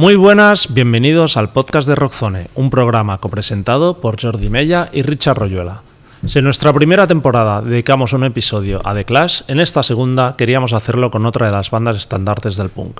Muy 0.00 0.16
buenas, 0.16 0.72
bienvenidos 0.72 1.36
al 1.36 1.52
podcast 1.52 1.86
de 1.86 1.94
Rockzone, 1.94 2.46
un 2.54 2.70
programa 2.70 3.18
copresentado 3.18 4.00
por 4.00 4.18
Jordi 4.18 4.48
Mella 4.48 4.88
y 4.94 5.02
Richard 5.02 5.36
Royuela. 5.36 5.82
Si 6.26 6.38
en 6.38 6.46
nuestra 6.46 6.72
primera 6.72 7.06
temporada 7.06 7.60
dedicamos 7.60 8.14
un 8.14 8.24
episodio 8.24 8.80
a 8.82 8.94
The 8.94 9.04
Clash, 9.04 9.42
en 9.46 9.60
esta 9.60 9.82
segunda 9.82 10.36
queríamos 10.38 10.72
hacerlo 10.72 11.10
con 11.10 11.26
otra 11.26 11.44
de 11.44 11.52
las 11.52 11.70
bandas 11.70 11.96
estandartes 11.96 12.56
del 12.56 12.70
punk. 12.70 12.98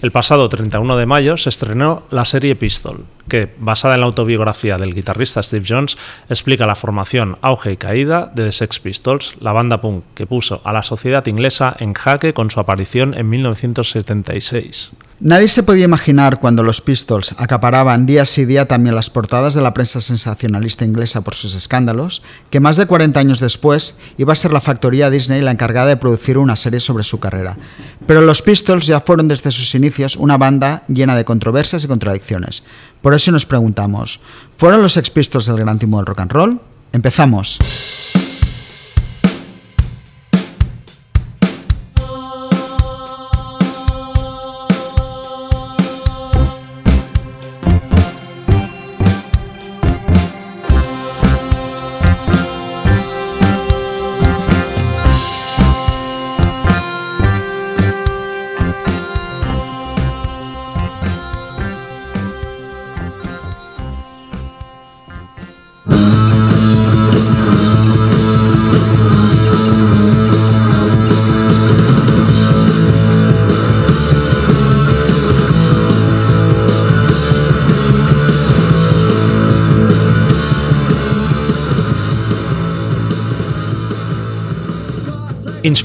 El 0.00 0.12
pasado 0.12 0.48
31 0.48 0.96
de 0.96 1.04
mayo 1.04 1.36
se 1.36 1.50
estrenó 1.50 2.04
la 2.10 2.24
serie 2.24 2.56
Pistol, 2.56 3.04
que, 3.28 3.54
basada 3.58 3.96
en 3.96 4.00
la 4.00 4.06
autobiografía 4.06 4.78
del 4.78 4.94
guitarrista 4.94 5.42
Steve 5.42 5.66
Jones, 5.68 5.98
explica 6.30 6.66
la 6.66 6.74
formación, 6.74 7.36
auge 7.42 7.72
y 7.72 7.76
caída 7.76 8.32
de 8.34 8.44
The 8.44 8.52
Sex 8.52 8.80
Pistols, 8.80 9.34
la 9.40 9.52
banda 9.52 9.82
punk 9.82 10.04
que 10.14 10.26
puso 10.26 10.62
a 10.64 10.72
la 10.72 10.82
sociedad 10.82 11.26
inglesa 11.26 11.76
en 11.78 11.92
jaque 11.92 12.32
con 12.32 12.50
su 12.50 12.60
aparición 12.60 13.12
en 13.12 13.28
1976. 13.28 14.92
Nadie 15.22 15.48
se 15.48 15.62
podía 15.62 15.84
imaginar 15.84 16.40
cuando 16.40 16.62
los 16.62 16.80
Pistols 16.80 17.34
acaparaban 17.36 18.06
día 18.06 18.24
sí 18.24 18.46
día 18.46 18.66
también 18.66 18.94
las 18.94 19.10
portadas 19.10 19.52
de 19.52 19.60
la 19.60 19.74
prensa 19.74 20.00
sensacionalista 20.00 20.86
inglesa 20.86 21.20
por 21.20 21.34
sus 21.34 21.54
escándalos, 21.54 22.22
que 22.48 22.58
más 22.58 22.78
de 22.78 22.86
40 22.86 23.20
años 23.20 23.38
después 23.38 23.98
iba 24.16 24.32
a 24.32 24.36
ser 24.36 24.50
la 24.50 24.62
factoría 24.62 25.10
Disney 25.10 25.42
la 25.42 25.50
encargada 25.50 25.88
de 25.88 25.98
producir 25.98 26.38
una 26.38 26.56
serie 26.56 26.80
sobre 26.80 27.04
su 27.04 27.20
carrera. 27.20 27.58
Pero 28.06 28.22
los 28.22 28.40
Pistols 28.40 28.86
ya 28.86 29.02
fueron 29.02 29.28
desde 29.28 29.50
sus 29.50 29.74
inicios 29.74 30.16
una 30.16 30.38
banda 30.38 30.84
llena 30.88 31.14
de 31.14 31.26
controversias 31.26 31.84
y 31.84 31.88
contradicciones. 31.88 32.62
Por 33.02 33.12
eso 33.12 33.30
nos 33.30 33.44
preguntamos, 33.44 34.20
¿fueron 34.56 34.80
los 34.80 34.94
Sex 34.94 35.10
Pistols 35.10 35.48
el 35.48 35.58
gran 35.58 35.78
timo 35.78 35.98
del 35.98 36.06
rock 36.06 36.20
and 36.20 36.32
roll? 36.32 36.60
Empezamos. 36.94 37.58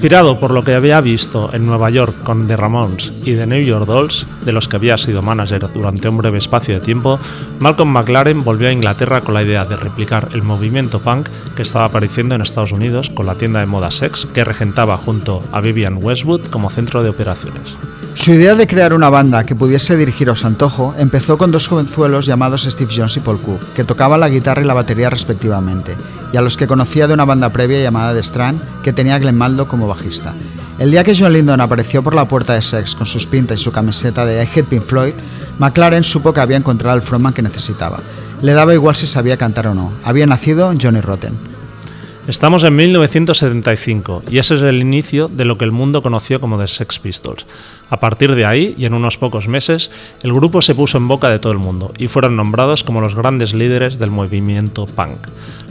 Inspirado 0.05 0.39
por 0.39 0.51
lo 0.51 0.63
que 0.63 0.75
había 0.75 1.01
visto 1.01 1.49
en 1.51 1.65
Nueva 1.65 1.89
York 1.89 2.13
con 2.21 2.45
The 2.45 2.55
Ramones 2.55 3.11
y 3.23 3.33
The 3.33 3.47
New 3.47 3.63
York 3.63 3.87
Dolls, 3.87 4.27
de 4.45 4.51
los 4.51 4.67
que 4.67 4.75
había 4.75 4.99
sido 4.99 5.23
manager 5.23 5.67
durante 5.73 6.07
un 6.07 6.17
breve 6.17 6.37
espacio 6.37 6.75
de 6.75 6.79
tiempo, 6.79 7.19
Malcolm 7.57 7.89
McLaren 7.89 8.43
volvió 8.43 8.67
a 8.67 8.71
Inglaterra 8.71 9.21
con 9.21 9.33
la 9.33 9.41
idea 9.41 9.65
de 9.65 9.75
replicar 9.75 10.29
el 10.33 10.43
movimiento 10.43 10.99
punk 10.99 11.29
que 11.55 11.63
estaba 11.63 11.85
apareciendo 11.85 12.35
en 12.35 12.43
Estados 12.43 12.71
Unidos 12.71 13.09
con 13.09 13.25
la 13.25 13.33
tienda 13.33 13.61
de 13.61 13.65
moda 13.65 13.89
Sex 13.89 14.27
que 14.31 14.43
regentaba 14.43 14.95
junto 14.95 15.41
a 15.51 15.59
Vivian 15.59 15.97
Westwood 15.99 16.49
como 16.51 16.69
centro 16.69 17.01
de 17.01 17.09
operaciones. 17.09 17.75
Su 18.13 18.31
idea 18.31 18.53
de 18.53 18.67
crear 18.67 18.93
una 18.93 19.09
banda 19.09 19.43
que 19.43 19.55
pudiese 19.55 19.97
dirigiros 19.97 20.45
antojo 20.45 20.93
empezó 20.99 21.39
con 21.39 21.51
dos 21.51 21.67
jovenzuelos 21.67 22.27
llamados 22.27 22.61
Steve 22.61 22.93
Jones 22.95 23.17
y 23.17 23.21
Paul 23.21 23.39
Cook, 23.39 23.59
que 23.75 23.83
tocaban 23.83 24.19
la 24.19 24.29
guitarra 24.29 24.61
y 24.61 24.65
la 24.65 24.75
batería 24.75 25.09
respectivamente, 25.09 25.97
y 26.31 26.37
a 26.37 26.41
los 26.41 26.57
que 26.57 26.67
conocía 26.67 27.07
de 27.07 27.15
una 27.15 27.25
banda 27.25 27.49
previa 27.49 27.81
llamada 27.81 28.13
The 28.13 28.19
Strand, 28.19 28.61
que 28.85 28.93
tenía 28.93 29.17
Glenn 29.17 29.35
Maldo 29.35 29.67
como 29.67 29.87
bajista. 29.87 30.35
El 30.77 30.91
día 30.91 31.03
que 31.03 31.15
John 31.17 31.33
Lindon 31.33 31.59
apareció 31.59 32.03
por 32.03 32.13
la 32.13 32.27
puerta 32.27 32.53
de 32.53 32.61
Sex 32.61 32.93
con 32.93 33.07
sus 33.07 33.25
pintas 33.25 33.59
y 33.59 33.63
su 33.63 33.71
camiseta 33.71 34.27
de 34.27 34.43
I 34.43 34.47
Hate 34.47 34.67
Pink 34.67 34.83
Floyd, 34.83 35.15
McLaren 35.57 36.03
supo 36.03 36.31
que 36.33 36.39
había 36.39 36.57
encontrado 36.57 36.95
el 36.95 37.01
frontman 37.01 37.33
que 37.33 37.41
necesitaba. 37.41 37.99
Le 38.43 38.53
daba 38.53 38.75
igual 38.75 38.95
si 38.95 39.07
sabía 39.07 39.37
cantar 39.37 39.65
o 39.65 39.73
no. 39.73 39.91
Había 40.03 40.27
nacido 40.27 40.71
Johnny 40.79 41.01
Rotten. 41.01 41.54
Estamos 42.27 42.63
en 42.63 42.75
1975 42.75 44.23
y 44.31 44.39
ese 44.39 44.55
es 44.55 44.63
el 44.63 44.81
inicio 44.81 45.27
de 45.27 45.45
lo 45.45 45.59
que 45.59 45.65
el 45.65 45.71
mundo 45.71 46.01
conoció 46.01 46.41
como 46.41 46.57
The 46.57 46.65
Sex 46.65 46.97
Pistols. 46.97 47.45
A 47.91 47.99
partir 47.99 48.33
de 48.33 48.45
ahí, 48.45 48.73
y 48.79 48.85
en 48.85 48.95
unos 48.95 49.19
pocos 49.19 49.47
meses, 49.47 49.91
el 50.23 50.33
grupo 50.33 50.63
se 50.63 50.73
puso 50.73 50.97
en 50.97 51.07
boca 51.07 51.29
de 51.29 51.37
todo 51.37 51.53
el 51.53 51.59
mundo 51.59 51.93
y 51.99 52.07
fueron 52.07 52.35
nombrados 52.35 52.83
como 52.83 52.99
los 52.99 53.13
grandes 53.13 53.53
líderes 53.53 53.99
del 53.99 54.09
movimiento 54.09 54.87
punk. 54.87 55.19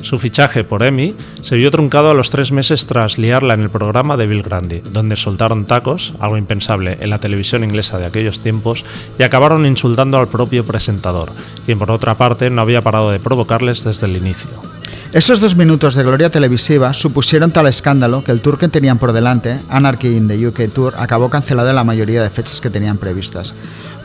Su 0.03 0.20
fichaje 0.20 0.62
por 0.62 0.84
EMI 0.84 1.16
se 1.43 1.56
vio 1.56 1.72
truncado 1.72 2.10
a 2.10 2.14
los 2.14 2.31
tres 2.31 2.53
meses 2.53 2.87
tras 2.87 3.19
liarla 3.19 3.54
en 3.54 3.62
el 3.62 3.70
programa 3.70 4.16
de 4.16 4.28
Bill 4.28 4.44
Grandi, 4.44 4.81
donde 4.93 5.16
soltaron 5.16 5.64
tacos, 5.64 6.14
algo 6.20 6.37
impensable 6.37 6.98
en 7.00 7.10
la 7.10 7.19
televisión 7.19 7.64
inglesa 7.64 7.98
de 7.98 8.06
aquellos 8.06 8.44
tiempos, 8.44 8.84
y 9.19 9.25
acabaron 9.25 9.66
insultando 9.66 10.19
al 10.19 10.28
propio 10.28 10.64
presentador, 10.64 11.32
quien 11.66 11.81
por 11.81 11.91
otra 11.91 12.14
parte 12.14 12.48
no 12.48 12.62
había 12.62 12.81
parado 12.81 13.10
de 13.10 13.19
provocarles 13.19 13.82
desde 13.82 14.06
el 14.06 14.16
inicio. 14.16 14.74
Esos 15.14 15.38
dos 15.38 15.54
minutos 15.54 15.94
de 15.94 16.02
gloria 16.02 16.28
televisiva 16.28 16.92
supusieron 16.92 17.52
tal 17.52 17.69
escándalo 17.69 18.25
que 18.25 18.32
el 18.32 18.41
tour 18.41 18.58
que 18.58 18.66
tenían 18.66 18.98
por 18.98 19.12
delante, 19.12 19.60
Anarchy 19.69 20.16
in 20.16 20.26
the 20.26 20.48
UK 20.48 20.72
Tour, 20.75 20.92
acabó 20.98 21.30
cancelado 21.30 21.70
en 21.70 21.76
la 21.76 21.84
mayoría 21.84 22.20
de 22.20 22.30
fechas 22.30 22.60
que 22.60 22.69
tenían 22.69 22.98
previstas. 22.98 23.54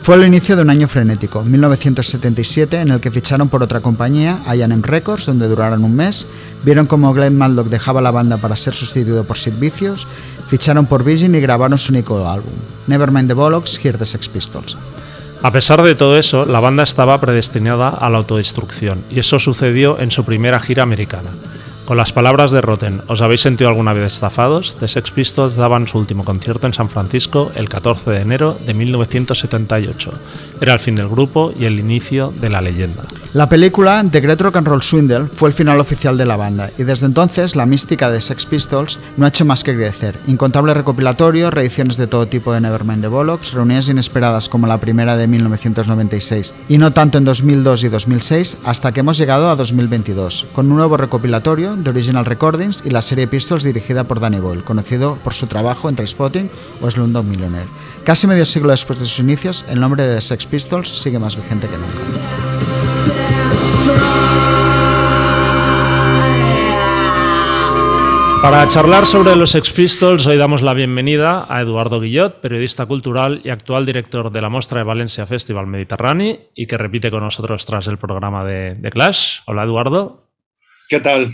Fue 0.00 0.14
el 0.14 0.24
inicio 0.24 0.54
de 0.54 0.62
un 0.62 0.70
año 0.70 0.86
frenético, 0.86 1.42
1977, 1.42 2.78
en 2.78 2.92
el 2.92 3.00
que 3.00 3.10
ficharon 3.10 3.48
por 3.48 3.60
otra 3.60 3.80
compañía, 3.80 4.38
I&M 4.54 4.82
Records, 4.82 5.26
donde 5.26 5.48
duraron 5.48 5.82
un 5.82 5.96
mes, 5.96 6.28
vieron 6.62 6.86
como 6.86 7.12
Glenn 7.12 7.36
Maldock 7.36 7.66
dejaba 7.66 8.00
la 8.00 8.12
banda 8.12 8.36
para 8.36 8.54
ser 8.54 8.74
sustituido 8.74 9.24
por 9.24 9.36
Sid 9.36 9.54
ficharon 10.48 10.86
por 10.86 11.02
Virgin 11.02 11.34
y 11.34 11.40
grabaron 11.40 11.76
su 11.76 11.90
único 11.90 12.28
álbum, 12.28 12.52
Nevermind 12.86 13.26
the 13.26 13.34
Bollocks, 13.34 13.84
Here 13.84 13.98
the 13.98 14.06
Sex 14.06 14.28
Pistols. 14.28 14.76
A 15.42 15.52
pesar 15.52 15.82
de 15.82 15.94
todo 15.94 16.18
eso, 16.18 16.44
la 16.44 16.60
banda 16.60 16.82
estaba 16.82 17.18
predestinada 17.18 17.88
a 17.88 18.10
la 18.10 18.18
autodestrucción, 18.18 19.02
y 19.10 19.20
eso 19.20 19.38
sucedió 19.38 19.98
en 19.98 20.10
su 20.10 20.24
primera 20.24 20.60
gira 20.60 20.82
americana. 20.82 21.30
Con 21.90 21.96
las 21.96 22.12
palabras 22.12 22.52
de 22.52 22.60
Rotten, 22.60 23.00
¿os 23.08 23.20
habéis 23.20 23.40
sentido 23.40 23.68
alguna 23.68 23.92
vez 23.92 24.12
estafados? 24.12 24.76
The 24.78 24.86
Sex 24.86 25.10
Pistols 25.10 25.56
daban 25.56 25.88
su 25.88 25.98
último 25.98 26.24
concierto 26.24 26.68
en 26.68 26.72
San 26.72 26.88
Francisco 26.88 27.50
el 27.56 27.68
14 27.68 28.12
de 28.12 28.20
enero 28.20 28.56
de 28.64 28.74
1978. 28.74 30.12
Era 30.60 30.74
el 30.74 30.78
fin 30.78 30.94
del 30.94 31.08
grupo 31.08 31.52
y 31.58 31.64
el 31.64 31.80
inicio 31.80 32.32
de 32.40 32.48
la 32.48 32.60
leyenda. 32.60 33.02
La 33.34 33.48
película 33.48 34.04
The 34.08 34.20
Great 34.20 34.40
Rock 34.40 34.58
and 34.58 34.68
Roll 34.68 34.82
Swindle 34.82 35.26
fue 35.26 35.48
el 35.48 35.54
final 35.54 35.80
oficial 35.80 36.16
de 36.16 36.26
la 36.26 36.36
banda 36.36 36.70
y 36.78 36.84
desde 36.84 37.06
entonces 37.06 37.56
la 37.56 37.66
mística 37.66 38.08
de 38.08 38.20
Sex 38.20 38.46
Pistols 38.46 39.00
no 39.16 39.24
ha 39.24 39.30
hecho 39.30 39.44
más 39.44 39.64
que 39.64 39.74
crecer. 39.74 40.16
Incontables 40.28 40.76
recopilatorios, 40.76 41.52
reediciones 41.52 41.96
de 41.96 42.06
todo 42.06 42.28
tipo 42.28 42.52
de 42.52 42.60
Nevermind 42.60 43.02
the 43.02 43.08
Bollocks, 43.08 43.52
reuniones 43.52 43.88
inesperadas 43.88 44.48
como 44.48 44.68
la 44.68 44.78
primera 44.78 45.16
de 45.16 45.26
1996 45.26 46.54
y 46.68 46.78
no 46.78 46.92
tanto 46.92 47.18
en 47.18 47.24
2002 47.24 47.82
y 47.82 47.88
2006 47.88 48.58
hasta 48.64 48.92
que 48.92 49.00
hemos 49.00 49.18
llegado 49.18 49.50
a 49.50 49.56
2022 49.56 50.46
con 50.52 50.70
un 50.70 50.76
nuevo 50.76 50.96
recopilatorio 50.96 51.79
The 51.84 51.90
Original 51.90 52.24
Recordings 52.24 52.82
y 52.84 52.90
la 52.90 53.02
serie 53.02 53.26
Pistols 53.26 53.64
dirigida 53.64 54.04
por 54.04 54.20
Danny 54.20 54.38
Boyle, 54.38 54.62
conocido 54.62 55.16
por 55.24 55.34
su 55.34 55.46
trabajo 55.46 55.88
en 55.88 56.06
Spotting 56.06 56.50
o 56.80 56.90
Slumdog 56.90 57.24
Millionaire. 57.24 57.68
Casi 58.04 58.26
medio 58.26 58.44
siglo 58.44 58.70
después 58.70 59.00
de 59.00 59.06
sus 59.06 59.18
inicios, 59.20 59.64
el 59.68 59.80
nombre 59.80 60.02
de 60.04 60.16
The 60.16 60.20
Sex 60.20 60.46
Pistols 60.46 60.88
sigue 60.88 61.18
más 61.18 61.36
vigente 61.36 61.68
que 61.68 61.76
nunca. 61.76 62.00
Para 68.42 68.66
charlar 68.68 69.04
sobre 69.04 69.36
los 69.36 69.50
Sex 69.50 69.70
Pistols, 69.70 70.26
hoy 70.26 70.38
damos 70.38 70.62
la 70.62 70.72
bienvenida 70.72 71.46
a 71.48 71.60
Eduardo 71.60 72.00
Guillot, 72.00 72.40
periodista 72.40 72.86
cultural 72.86 73.42
y 73.44 73.50
actual 73.50 73.84
director 73.84 74.32
de 74.32 74.40
la 74.40 74.48
Mostra 74.48 74.78
de 74.78 74.84
Valencia 74.84 75.26
Festival 75.26 75.66
Mediterráneo 75.66 76.38
y 76.54 76.66
que 76.66 76.78
repite 76.78 77.10
con 77.10 77.22
nosotros 77.22 77.66
tras 77.66 77.86
el 77.86 77.98
programa 77.98 78.42
de, 78.44 78.76
de 78.76 78.90
Clash. 78.90 79.40
Hola, 79.46 79.64
Eduardo. 79.64 80.26
¿Qué 80.88 81.00
tal? 81.00 81.30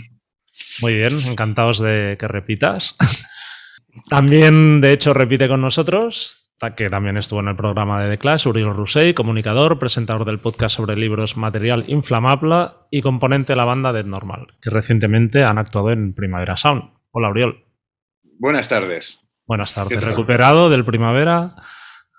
Muy 0.81 0.93
bien, 0.93 1.13
encantados 1.25 1.79
de 1.79 2.17
que 2.19 2.27
repitas. 2.27 2.95
También, 4.09 4.81
de 4.81 4.93
hecho, 4.93 5.13
repite 5.13 5.47
con 5.47 5.61
nosotros, 5.61 6.47
que 6.75 6.89
también 6.89 7.17
estuvo 7.17 7.39
en 7.39 7.47
el 7.47 7.55
programa 7.55 8.03
de 8.03 8.11
The 8.11 8.17
Clash, 8.19 8.47
Uriel 8.47 8.75
Rusey, 8.75 9.13
comunicador, 9.13 9.79
presentador 9.79 10.25
del 10.25 10.39
podcast 10.39 10.75
sobre 10.75 10.95
libros 10.95 11.37
Material 11.37 11.85
Inflamable 11.87 12.69
y 12.91 13.01
componente 13.01 13.53
de 13.53 13.57
la 13.57 13.65
banda 13.65 13.93
Dead 13.93 14.05
Normal, 14.05 14.47
que 14.61 14.69
recientemente 14.69 15.43
han 15.43 15.57
actuado 15.57 15.91
en 15.91 16.13
Primavera 16.13 16.57
Sound. 16.57 16.83
Hola, 17.11 17.29
Uriel. 17.29 17.63
Buenas 18.39 18.67
tardes. 18.67 19.19
Buenas 19.45 19.73
tardes. 19.73 20.03
¿Recuperado 20.03 20.69
del 20.69 20.85
Primavera? 20.85 21.55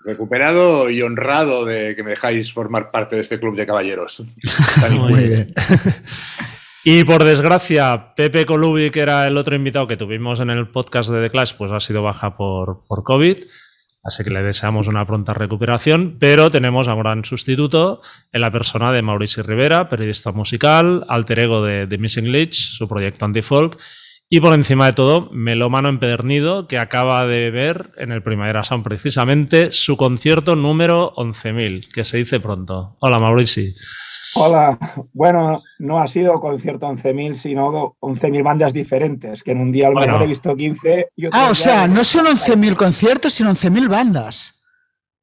Recuperado 0.03 0.89
y 0.89 1.01
honrado 1.01 1.65
de 1.65 1.95
que 1.95 2.03
me 2.03 2.11
dejáis 2.11 2.53
formar 2.53 2.91
parte 2.91 3.15
de 3.15 3.21
este 3.21 3.39
club 3.39 3.55
de 3.55 3.65
caballeros. 3.65 4.23
Muy 4.91 5.23
bien. 5.23 5.53
Y 6.91 7.03
por 7.03 7.23
desgracia, 7.23 8.15
Pepe 8.15 8.47
Colubi, 8.47 8.89
que 8.89 9.01
era 9.01 9.27
el 9.27 9.37
otro 9.37 9.55
invitado 9.55 9.85
que 9.85 9.95
tuvimos 9.95 10.39
en 10.39 10.49
el 10.49 10.69
podcast 10.69 11.11
de 11.11 11.23
The 11.23 11.29
Clash, 11.29 11.53
pues 11.53 11.71
ha 11.71 11.79
sido 11.79 12.01
baja 12.01 12.35
por, 12.35 12.79
por 12.87 13.03
COVID. 13.03 13.43
Así 14.03 14.23
que 14.23 14.31
le 14.31 14.41
deseamos 14.41 14.87
una 14.87 15.05
pronta 15.05 15.35
recuperación, 15.35 16.17
pero 16.19 16.49
tenemos 16.49 16.87
a 16.87 16.95
un 16.95 17.01
gran 17.01 17.25
sustituto 17.25 18.01
en 18.31 18.41
la 18.41 18.49
persona 18.49 18.91
de 18.91 19.03
Mauricio 19.03 19.43
Rivera, 19.43 19.87
periodista 19.87 20.31
musical, 20.31 21.05
alter 21.07 21.37
ego 21.37 21.63
de 21.63 21.85
The 21.85 21.99
Missing 21.99 22.31
Leech, 22.31 22.55
su 22.55 22.87
proyecto 22.87 23.25
anti-folk, 23.25 23.77
y 24.27 24.39
por 24.39 24.55
encima 24.55 24.87
de 24.87 24.93
todo, 24.93 25.29
melómano 25.31 25.89
empedernido 25.89 26.67
que 26.67 26.79
acaba 26.79 27.23
de 27.27 27.51
ver 27.51 27.91
en 27.97 28.11
el 28.11 28.23
Primavera 28.23 28.63
Sound 28.63 28.83
precisamente 28.83 29.71
su 29.73 29.95
concierto 29.95 30.55
número 30.55 31.13
11.000, 31.17 31.91
que 31.91 32.03
se 32.03 32.17
dice 32.17 32.39
pronto. 32.39 32.95
Hola 32.99 33.19
Mauricio. 33.19 33.73
Hola, 34.35 34.77
bueno, 35.13 35.61
no 35.79 35.99
ha 35.99 36.07
sido 36.07 36.39
concierto 36.39 36.87
11.000, 36.87 37.35
sino 37.35 37.95
11.000 37.99 38.43
bandas 38.43 38.73
diferentes, 38.73 39.43
que 39.43 39.51
en 39.51 39.61
un 39.61 39.71
día 39.71 39.87
a 39.87 39.91
lo 39.91 39.99
mejor 39.99 40.23
he 40.23 40.27
visto 40.27 40.55
15. 40.55 41.09
Y 41.15 41.25
ah, 41.31 41.49
o 41.51 41.55
sea, 41.55 41.87
no 41.87 42.03
son 42.03 42.25
11.000 42.25 42.75
conciertos, 42.75 43.33
sino 43.33 43.51
11.000 43.51 43.89
bandas. 43.89 44.63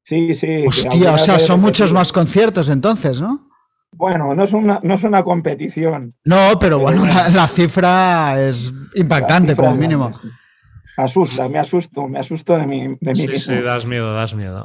Sí, 0.03 0.33
sí. 0.35 0.65
Hostia, 0.67 1.13
o 1.13 1.17
sea, 1.17 1.39
son 1.39 1.61
muchos 1.61 1.93
más 1.93 2.13
conciertos 2.13 2.69
entonces, 2.69 3.21
¿no? 3.21 3.47
Bueno, 3.91 4.35
no 4.35 4.43
es 4.43 4.53
una, 4.53 4.79
no 4.83 4.93
es 4.95 5.03
una 5.03 5.23
competición. 5.23 6.13
No, 6.25 6.59
pero 6.59 6.79
bueno, 6.79 7.05
la, 7.05 7.47
cifra 7.47 8.41
es 8.41 8.71
impactante 8.95 9.55
como 9.55 9.75
mínimo. 9.75 10.11
Asusta, 10.97 11.47
me 11.47 11.59
asusto, 11.59 12.07
me 12.07 12.19
asusto 12.19 12.57
de 12.57 12.67
mí, 12.67 12.97
de 12.99 13.15
sí, 13.15 13.27
Sí, 13.39 13.55
das 13.61 13.85
miedo, 13.85 14.13
das 14.13 14.33
miedo. 14.33 14.63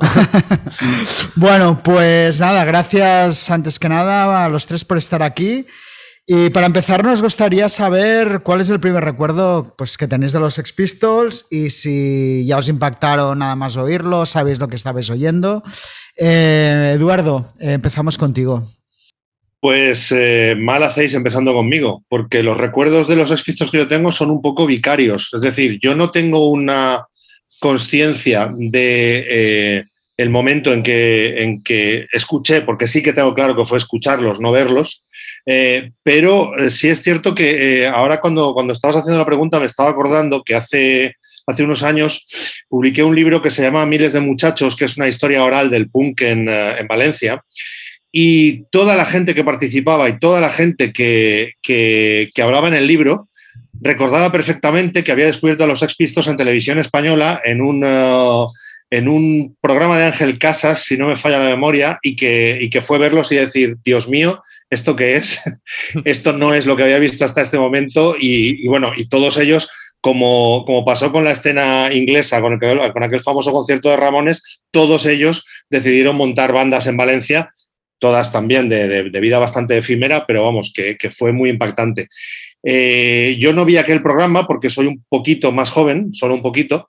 bueno, 1.36 1.82
pues 1.84 2.40
nada, 2.40 2.64
gracias 2.64 3.50
antes 3.50 3.78
que 3.78 3.88
nada 3.88 4.44
a 4.44 4.48
los 4.48 4.66
tres 4.66 4.84
por 4.84 4.96
estar 4.96 5.22
aquí. 5.22 5.66
Y 6.26 6.50
para 6.50 6.66
empezar, 6.66 7.04
nos 7.04 7.20
gustaría 7.20 7.68
saber 7.68 8.42
cuál 8.42 8.60
es 8.60 8.70
el 8.70 8.80
primer 8.80 9.04
recuerdo 9.04 9.74
pues, 9.76 9.98
que 9.98 10.08
tenéis 10.08 10.32
de 10.32 10.40
los 10.40 10.54
Sex 10.54 10.72
Pistols 10.72 11.46
y 11.50 11.70
si 11.70 12.46
ya 12.46 12.58
os 12.58 12.68
impactaron 12.68 13.40
nada 13.40 13.56
más 13.56 13.76
oírlo, 13.76 14.24
sabéis 14.24 14.58
lo 14.58 14.68
que 14.68 14.76
estabais 14.76 15.10
oyendo. 15.10 15.62
Eh, 16.16 16.92
Eduardo, 16.94 17.52
eh, 17.58 17.72
empezamos 17.72 18.18
contigo. 18.18 18.66
Pues 19.62 20.10
eh, 20.10 20.56
mal 20.58 20.82
hacéis 20.82 21.14
empezando 21.14 21.54
conmigo, 21.54 22.02
porque 22.08 22.42
los 22.42 22.56
recuerdos 22.56 23.06
de 23.06 23.14
los 23.14 23.30
expistos 23.30 23.70
que 23.70 23.78
yo 23.78 23.86
tengo 23.86 24.10
son 24.10 24.32
un 24.32 24.42
poco 24.42 24.66
vicarios. 24.66 25.30
Es 25.32 25.40
decir, 25.40 25.78
yo 25.80 25.94
no 25.94 26.10
tengo 26.10 26.50
una 26.50 27.06
conciencia 27.60 28.52
de 28.52 29.24
eh, 29.30 29.84
el 30.16 30.30
momento 30.30 30.72
en 30.72 30.82
que, 30.82 31.44
en 31.44 31.62
que 31.62 32.08
escuché, 32.12 32.62
porque 32.62 32.88
sí 32.88 33.04
que 33.04 33.12
tengo 33.12 33.34
claro 33.34 33.54
que 33.54 33.64
fue 33.64 33.78
escucharlos, 33.78 34.40
no 34.40 34.50
verlos. 34.50 35.04
Eh, 35.46 35.92
pero 36.02 36.50
sí 36.68 36.88
es 36.88 37.00
cierto 37.00 37.32
que 37.32 37.86
ahora 37.86 38.18
cuando, 38.20 38.54
cuando 38.54 38.72
estabas 38.72 38.96
haciendo 38.96 39.20
la 39.20 39.26
pregunta 39.26 39.60
me 39.60 39.66
estaba 39.66 39.90
acordando 39.90 40.42
que 40.42 40.56
hace, 40.56 41.14
hace 41.46 41.62
unos 41.62 41.84
años 41.84 42.26
publiqué 42.68 43.04
un 43.04 43.14
libro 43.14 43.40
que 43.40 43.52
se 43.52 43.62
llama 43.62 43.86
Miles 43.86 44.12
de 44.12 44.18
Muchachos, 44.18 44.74
que 44.74 44.86
es 44.86 44.96
una 44.96 45.06
historia 45.06 45.44
oral 45.44 45.70
del 45.70 45.88
punk 45.88 46.22
en, 46.22 46.48
en 46.48 46.88
Valencia 46.88 47.44
y 48.12 48.64
toda 48.64 48.94
la 48.94 49.06
gente 49.06 49.34
que 49.34 49.42
participaba 49.42 50.08
y 50.10 50.18
toda 50.18 50.40
la 50.40 50.50
gente 50.50 50.92
que, 50.92 51.54
que, 51.62 52.30
hablaba 52.42 52.68
en 52.68 52.74
el 52.74 52.86
libro 52.86 53.28
recordaba 53.80 54.30
perfectamente 54.30 55.02
que 55.02 55.12
había 55.12 55.24
descubierto 55.24 55.64
a 55.64 55.66
los 55.66 55.82
expistos 55.82 56.28
en 56.28 56.36
televisión 56.36 56.78
española 56.78 57.40
en 57.42 57.62
un, 57.62 57.82
uh, 57.82 58.46
en 58.90 59.08
un 59.08 59.56
programa 59.62 59.98
de 59.98 60.04
Ángel 60.04 60.38
Casas, 60.38 60.84
si 60.84 60.98
no 60.98 61.08
me 61.08 61.16
falla 61.16 61.38
la 61.38 61.48
memoria, 61.48 61.98
y 62.02 62.14
que, 62.14 62.58
y 62.60 62.68
que 62.68 62.82
fue 62.82 62.98
verlos 62.98 63.32
y 63.32 63.36
decir, 63.36 63.78
Dios 63.82 64.06
mío, 64.06 64.42
¿esto 64.68 64.94
qué 64.94 65.16
es? 65.16 65.40
Esto 66.04 66.34
no 66.34 66.52
es 66.54 66.66
lo 66.66 66.76
que 66.76 66.82
había 66.82 66.98
visto 66.98 67.24
hasta 67.24 67.40
este 67.40 67.58
momento. 67.58 68.14
Y, 68.18 68.68
bueno, 68.68 68.92
y 68.94 69.08
todos 69.08 69.38
ellos 69.38 69.70
como, 70.02 70.64
como, 70.66 70.84
pasó 70.84 71.10
con 71.10 71.24
la 71.24 71.30
escena 71.30 71.92
inglesa, 71.92 72.42
con, 72.42 72.62
el, 72.62 72.92
con, 72.92 73.02
aquel 73.02 73.20
famoso 73.20 73.52
concierto 73.52 73.88
de 73.88 73.96
Ramones, 73.96 74.60
todos 74.70 75.06
ellos 75.06 75.46
decidieron 75.70 76.16
montar 76.16 76.52
bandas 76.52 76.86
en 76.86 76.96
Valencia 76.96 77.50
todas 78.02 78.32
también 78.32 78.68
de, 78.68 79.20
vida 79.20 79.38
bastante 79.38 79.78
efímera, 79.78 80.26
pero 80.26 80.42
vamos, 80.42 80.72
que, 80.74 81.10
fue 81.10 81.32
muy 81.32 81.50
impactante. 81.50 82.08
Eh, 82.64 83.36
yo 83.38 83.52
no 83.52 83.64
vi 83.64 83.76
aquel 83.76 84.02
programa 84.02 84.44
porque 84.44 84.70
soy 84.70 84.88
un 84.88 85.04
poquito 85.08 85.52
más 85.52 85.70
joven, 85.70 86.12
solo 86.12 86.34
un 86.34 86.42
poquito, 86.42 86.88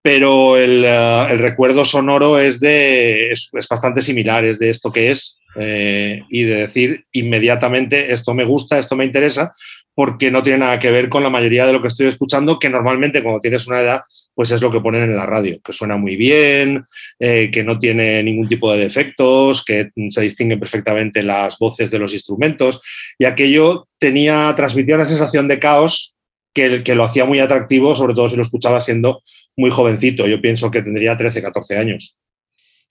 pero 0.00 0.56
el, 0.56 0.84
eh, 0.84 1.26
recuerdo 1.38 1.84
sonoro 1.84 2.38
es, 2.38 2.60
de, 2.60 3.30
es, 3.30 3.50
bastante 3.68 4.00
similar, 4.00 4.44
es 4.44 4.60
de 4.60 4.70
esto 4.70 4.92
que 4.92 5.10
es 5.10 5.40
eh, 5.56 6.22
y 6.30 6.44
de 6.44 6.54
decir 6.54 7.04
inmediatamente 7.10 8.12
esto 8.12 8.32
me 8.32 8.44
gusta, 8.44 8.78
esto 8.78 8.94
me 8.94 9.04
interesa, 9.04 9.50
porque 9.92 10.30
no 10.30 10.44
tiene 10.44 10.60
nada 10.60 10.78
que 10.78 10.92
ver 10.92 11.08
con 11.08 11.24
la 11.24 11.30
mayoría 11.30 11.66
de 11.66 11.72
lo 11.72 11.82
que 11.82 11.88
estoy 11.88 12.06
escuchando, 12.06 12.60
que 12.60 12.70
normalmente 12.70 13.24
cuando 13.24 13.40
tienes 13.40 13.66
una 13.66 13.80
edad, 13.80 14.02
pues 14.38 14.52
es 14.52 14.62
lo 14.62 14.70
que 14.70 14.80
ponen 14.80 15.02
en 15.02 15.16
la 15.16 15.26
radio, 15.26 15.60
que 15.64 15.72
suena 15.72 15.96
muy 15.96 16.14
bien, 16.14 16.84
eh, 17.18 17.50
que 17.52 17.64
no 17.64 17.76
tiene 17.80 18.22
ningún 18.22 18.46
tipo 18.46 18.72
de 18.72 18.78
defectos, 18.78 19.64
que 19.64 19.90
se 20.10 20.20
distinguen 20.20 20.60
perfectamente 20.60 21.24
las 21.24 21.58
voces 21.58 21.90
de 21.90 21.98
los 21.98 22.12
instrumentos, 22.12 22.80
y 23.18 23.24
aquello 23.24 23.88
tenía, 23.98 24.54
transmitía 24.54 24.94
una 24.94 25.06
sensación 25.06 25.48
de 25.48 25.58
caos 25.58 26.16
que, 26.54 26.84
que 26.84 26.94
lo 26.94 27.02
hacía 27.02 27.24
muy 27.24 27.40
atractivo, 27.40 27.96
sobre 27.96 28.14
todo 28.14 28.28
si 28.28 28.36
lo 28.36 28.42
escuchaba 28.42 28.80
siendo 28.80 29.24
muy 29.56 29.70
jovencito. 29.70 30.28
Yo 30.28 30.40
pienso 30.40 30.70
que 30.70 30.82
tendría 30.82 31.16
13, 31.16 31.42
14 31.42 31.76
años. 31.76 32.16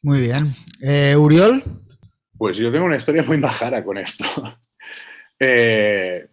Muy 0.02 0.20
bien. 0.20 0.54
Eh, 0.82 1.16
¿Uriol? 1.16 1.64
Pues 2.38 2.58
yo 2.58 2.74
tengo 2.74 2.84
una 2.84 2.98
historia 2.98 3.24
muy 3.24 3.38
bajara 3.38 3.86
con 3.86 3.98
esto. 3.98 4.26
eh, 5.40 6.28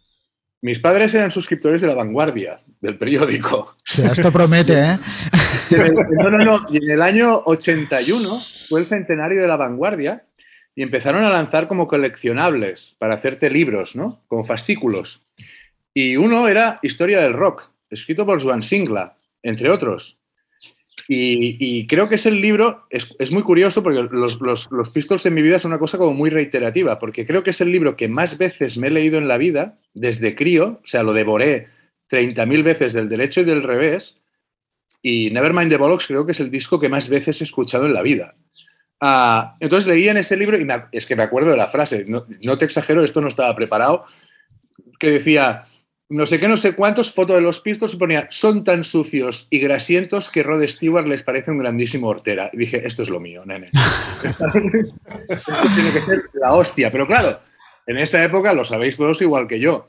mis 0.64 0.80
padres 0.80 1.14
eran 1.14 1.30
suscriptores 1.30 1.82
de 1.82 1.88
La 1.88 1.94
Vanguardia, 1.94 2.58
del 2.80 2.96
periódico. 2.96 3.76
esto 3.98 4.32
promete, 4.32 4.72
¿eh? 4.80 4.98
no, 6.22 6.30
no, 6.30 6.38
no. 6.38 6.66
Y 6.70 6.78
en 6.78 6.90
el 6.90 7.02
año 7.02 7.42
81 7.44 8.40
fue 8.70 8.80
el 8.80 8.86
centenario 8.86 9.42
de 9.42 9.46
La 9.48 9.58
Vanguardia 9.58 10.24
y 10.74 10.82
empezaron 10.82 11.22
a 11.22 11.28
lanzar 11.28 11.68
como 11.68 11.86
coleccionables 11.86 12.96
para 12.98 13.12
hacerte 13.12 13.50
libros, 13.50 13.94
¿no? 13.94 14.22
Como 14.26 14.46
fascículos. 14.46 15.20
Y 15.92 16.16
uno 16.16 16.48
era 16.48 16.78
Historia 16.80 17.20
del 17.20 17.34
Rock, 17.34 17.70
escrito 17.90 18.24
por 18.24 18.42
Joan 18.42 18.62
Singla, 18.62 19.18
entre 19.42 19.68
otros. 19.68 20.16
Y, 21.06 21.86
creo 21.86 22.08
que 22.08 22.14
es 22.14 22.24
el 22.24 22.40
libro, 22.40 22.86
es, 22.88 23.30
muy 23.30 23.42
curioso 23.42 23.82
porque 23.82 24.02
los, 24.10 24.40
los, 24.40 24.90
Pistols 24.90 25.26
en 25.26 25.34
mi 25.34 25.42
vida 25.42 25.56
es 25.56 25.64
una 25.64 25.78
cosa 25.78 25.98
como 25.98 26.14
muy 26.14 26.30
reiterativa, 26.30 26.98
porque 26.98 27.26
creo 27.26 27.42
que 27.42 27.50
es 27.50 27.60
el 27.60 27.70
libro 27.70 27.96
que 27.96 28.08
más 28.08 28.38
veces 28.38 28.78
me 28.78 28.86
he 28.86 28.90
leído 28.90 29.18
en 29.18 29.28
la 29.28 29.36
vida, 29.36 29.78
desde 29.92 30.34
crío, 30.34 30.80
o 30.82 30.86
sea, 30.86 31.02
lo 31.02 31.12
devoré 31.12 31.68
30.000 32.10 32.62
veces 32.62 32.92
del 32.94 33.08
derecho 33.08 33.42
y 33.42 33.44
del 33.44 33.62
revés, 33.62 34.16
y 35.02 35.30
Nevermind 35.30 35.70
the 35.70 35.76
Bollocks 35.76 36.06
creo 36.06 36.24
que 36.24 36.32
es 36.32 36.40
el 36.40 36.50
disco 36.50 36.80
que 36.80 36.88
más 36.88 37.10
veces 37.10 37.40
he 37.40 37.44
escuchado 37.44 37.84
en 37.84 37.92
la 37.92 38.02
vida. 38.02 38.34
Ah, 39.00 39.56
entonces 39.60 39.86
leí 39.86 40.08
en 40.08 40.16
ese 40.16 40.36
libro, 40.36 40.58
y 40.58 40.66
es 40.92 41.04
que 41.04 41.16
me 41.16 41.22
acuerdo 41.22 41.50
de 41.50 41.58
la 41.58 41.68
frase, 41.68 42.06
no, 42.08 42.24
no 42.40 42.56
te 42.56 42.64
exagero, 42.64 43.04
esto 43.04 43.20
no 43.20 43.28
estaba 43.28 43.54
preparado, 43.54 44.04
que 44.98 45.10
decía, 45.10 45.66
no 46.10 46.26
sé 46.26 46.38
qué, 46.38 46.48
no 46.48 46.56
sé 46.56 46.74
cuántos, 46.74 47.12
fotos 47.12 47.36
de 47.36 47.42
los 47.42 47.60
Pistols 47.60 47.94
y 47.94 47.96
ponía, 47.96 48.26
son 48.30 48.62
tan 48.62 48.84
sucios 48.84 49.46
y 49.50 49.58
grasientos 49.58 50.30
que 50.30 50.42
Rod 50.42 50.64
Stewart 50.66 51.06
les 51.06 51.22
parece 51.22 51.50
un 51.50 51.58
grandísimo 51.58 52.08
hortera. 52.08 52.50
Y 52.52 52.58
dije, 52.58 52.86
esto 52.86 53.02
es 53.02 53.08
lo 53.08 53.20
mío, 53.20 53.44
nene. 53.46 53.70
esto 54.22 55.52
tiene 55.74 55.92
que 55.92 56.02
ser 56.02 56.22
la 56.34 56.54
hostia. 56.54 56.92
Pero 56.92 57.06
claro, 57.06 57.40
en 57.86 57.98
esa 57.98 58.22
época, 58.22 58.52
lo 58.52 58.64
sabéis 58.64 58.96
todos 58.96 59.22
igual 59.22 59.46
que 59.46 59.60
yo, 59.60 59.88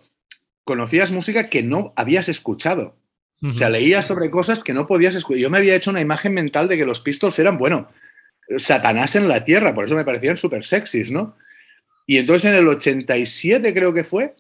conocías 0.63 1.11
música 1.11 1.49
que 1.49 1.63
no 1.63 1.93
habías 1.95 2.29
escuchado. 2.29 2.95
O 3.43 3.55
sea, 3.55 3.69
leías 3.69 4.07
sobre 4.07 4.31
cosas 4.31 4.63
que 4.63 4.73
no 4.73 4.87
podías 4.87 5.13
escuchar. 5.13 5.41
Yo 5.41 5.49
me 5.51 5.59
había 5.59 5.75
hecho 5.75 5.91
una 5.91 6.01
imagen 6.01 6.33
mental 6.33 6.67
de 6.67 6.77
que 6.77 6.85
los 6.85 7.01
Pistols 7.01 7.37
eran, 7.37 7.59
bueno, 7.59 7.89
Satanás 8.57 9.15
en 9.15 9.27
la 9.27 9.43
tierra, 9.43 9.75
por 9.75 9.85
eso 9.85 9.95
me 9.95 10.05
parecían 10.05 10.37
súper 10.37 10.65
sexys, 10.65 11.11
¿no? 11.11 11.37
Y 12.07 12.17
entonces 12.17 12.49
en 12.49 12.57
el 12.57 12.67
87 12.67 13.73
creo 13.73 13.93
que 13.93 14.03
fue, 14.03 14.35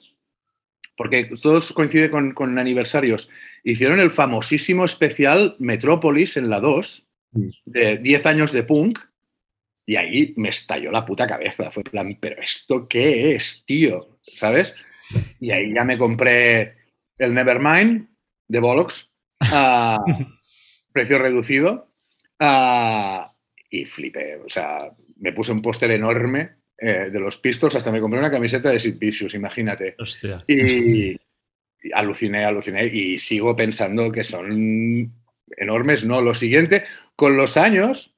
porque 0.97 1.25
todos 1.41 1.73
coincide 1.73 2.09
con, 2.09 2.57
aniversarios, 2.57 3.29
hicieron 3.63 3.99
el 3.99 4.11
famosísimo 4.11 4.85
especial 4.85 5.55
Metrópolis 5.59 6.37
en 6.37 6.49
la 6.49 6.59
2, 6.59 7.05
mm. 7.31 7.49
de 7.65 7.97
10 7.97 8.25
años 8.25 8.51
de 8.51 8.63
punk, 8.63 8.99
y 9.85 9.97
ahí 9.97 10.33
me 10.37 10.49
estalló 10.49 10.91
la 10.91 11.05
puta 11.05 11.27
cabeza. 11.27 11.69
Fue 11.69 11.83
plan, 11.83 12.17
¿pero 12.19 12.41
esto 12.41 12.87
qué 12.87 13.35
es, 13.35 13.63
tío? 13.65 14.17
¿Sabes? 14.23 14.75
Y 15.39 15.51
ahí 15.51 15.73
ya 15.73 15.83
me 15.83 15.97
compré 15.97 16.75
el 17.17 17.33
Nevermind 17.33 18.07
de 18.47 18.59
Bollocks 18.59 19.11
a 19.41 19.99
precio 20.91 21.19
reducido 21.19 21.91
y 23.69 23.85
flipé. 23.85 24.37
O 24.37 24.49
sea, 24.49 24.91
me 25.17 25.33
puse 25.33 25.51
un 25.51 25.61
póster 25.61 25.91
enorme 25.91 26.55
eh, 26.77 27.09
de 27.11 27.19
los 27.19 27.37
Pistols, 27.37 27.75
hasta 27.75 27.91
me 27.91 28.01
compré 28.01 28.19
una 28.19 28.31
camiseta 28.31 28.69
de 28.69 28.79
Sid 28.79 28.97
Vicious, 28.97 29.33
imagínate. 29.33 29.95
Y, 30.47 31.17
aluciné, 31.93 32.43
aluciné 32.43 32.85
y 32.87 33.17
sigo 33.17 33.55
pensando 33.55 34.11
que 34.11 34.23
son 34.23 35.13
enormes. 35.55 36.03
No, 36.03 36.21
lo 36.21 36.33
siguiente, 36.33 36.83
con 37.15 37.37
los 37.37 37.57
años 37.57 38.15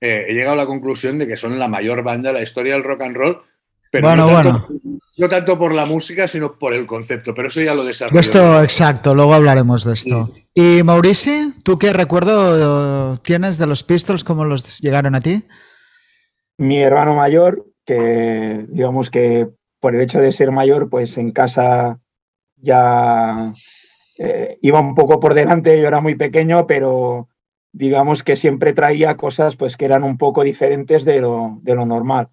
eh, 0.00 0.26
he 0.28 0.34
llegado 0.34 0.52
a 0.52 0.64
la 0.64 0.66
conclusión 0.66 1.18
de 1.18 1.26
que 1.26 1.36
son 1.36 1.58
la 1.58 1.68
mayor 1.68 2.02
banda 2.02 2.30
de 2.30 2.34
la 2.34 2.42
historia 2.42 2.74
del 2.74 2.84
rock 2.84 3.02
and 3.02 3.16
roll. 3.16 3.42
Pero 3.90 4.08
bueno, 4.08 4.26
no 4.26 4.32
bueno. 4.32 4.68
no 5.16 5.28
tanto 5.28 5.58
por 5.58 5.72
la 5.72 5.86
música, 5.86 6.28
sino 6.28 6.58
por 6.58 6.74
el 6.74 6.86
concepto, 6.86 7.34
pero 7.34 7.48
eso 7.48 7.60
ya 7.62 7.74
lo 7.74 7.84
desarrollo. 7.84 8.20
Esto, 8.20 8.62
exacto, 8.62 9.14
luego 9.14 9.34
hablaremos 9.34 9.84
de 9.84 9.94
esto. 9.94 10.30
Y 10.54 10.82
Maurici, 10.82 11.54
¿tú 11.62 11.78
qué 11.78 11.92
recuerdo 11.92 13.16
tienes 13.18 13.58
de 13.58 13.66
los 13.66 13.84
Pistols? 13.84 14.24
¿Cómo 14.24 14.44
los 14.44 14.80
llegaron 14.80 15.14
a 15.14 15.20
ti? 15.20 15.44
Mi 16.58 16.78
hermano 16.78 17.14
mayor, 17.14 17.64
que 17.86 18.66
digamos 18.68 19.10
que 19.10 19.48
por 19.80 19.94
el 19.94 20.02
hecho 20.02 20.20
de 20.20 20.32
ser 20.32 20.50
mayor, 20.50 20.90
pues 20.90 21.16
en 21.16 21.30
casa 21.30 22.00
ya 22.56 23.54
eh, 24.18 24.58
iba 24.60 24.80
un 24.80 24.94
poco 24.94 25.20
por 25.20 25.34
delante, 25.34 25.80
yo 25.80 25.86
era 25.86 26.00
muy 26.00 26.16
pequeño, 26.16 26.66
pero 26.66 27.28
digamos 27.72 28.22
que 28.22 28.36
siempre 28.36 28.72
traía 28.72 29.16
cosas 29.16 29.56
pues 29.56 29.76
que 29.76 29.84
eran 29.84 30.02
un 30.02 30.18
poco 30.18 30.42
diferentes 30.42 31.04
de 31.04 31.20
lo, 31.20 31.58
de 31.62 31.74
lo 31.74 31.86
normal. 31.86 32.28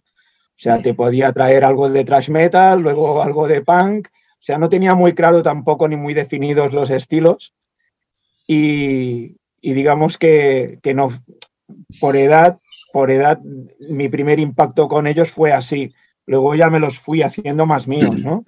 O 0.56 0.62
sea, 0.64 0.80
te 0.80 0.94
podía 0.94 1.34
traer 1.34 1.64
algo 1.64 1.90
de 1.90 2.06
thrash 2.06 2.30
metal, 2.30 2.82
luego 2.82 3.22
algo 3.22 3.48
de 3.48 3.62
punk. 3.62 4.08
O 4.08 4.46
sea, 4.46 4.58
no 4.58 4.70
tenía 4.70 4.94
muy 4.94 5.14
claro 5.14 5.44
tampoco 5.44 5.88
ni 5.88 5.96
muy 5.96 6.14
definidos 6.14 6.74
los 6.74 6.90
estilos. 6.90 7.54
Y, 8.48 9.38
digamos 9.62 10.18
que, 10.18 10.80
que, 10.84 10.94
no, 10.94 11.10
por 12.00 12.16
edad, 12.16 12.60
por 12.94 13.10
edad, 13.10 13.40
mi 13.90 14.08
primer 14.08 14.40
impacto 14.40 14.88
con 14.88 15.08
ellos 15.08 15.32
fue 15.32 15.52
así. 15.52 15.96
Luego 16.28 16.54
ya 16.54 16.70
me 16.70 16.80
los 16.80 17.00
fui 17.00 17.24
haciendo 17.24 17.66
más 17.66 17.88
míos, 17.88 18.24
¿no? 18.24 18.46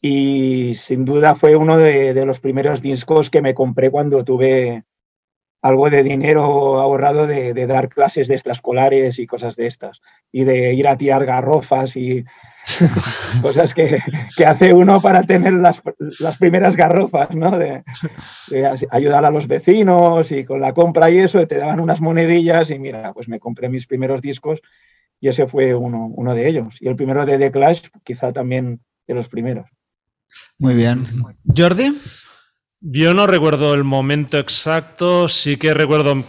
Y 0.00 0.74
sin 0.74 1.04
duda 1.04 1.36
fue 1.36 1.54
uno 1.54 1.78
de, 1.78 2.12
de 2.12 2.26
los 2.26 2.40
primeros 2.40 2.82
discos 2.82 3.30
que 3.30 3.40
me 3.40 3.54
compré 3.54 3.88
cuando 3.88 4.24
tuve, 4.24 4.82
algo 5.62 5.88
de 5.88 6.02
dinero 6.02 6.80
ahorrado 6.80 7.28
de, 7.28 7.54
dar 7.66 7.88
clases 7.88 8.26
de 8.26 8.34
extraescolares 8.34 9.20
y 9.20 9.26
cosas 9.26 9.54
de 9.54 9.68
estas, 9.68 10.00
y 10.32 10.42
de 10.42 10.74
ir 10.74 10.88
a 10.88 10.98
tirar 10.98 11.24
garrofas 11.24 11.96
y 11.96 12.24
cosas 13.42 13.72
que, 13.72 13.98
hace 14.44 14.74
uno 14.74 15.00
para 15.00 15.22
tener 15.22 15.52
las, 15.52 15.80
primeras 16.38 16.74
garrofas, 16.76 17.30
¿no? 17.34 17.56
De, 17.56 17.84
ayudar 18.90 19.24
a 19.24 19.30
los 19.30 19.46
vecinos 19.46 20.32
y 20.32 20.44
con 20.44 20.60
la 20.60 20.74
compra 20.74 21.10
y 21.10 21.18
eso, 21.18 21.46
te 21.46 21.58
daban 21.58 21.78
unas 21.78 22.00
monedillas 22.00 22.70
y 22.70 22.80
mira, 22.80 23.12
pues 23.12 23.28
me 23.28 23.38
compré 23.38 23.68
mis 23.68 23.86
primeros 23.86 24.20
discos 24.20 24.60
y 25.20 25.28
ese 25.28 25.46
fue 25.46 25.76
uno, 25.76 26.06
uno 26.06 26.34
de 26.34 26.48
ellos. 26.48 26.76
Y 26.80 26.88
el 26.88 26.96
primero 26.96 27.24
de 27.24 27.38
The 27.38 27.52
Clash, 27.52 27.82
quizá 28.02 28.32
también 28.32 28.80
de 29.06 29.14
los 29.14 29.28
primeros. 29.28 29.70
Muy 30.58 30.74
bien. 30.74 31.06
Jordi. 31.56 31.92
Yo 32.84 33.14
no 33.14 33.28
recuerdo 33.28 33.74
el 33.74 33.84
momento 33.84 34.38
exacto, 34.38 35.28
sí 35.28 35.56
que 35.56 35.72
recuerdo 35.72 36.24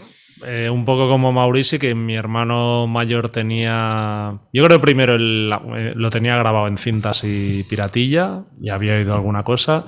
eh, 0.46 0.70
un 0.70 0.86
poco 0.86 1.10
como 1.10 1.32
Mauricio, 1.32 1.80
que 1.80 1.96
mi 1.96 2.16
hermano 2.16 2.86
mayor 2.86 3.32
tenía. 3.32 4.40
Yo 4.54 4.64
creo 4.64 4.80
primero 4.80 5.16
eh, 5.16 5.94
lo 5.96 6.10
tenía 6.12 6.36
grabado 6.36 6.68
en 6.68 6.78
cintas 6.78 7.24
y 7.24 7.64
piratilla, 7.64 8.44
y 8.62 8.70
había 8.70 8.94
oído 8.94 9.16
alguna 9.16 9.42
cosa. 9.42 9.86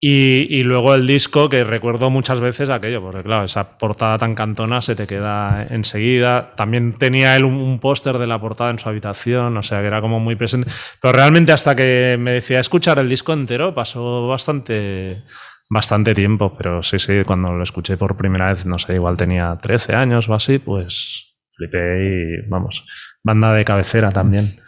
Y, 0.00 0.62
luego 0.62 0.94
el 0.94 1.06
disco, 1.06 1.48
que 1.48 1.64
recuerdo 1.64 2.10
muchas 2.10 2.38
veces 2.38 2.70
aquello, 2.70 3.00
porque 3.00 3.22
claro, 3.22 3.44
esa 3.44 3.76
portada 3.76 4.18
tan 4.18 4.34
cantona 4.34 4.80
se 4.80 4.94
te 4.94 5.06
queda 5.06 5.66
enseguida. 5.68 6.54
También 6.54 6.94
tenía 6.94 7.34
él 7.34 7.44
un, 7.44 7.80
póster 7.80 8.18
de 8.18 8.26
la 8.26 8.40
portada 8.40 8.70
en 8.70 8.78
su 8.78 8.88
habitación, 8.88 9.56
o 9.56 9.62
sea 9.62 9.80
que 9.80 9.88
era 9.88 10.00
como 10.00 10.20
muy 10.20 10.36
presente. 10.36 10.70
Pero 11.02 11.12
realmente 11.12 11.52
hasta 11.52 11.74
que 11.74 12.16
me 12.20 12.32
decía 12.32 12.60
escuchar 12.60 12.98
el 12.98 13.08
disco 13.08 13.32
entero, 13.32 13.74
pasó 13.74 14.28
bastante 14.28 15.24
bastante 15.68 16.14
tiempo, 16.14 16.54
pero 16.56 16.82
sí, 16.82 16.98
sí, 16.98 17.22
cuando 17.26 17.52
lo 17.52 17.62
escuché 17.62 17.96
por 17.96 18.16
primera 18.16 18.52
vez, 18.52 18.66
no 18.66 18.78
sé, 18.78 18.94
igual 18.94 19.16
tenía 19.16 19.58
13 19.60 19.94
años 19.94 20.28
o 20.28 20.34
así, 20.34 20.58
pues 20.58 21.36
flipé 21.56 22.04
y 22.04 22.48
vamos, 22.48 22.86
banda 23.22 23.52
de 23.52 23.64
cabecera 23.64 24.10
también. 24.10 24.60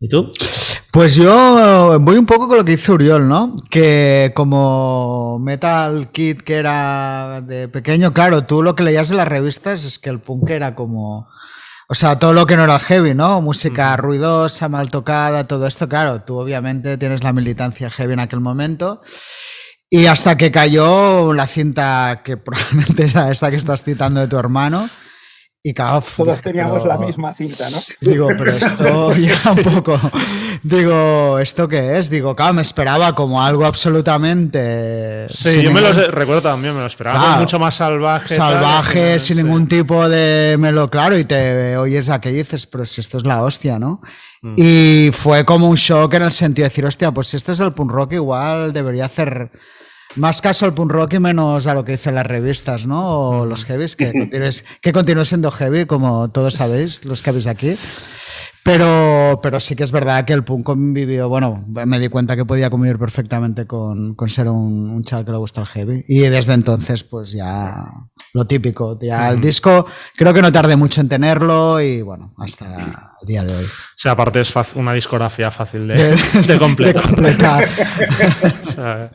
¿Y 0.00 0.08
tú? 0.08 0.32
Pues 0.90 1.14
yo 1.14 1.98
voy 2.00 2.16
un 2.16 2.26
poco 2.26 2.48
con 2.48 2.58
lo 2.58 2.64
que 2.64 2.72
dice 2.72 2.92
Uriol, 2.92 3.28
¿no? 3.28 3.54
Que 3.70 4.32
como 4.34 5.38
Metal 5.38 6.10
Kid 6.10 6.40
que 6.40 6.56
era 6.56 7.40
de 7.40 7.68
pequeño, 7.68 8.12
claro, 8.12 8.44
tú 8.44 8.62
lo 8.62 8.74
que 8.74 8.82
leías 8.82 9.10
en 9.10 9.18
las 9.18 9.28
revistas 9.28 9.84
es 9.84 9.98
que 9.98 10.10
el 10.10 10.18
punk 10.18 10.50
era 10.50 10.74
como... 10.74 11.28
O 11.88 11.94
sea, 11.94 12.18
todo 12.18 12.32
lo 12.32 12.46
que 12.46 12.56
no 12.56 12.64
era 12.64 12.78
heavy, 12.78 13.14
¿no? 13.14 13.40
Música 13.40 13.96
ruidosa, 13.96 14.68
mal 14.68 14.90
tocada, 14.90 15.44
todo 15.44 15.66
esto, 15.66 15.88
claro, 15.88 16.22
tú 16.22 16.38
obviamente 16.38 16.98
tienes 16.98 17.22
la 17.22 17.32
militancia 17.32 17.88
heavy 17.88 18.14
en 18.14 18.20
aquel 18.20 18.40
momento. 18.40 19.00
Y 19.94 20.06
hasta 20.06 20.38
que 20.38 20.50
cayó 20.50 21.34
la 21.34 21.46
cinta 21.46 22.22
que 22.24 22.38
probablemente 22.38 23.04
era 23.04 23.30
esta 23.30 23.50
que 23.50 23.58
estás 23.58 23.84
citando 23.84 24.22
de 24.22 24.26
tu 24.26 24.38
hermano. 24.38 24.88
Y 25.62 25.74
claro, 25.74 26.02
Todos 26.16 26.40
teníamos 26.40 26.86
la 26.86 26.96
misma 26.96 27.34
cinta, 27.34 27.68
¿no? 27.68 27.76
Digo, 28.00 28.28
pero 28.38 28.52
esto 28.52 29.14
ya 29.16 29.52
un 29.52 29.62
poco. 29.62 30.00
Digo, 30.62 31.38
¿esto 31.38 31.68
qué 31.68 31.98
es? 31.98 32.08
Digo, 32.08 32.34
claro, 32.34 32.54
me 32.54 32.62
esperaba 32.62 33.14
como 33.14 33.42
algo 33.42 33.66
absolutamente. 33.66 35.26
Sí, 35.28 35.60
yo 35.62 35.70
me 35.70 35.82
lo 35.82 35.92
recuerdo 35.92 36.40
también, 36.40 36.74
me 36.74 36.80
lo 36.80 36.86
esperaba. 36.86 37.36
mucho 37.36 37.58
más 37.58 37.74
salvaje. 37.74 38.34
Salvaje, 38.34 39.18
sin 39.18 39.36
ningún 39.36 39.68
tipo 39.68 40.08
de 40.08 40.56
melo, 40.58 40.88
claro, 40.88 41.18
y 41.18 41.26
te 41.26 41.76
oyes 41.76 42.08
a 42.08 42.18
que 42.18 42.30
dices, 42.30 42.66
pero 42.66 42.86
si 42.86 43.02
esto 43.02 43.18
es 43.18 43.26
la 43.26 43.42
hostia, 43.42 43.78
¿no? 43.78 44.00
Mm. 44.40 44.54
Y 44.56 45.10
fue 45.12 45.44
como 45.44 45.68
un 45.68 45.76
shock 45.76 46.14
en 46.14 46.22
el 46.22 46.32
sentido 46.32 46.64
de 46.64 46.70
decir, 46.70 46.86
hostia, 46.86 47.12
pues 47.12 47.26
si 47.26 47.36
esto 47.36 47.52
es 47.52 47.60
el 47.60 47.74
punk 47.74 47.92
rock, 47.92 48.14
igual 48.14 48.72
debería 48.72 49.04
hacer 49.04 49.50
más 50.16 50.40
caso 50.40 50.66
al 50.66 50.74
punk 50.74 50.90
rock 50.90 51.14
y 51.14 51.18
menos 51.20 51.66
a 51.66 51.74
lo 51.74 51.84
que 51.84 51.92
dicen 51.92 52.14
las 52.14 52.26
revistas, 52.26 52.86
¿no? 52.86 53.40
O 53.40 53.46
los 53.46 53.64
heavies, 53.64 53.96
que 53.96 54.12
continúes, 54.18 54.64
que 54.80 54.92
continúe 54.92 55.24
siendo 55.24 55.50
heavy, 55.50 55.86
como 55.86 56.30
todos 56.30 56.54
sabéis, 56.54 57.04
los 57.04 57.22
que 57.22 57.30
habéis 57.30 57.46
aquí. 57.46 57.76
Pero, 58.64 59.40
pero 59.42 59.58
sí 59.58 59.74
que 59.74 59.82
es 59.82 59.90
verdad 59.90 60.24
que 60.24 60.32
el 60.32 60.44
punk 60.44 60.62
convivió, 60.62 61.28
bueno, 61.28 61.64
me 61.66 61.98
di 61.98 62.08
cuenta 62.08 62.36
que 62.36 62.44
podía 62.44 62.70
convivir 62.70 62.96
perfectamente 62.96 63.66
con, 63.66 64.14
con 64.14 64.28
ser 64.28 64.46
un, 64.48 64.88
un, 64.88 65.02
chaval 65.02 65.24
que 65.24 65.32
le 65.32 65.38
gusta 65.38 65.62
el 65.62 65.66
heavy. 65.66 66.04
Y 66.06 66.20
desde 66.20 66.52
entonces, 66.52 67.02
pues 67.02 67.32
ya 67.32 67.88
lo 68.34 68.44
típico. 68.44 68.96
Ya 69.00 69.30
el 69.30 69.40
disco 69.40 69.84
creo 70.14 70.32
que 70.32 70.42
no 70.42 70.52
tardé 70.52 70.76
mucho 70.76 71.00
en 71.00 71.08
tenerlo 71.08 71.80
y 71.80 72.02
bueno, 72.02 72.30
hasta 72.38 73.16
el 73.20 73.26
día 73.26 73.42
de 73.42 73.52
hoy. 73.52 73.64
O 73.64 73.96
sea, 73.96 74.12
aparte 74.12 74.40
es 74.40 74.54
una 74.76 74.92
discografía 74.92 75.50
fácil 75.50 75.88
de, 75.88 76.16
de 76.46 76.58
completar. 76.58 77.02
De 77.02 77.14
completar. 77.14 77.68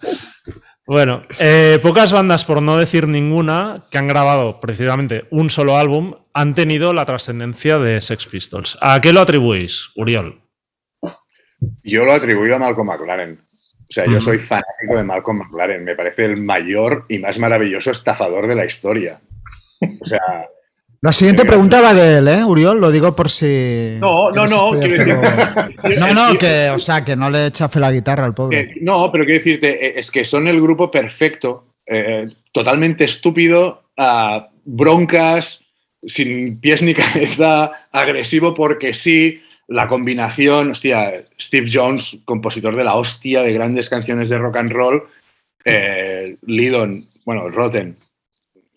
Bueno, 0.87 1.21
eh, 1.37 1.79
pocas 1.81 2.13
bandas, 2.13 2.45
por 2.45 2.61
no 2.61 2.77
decir 2.77 3.09
ninguna, 3.09 3.83
que 3.91 3.97
han 3.97 4.07
grabado 4.07 4.61
precisamente 4.61 5.25
un 5.31 5.49
solo 5.49 5.75
álbum, 5.75 6.15
han 6.33 6.55
tenido 6.55 6.93
la 6.93 7.03
trascendencia 7.03 7.77
de 7.77 7.99
Sex 7.99 8.25
Pistols. 8.25 8.77
¿A 8.79 9.01
qué 9.01 9.11
lo 9.11 9.19
atribuís, 9.19 9.89
Uriol? 9.97 10.39
Yo 11.83 12.05
lo 12.05 12.13
atribuyo 12.13 12.55
a 12.55 12.59
Malcolm 12.59 12.87
McLaren. 12.87 13.37
O 13.37 13.93
sea, 13.93 14.05
yo 14.05 14.21
soy 14.21 14.37
fanático 14.37 14.95
de 14.95 15.03
Malcolm 15.03 15.39
McLaren. 15.39 15.83
Me 15.83 15.95
parece 15.95 16.23
el 16.23 16.37
mayor 16.37 17.05
y 17.09 17.19
más 17.19 17.37
maravilloso 17.37 17.91
estafador 17.91 18.47
de 18.47 18.55
la 18.55 18.65
historia. 18.65 19.19
O 20.01 20.05
sea, 20.07 20.47
la 21.01 21.11
siguiente 21.11 21.45
pregunta 21.45 21.79
va 21.79 21.93
de 21.93 22.17
él, 22.17 22.27
¿eh, 22.27 22.43
Uriol? 22.43 22.79
Lo 22.79 22.91
digo 22.91 23.15
por 23.15 23.29
si. 23.29 23.97
No, 23.99 24.31
no, 24.31 24.47
no. 24.47 24.71
no, 24.73 26.13
no, 26.13 26.37
que, 26.37 26.69
o 26.73 26.79
sea, 26.79 27.05
que 27.05 27.15
no 27.15 27.29
le 27.29 27.51
fe 27.51 27.79
la 27.79 27.91
guitarra 27.91 28.25
al 28.25 28.33
pobre. 28.33 28.75
no, 28.81 29.11
pero 29.11 29.23
quiero 29.25 29.39
decirte, 29.39 29.85
eh, 29.85 29.93
es 29.97 30.09
que 30.09 30.25
son 30.25 30.47
el 30.47 30.59
grupo 30.59 30.89
perfecto, 30.89 31.65
eh, 31.85 32.27
totalmente 32.51 33.03
estúpido, 33.03 33.83
broncas, 34.65 35.63
sin 36.01 36.59
pies 36.59 36.81
ni 36.81 36.93
cabeza, 36.95 37.71
agresivo 37.91 38.53
porque 38.53 38.93
sí. 38.93 39.41
La 39.69 39.89
combinación, 39.89 40.71
hostia, 40.71 41.25
Steve 41.37 41.69
Jones, 41.69 42.19
compositor 42.23 42.73
de 42.77 42.85
la 42.85 42.95
hostia 42.95 43.41
de 43.41 43.51
grandes 43.51 43.89
canciones 43.89 44.29
de 44.29 44.37
rock 44.37 44.55
and 44.55 44.71
roll, 44.71 45.03
eh, 45.65 46.37
bueno, 47.25 47.49
Rotten, 47.49 47.93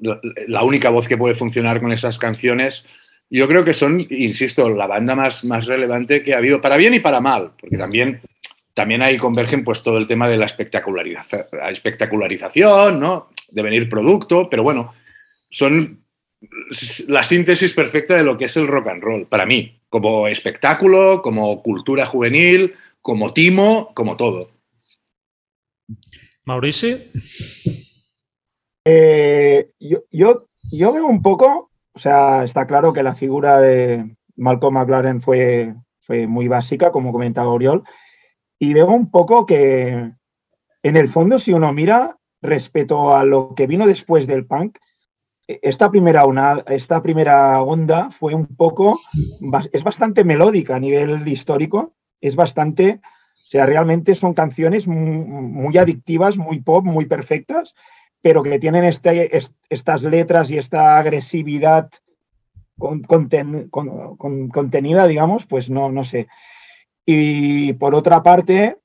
la 0.00 0.62
única 0.62 0.90
voz 0.90 1.06
que 1.06 1.18
puede 1.18 1.34
funcionar 1.34 1.80
con 1.80 1.92
esas 1.92 2.18
canciones. 2.18 2.86
Yo 3.28 3.46
creo 3.46 3.64
que 3.64 3.74
son, 3.74 4.06
insisto, 4.10 4.68
la 4.70 4.86
banda 4.86 5.14
más, 5.14 5.44
más 5.44 5.66
relevante 5.66 6.22
que 6.22 6.34
ha 6.34 6.38
habido, 6.38 6.60
para 6.60 6.76
bien 6.76 6.94
y 6.94 7.00
para 7.00 7.20
mal, 7.20 7.52
porque 7.60 7.76
también, 7.76 8.20
también 8.74 9.02
ahí 9.02 9.16
convergen 9.16 9.62
pues 9.62 9.82
todo 9.82 9.98
el 9.98 10.06
tema 10.06 10.28
de 10.28 10.36
la, 10.36 10.46
la 11.52 11.70
espectacularización, 11.70 12.98
¿no? 12.98 13.28
de 13.52 13.62
venir 13.62 13.88
producto, 13.88 14.48
pero 14.50 14.62
bueno, 14.62 14.94
son 15.50 16.00
la 17.08 17.22
síntesis 17.22 17.74
perfecta 17.74 18.16
de 18.16 18.24
lo 18.24 18.38
que 18.38 18.46
es 18.46 18.56
el 18.56 18.66
rock 18.66 18.88
and 18.88 19.02
roll, 19.02 19.26
para 19.26 19.46
mí, 19.46 19.80
como 19.88 20.26
espectáculo, 20.28 21.20
como 21.22 21.62
cultura 21.62 22.06
juvenil, 22.06 22.74
como 23.02 23.32
timo, 23.32 23.92
como 23.94 24.16
todo. 24.16 24.50
Mauricio. 26.44 26.98
Eh, 28.92 29.70
yo, 29.78 29.98
yo, 30.10 30.48
yo, 30.64 30.92
veo 30.92 31.06
un 31.06 31.22
poco, 31.22 31.70
o 31.92 31.98
sea, 31.98 32.42
está 32.42 32.66
claro 32.66 32.92
que 32.92 33.04
la 33.04 33.14
figura 33.14 33.60
de 33.60 34.16
Malcolm 34.34 34.74
McLaren 34.74 35.20
fue, 35.20 35.76
fue 36.00 36.26
muy 36.26 36.48
básica, 36.48 36.90
como 36.90 37.12
comentaba 37.12 37.52
Oriol, 37.52 37.84
y 38.58 38.74
veo 38.74 38.88
un 38.88 39.08
poco 39.08 39.46
que, 39.46 40.12
en 40.82 40.96
el 40.96 41.06
fondo, 41.06 41.38
si 41.38 41.52
uno 41.52 41.72
mira 41.72 42.18
respecto 42.42 43.14
a 43.14 43.24
lo 43.24 43.54
que 43.54 43.68
vino 43.68 43.86
después 43.86 44.26
del 44.26 44.44
punk, 44.44 44.78
esta 45.46 45.88
primera, 45.88 46.26
una, 46.26 46.64
esta 46.66 47.00
primera 47.00 47.62
onda 47.62 48.10
fue 48.10 48.34
un 48.34 48.46
poco, 48.46 49.00
es 49.72 49.84
bastante 49.84 50.24
melódica 50.24 50.74
a 50.74 50.80
nivel 50.80 51.28
histórico, 51.28 51.94
es 52.20 52.34
bastante 52.34 53.00
sea, 53.50 53.66
realmente 53.66 54.14
son 54.14 54.32
canciones 54.32 54.86
muy, 54.86 55.76
adictivas, 55.76 56.36
muy 56.36 56.60
pop, 56.60 56.84
muy 56.84 57.06
perfectas, 57.06 57.74
pero 58.22 58.42
que 58.42 58.58
tienen 58.58 58.84
este, 58.84 59.30
estas 59.68 60.02
letras 60.02 60.50
y 60.50 60.58
esta 60.58 60.98
agresividad 60.98 61.90
contenida, 62.76 65.06
digamos, 65.06 65.46
pues 65.46 65.70
no, 65.70 65.90
no 65.90 66.04
sé. 66.04 66.28
Y 67.04 67.72
por 67.74 67.94
otra 67.94 68.22
parte, 68.22 68.78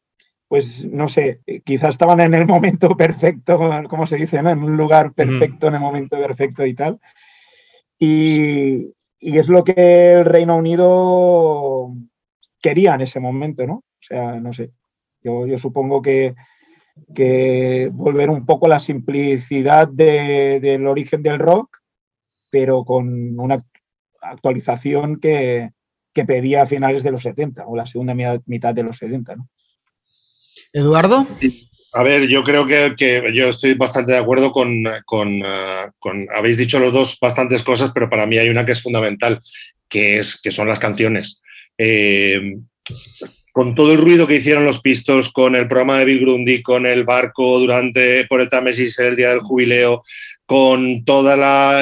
pues 0.47 0.85
no 0.85 1.07
sé, 1.07 1.41
quizás 1.63 1.91
estaban 1.91 2.19
en 2.19 2.33
el 2.33 2.45
momento 2.45 2.89
perfecto, 2.97 3.59
como 3.89 4.07
se 4.07 4.17
dice, 4.17 4.37
en 4.37 4.63
un 4.63 4.77
lugar 4.77 5.13
perfecto, 5.13 5.67
en 5.67 5.75
el 5.75 5.79
momento 5.79 6.17
perfecto 6.17 6.65
y 6.65 6.73
tal. 6.73 6.99
Y, 7.99 8.93
es 9.19 9.47
lo 9.47 9.63
que 9.63 10.13
el 10.13 10.25
Reino 10.25 10.55
Unido 10.55 11.91
quería 12.61 12.93
en 12.93 13.01
ese 13.01 13.19
momento, 13.19 13.65
¿no? 13.65 13.75
O 13.75 14.01
sea, 14.01 14.39
no 14.39 14.53
sé, 14.53 14.71
yo, 15.21 15.45
supongo 15.57 16.01
que, 16.01 16.35
que, 17.13 17.89
volver 17.91 18.29
un 18.29 18.45
poco 18.45 18.65
a 18.65 18.69
la 18.69 18.79
simplicidad 18.79 19.87
del 19.87 20.87
origen 20.87 21.23
del 21.23 21.39
rock, 21.39 21.77
pero 22.49 22.83
con 22.83 23.39
una 23.39 23.57
actualización 24.21 25.19
que, 25.19 25.71
que 26.13 26.25
pedía 26.25 26.63
a 26.63 26.67
finales 26.67 27.03
de 27.03 27.11
los 27.11 27.23
70 27.23 27.65
o 27.67 27.75
la 27.75 27.85
segunda 27.85 28.13
mitad 28.45 28.73
de 28.73 28.83
los 28.83 28.97
70, 28.97 29.35
¿no? 29.35 29.49
Eduardo. 30.71 31.27
A 31.93 32.03
ver, 32.03 32.27
yo 32.27 32.43
creo 32.43 32.65
que, 32.65 32.93
yo 33.33 33.47
estoy 33.47 33.73
bastante 33.73 34.11
de 34.11 34.17
acuerdo 34.17 34.51
con, 34.51 34.83
con, 35.05 35.41
Habéis 36.35 36.57
dicho 36.57 36.79
los 36.79 36.91
dos 36.91 37.17
bastantes 37.21 37.63
cosas, 37.63 37.91
pero 37.93 38.09
para 38.09 38.25
mí 38.25 38.37
hay 38.37 38.49
una 38.49 38.65
que 38.65 38.73
es 38.73 38.81
fundamental, 38.81 39.39
que, 39.87 40.19
es, 40.19 40.39
que 40.41 40.51
son 40.51 40.67
las 40.67 40.79
canciones. 40.79 41.41
Eh, 41.77 42.57
con 43.55 43.73
todo 43.73 43.93
el 43.93 43.99
ruido 43.99 44.27
que 44.27 44.35
hicieron 44.35 44.65
los 44.65 44.81
Pistos, 44.81 45.31
con 45.31 45.55
el 45.55 45.69
programa 45.69 45.97
de 45.97 46.03
Bill 46.03 46.19
Grundy, 46.19 46.61
con 46.61 46.85
el 46.85 47.05
barco 47.05 47.57
durante 47.57 48.25
por 48.25 48.45
Mesis 48.61 48.99
el 48.99 49.15
día 49.15 49.29
del 49.29 49.39
jubileo, 49.39 50.01
con 50.45 51.05
todo 51.05 51.31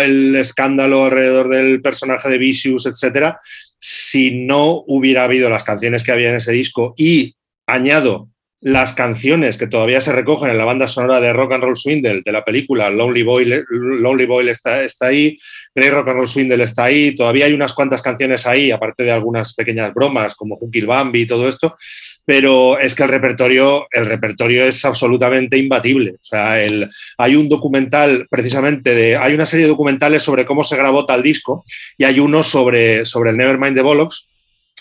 el 0.03 0.35
escándalo 0.35 1.05
alrededor 1.05 1.49
del 1.49 1.81
personaje 1.81 2.29
de 2.29 2.37
Vicious, 2.37 2.85
etcétera, 2.85 3.39
si 3.79 4.45
no 4.45 4.83
hubiera 4.85 5.23
habido 5.23 5.49
las 5.49 5.63
canciones 5.63 6.03
que 6.03 6.11
había 6.11 6.29
en 6.29 6.35
ese 6.35 6.51
disco. 6.51 6.93
Y 6.95 7.37
añado 7.65 8.29
las 8.63 8.93
canciones 8.93 9.57
que 9.57 9.67
todavía 9.67 9.99
se 9.99 10.13
recogen 10.13 10.49
en 10.49 10.57
la 10.57 10.63
banda 10.63 10.87
sonora 10.87 11.19
de 11.19 11.33
Rock 11.33 11.53
and 11.53 11.63
Roll 11.63 11.75
Swindle 11.75 12.21
de 12.23 12.31
la 12.31 12.45
película 12.45 12.89
Lonely 12.89 13.23
Boy, 13.23 13.63
Lonely 13.69 14.25
Boy 14.25 14.47
está, 14.47 14.81
está 14.83 15.07
ahí, 15.07 15.37
Grey 15.75 15.89
Rock 15.89 16.07
and 16.07 16.17
Roll 16.17 16.27
Swindle 16.29 16.63
está 16.63 16.85
ahí, 16.85 17.13
todavía 17.13 17.45
hay 17.45 17.53
unas 17.53 17.73
cuantas 17.73 18.01
canciones 18.01 18.47
ahí, 18.47 18.71
aparte 18.71 19.03
de 19.03 19.11
algunas 19.11 19.53
pequeñas 19.53 19.93
bromas 19.93 20.35
como 20.35 20.55
Hunky 20.55 20.79
Bambi 20.81 21.21
y 21.21 21.25
todo 21.25 21.49
esto, 21.49 21.75
pero 22.23 22.79
es 22.79 22.95
que 22.95 23.03
el 23.03 23.09
repertorio, 23.09 23.85
el 23.91 24.05
repertorio 24.05 24.63
es 24.63 24.85
absolutamente 24.85 25.57
imbatible. 25.57 26.11
O 26.11 26.23
sea, 26.23 26.63
el, 26.63 26.87
hay 27.17 27.35
un 27.35 27.49
documental 27.49 28.27
precisamente 28.29 28.95
de, 28.95 29.17
hay 29.17 29.33
una 29.33 29.45
serie 29.45 29.65
de 29.65 29.71
documentales 29.71 30.23
sobre 30.23 30.45
cómo 30.45 30.63
se 30.63 30.77
grabó 30.77 31.05
tal 31.05 31.21
disco 31.21 31.65
y 31.97 32.05
hay 32.05 32.21
uno 32.21 32.43
sobre, 32.43 33.03
sobre 33.03 33.31
el 33.31 33.37
Nevermind 33.37 33.75
de 33.75 33.81
Bollocks 33.81 34.29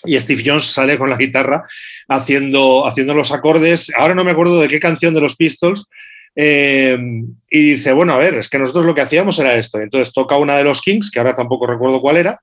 y 0.04 0.18
Steve 0.20 0.42
Jones 0.44 0.64
sale 0.64 0.98
con 0.98 1.10
la 1.10 1.16
guitarra 1.16 1.64
haciendo, 2.08 2.86
haciendo 2.86 3.14
los 3.14 3.32
acordes. 3.32 3.92
Ahora 3.96 4.14
no 4.14 4.24
me 4.24 4.32
acuerdo 4.32 4.60
de 4.60 4.68
qué 4.68 4.80
canción 4.80 5.14
de 5.14 5.20
los 5.20 5.36
Pistols. 5.36 5.86
Eh, 6.34 6.96
y 7.50 7.72
dice, 7.72 7.92
bueno, 7.92 8.14
a 8.14 8.18
ver, 8.18 8.34
es 8.34 8.48
que 8.48 8.58
nosotros 8.58 8.86
lo 8.86 8.94
que 8.94 9.02
hacíamos 9.02 9.38
era 9.38 9.54
esto. 9.56 9.80
Entonces 9.80 10.12
toca 10.12 10.36
una 10.36 10.56
de 10.56 10.64
los 10.64 10.80
Kings, 10.80 11.10
que 11.10 11.18
ahora 11.18 11.34
tampoco 11.34 11.66
recuerdo 11.66 12.00
cuál 12.00 12.16
era, 12.16 12.40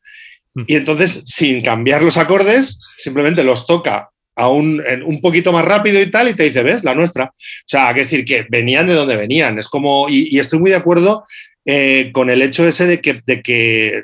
hmm. 0.54 0.64
y 0.68 0.76
entonces, 0.76 1.24
sin 1.26 1.62
cambiar 1.62 2.04
los 2.04 2.18
acordes, 2.18 2.80
simplemente 2.98 3.44
los 3.44 3.66
toca 3.66 4.10
a 4.36 4.48
un, 4.48 4.82
un 5.06 5.20
poquito 5.20 5.52
más 5.52 5.66
rápido 5.66 6.02
y 6.02 6.10
tal, 6.10 6.30
y 6.30 6.34
te 6.34 6.44
dice, 6.44 6.64
¿ves? 6.64 6.84
La 6.84 6.96
nuestra. 6.96 7.26
O 7.26 7.34
sea, 7.66 7.94
que 7.94 8.02
decir 8.02 8.24
que 8.24 8.46
venían 8.50 8.88
de 8.88 8.94
donde 8.94 9.18
venían. 9.18 9.60
Es 9.60 9.68
como, 9.68 10.08
y, 10.08 10.40
estoy 10.40 10.60
muy 10.60 10.70
de 10.70 10.78
acuerdo 10.78 11.26
eh, 11.66 12.12
con 12.14 12.30
el 12.30 12.42
hecho 12.42 12.66
ese 12.66 12.88
de 12.88 13.02
que, 13.02 13.22
de 13.26 13.42
que 13.42 14.04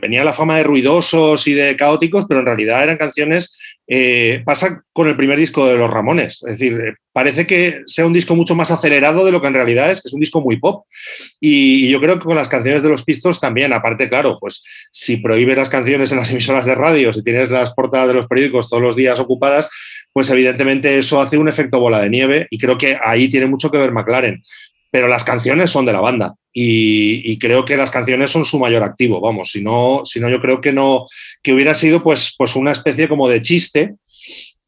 venía 0.00 0.24
la 0.24 0.32
fama 0.32 0.56
de 0.56 0.64
ruidosos 0.64 1.46
y 1.46 1.54
de 1.54 1.76
caóticos, 1.76 2.26
pero 2.28 2.40
en 2.40 2.46
realidad 2.46 2.82
eran 2.82 2.96
canciones. 2.96 3.58
Eh, 3.86 4.42
pasa 4.46 4.82
con 4.94 5.08
el 5.08 5.16
primer 5.16 5.38
disco 5.38 5.66
de 5.66 5.76
Los 5.76 5.90
Ramones. 5.90 6.42
Es 6.48 6.58
decir, 6.58 6.80
eh, 6.80 6.94
parece 7.12 7.46
que 7.46 7.82
sea 7.86 8.06
un 8.06 8.14
disco 8.14 8.34
mucho 8.34 8.54
más 8.54 8.70
acelerado 8.70 9.26
de 9.26 9.32
lo 9.32 9.42
que 9.42 9.48
en 9.48 9.54
realidad 9.54 9.90
es, 9.90 10.00
que 10.00 10.08
es 10.08 10.14
un 10.14 10.20
disco 10.20 10.40
muy 10.40 10.58
pop. 10.58 10.86
Y, 11.38 11.88
yo 11.90 12.00
creo 12.00 12.18
que 12.18 12.24
con 12.24 12.36
las 12.36 12.48
canciones 12.48 12.82
de 12.82 12.88
los 12.88 13.04
Pistos 13.04 13.40
también, 13.40 13.72
aparte, 13.72 14.08
claro, 14.08 14.38
pues 14.40 14.62
si 14.90 15.18
prohíbes 15.18 15.56
las 15.56 15.68
canciones 15.68 16.10
en 16.12 16.18
las 16.18 16.30
emisoras 16.32 16.64
de 16.64 16.74
radio, 16.74 17.12
si 17.12 17.22
tienes 17.22 17.50
las 17.50 17.74
portadas 17.74 18.08
de 18.08 18.14
los 18.14 18.26
periódicos 18.26 18.70
todos 18.70 18.82
los 18.82 18.96
días 18.96 19.20
ocupadas, 19.20 19.70
pues 20.12 20.30
evidentemente 20.30 20.96
eso 20.96 21.20
hace 21.20 21.36
un 21.36 21.48
efecto 21.48 21.80
bola 21.80 22.00
de 22.00 22.08
nieve 22.08 22.46
y 22.48 22.58
creo 22.58 22.78
que 22.78 22.96
ahí 23.04 23.28
tiene 23.28 23.46
mucho 23.46 23.70
que 23.70 23.78
ver 23.78 23.90
McLaren 23.90 24.42
pero 24.94 25.08
las 25.08 25.24
canciones 25.24 25.72
son 25.72 25.86
de 25.86 25.92
la 25.92 26.00
banda 26.00 26.36
y, 26.52 27.36
creo 27.38 27.64
que 27.64 27.76
las 27.76 27.90
canciones 27.90 28.30
son 28.30 28.44
su 28.44 28.60
mayor 28.60 28.84
activo, 28.84 29.20
vamos, 29.20 29.50
si 29.50 29.60
no, 29.60 30.02
si 30.04 30.20
no 30.20 30.30
yo 30.30 30.40
creo 30.40 30.60
que 30.60 30.72
no, 30.72 31.06
que 31.42 31.52
hubiera 31.52 31.74
sido 31.74 32.00
pues, 32.00 32.32
pues 32.38 32.54
una 32.54 32.70
especie 32.70 33.08
como 33.08 33.28
de 33.28 33.40
chiste, 33.40 33.96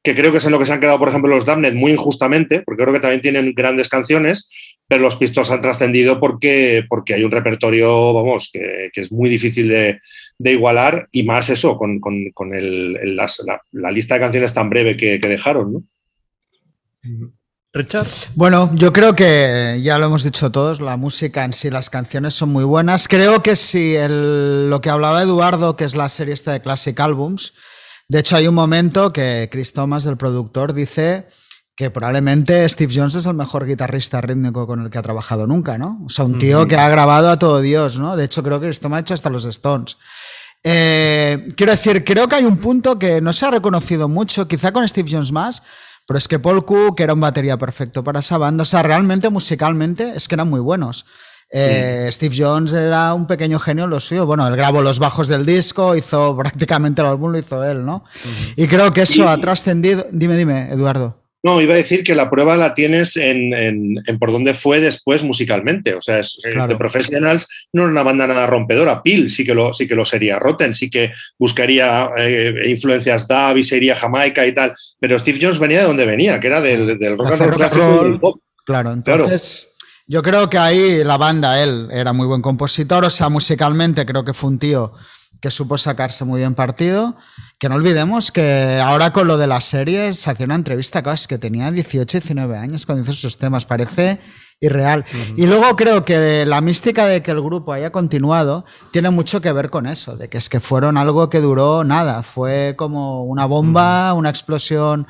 que 0.02 0.16
creo 0.16 0.32
que 0.32 0.38
es 0.38 0.44
en 0.44 0.50
lo 0.50 0.58
que 0.58 0.66
se 0.66 0.72
han 0.72 0.80
quedado, 0.80 0.98
por 0.98 1.10
ejemplo, 1.10 1.32
los 1.32 1.44
Damned 1.44 1.74
muy 1.74 1.92
injustamente, 1.92 2.62
porque 2.62 2.82
creo 2.82 2.92
que 2.92 2.98
también 2.98 3.20
tienen 3.20 3.52
grandes 3.54 3.88
canciones, 3.88 4.50
pero 4.88 5.02
los 5.02 5.14
Pistols 5.14 5.52
han 5.52 5.60
trascendido 5.60 6.18
porque, 6.18 6.82
porque 6.88 7.14
hay 7.14 7.22
un 7.22 7.30
repertorio, 7.30 8.12
vamos, 8.12 8.50
que, 8.52 8.90
es 8.92 9.12
muy 9.12 9.30
difícil 9.30 9.68
de, 9.68 10.00
igualar 10.40 11.08
y 11.12 11.22
más 11.22 11.50
eso, 11.50 11.76
con, 11.76 12.00
la, 12.00 13.90
lista 13.92 14.14
de 14.14 14.20
canciones 14.20 14.52
tan 14.52 14.68
breve 14.70 14.96
que, 14.96 15.20
que 15.20 15.28
dejaron, 15.28 15.72
¿no? 15.72 17.35
Richard. 17.76 18.06
Bueno, 18.34 18.70
yo 18.74 18.92
creo 18.92 19.14
que 19.14 19.80
ya 19.82 19.98
lo 19.98 20.06
hemos 20.06 20.24
dicho 20.24 20.50
todos, 20.50 20.80
la 20.80 20.96
música 20.96 21.44
en 21.44 21.52
sí, 21.52 21.70
las 21.70 21.90
canciones 21.90 22.34
son 22.34 22.50
muy 22.50 22.64
buenas. 22.64 23.08
Creo 23.08 23.42
que 23.42 23.56
si 23.56 23.96
lo 24.08 24.80
que 24.80 24.90
hablaba 24.90 25.22
Eduardo, 25.22 25.76
que 25.76 25.84
es 25.84 25.94
la 25.94 26.08
serie 26.08 26.34
esta 26.34 26.52
de 26.52 26.62
Classic 26.62 26.98
Albums, 26.98 27.52
de 28.08 28.20
hecho 28.20 28.36
hay 28.36 28.48
un 28.48 28.54
momento 28.54 29.12
que 29.12 29.48
Chris 29.50 29.72
Thomas, 29.72 30.06
el 30.06 30.16
productor, 30.16 30.72
dice 30.72 31.26
que 31.76 31.90
probablemente 31.90 32.66
Steve 32.68 32.92
Jones 32.94 33.16
es 33.16 33.26
el 33.26 33.34
mejor 33.34 33.66
guitarrista 33.66 34.20
rítmico 34.22 34.66
con 34.66 34.82
el 34.82 34.90
que 34.90 34.96
ha 34.96 35.02
trabajado 35.02 35.46
nunca, 35.46 35.76
¿no? 35.76 36.00
O 36.06 36.08
sea, 36.08 36.24
un 36.24 36.38
tío 36.38 36.66
que 36.66 36.76
ha 36.76 36.88
grabado 36.88 37.30
a 37.30 37.38
todo 37.38 37.60
Dios, 37.60 37.98
¿no? 37.98 38.16
De 38.16 38.24
hecho, 38.24 38.42
creo 38.42 38.58
que 38.58 38.66
Chris 38.66 38.80
Thomas 38.80 38.98
ha 38.98 39.00
hecho 39.00 39.14
hasta 39.14 39.28
los 39.28 39.44
Stones. 39.44 39.98
Eh, 40.64 41.46
quiero 41.54 41.72
decir, 41.72 42.02
creo 42.02 42.26
que 42.28 42.36
hay 42.36 42.44
un 42.44 42.56
punto 42.56 42.98
que 42.98 43.20
no 43.20 43.32
se 43.34 43.44
ha 43.44 43.50
reconocido 43.50 44.08
mucho, 44.08 44.48
quizá 44.48 44.72
con 44.72 44.88
Steve 44.88 45.08
Jones 45.12 45.30
más, 45.30 45.62
pero 46.06 46.18
es 46.18 46.28
que 46.28 46.38
Paul 46.38 46.64
Cook 46.64 47.00
era 47.00 47.14
un 47.14 47.20
batería 47.20 47.56
perfecto 47.56 48.04
para 48.04 48.20
esa 48.20 48.38
banda. 48.38 48.62
O 48.62 48.66
sea, 48.66 48.82
realmente 48.82 49.28
musicalmente 49.28 50.12
es 50.14 50.28
que 50.28 50.36
eran 50.36 50.48
muy 50.48 50.60
buenos. 50.60 51.04
Eh, 51.50 52.08
Steve 52.12 52.34
Jones 52.36 52.72
era 52.72 53.14
un 53.14 53.26
pequeño 53.26 53.58
genio 53.58 53.86
lo 53.86 54.00
suyo. 54.00 54.26
Bueno, 54.26 54.46
él 54.46 54.56
grabó 54.56 54.82
los 54.82 54.98
bajos 54.98 55.28
del 55.28 55.46
disco, 55.46 55.94
hizo 55.96 56.36
prácticamente 56.38 57.02
el 57.02 57.08
álbum, 57.08 57.32
lo 57.32 57.38
hizo 57.38 57.62
él, 57.64 57.84
¿no? 57.84 58.04
Y 58.56 58.66
creo 58.66 58.92
que 58.92 59.02
eso 59.02 59.28
ha 59.28 59.38
trascendido. 59.38 60.06
Dime, 60.10 60.36
dime, 60.36 60.70
Eduardo. 60.70 61.25
No, 61.42 61.60
iba 61.60 61.74
a 61.74 61.76
decir 61.76 62.02
que 62.02 62.14
la 62.14 62.28
prueba 62.28 62.56
la 62.56 62.74
tienes 62.74 63.16
en, 63.16 64.02
por 64.18 64.32
dónde 64.32 64.52
fue 64.52 64.80
después 64.80 65.22
musicalmente. 65.22 65.94
O 65.94 66.00
sea, 66.00 66.18
es, 66.18 66.38
The 66.42 66.76
Professionals 66.76 67.46
no 67.72 67.82
era 67.82 67.90
una 67.92 68.02
banda 68.02 68.26
nada 68.26 68.46
rompedora. 68.46 69.02
Peel 69.02 69.30
sí 69.30 69.44
que 69.44 69.54
lo, 69.54 69.72
sí 69.72 69.86
que 69.86 69.94
lo 69.94 70.04
sería. 70.04 70.38
Rotten 70.38 70.74
sí 70.74 70.90
que 70.90 71.12
buscaría 71.38 72.10
eh, 72.16 72.52
influencias 72.66 73.28
dub 73.28 73.56
y 73.56 73.62
sería 73.62 73.94
Jamaica 73.94 74.44
y 74.44 74.52
tal. 74.52 74.72
Pero 74.98 75.18
Steve 75.18 75.38
Jones 75.40 75.60
venía 75.60 75.80
de 75.80 75.86
donde 75.86 76.06
venía, 76.06 76.40
que 76.40 76.48
era 76.48 76.60
del, 76.60 76.98
rock 77.16 77.32
and 77.32 77.42
roll 77.42 77.54
clásico. 77.54 78.40
Claro, 78.64 78.92
entonces. 78.92 79.76
Yo 80.08 80.22
creo 80.22 80.48
que 80.48 80.58
ahí 80.58 81.04
la 81.04 81.16
banda, 81.16 81.62
él 81.62 81.88
era 81.90 82.12
muy 82.12 82.26
buen 82.26 82.40
compositor, 82.40 83.04
o 83.04 83.10
sea, 83.10 83.28
musicalmente 83.28 84.06
creo 84.06 84.24
que 84.24 84.34
fue 84.34 84.50
un 84.50 84.58
tío 84.58 84.92
que 85.40 85.50
supo 85.50 85.76
sacarse 85.76 86.24
muy 86.24 86.40
bien 86.40 86.54
partido. 86.54 87.16
Que 87.58 87.68
no 87.68 87.76
olvidemos 87.76 88.32
que 88.32 88.80
ahora 88.84 89.12
con 89.12 89.26
lo 89.26 89.38
de 89.38 89.46
las 89.46 89.64
series 89.64 90.18
se 90.18 90.30
hacía 90.30 90.44
una 90.44 90.56
entrevista, 90.56 91.02
que 91.02 91.38
tenía 91.38 91.70
18, 91.70 92.18
19 92.18 92.56
años 92.56 92.84
cuando 92.84 93.02
hizo 93.02 93.12
esos 93.12 93.38
temas, 93.38 93.64
parece 93.64 94.18
irreal. 94.60 95.04
Y 95.36 95.46
luego 95.46 95.76
creo 95.76 96.02
que 96.02 96.44
la 96.46 96.60
mística 96.60 97.06
de 97.06 97.22
que 97.22 97.30
el 97.30 97.40
grupo 97.40 97.72
haya 97.72 97.90
continuado 97.90 98.64
tiene 98.90 99.10
mucho 99.10 99.40
que 99.40 99.52
ver 99.52 99.70
con 99.70 99.86
eso, 99.86 100.16
de 100.16 100.28
que 100.28 100.38
es 100.38 100.48
que 100.48 100.60
fueron 100.60 100.96
algo 100.96 101.30
que 101.30 101.40
duró 101.40 101.84
nada, 101.84 102.22
fue 102.22 102.74
como 102.76 103.24
una 103.24 103.46
bomba, 103.46 104.12
una 104.14 104.30
explosión 104.30 105.06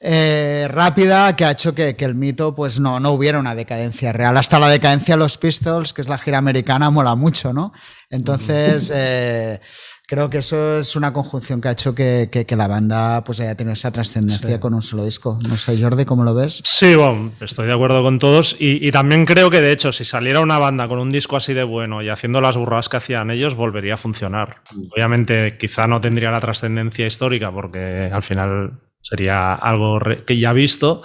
eh, 0.00 0.68
rápida 0.70 1.34
que 1.36 1.44
ha 1.46 1.52
hecho 1.52 1.74
que, 1.74 1.96
el 1.98 2.14
mito 2.14 2.54
pues 2.54 2.78
no, 2.78 3.00
no 3.00 3.12
hubiera 3.12 3.38
una 3.38 3.54
decadencia 3.54 4.12
real. 4.12 4.36
Hasta 4.36 4.58
la 4.58 4.68
decadencia 4.68 5.14
de 5.14 5.18
los 5.18 5.38
Pistols, 5.38 5.92
que 5.92 6.02
es 6.02 6.08
la 6.08 6.18
gira 6.18 6.38
americana, 6.38 6.90
mola 6.90 7.14
mucho, 7.14 7.52
¿no? 7.52 7.72
Entonces, 8.10 8.92
eh, 8.94 9.60
creo 10.06 10.30
que 10.30 10.38
eso 10.38 10.78
es 10.78 10.94
una 10.96 11.12
conjunción 11.12 11.60
que 11.60 11.68
ha 11.68 11.72
hecho 11.72 11.94
que, 11.94 12.46
la 12.56 12.68
banda 12.68 13.22
pues 13.24 13.40
haya 13.40 13.56
tenido 13.56 13.74
esa 13.74 13.90
trascendencia 13.90 14.60
con 14.60 14.72
un 14.72 14.82
solo 14.82 15.04
disco. 15.04 15.38
No 15.48 15.56
sé, 15.56 15.80
Jordi, 15.80 16.04
¿cómo 16.04 16.24
lo 16.24 16.34
ves? 16.34 16.62
Sí, 16.64 16.94
bueno, 16.94 17.32
estoy 17.40 17.66
de 17.66 17.74
acuerdo 17.74 18.02
con 18.02 18.18
todos 18.18 18.56
y, 18.58 18.90
también 18.92 19.26
creo 19.26 19.50
que 19.50 19.60
de 19.60 19.72
hecho 19.72 19.92
si 19.92 20.04
saliera 20.04 20.40
una 20.40 20.58
banda 20.58 20.88
con 20.88 20.98
un 21.00 21.10
disco 21.10 21.36
así 21.36 21.52
de 21.52 21.64
bueno 21.64 22.02
y 22.02 22.08
haciendo 22.08 22.40
las 22.40 22.56
burradas 22.56 22.88
que 22.88 22.96
hacían 22.96 23.30
ellos, 23.30 23.56
volvería 23.56 23.94
a 23.94 23.98
funcionar. 23.98 24.62
Obviamente 24.94 25.58
quizá 25.58 25.86
no 25.86 26.00
tendría 26.00 26.30
la 26.30 26.40
trascendencia 26.40 27.06
histórica 27.06 27.52
porque 27.52 28.08
al 28.12 28.22
final 28.22 28.80
sería 29.02 29.54
algo 29.54 29.98
que 30.26 30.38
ya 30.38 30.52
visto, 30.52 31.02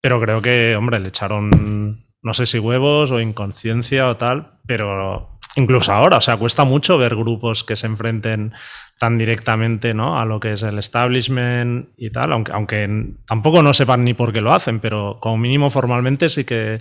pero 0.00 0.20
creo 0.20 0.40
que, 0.40 0.76
hombre, 0.76 1.00
le 1.00 1.08
echaron, 1.08 2.06
no 2.22 2.34
sé 2.34 2.46
si 2.46 2.58
huevos 2.58 3.10
o 3.10 3.20
inconsciencia 3.20 4.08
o 4.08 4.16
tal, 4.16 4.60
pero 4.66 5.35
incluso 5.56 5.92
ahora, 5.92 6.18
o 6.18 6.20
sea, 6.20 6.36
cuesta 6.36 6.64
mucho 6.64 6.98
ver 6.98 7.16
grupos 7.16 7.64
que 7.64 7.76
se 7.76 7.86
enfrenten 7.86 8.52
tan 8.98 9.18
directamente 9.18 9.94
¿no? 9.94 10.20
a 10.20 10.24
lo 10.24 10.38
que 10.38 10.52
es 10.52 10.62
el 10.62 10.78
establishment 10.78 11.88
y 11.96 12.10
tal, 12.10 12.32
aunque, 12.32 12.52
aunque 12.52 13.14
tampoco 13.26 13.62
no 13.62 13.74
sepan 13.74 14.04
ni 14.04 14.14
por 14.14 14.32
qué 14.32 14.40
lo 14.40 14.52
hacen, 14.52 14.80
pero 14.80 15.18
como 15.20 15.38
mínimo 15.38 15.70
formalmente 15.70 16.28
sí 16.28 16.44
que, 16.44 16.80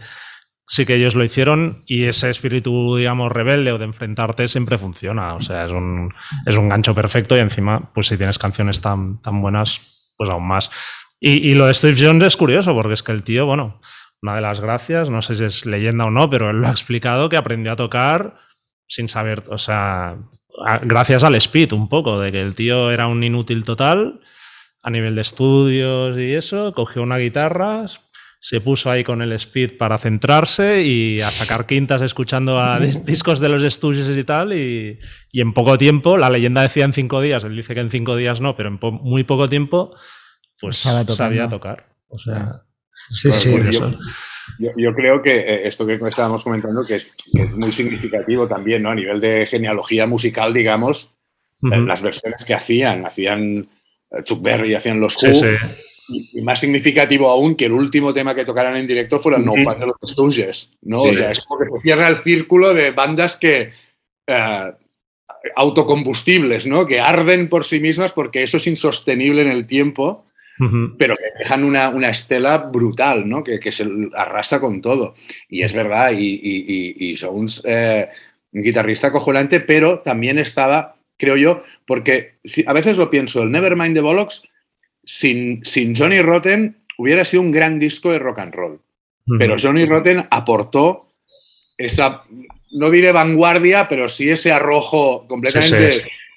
sí 0.67 0.85
que 0.85 0.95
ellos 0.95 1.15
lo 1.15 1.23
hicieron 1.23 1.83
y 1.85 2.03
ese 2.03 2.29
espíritu, 2.29 2.97
digamos, 2.97 3.31
rebelde 3.31 3.71
o 3.71 3.77
de 3.77 3.85
enfrentarte 3.85 4.47
siempre 4.47 4.77
funciona. 4.77 5.35
O 5.35 5.39
sea, 5.39 5.65
es 5.65 5.71
un, 5.71 6.13
es 6.45 6.57
un 6.57 6.67
gancho 6.67 6.93
perfecto 6.93 7.35
y 7.37 7.39
encima, 7.39 7.93
pues 7.93 8.07
si 8.07 8.17
tienes 8.17 8.37
canciones 8.37 8.81
tan, 8.81 9.21
tan 9.21 9.41
buenas, 9.41 10.13
pues 10.17 10.29
aún 10.29 10.47
más. 10.47 10.69
Y, 11.19 11.49
y, 11.49 11.55
lo 11.55 11.67
de 11.67 11.73
Steve 11.73 11.97
Jones 11.97 12.27
es 12.27 12.37
curioso 12.37 12.73
porque 12.73 12.93
es 12.93 13.03
que 13.03 13.13
el 13.13 13.23
tío, 13.23 13.45
bueno, 13.45 13.79
una 14.21 14.35
de 14.35 14.41
las 14.41 14.59
gracias, 14.59 15.09
no 15.09 15.21
sé 15.21 15.35
si 15.35 15.45
es 15.45 15.65
leyenda 15.65 16.05
o 16.05 16.11
no, 16.11 16.29
pero 16.29 16.49
él 16.49 16.57
lo 16.57 16.67
ha 16.67 16.71
explicado 16.71 17.29
que 17.29 17.37
aprendió 17.37 17.71
a 17.71 17.77
tocar 17.77 18.44
sin 18.87 19.09
saber, 19.09 19.43
o 19.49 19.57
sea, 19.57 20.17
gracias 20.83 21.23
al 21.23 21.35
speed 21.35 21.73
un 21.73 21.89
poco, 21.89 22.19
de 22.19 22.31
que 22.31 22.41
el 22.41 22.55
tío 22.55 22.91
era 22.91 23.07
un 23.07 23.23
inútil 23.23 23.63
total 23.63 24.21
a 24.83 24.89
nivel 24.89 25.15
de 25.15 25.21
estudios 25.21 26.17
y 26.19 26.33
eso, 26.33 26.73
cogió 26.73 27.01
una 27.01 27.17
guitarra, 27.17 27.85
se 28.39 28.61
puso 28.61 28.91
ahí 28.91 29.03
con 29.03 29.23
el 29.23 29.31
speed 29.33 29.77
para 29.77 29.97
centrarse 29.97 30.83
y 30.83 31.19
a 31.21 31.31
sacar 31.31 31.65
quintas 31.65 32.03
escuchando 32.03 32.59
a 32.59 32.79
discos 33.05 33.39
de 33.39 33.49
los 33.49 33.63
estudios 33.63 34.07
y 34.15 34.23
tal, 34.23 34.53
y, 34.53 34.99
en 35.33 35.53
poco 35.53 35.79
tiempo, 35.79 36.17
la 36.17 36.29
leyenda 36.29 36.61
decía 36.61 36.85
en 36.85 36.93
cinco 36.93 37.21
días, 37.21 37.43
él 37.43 37.55
dice 37.55 37.73
que 37.73 37.79
en 37.79 37.89
cinco 37.89 38.15
días 38.15 38.41
no, 38.41 38.55
pero 38.55 38.69
en 38.69 38.79
muy 39.01 39.23
poco 39.23 39.49
tiempo, 39.49 39.95
pues 40.59 40.77
sabía 40.77 41.49
tocar. 41.49 41.87
O 42.07 42.19
sea, 42.19 42.61
sí, 43.09 43.31
sí. 43.31 43.55
Yo, 44.77 44.93
creo 44.93 45.21
que 45.21 45.37
eh, 45.37 45.67
esto 45.67 45.85
que 45.85 45.99
estábamos 46.07 46.43
comentando, 46.43 46.85
que 46.85 46.95
es, 46.95 47.07
muy 47.55 47.71
significativo 47.71 48.47
también, 48.47 48.83
¿no? 48.83 48.91
A 48.91 48.95
nivel 48.95 49.19
de 49.19 49.45
genealogía 49.45 50.05
musical, 50.05 50.53
digamos, 50.53 51.11
eh, 51.63 51.77
las 51.77 52.01
versiones 52.01 52.43
que 52.45 52.53
hacían, 52.53 53.05
hacían 53.05 53.69
eh, 54.11 54.23
Chuck 54.23 54.41
Berry, 54.41 54.75
hacían 54.75 54.99
los 54.99 55.21
Who, 55.21 55.41
Y, 56.07 56.41
más 56.41 56.59
significativo 56.59 57.29
aún 57.29 57.55
que 57.55 57.65
el 57.65 57.73
último 57.73 58.13
tema 58.13 58.35
que 58.35 58.45
tocaran 58.45 58.77
en 58.77 58.87
directo 58.87 59.19
fuera 59.19 59.39
No 59.39 59.53
Fun 59.53 59.79
de 59.79 59.87
los 59.87 59.95
Stooges, 60.03 60.71
¿no? 60.83 61.01
o 61.01 61.13
sea, 61.13 61.31
es 61.31 61.41
como 61.41 61.59
que 61.59 61.69
se 61.69 61.81
cierra 61.81 62.07
el 62.07 62.17
círculo 62.17 62.73
de 62.73 62.91
bandas 62.91 63.37
que... 63.37 63.73
autocombustibles, 65.55 66.65
¿no? 66.65 66.87
Que 66.87 66.99
arden 66.99 67.49
por 67.49 67.65
sí 67.65 67.79
mismas 67.79 68.13
porque 68.13 68.43
eso 68.43 68.57
es 68.57 68.67
insostenible 68.67 69.41
en 69.41 69.49
el 69.49 69.67
tiempo 69.67 70.25
pero 70.97 71.15
que 71.17 71.23
dejan 71.39 71.63
una, 71.63 71.89
una, 71.89 72.09
estela 72.09 72.57
brutal, 72.57 73.27
¿no? 73.27 73.43
Que, 73.43 73.59
que, 73.59 73.71
se 73.71 73.85
arrasa 74.15 74.59
con 74.59 74.81
todo. 74.81 75.15
Y 75.49 75.63
es 75.63 75.73
verdad, 75.73 76.11
y, 76.13 76.39
y, 76.41 77.11
y 77.11 77.15
Jones, 77.17 77.61
eh, 77.65 78.07
un 78.53 78.61
guitarrista 78.63 79.11
cojonante, 79.11 79.59
pero 79.59 79.99
también 79.99 80.39
estaba, 80.39 80.95
creo 81.17 81.35
yo, 81.35 81.63
porque 81.85 82.35
a 82.65 82.73
veces 82.73 82.97
lo 82.97 83.09
pienso, 83.09 83.43
el 83.43 83.51
Nevermind 83.51 83.95
the 83.95 84.01
Bollocks, 84.01 84.43
sin, 85.03 85.63
sin 85.65 85.95
Johnny 85.95 86.21
Rotten, 86.21 86.77
hubiera 86.97 87.25
sido 87.25 87.41
un 87.41 87.51
gran 87.51 87.77
disco 87.77 88.11
de 88.11 88.19
rock 88.19 88.39
and 88.39 88.53
roll. 88.53 88.81
Pero 89.39 89.55
Johnny 89.59 89.85
Rotten 89.85 90.27
aportó 90.29 91.09
esa, 91.77 92.23
no 92.71 92.91
diré 92.91 93.11
vanguardia, 93.11 93.89
pero 93.89 94.07
sí 94.07 94.29
ese 94.29 94.51
arrojo 94.51 95.27
completamente 95.27 95.77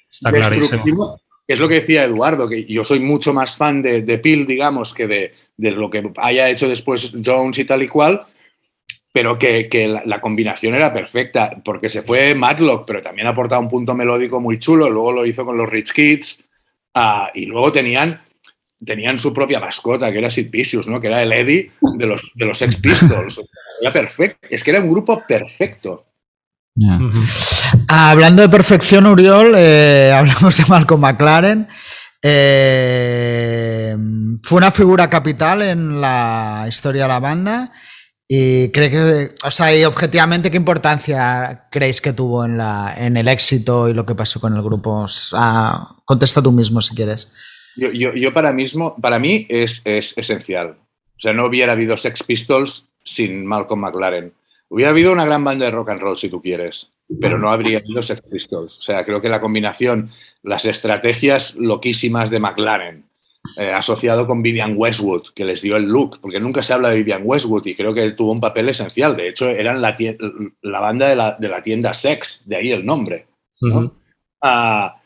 destructivo 0.09 1.21
es 1.53 1.59
lo 1.59 1.67
que 1.67 1.75
decía 1.75 2.03
Eduardo, 2.03 2.47
que 2.47 2.63
yo 2.65 2.83
soy 2.83 2.99
mucho 2.99 3.33
más 3.33 3.57
fan 3.57 3.81
de, 3.81 4.03
de 4.03 4.19
Peel, 4.19 4.45
digamos, 4.45 4.93
que 4.93 5.07
de, 5.07 5.33
lo 5.57 5.89
que 5.89 6.11
haya 6.17 6.47
hecho 6.47 6.69
después 6.69 7.11
Jones 7.25 7.57
y 7.57 7.65
tal 7.65 7.81
y 7.81 7.87
cual, 7.87 8.21
pero 9.11 9.39
que, 9.39 9.67
la, 10.05 10.21
combinación 10.21 10.75
era 10.75 10.93
perfecta, 10.93 11.59
porque 11.65 11.89
se 11.89 12.03
fue 12.03 12.35
Matlock, 12.35 12.85
pero 12.85 13.01
también 13.01 13.25
ha 13.25 13.31
aportado 13.31 13.61
un 13.61 13.67
punto 13.67 13.95
melódico 13.95 14.39
muy 14.39 14.59
chulo, 14.59 14.91
luego 14.91 15.11
lo 15.11 15.25
hizo 15.25 15.43
con 15.43 15.57
los 15.57 15.67
Rich 15.67 15.91
Kids, 15.91 16.47
ah, 16.93 17.31
y 17.33 17.47
luego 17.47 17.71
tenían, 17.71 18.21
tenían 18.85 19.17
su 19.17 19.33
propia 19.33 19.59
mascota, 19.59 20.11
que 20.11 20.19
era 20.19 20.29
Sid 20.29 20.51
Vicious, 20.51 20.87
¿no? 20.87 21.01
que 21.01 21.07
era 21.07 21.23
el 21.23 21.33
Eddie 21.33 21.71
de 21.97 22.05
los, 22.05 22.31
de 22.35 22.45
los 22.45 22.59
Sex 22.59 22.77
Pistols. 22.77 23.41
Era 23.81 23.91
perfecto, 23.91 24.47
es 24.51 24.63
que 24.63 24.69
era 24.69 24.81
un 24.81 24.89
grupo 24.91 25.23
perfecto. 25.27 26.05
Hablando 27.91 28.43
de 28.43 28.49
perfección, 28.49 29.07
Uriol, 29.07 29.55
eh, 29.57 30.13
hablamos 30.15 30.55
de 30.55 30.63
Malcolm 30.67 31.01
McLaren. 31.01 31.67
Eh, 32.21 33.95
fue 34.43 34.59
una 34.59 34.69
figura 34.69 35.09
capital 35.09 35.63
en 35.63 35.99
la 35.99 36.67
historia 36.69 37.03
de 37.03 37.07
la 37.07 37.19
banda. 37.19 37.71
Y 38.27 38.69
cree 38.69 38.91
que, 38.91 39.29
o 39.43 39.49
sea, 39.49 39.75
y 39.75 39.85
objetivamente, 39.85 40.51
¿qué 40.51 40.57
importancia 40.57 41.67
creéis 41.71 41.99
que 41.99 42.13
tuvo 42.13 42.45
en, 42.45 42.59
la, 42.59 42.93
en 42.95 43.17
el 43.17 43.27
éxito 43.27 43.89
y 43.89 43.95
lo 43.95 44.05
que 44.05 44.13
pasó 44.13 44.39
con 44.39 44.55
el 44.55 44.61
grupo? 44.61 45.07
contesta 46.05 46.43
tú 46.43 46.51
mismo 46.51 46.83
si 46.83 46.93
quieres. 46.93 47.33
Yo, 47.75 47.89
yo, 47.91 48.31
para, 48.31 48.51
mismo, 48.51 48.97
para 49.01 49.17
mí 49.17 49.47
es, 49.49 49.81
es 49.83 50.15
esencial. 50.15 50.77
O 51.17 51.19
sea, 51.19 51.33
no 51.33 51.47
hubiera 51.47 51.71
habido 51.71 51.97
Sex 51.97 52.21
Pistols 52.21 52.85
sin 53.03 53.47
Malcolm 53.47 53.81
McLaren. 53.81 54.31
Hubiera 54.69 54.91
habido 54.91 55.11
una 55.11 55.25
gran 55.25 55.43
banda 55.43 55.65
de 55.65 55.71
rock 55.71 55.89
and 55.89 56.01
roll, 56.01 56.19
si 56.19 56.29
tú 56.29 56.39
quieres, 56.39 56.91
pero 57.19 57.37
no 57.37 57.49
habría 57.49 57.79
habido 57.79 58.01
Sex 58.01 58.21
Pistols. 58.29 58.77
O 58.77 58.81
sea, 58.81 59.03
creo 59.05 59.21
que 59.21 59.29
la 59.29 59.41
combinación, 59.41 60.11
las 60.43 60.65
estrategias 60.65 61.55
loquísimas 61.55 62.29
de 62.29 62.39
McLaren, 62.39 63.05
eh, 63.57 63.71
asociado 63.71 64.27
con 64.27 64.43
Vivian 64.43 64.73
Westwood, 64.75 65.29
que 65.33 65.45
les 65.45 65.61
dio 65.61 65.77
el 65.77 65.85
look, 65.85 66.19
porque 66.21 66.39
nunca 66.39 66.61
se 66.61 66.73
habla 66.73 66.89
de 66.89 66.97
Vivian 66.97 67.21
Westwood 67.23 67.65
y 67.65 67.75
creo 67.75 67.93
que 67.93 68.11
tuvo 68.11 68.31
un 68.31 68.41
papel 68.41 68.69
esencial. 68.69 69.15
De 69.15 69.29
hecho, 69.29 69.49
eran 69.49 69.81
la, 69.81 69.95
la 70.61 70.79
banda 70.79 71.07
de 71.07 71.15
la, 71.15 71.37
de 71.39 71.47
la, 71.47 71.63
tienda 71.63 71.93
Sex, 71.93 72.43
de 72.45 72.57
ahí 72.57 72.71
el 72.71 72.85
nombre. 72.85 73.27
Ah, 74.41 75.01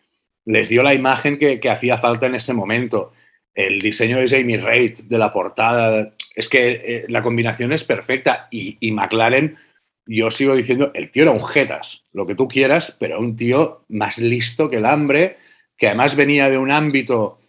les 0.46 0.70
dio 0.70 0.84
la 0.84 0.94
imagen 0.94 1.38
que, 1.38 1.60
que, 1.60 1.70
hacía 1.70 1.98
falta 1.98 2.26
en 2.26 2.36
ese 2.36 2.54
momento. 2.54 3.14
El 3.56 3.80
diseño 3.80 4.18
de 4.18 4.28
Jamie 4.28 4.58
Reid, 4.58 5.00
de 5.04 5.18
la 5.18 5.32
portada, 5.32 6.14
es 6.36 6.50
que 6.50 6.72
eh, 6.72 7.06
la 7.08 7.22
combinación 7.22 7.72
es 7.72 7.84
perfecta 7.84 8.48
y, 8.52 8.92
McLaren, 8.92 9.58
yo 10.06 10.32
sigo 10.32 10.56
diciendo, 10.56 10.92
el 10.94 11.12
tío 11.12 11.24
era 11.24 11.32
un 11.32 11.46
jetas, 11.46 12.04
lo 12.12 12.26
que 12.26 12.36
tú 12.36 12.48
quieras, 12.48 12.96
pero 13.00 13.20
un 13.20 13.36
tío 13.36 13.86
más 13.90 14.18
listo 14.18 14.70
que 14.70 14.78
el 14.78 14.86
hambre, 14.86 15.38
que 15.78 15.88
además 15.88 16.16
venía 16.16 16.50
de 16.50 16.58
un 16.58 16.72
ámbito 16.72 17.40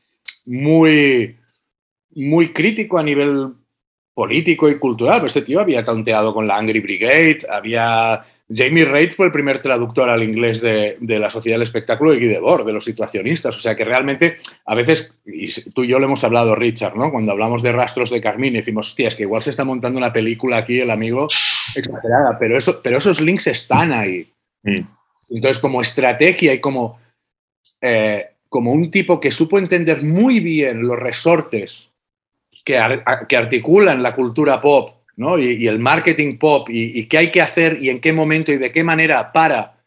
muy, 0.46 1.36
muy 2.10 2.52
crítico 2.52 2.98
a 2.98 3.02
nivel 3.02 3.54
político 4.14 4.68
y 4.68 4.78
cultural. 4.78 5.16
Pero 5.16 5.26
este 5.26 5.42
tío 5.42 5.60
había 5.60 5.84
tonteado 5.84 6.32
con 6.32 6.46
la 6.46 6.56
Angry 6.56 6.80
Brigade, 6.80 7.40
había 7.50 8.24
Jamie 8.52 8.84
Reid 8.84 9.12
fue 9.12 9.26
el 9.26 9.32
primer 9.32 9.62
traductor 9.62 10.10
al 10.10 10.22
inglés 10.22 10.60
de, 10.60 10.98
la 11.00 11.30
sociedad 11.30 11.56
del 11.56 11.62
espectáculo 11.62 12.10
de 12.10 12.18
Guy 12.18 12.28
Debord, 12.28 12.66
de 12.66 12.74
los 12.74 12.84
situacionistas. 12.84 13.56
O 13.56 13.60
sea 13.60 13.74
que 13.74 13.84
realmente, 13.84 14.36
a 14.66 14.74
veces, 14.74 15.12
y 15.24 15.48
tú 15.70 15.84
y 15.84 15.88
yo 15.88 15.98
lo 15.98 16.06
hemos 16.06 16.24
hablado, 16.24 16.54
Richard, 16.54 16.94
¿no? 16.94 17.10
Cuando 17.10 17.32
hablamos 17.32 17.62
de 17.62 17.72
rastros 17.72 18.10
de 18.10 18.20
Carmín, 18.20 18.52
decimos, 18.52 18.88
hostia, 18.88 19.08
es 19.08 19.16
que 19.16 19.22
igual 19.22 19.42
se 19.42 19.50
está 19.50 19.64
montando 19.64 19.98
una 19.98 20.12
película 20.12 20.58
aquí, 20.58 20.80
el 20.80 20.90
amigo, 20.90 21.28
exagerada, 21.74 22.38
pero, 22.38 22.58
eso, 22.58 22.80
pero 22.82 22.98
esos 22.98 23.20
links 23.20 23.46
están 23.46 23.92
ahí. 23.92 24.30
Mm. 24.62 24.86
Entonces, 25.30 25.58
como 25.58 25.80
estrategia 25.80 26.52
y 26.52 26.60
como, 26.60 27.00
eh, 27.80 28.22
como 28.50 28.72
un 28.72 28.90
tipo 28.90 29.20
que 29.20 29.30
supo 29.30 29.58
entender 29.58 30.02
muy 30.02 30.40
bien 30.40 30.82
los 30.82 30.98
resortes 30.98 31.90
que, 32.62 32.78
que 33.26 33.36
articulan 33.36 34.02
la 34.02 34.14
cultura 34.14 34.60
pop 34.60 35.03
y, 35.16 35.66
el 35.66 35.78
marketing 35.78 36.38
pop 36.38 36.68
y, 36.70 37.06
qué 37.06 37.18
hay 37.18 37.30
que 37.30 37.42
hacer 37.42 37.78
y 37.80 37.90
en 37.90 38.00
qué 38.00 38.12
momento 38.12 38.52
y 38.52 38.58
de 38.58 38.72
qué 38.72 38.84
manera 38.84 39.32
para 39.32 39.80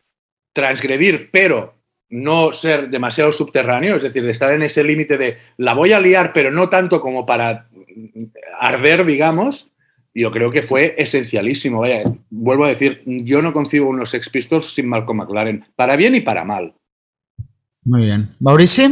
transgredir, 0.54 1.30
pero 1.32 1.76
no 2.10 2.54
ser 2.54 2.90
demasiado 2.90 3.32
subterráneo, 3.32 3.98
es 3.98 4.04
decir, 4.04 4.24
de 4.24 4.32
estar 4.32 4.52
en 4.54 4.64
ese 4.64 4.84
límite 4.84 5.18
de 5.18 5.38
la 5.58 5.74
voy 5.74 5.92
a 5.92 6.00
liar, 6.00 6.32
pero 6.34 6.52
no 6.52 6.70
tanto 6.70 7.02
como 7.02 7.26
para 7.26 7.68
arder, 8.60 9.06
digamos, 9.06 9.70
yo 10.14 10.32
creo 10.32 10.50
que 10.50 10.64
fue 10.64 10.96
esencialísimo. 10.98 11.84
vuelvo 12.30 12.66
a 12.66 12.70
decir, 12.70 13.04
yo 13.06 13.42
no 13.42 13.54
concibo 13.54 13.90
unos 13.90 14.10
Sex 14.10 14.30
Pistols 14.30 14.74
sin 14.74 14.88
Malcolm 14.88 15.20
McLaren, 15.20 15.66
para 15.76 15.96
bien 15.96 16.16
y 16.16 16.22
para 16.22 16.44
mal. 16.44 16.74
Muy 17.84 18.06
bien. 18.06 18.36
¿Mauricio? 18.40 18.90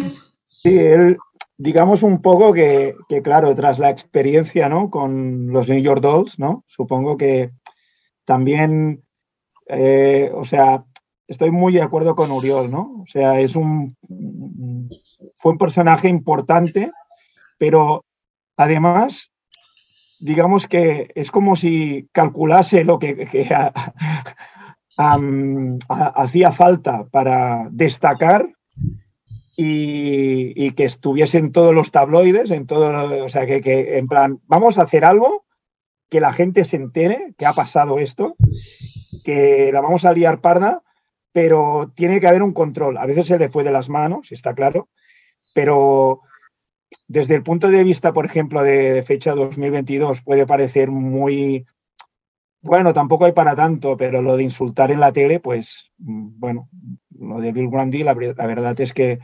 Sí, 0.47 0.77
él, 0.77 1.17
digamos 1.57 2.03
un 2.03 2.21
poco 2.21 2.53
que, 2.53 2.95
claro, 3.23 3.55
tras 3.55 3.79
la 3.79 3.89
experiencia 3.89 4.69
¿no? 4.69 4.89
con 4.89 5.47
los 5.47 5.69
New 5.69 5.79
York 5.79 6.01
Dolls, 6.01 6.39
¿no? 6.39 6.63
supongo 6.67 7.17
que 7.17 7.51
también, 8.25 9.03
eh, 9.67 10.31
o 10.33 10.45
sea, 10.45 10.83
estoy 11.27 11.51
muy 11.51 11.73
de 11.73 11.81
acuerdo 11.81 12.15
con 12.15 12.31
Uriol, 12.31 12.69
¿no? 12.69 13.01
O 13.01 13.05
sea, 13.05 13.39
es 13.39 13.55
un, 13.55 13.95
fue 15.37 15.53
un 15.53 15.57
personaje 15.57 16.07
importante, 16.07 16.91
pero 17.57 18.03
además, 18.57 19.31
digamos 20.19 20.67
que 20.67 21.11
es 21.15 21.31
como 21.31 21.55
si 21.55 22.09
calculase 22.11 22.83
lo 22.83 22.99
que, 22.99 23.27
hacía 25.87 26.51
falta 26.51 27.05
para 27.05 27.67
destacar 27.69 28.54
y, 29.57 30.71
que 30.71 30.85
estuviesen 30.85 31.51
todos 31.51 31.73
los 31.73 31.91
tabloides, 31.91 32.51
en 32.51 32.65
todo, 32.65 33.23
o 33.23 33.29
sea, 33.29 33.45
que, 33.45 33.61
que, 33.61 33.97
en 33.97 34.07
plan, 34.07 34.41
vamos 34.47 34.77
a 34.77 34.83
hacer 34.83 35.05
algo 35.05 35.45
que 36.09 36.19
la 36.19 36.33
gente 36.33 36.65
se 36.65 36.77
entere 36.77 37.33
que 37.37 37.45
ha 37.45 37.53
pasado 37.53 37.99
esto, 37.99 38.35
que 39.23 39.71
la 39.71 39.81
vamos 39.81 40.05
a 40.05 40.13
liar 40.13 40.41
parda, 40.41 40.83
pero 41.31 41.91
tiene 41.95 42.19
que 42.19 42.27
haber 42.27 42.43
un 42.43 42.53
control. 42.53 42.97
A 42.97 43.05
veces 43.05 43.27
se 43.27 43.37
le 43.37 43.49
fue 43.49 43.63
de 43.63 43.71
las 43.71 43.89
manos, 43.89 44.31
está 44.31 44.53
claro, 44.53 44.89
pero 45.53 46.21
desde 47.07 47.35
el 47.35 47.43
punto 47.43 47.69
de 47.69 47.83
vista, 47.83 48.13
por 48.13 48.25
ejemplo, 48.25 48.63
de, 48.63 49.03
fecha 49.03 49.35
2022, 49.35 50.21
puede 50.21 50.45
parecer 50.45 50.91
muy, 50.91 51.65
bueno, 52.61 52.93
tampoco 52.93 53.25
hay 53.25 53.33
para 53.33 53.55
tanto, 53.55 53.97
pero 53.97 54.21
lo 54.21 54.37
de 54.37 54.43
insultar 54.43 54.91
en 54.91 54.99
la 54.99 55.11
tele, 55.11 55.39
pues, 55.39 55.91
mm, 55.97 56.39
bueno, 56.39 56.69
lo 57.19 57.39
de 57.39 57.51
Bill 57.51 57.69
Grundy, 57.69 58.03
la, 58.03 58.13
verdad 58.13 58.79
es 58.79 58.93
que 58.93 59.19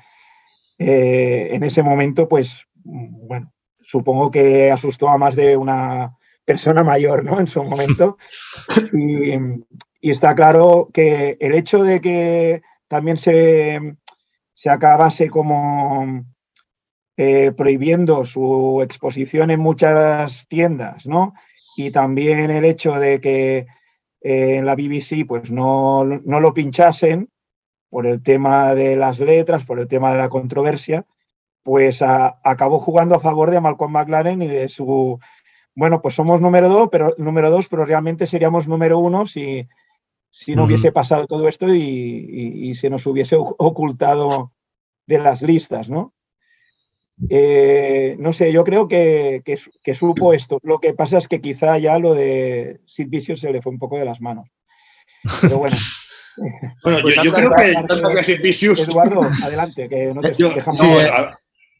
eh, 0.84 1.56
en 1.56 1.64
ese 1.64 1.84
momento, 1.84 2.28
pues, 2.28 2.66
bueno, 2.84 3.54
supongo 3.82 4.32
que 4.32 4.72
asustó 4.72 5.10
a 5.10 5.18
más 5.18 5.36
de 5.36 5.56
una 5.56 6.18
persona 6.44 6.84
mayor, 6.84 7.24
¿no? 7.24 7.40
En 7.40 7.48
su 7.48 7.64
momento. 7.64 8.18
Y, 10.04 10.10
está 10.10 10.34
claro 10.34 10.90
que 10.92 11.38
el 11.40 11.54
hecho 11.54 11.84
de 11.84 12.02
que 12.02 12.64
también 12.88 13.18
se, 13.18 13.80
se 14.56 14.70
acabase 14.72 15.30
como 15.30 16.26
eh, 17.16 17.52
prohibiendo 17.56 18.26
su 18.26 18.82
exposición 18.84 19.52
en 19.52 19.60
muchas 19.60 20.48
tiendas, 20.48 21.06
¿no? 21.06 21.36
Y 21.78 21.92
también 21.92 22.50
el 22.50 22.66
hecho 22.66 22.94
de 22.94 23.22
que 23.22 23.68
eh, 24.22 24.56
en 24.56 24.66
la 24.66 24.74
BBC 24.74 25.28
pues 25.28 25.52
no, 25.52 26.04
no, 26.04 26.40
lo 26.40 26.52
pinchasen 26.52 27.30
por 27.92 28.08
el 28.08 28.24
tema 28.24 28.74
de 28.74 28.96
las 28.96 29.20
letras, 29.20 29.66
por 29.66 29.78
el 29.78 29.88
tema 29.88 30.12
de 30.12 30.18
la 30.18 30.30
controversia, 30.30 31.06
pues 31.62 32.02
acabó 32.02 32.80
jugando 32.80 33.16
a 33.16 33.20
favor 33.20 33.52
de 33.52 33.60
Malcolm 33.60 33.92
McLaren 33.92 34.42
y 34.42 34.48
de 34.48 34.70
su, 34.70 35.20
bueno, 35.76 36.02
pues 36.02 36.16
somos 36.16 36.40
número 36.40 36.70
dos, 36.70 36.88
pero 36.90 37.14
número 37.18 37.52
dos, 37.52 37.68
pero 37.68 37.86
realmente 37.86 38.28
seríamos 38.28 38.68
número 38.70 38.98
uno 38.98 39.28
si, 39.28 39.68
si 40.30 40.56
no 40.56 40.64
hubiese 40.64 40.94
pasado 40.94 41.28
todo 41.28 41.50
esto 41.50 41.68
y, 41.76 41.82
y, 41.82 42.76
se 42.76 42.90
nos 42.90 43.06
hubiese 43.06 43.36
ocultado 43.36 44.54
de 45.06 45.20
las 45.20 45.42
listas, 45.42 45.90
¿no? 45.90 46.14
Eh, 47.30 48.16
no 48.20 48.32
sé, 48.32 48.54
yo 48.54 48.64
creo 48.64 48.88
que, 48.88 49.44
que, 49.44 49.94
supo 49.94 50.34
esto. 50.34 50.60
Lo 50.64 50.80
que 50.80 50.94
pasa 50.94 51.18
es 51.18 51.28
que 51.28 51.42
quizá 51.42 51.78
ya 51.78 52.00
lo 52.00 52.14
de 52.14 52.80
Sid 52.86 53.10
Vicious 53.10 53.42
se 53.42 53.52
le 53.52 53.62
fue 53.62 53.74
un 53.74 53.80
poco 53.80 54.00
de 54.00 54.06
las 54.06 54.22
manos. 54.22 54.50
Pero 55.42 55.58
bueno. 55.58 55.76
bueno, 56.84 57.00
yo, 57.00 57.04
pues 57.04 57.20
creo 57.20 57.52
que. 57.56 57.72
Eduardo, 58.84 59.22
adelante, 59.44 59.90
que 59.90 60.14
no 60.14 60.22
te 60.22 60.32
dejamos. 60.32 60.82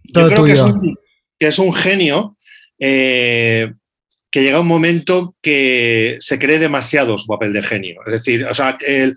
yo 0.04 0.28
creo 0.28 0.46
que 0.46 0.52
es, 0.52 0.62
un, 0.62 0.98
que 1.40 1.48
es, 1.48 1.60
un, 1.60 1.74
genio 1.74 2.38
eh, 2.80 3.72
que 4.30 4.44
llega 4.44 4.60
un 4.60 4.68
momento 4.68 5.36
que 5.42 6.18
se 6.20 6.40
cree 6.40 6.58
demasiado 6.58 7.18
su 7.18 7.28
papel 7.28 7.54
de 7.54 7.64
genio. 7.64 8.02
Es 8.06 8.14
decir, 8.14 8.46
o 8.46 8.54
sea, 8.54 8.78
eh, 8.88 9.14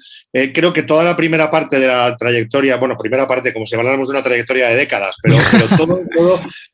creo 0.52 0.72
que 0.72 0.82
toda 0.82 1.04
la 1.04 1.16
primera 1.16 1.50
parte 1.50 1.78
de 1.78 1.86
la 1.86 2.16
trayectoria, 2.16 2.76
bueno, 2.76 2.96
primera 2.96 3.28
parte, 3.28 3.52
como 3.52 3.64
si 3.64 3.76
habláramos 3.76 4.08
de 4.08 4.12
una 4.12 4.22
trayectoria 4.22 4.68
de 4.68 4.76
décadas, 4.76 5.16
pero, 5.22 5.36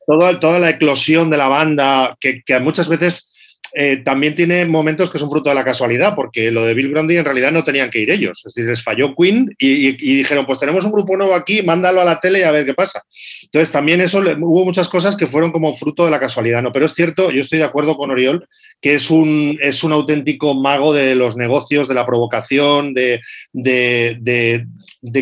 todo, 0.07 0.39
toda 0.39 0.59
la 0.59 0.71
eclosión 0.71 1.31
de 1.31 1.37
la 1.37 1.49
banda, 1.49 2.17
que, 2.19 2.43
que 2.43 2.59
muchas 2.61 2.89
veces 2.89 3.30
eh, 3.73 3.99
también 3.99 4.35
tiene 4.35 4.65
momentos 4.67 5.11
que 5.11 5.19
son 5.19 5.31
fruto 5.31 5.49
de 5.49 5.55
la 5.55 5.65
casualidad, 5.65 6.15
porque 6.17 6.51
lo 6.51 6.65
de 6.65 6.75
Bill 6.75 6.91
Grundy 6.91 7.17
en 7.17 7.25
realidad 7.25 7.53
no 7.53 7.63
tenían 7.63 7.91
que 7.91 8.01
ir 8.01 8.11
ellos. 8.11 8.43
Es 8.45 8.55
decir, 8.55 8.69
les 8.69 8.83
falló 8.83 9.15
Queen 9.15 9.55
y, 9.59 9.93
dijeron, 9.93 10.45
pues 10.45 10.59
tenemos 10.59 10.85
un 10.85 10.93
grupo 10.93 11.17
nuevo 11.17 11.35
aquí, 11.35 11.63
mándalo 11.63 12.01
a 12.01 12.05
la 12.05 12.19
tele 12.19 12.41
y 12.41 12.43
a 12.43 12.51
ver 12.51 12.67
qué 12.67 12.75
pasa. 12.75 13.05
Entonces 13.45 13.71
también 13.71 14.01
eso, 14.01 14.19
hubo 14.19 14.65
muchas 14.65 14.89
cosas 14.89 15.17
que 15.17 15.29
fueron 15.29 15.53
como 15.53 15.75
fruto 15.75 16.05
de 16.05 16.11
la 16.11 16.19
casualidad, 16.19 16.63
¿no? 16.63 16.73
Pero 16.73 16.87
es 16.87 16.95
cierto, 16.95 17.31
yo 17.31 17.43
estoy 17.43 17.59
de 17.59 17.65
acuerdo 17.65 17.97
con 17.97 18.11
Oriol, 18.11 18.49
que 18.81 18.95
es 18.95 19.09
un, 19.11 19.59
es 19.63 19.85
un 19.85 19.93
auténtico 19.93 20.55
mago 20.55 20.93
de 20.93 21.15
los 21.15 21.37
negocios, 21.37 21.87
de 21.87 21.95
la 21.95 22.07
provocación, 22.07 22.93
de, 22.93 23.21
de, 23.53 24.67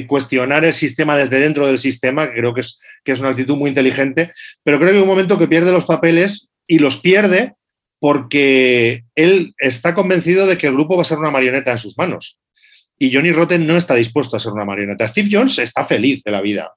cuestionar 0.06 0.64
el 0.64 0.72
sistema 0.72 1.18
desde 1.18 1.38
dentro 1.38 1.66
del 1.66 1.78
sistema, 1.78 2.28
que 2.28 2.38
creo 2.38 2.54
que 2.54 2.62
es, 2.62 2.80
que 3.04 3.12
es 3.12 3.20
una 3.20 3.30
actitud 3.30 3.56
muy 3.56 3.68
inteligente, 3.68 4.32
pero 4.64 4.78
creo 4.78 4.90
que 4.90 4.96
hay 4.96 5.02
un 5.02 5.08
momento 5.08 5.38
que 5.38 5.48
pierde 5.48 5.70
los 5.70 5.84
papeles 5.84 6.48
y 6.66 6.78
los 6.78 6.98
pierde 6.98 7.52
porque 7.98 9.04
él 9.14 9.54
está 9.58 9.94
convencido 9.94 10.46
de 10.46 10.56
que 10.56 10.68
el 10.68 10.74
grupo 10.74 10.96
va 10.96 11.02
a 11.02 11.06
ser 11.06 11.18
una 11.18 11.30
marioneta 11.30 11.72
en 11.72 11.78
sus 11.78 11.96
manos. 11.98 12.38
Y 13.00 13.14
Johnny 13.14 13.30
Rotten 13.30 13.64
no 13.64 13.76
está 13.76 13.94
dispuesto 13.94 14.36
a 14.36 14.40
ser 14.40 14.52
una 14.52 14.64
marioneta. 14.64 15.06
Steve 15.06 15.28
Jones 15.30 15.58
está 15.60 15.84
feliz 15.84 16.22
de 16.24 16.32
la 16.32 16.40
vida, 16.40 16.72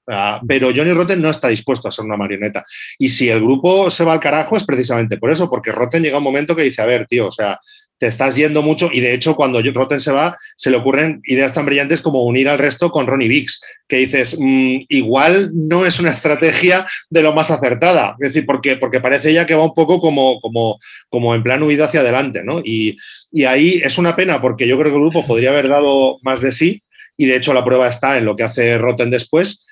pero 0.47 0.67
Johnny 0.67 0.93
Rotten 0.93 1.19
no 1.19 1.31
está 1.31 1.47
dispuesto 1.47 1.87
a 1.87 1.91
ser 1.91 2.05
una 2.05 2.15
marioneta. 2.15 2.63
Y 2.99 3.09
si 3.09 3.29
el 3.29 3.41
grupo 3.41 3.89
se 3.89 4.03
va 4.03 4.13
al 4.13 4.19
carajo 4.19 4.55
es 4.55 4.63
precisamente 4.63 5.17
por 5.17 5.31
eso, 5.31 5.49
porque 5.49 5.71
Rotten 5.71 6.03
llega 6.03 6.19
un 6.19 6.23
momento 6.23 6.55
que 6.55 6.61
dice, 6.61 6.83
a 6.83 6.85
ver, 6.85 7.07
tío, 7.07 7.27
o 7.27 7.31
sea, 7.31 7.59
te 8.01 8.07
estás 8.07 8.35
yendo 8.35 8.63
mucho 8.63 8.89
y 8.91 8.99
de 8.99 9.13
hecho 9.13 9.35
cuando 9.35 9.61
Rotten 9.61 9.99
se 9.99 10.11
va 10.11 10.35
se 10.55 10.71
le 10.71 10.77
ocurren 10.77 11.21
ideas 11.23 11.53
tan 11.53 11.67
brillantes 11.67 12.01
como 12.01 12.23
unir 12.23 12.49
al 12.49 12.57
resto 12.57 12.89
con 12.89 13.05
Ronnie 13.05 13.27
Biggs, 13.27 13.61
que 13.87 13.97
dices, 13.97 14.37
mm, 14.39 14.85
igual 14.89 15.51
no 15.53 15.85
es 15.85 15.99
una 15.99 16.09
estrategia 16.09 16.87
de 17.11 17.21
lo 17.21 17.31
más 17.31 17.51
acertada, 17.51 18.15
es 18.19 18.29
decir, 18.29 18.47
porque, 18.47 18.75
porque 18.77 19.01
parece 19.01 19.31
ya 19.31 19.45
que 19.45 19.53
va 19.53 19.65
un 19.65 19.75
poco 19.75 20.01
como, 20.01 20.41
como, 20.41 20.79
como 21.09 21.35
en 21.35 21.43
plan 21.43 21.61
huida 21.61 21.85
hacia 21.85 21.99
adelante, 21.99 22.43
¿no? 22.43 22.59
Y, 22.63 22.97
y 23.31 23.43
ahí 23.43 23.79
es 23.83 23.99
una 23.99 24.15
pena 24.15 24.41
porque 24.41 24.67
yo 24.67 24.79
creo 24.79 24.91
que 24.91 24.97
el 24.97 25.03
grupo 25.03 25.27
podría 25.27 25.51
haber 25.51 25.67
dado 25.67 26.17
más 26.23 26.41
de 26.41 26.51
sí 26.51 26.81
y 27.17 27.27
de 27.27 27.37
hecho 27.37 27.53
la 27.53 27.63
prueba 27.63 27.87
está 27.87 28.17
en 28.17 28.25
lo 28.25 28.35
que 28.35 28.43
hace 28.43 28.79
Rotten 28.79 29.11
después 29.11 29.67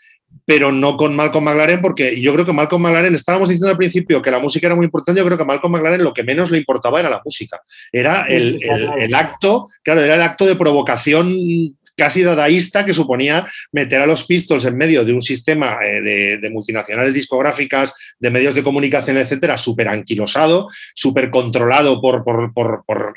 pero 0.45 0.71
no 0.71 0.97
con 0.97 1.15
Malcolm 1.15 1.45
McLaren, 1.45 1.81
porque 1.81 2.19
yo 2.19 2.33
creo 2.33 2.45
que 2.45 2.53
Malcolm 2.53 2.81
McLaren, 2.81 3.13
estábamos 3.13 3.49
diciendo 3.49 3.69
al 3.69 3.77
principio 3.77 4.21
que 4.21 4.31
la 4.31 4.39
música 4.39 4.67
era 4.67 4.75
muy 4.75 4.85
importante, 4.85 5.19
yo 5.19 5.25
creo 5.25 5.37
que 5.37 5.43
a 5.43 5.45
Malcolm 5.45 5.73
McLaren 5.73 6.03
lo 6.03 6.13
que 6.13 6.23
menos 6.23 6.49
le 6.49 6.57
importaba 6.57 6.99
era 6.99 7.09
la 7.09 7.21
música, 7.23 7.61
era 7.91 8.23
el, 8.23 8.57
el 8.99 9.13
acto, 9.13 9.67
claro, 9.83 10.01
era 10.01 10.15
el 10.15 10.21
acto 10.23 10.45
de 10.45 10.55
provocación 10.55 11.75
casi 11.99 12.23
dadaísta 12.23 12.85
que 12.85 12.93
suponía 12.93 13.45
meter 13.73 14.01
a 14.01 14.05
los 14.05 14.23
Pistols 14.23 14.63
en 14.63 14.77
medio 14.77 15.03
de 15.03 15.11
un 15.11 15.21
sistema 15.21 15.77
eh, 15.83 16.37
de, 16.41 16.49
multinacionales 16.49 17.13
discográficas, 17.13 17.93
de 18.17 18.31
medios 18.31 18.55
de 18.55 18.63
comunicación, 18.63 19.17
etcétera, 19.17 19.57
súper 19.57 19.89
anquilosado, 19.89 20.69
súper 20.95 21.29
controlado 21.29 22.01
por, 22.01 22.23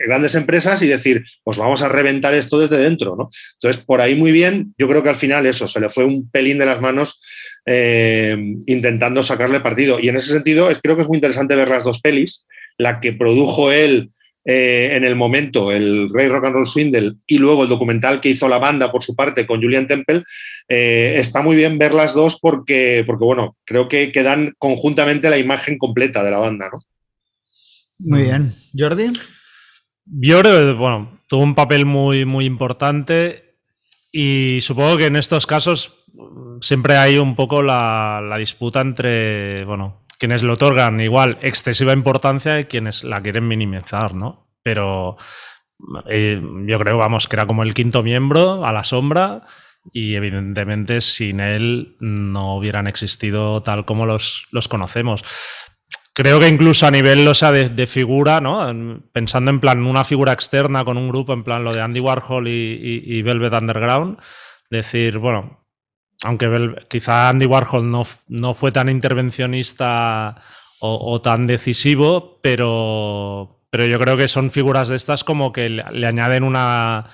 grandes 0.05 0.35
empresas 0.35 0.83
y 0.83 0.89
decir, 0.89 1.23
pues 1.45 1.59
vamos 1.59 1.81
a 1.83 1.89
reventar 1.89 2.35
esto 2.35 2.59
desde 2.59 2.79
dentro. 2.79 3.15
¿no? 3.17 3.31
Entonces, 3.55 3.83
por 3.85 4.01
ahí 4.01 4.17
muy 4.17 4.33
bien, 4.33 4.75
yo 4.77 4.89
creo 4.89 5.05
que 5.05 5.11
al 5.11 5.17
final 5.17 5.47
eso, 5.47 5.69
se 5.69 5.79
le 5.79 5.89
fue 5.89 6.05
un 6.05 6.29
pelín 6.29 6.59
de 6.59 6.67
las 6.67 6.81
manos 6.81 7.21
eh, 7.67 8.37
intentando 8.67 9.23
sacarle 9.23 9.61
partido. 9.61 10.01
Y 10.01 10.09
en 10.09 10.17
ese 10.17 10.33
sentido, 10.33 10.69
creo 10.83 10.97
que 10.97 11.03
es 11.03 11.09
muy 11.09 11.19
interesante 11.19 11.55
ver 11.55 11.69
las 11.69 11.85
dos 11.85 12.01
pelis, 12.01 12.47
la 12.79 12.99
que 12.99 13.13
produjo 13.13 13.71
él 13.71 14.11
eh, 14.45 14.91
en 14.95 15.05
el 15.05 15.15
momento, 15.15 15.71
el 15.71 16.09
Rey 16.11 16.29
Rock 16.29 16.47
and 16.47 16.55
Roll 16.55 16.67
Swindle, 16.67 17.15
y 17.27 17.39
luego 17.39 17.63
el 17.63 17.69
documental 17.69 18.21
que 18.21 18.31
hizo 18.31 18.49
la 18.49 18.59
banda 18.59 18.91
por 18.91 19.03
su 19.03 19.15
parte 19.15 19.47
con 19.47 19.63
Julian 19.63 19.87
Temple, 19.87 20.25
eh, 20.69 21.15
está 21.17 21.43
muy 21.43 21.55
bien 21.55 21.79
ver 21.79 21.95
las 21.95 22.15
dos 22.15 22.39
porque, 22.41 23.05
porque 23.07 23.25
bueno, 23.25 23.57
creo 23.65 23.89
que, 23.89 24.11
dan 24.23 24.55
conjuntamente 24.59 25.31
la 25.31 25.39
imagen 25.39 25.79
completa 25.79 26.25
de 26.25 26.31
la 26.31 26.39
banda, 26.39 26.71
¿no? 26.73 26.81
Muy 27.99 28.23
bien. 28.23 28.53
¿Jordi? 28.77 29.13
Yo 30.05 30.43
bueno, 30.77 31.21
tuvo 31.29 31.43
un 31.43 31.55
papel 31.55 31.87
muy, 31.87 32.25
muy 32.25 32.45
importante 32.45 33.57
y 34.11 34.59
supongo 34.61 34.97
que 34.97 35.07
en 35.07 35.17
estos 35.17 35.47
casos 35.47 36.05
siempre 36.61 36.97
hay 36.97 37.19
un 37.19 37.37
poco 37.37 37.63
la, 37.63 38.21
la 38.29 38.39
disputa 38.39 38.81
entre, 38.81 39.65
bueno, 39.65 40.02
quienes 40.23 40.45
le 40.45 40.53
otorgan 40.53 41.01
igual 41.01 41.37
excesiva 41.43 41.93
importancia 41.93 42.61
y 42.61 42.67
quienes 42.67 43.03
la 43.03 43.21
quieren 43.21 43.49
minimizar, 43.49 44.15
¿no? 44.15 44.47
Pero 44.63 45.17
eh, 46.09 46.41
yo 46.65 46.79
creo, 46.79 46.97
vamos, 46.97 47.27
que 47.27 47.35
era 47.35 47.45
como 47.45 47.65
el 47.65 47.75
quinto 47.75 48.05
miembro 48.05 48.65
a 48.65 48.73
la 48.73 48.85
sombra 48.85 49.43
y 49.93 50.15
evidentemente 50.15 51.01
sin 51.01 51.41
él 51.41 51.97
no 51.99 52.57
hubieran 52.57 52.87
existido 52.87 53.65
tal 53.65 53.85
como 53.85 54.07
los, 54.07 54.47
los 54.53 54.69
conocemos. 54.69 55.25
Creo 56.13 56.39
que 56.39 56.47
incluso 56.47 56.87
a 56.87 56.93
nivel 56.93 57.27
o 57.27 57.35
sea, 57.35 57.51
de, 57.51 57.87
figura, 57.89 58.41
¿no? 58.41 59.03
pensando 59.13 59.51
en 59.51 59.59
plan 59.59 59.85
una 59.85 60.05
figura 60.05 60.33
externa 60.33 60.85
con 60.85 60.99
un 60.99 61.09
grupo, 61.09 61.33
en 61.33 61.43
plan 61.43 61.65
lo 61.65 61.75
de 61.75 61.81
Andy 61.81 61.99
Warhol 61.99 62.47
y 62.47 63.23
Velvet 63.23 63.55
Underground, 63.55 64.19
decir, 64.71 65.19
bueno, 65.19 65.62
aunque 66.25 66.87
quizá 66.89 67.29
Andy 67.29 67.47
Warhol 67.47 67.91
no, 67.91 68.07
no 68.29 68.55
fue 68.55 68.73
tan 68.73 68.89
intervencionista 68.89 70.37
o, 70.85 71.21
tan 71.23 71.47
decisivo, 71.47 72.41
pero, 72.43 73.61
pero 73.71 73.87
yo 73.87 74.01
creo 74.01 74.17
que 74.17 74.27
son 74.27 74.51
figuras 74.51 74.89
de 74.89 74.97
estas 74.97 75.23
como 75.23 75.53
que 75.53 75.69
le, 75.69 76.07
añaden 76.07 76.43
una, 76.43 77.07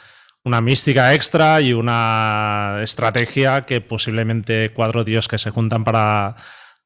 mística 0.62 1.12
extra 1.12 1.60
y 1.60 1.74
una 1.74 2.78
estrategia 2.82 3.66
que 3.66 3.82
posiblemente 3.82 4.72
cuatro 4.72 5.04
tíos 5.04 5.28
que 5.28 5.36
se 5.36 5.50
juntan 5.50 5.84
para 5.84 6.34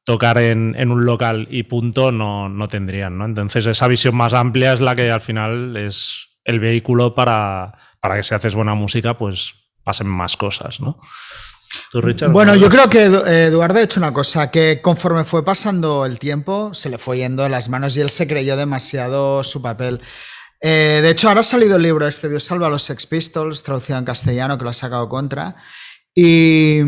tocar 0.03 0.39
en, 0.39 0.91
un 0.91 1.05
local 1.05 1.47
y 1.49 1.63
punto 1.63 2.11
no, 2.11 2.49
no, 2.49 2.67
tendrían. 2.67 3.17
¿no? 3.17 3.23
Entonces 3.23 3.65
esa 3.65 3.87
visión 3.87 4.15
más 4.15 4.33
amplia 4.33 4.73
es 4.73 4.81
la 4.81 4.93
que 4.93 5.09
al 5.09 5.21
final 5.21 5.77
es 5.77 6.27
el 6.43 6.59
vehículo 6.59 7.15
para, 7.15 7.77
para 8.01 8.17
que 8.17 8.23
si 8.23 8.35
haces 8.35 8.55
buena 8.55 8.75
música 8.75 9.17
pues 9.17 9.55
pasen 9.85 10.07
más 10.07 10.35
cosas. 10.35 10.81
¿no? 10.81 10.99
¿Tú, 11.91 12.01
Richard? 12.01 12.31
Bueno, 12.31 12.55
yo 12.55 12.69
creo 12.69 12.89
que 12.89 13.03
Eduardo 13.03 13.79
ha 13.79 13.83
hecho 13.83 13.99
una 13.99 14.13
cosa, 14.13 14.51
que 14.51 14.81
conforme 14.81 15.23
fue 15.23 15.43
pasando 15.43 16.05
el 16.05 16.19
tiempo, 16.19 16.73
se 16.73 16.89
le 16.89 16.97
fue 16.97 17.17
yendo 17.17 17.47
las 17.49 17.69
manos 17.69 17.95
y 17.97 18.01
él 18.01 18.09
se 18.09 18.27
creyó 18.27 18.57
demasiado 18.57 19.43
su 19.43 19.61
papel. 19.61 20.01
Eh, 20.61 21.01
de 21.03 21.09
hecho, 21.09 21.27
ahora 21.27 21.41
ha 21.41 21.43
salido 21.43 21.75
el 21.75 21.83
libro 21.83 22.07
este, 22.07 22.29
Dios 22.29 22.45
salva 22.45 22.67
a 22.67 22.69
los 22.69 22.83
Sex 22.83 23.05
Pistols, 23.05 23.63
traducido 23.63 23.99
en 23.99 24.05
castellano, 24.05 24.57
que 24.57 24.63
lo 24.63 24.69
ha 24.69 24.73
sacado 24.73 25.09
contra. 25.09 25.55
Y, 26.15 26.79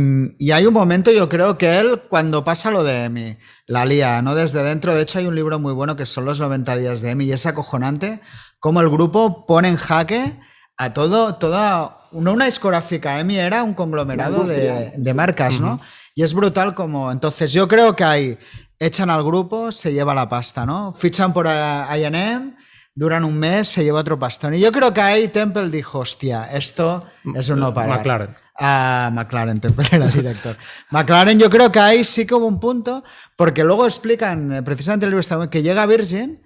hay 0.51 0.65
un 0.65 0.73
momento, 0.73 1.11
yo 1.11 1.27
creo 1.27 1.57
que 1.57 1.79
él, 1.79 2.03
cuando 2.09 2.45
pasa 2.45 2.69
lo 2.69 2.83
de 2.83 3.05
Emi, 3.05 3.37
la 3.65 3.85
lía, 3.85 4.21
¿no? 4.21 4.35
Desde 4.35 4.63
dentro, 4.63 4.93
de 4.93 5.01
hecho, 5.01 5.19
hay 5.19 5.25
un 5.25 5.35
libro 5.35 5.59
muy 5.59 5.73
bueno 5.73 5.95
que 5.95 6.05
son 6.05 6.25
los 6.25 6.39
90 6.39 6.77
días 6.77 7.01
de 7.01 7.09
Emi 7.09 7.25
y 7.25 7.33
es 7.33 7.45
acojonante 7.45 8.21
cómo 8.59 8.81
el 8.81 8.89
grupo 8.89 9.45
pone 9.45 9.67
en 9.69 9.77
jaque 9.77 10.39
a 10.77 10.93
todo, 10.93 11.35
toda, 11.35 11.97
no 12.11 12.33
una 12.33 12.45
discográfica, 12.45 13.19
Emi 13.19 13.37
era 13.37 13.63
un 13.63 13.73
conglomerado 13.73 14.43
de, 14.43 15.13
marcas, 15.13 15.59
¿no? 15.59 15.79
Y 16.13 16.23
es 16.23 16.33
brutal 16.33 16.73
como, 16.73 17.11
entonces 17.11 17.53
yo 17.53 17.67
creo 17.67 17.95
que 17.95 18.03
ahí 18.03 18.37
echan 18.79 19.09
al 19.09 19.23
grupo, 19.23 19.71
se 19.71 19.93
lleva 19.93 20.13
la 20.13 20.27
pasta, 20.27 20.65
¿no? 20.65 20.91
Fichan 20.93 21.33
por 21.33 21.45
I&M, 21.45 22.55
duran 22.93 23.23
un 23.23 23.37
mes, 23.37 23.67
se 23.67 23.83
lleva 23.83 23.99
otro 23.99 24.19
pastón. 24.19 24.53
Y 24.53 24.59
yo 24.59 24.71
creo 24.71 24.93
que 24.93 25.01
ahí 25.01 25.27
Temple 25.27 25.69
dijo, 25.69 25.99
hostia, 25.99 26.45
esto 26.51 27.05
es 27.35 27.49
un 27.49 27.59
no 27.59 27.73
parar. 27.73 27.99
McLaren. 27.99 28.35
Ah, 28.57 29.09
McLaren, 29.11 29.59
Temple 29.59 29.85
era 29.91 30.07
director. 30.07 30.57
McLaren 30.89 31.37
yo 31.37 31.49
creo 31.49 31.71
que 31.71 31.79
ahí 31.79 32.03
sí 32.03 32.25
que 32.25 32.33
hubo 32.33 32.47
un 32.47 32.59
punto, 32.59 33.03
porque 33.35 33.63
luego 33.63 33.85
explican, 33.85 34.51
eh, 34.51 34.63
precisamente 34.63 35.05
el 35.05 35.11
libro 35.11 35.49
que 35.49 35.61
llega 35.61 35.85
Virgin 35.85 36.41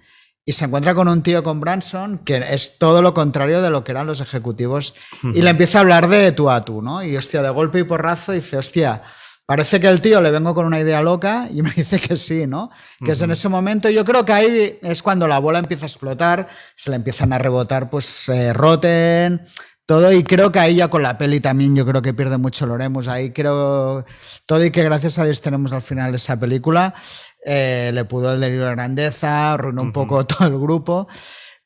y 0.50 0.52
se 0.52 0.64
encuentra 0.64 0.96
con 0.96 1.06
un 1.06 1.22
tío 1.22 1.44
con 1.44 1.60
Branson 1.60 2.18
que 2.24 2.38
es 2.38 2.76
todo 2.76 3.02
lo 3.02 3.14
contrario 3.14 3.62
de 3.62 3.70
lo 3.70 3.84
que 3.84 3.92
eran 3.92 4.08
los 4.08 4.20
ejecutivos 4.20 4.94
y 5.22 5.42
le 5.42 5.50
empieza 5.50 5.78
a 5.78 5.82
hablar 5.82 6.08
de 6.08 6.32
tú 6.32 6.50
a 6.50 6.60
tú, 6.62 6.82
¿no? 6.82 7.04
Y 7.04 7.16
hostia, 7.16 7.40
de 7.40 7.50
golpe 7.50 7.78
y 7.78 7.84
porrazo 7.84 8.32
dice, 8.32 8.56
hostia, 8.56 9.00
parece 9.46 9.78
que 9.78 9.86
el 9.86 10.00
tío 10.00 10.20
le 10.20 10.32
vengo 10.32 10.52
con 10.52 10.66
una 10.66 10.80
idea 10.80 11.02
loca 11.02 11.46
y 11.54 11.62
me 11.62 11.70
dice 11.70 12.00
que 12.00 12.16
sí, 12.16 12.48
¿no? 12.48 12.68
Que 13.04 13.12
es 13.12 13.22
en 13.22 13.30
ese 13.30 13.48
momento, 13.48 13.88
yo 13.90 14.04
creo 14.04 14.24
que 14.24 14.32
ahí 14.32 14.78
es 14.82 15.04
cuando 15.04 15.28
la 15.28 15.38
bola 15.38 15.60
empieza 15.60 15.84
a 15.84 15.86
explotar, 15.86 16.48
se 16.74 16.90
le 16.90 16.96
empiezan 16.96 17.32
a 17.32 17.38
rebotar 17.38 17.88
pues 17.88 18.28
eh, 18.28 18.52
Rotten, 18.52 19.42
todo 19.90 20.12
y 20.12 20.22
creo 20.22 20.52
que 20.52 20.58
ahí 20.58 20.76
ya 20.76 20.88
con 20.88 21.02
la 21.02 21.18
peli 21.18 21.40
también 21.40 21.74
yo 21.74 21.84
creo 21.84 22.00
que 22.00 22.14
pierde 22.14 22.38
mucho 22.38 22.64
Loremus, 22.64 23.08
ahí 23.08 23.30
creo 23.30 24.04
todo 24.46 24.64
y 24.64 24.70
que 24.70 24.84
gracias 24.84 25.18
a 25.18 25.24
Dios 25.24 25.40
tenemos 25.40 25.72
al 25.72 25.82
final 25.82 26.14
esa 26.14 26.38
película. 26.38 26.94
Eh, 27.44 27.90
le 27.94 28.04
pudo 28.04 28.34
el 28.34 28.40
delirio 28.40 28.66
de 28.66 28.72
grandeza, 28.72 29.54
arruinó 29.54 29.82
un 29.82 29.92
poco 29.92 30.24
todo 30.26 30.48
el 30.48 30.58
grupo, 30.58 31.08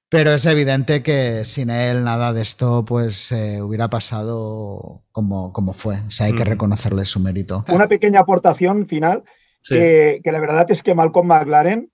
pero 0.09 0.33
es 0.33 0.47
evidente 0.47 1.03
que 1.03 1.45
sin 1.45 1.71
él 1.71 2.05
nada 2.05 2.33
de 2.33 2.43
esto 2.43 2.85
pues 2.85 3.33
eh, 3.33 3.61
hubiera 3.61 3.89
pasado 3.89 5.03
como, 5.11 5.53
como 5.53 5.73
fue. 5.73 6.01
O 6.07 6.11
sea, 6.11 6.27
hay 6.27 6.35
que 6.35 6.45
reconocerle 6.45 7.05
su 7.05 7.21
mérito. 7.21 7.65
Una 7.69 7.89
pequeña 7.89 8.21
aportación 8.21 8.87
final, 8.87 9.25
que, 9.69 10.21
la 10.25 10.39
verdad 10.41 10.71
es 10.71 10.83
que 10.83 10.95
Malcolm 10.95 11.29
McLaren 11.29 11.91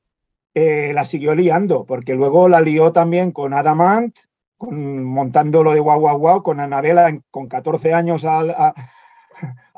eh, 0.54 0.92
la 0.94 1.04
siguió 1.04 1.34
liando, 1.34 1.84
porque 1.86 2.14
luego 2.14 2.48
la 2.48 2.60
lió 2.60 2.92
también 2.92 3.32
con 3.32 3.54
Adamant, 3.54 4.14
con, 4.58 5.04
montando 5.04 5.62
lo 5.62 5.72
de 5.72 5.80
Guau 5.80 6.00
Guau 6.00 6.18
Guau, 6.18 6.42
con 6.42 6.60
Anabela 6.60 7.18
con 7.30 7.48
14 7.48 7.94
años 7.94 8.24
a 8.26 8.74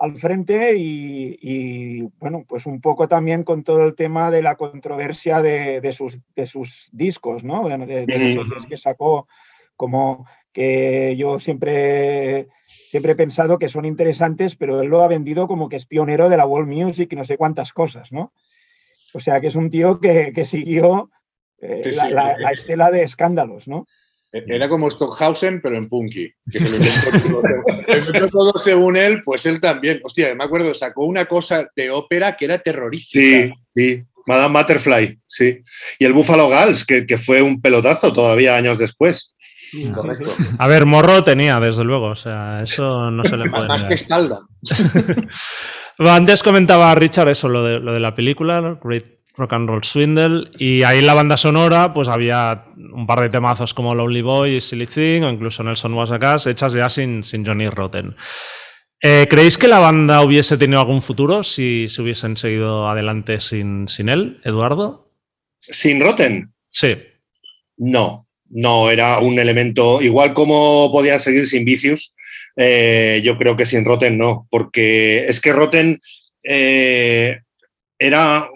al 0.02 0.18
frente 0.18 0.74
y, 0.76 2.02
bueno, 2.18 2.44
pues 2.48 2.66
un 2.66 2.80
poco 2.80 3.06
también 3.06 3.44
con 3.44 3.62
todo 3.62 3.86
el 3.86 3.94
tema 3.94 4.32
de 4.32 4.42
la 4.42 4.56
controversia 4.56 5.40
de, 5.40 5.92
sus, 5.92 6.18
de 6.34 6.48
sus 6.48 6.88
discos, 6.92 7.44
¿no? 7.44 7.68
De, 7.68 8.04
los 8.44 8.66
que 8.66 8.76
sacó, 8.76 9.28
como 9.76 10.26
que 10.52 11.14
yo 11.16 11.38
siempre, 11.38 12.48
siempre 12.66 13.12
he 13.12 13.14
pensado 13.14 13.60
que 13.60 13.68
son 13.68 13.84
interesantes, 13.84 14.56
pero 14.56 14.82
él 14.82 14.88
lo 14.88 15.02
ha 15.02 15.06
vendido 15.06 15.46
como 15.46 15.68
que 15.68 15.76
es 15.76 15.86
pionero 15.86 16.28
de 16.28 16.36
la 16.36 16.46
world 16.46 16.68
music 16.68 17.12
y 17.12 17.16
no 17.16 17.22
sé 17.22 17.36
cuántas 17.36 17.72
cosas, 17.72 18.10
¿no? 18.10 18.32
O 19.14 19.20
sea, 19.20 19.40
que 19.40 19.46
es 19.46 19.54
un 19.54 19.70
tío 19.70 20.00
que, 20.00 20.44
siguió 20.44 21.12
eh, 21.58 21.92
la, 22.10 22.36
la 22.38 22.50
estela 22.50 22.90
de 22.90 23.04
escándalos, 23.04 23.68
¿no? 23.68 23.86
Era 24.32 24.66
como 24.68 24.90
Stockhausen, 24.90 25.60
pero 25.60 25.76
en 25.76 25.88
punky. 25.88 26.32
Que 26.50 26.58
se 26.58 28.18
lo 28.18 28.28
todo 28.28 28.58
según 28.58 28.96
él, 28.96 29.22
pues 29.22 29.44
él 29.44 29.60
también. 29.60 30.00
Hostia, 30.02 30.34
me 30.34 30.44
acuerdo, 30.44 30.74
sacó 30.74 31.04
una 31.04 31.26
cosa 31.26 31.68
de 31.76 31.90
ópera 31.90 32.34
que 32.34 32.46
era 32.46 32.58
terrorífica. 32.58 33.20
Sí, 33.20 33.52
sí. 33.74 34.02
Madame 34.26 34.58
Butterfly, 34.58 35.18
sí. 35.26 35.62
Y 35.98 36.04
el 36.04 36.14
Buffalo 36.14 36.48
Gals, 36.48 36.86
que, 36.86 37.18
fue 37.18 37.42
un 37.42 37.60
pelotazo 37.60 38.12
todavía 38.12 38.56
años 38.56 38.78
después. 38.78 39.34
Correcto. 39.92 40.30
A 40.58 40.66
ver, 40.66 40.86
morro 40.86 41.24
tenía, 41.24 41.60
desde 41.60 41.84
luego. 41.84 42.06
O 42.06 42.16
sea, 42.16 42.62
eso 42.62 43.10
no 43.10 43.24
se 43.24 43.36
le 43.36 43.50
puede. 43.50 43.68
Más 43.68 43.84
que 43.84 43.94
espalda. 43.94 44.40
Antes 45.98 46.42
comentaba 46.42 46.94
Richard 46.94 47.28
eso, 47.28 47.48
lo 47.48 47.62
de, 47.64 47.80
lo 47.80 47.92
de 47.92 48.00
la 48.00 48.14
película, 48.14 48.78
Great 48.82 49.21
Rock 49.36 49.52
and 49.54 49.68
Roll 49.68 49.84
Swindle. 49.84 50.50
Y 50.58 50.82
ahí 50.82 50.98
en 50.98 51.06
la 51.06 51.14
banda 51.14 51.36
sonora, 51.36 51.94
pues 51.94 52.08
había 52.08 52.64
un 52.76 53.06
par 53.06 53.20
de 53.20 53.30
temazos 53.30 53.74
como 53.74 53.94
Lonely 53.94 54.22
Boy 54.22 54.56
y 54.56 54.60
Silly 54.60 54.86
Thing, 54.86 55.22
o 55.22 55.30
incluso 55.30 55.62
Nelson 55.62 55.94
Was 55.94 56.10
a 56.10 56.50
hechas 56.50 56.72
ya 56.72 56.88
sin, 56.88 57.24
sin 57.24 57.44
Johnny 57.44 57.66
Rotten. 57.66 58.14
Eh, 59.04 59.26
¿Creéis 59.28 59.58
que 59.58 59.66
la 59.66 59.80
banda 59.80 60.22
hubiese 60.22 60.56
tenido 60.56 60.80
algún 60.80 61.02
futuro 61.02 61.42
si 61.42 61.88
se 61.88 62.02
hubiesen 62.02 62.36
seguido 62.36 62.88
adelante 62.88 63.40
sin, 63.40 63.88
sin 63.88 64.08
él, 64.08 64.40
Eduardo? 64.44 65.10
¿Sin 65.60 66.00
Rotten? 66.00 66.52
Sí. 66.68 66.96
No, 67.78 68.28
no, 68.48 68.90
era 68.90 69.18
un 69.18 69.40
elemento, 69.40 70.00
igual 70.00 70.32
como 70.34 70.92
podían 70.92 71.18
seguir 71.18 71.48
sin 71.48 71.64
Vicious, 71.64 72.14
eh, 72.56 73.20
yo 73.24 73.36
creo 73.38 73.56
que 73.56 73.66
sin 73.66 73.84
Rotten 73.84 74.18
no, 74.18 74.46
porque 74.50 75.24
es 75.24 75.40
que 75.40 75.52
Rotten 75.52 76.00
eh, 76.44 77.40
era, 78.02 78.50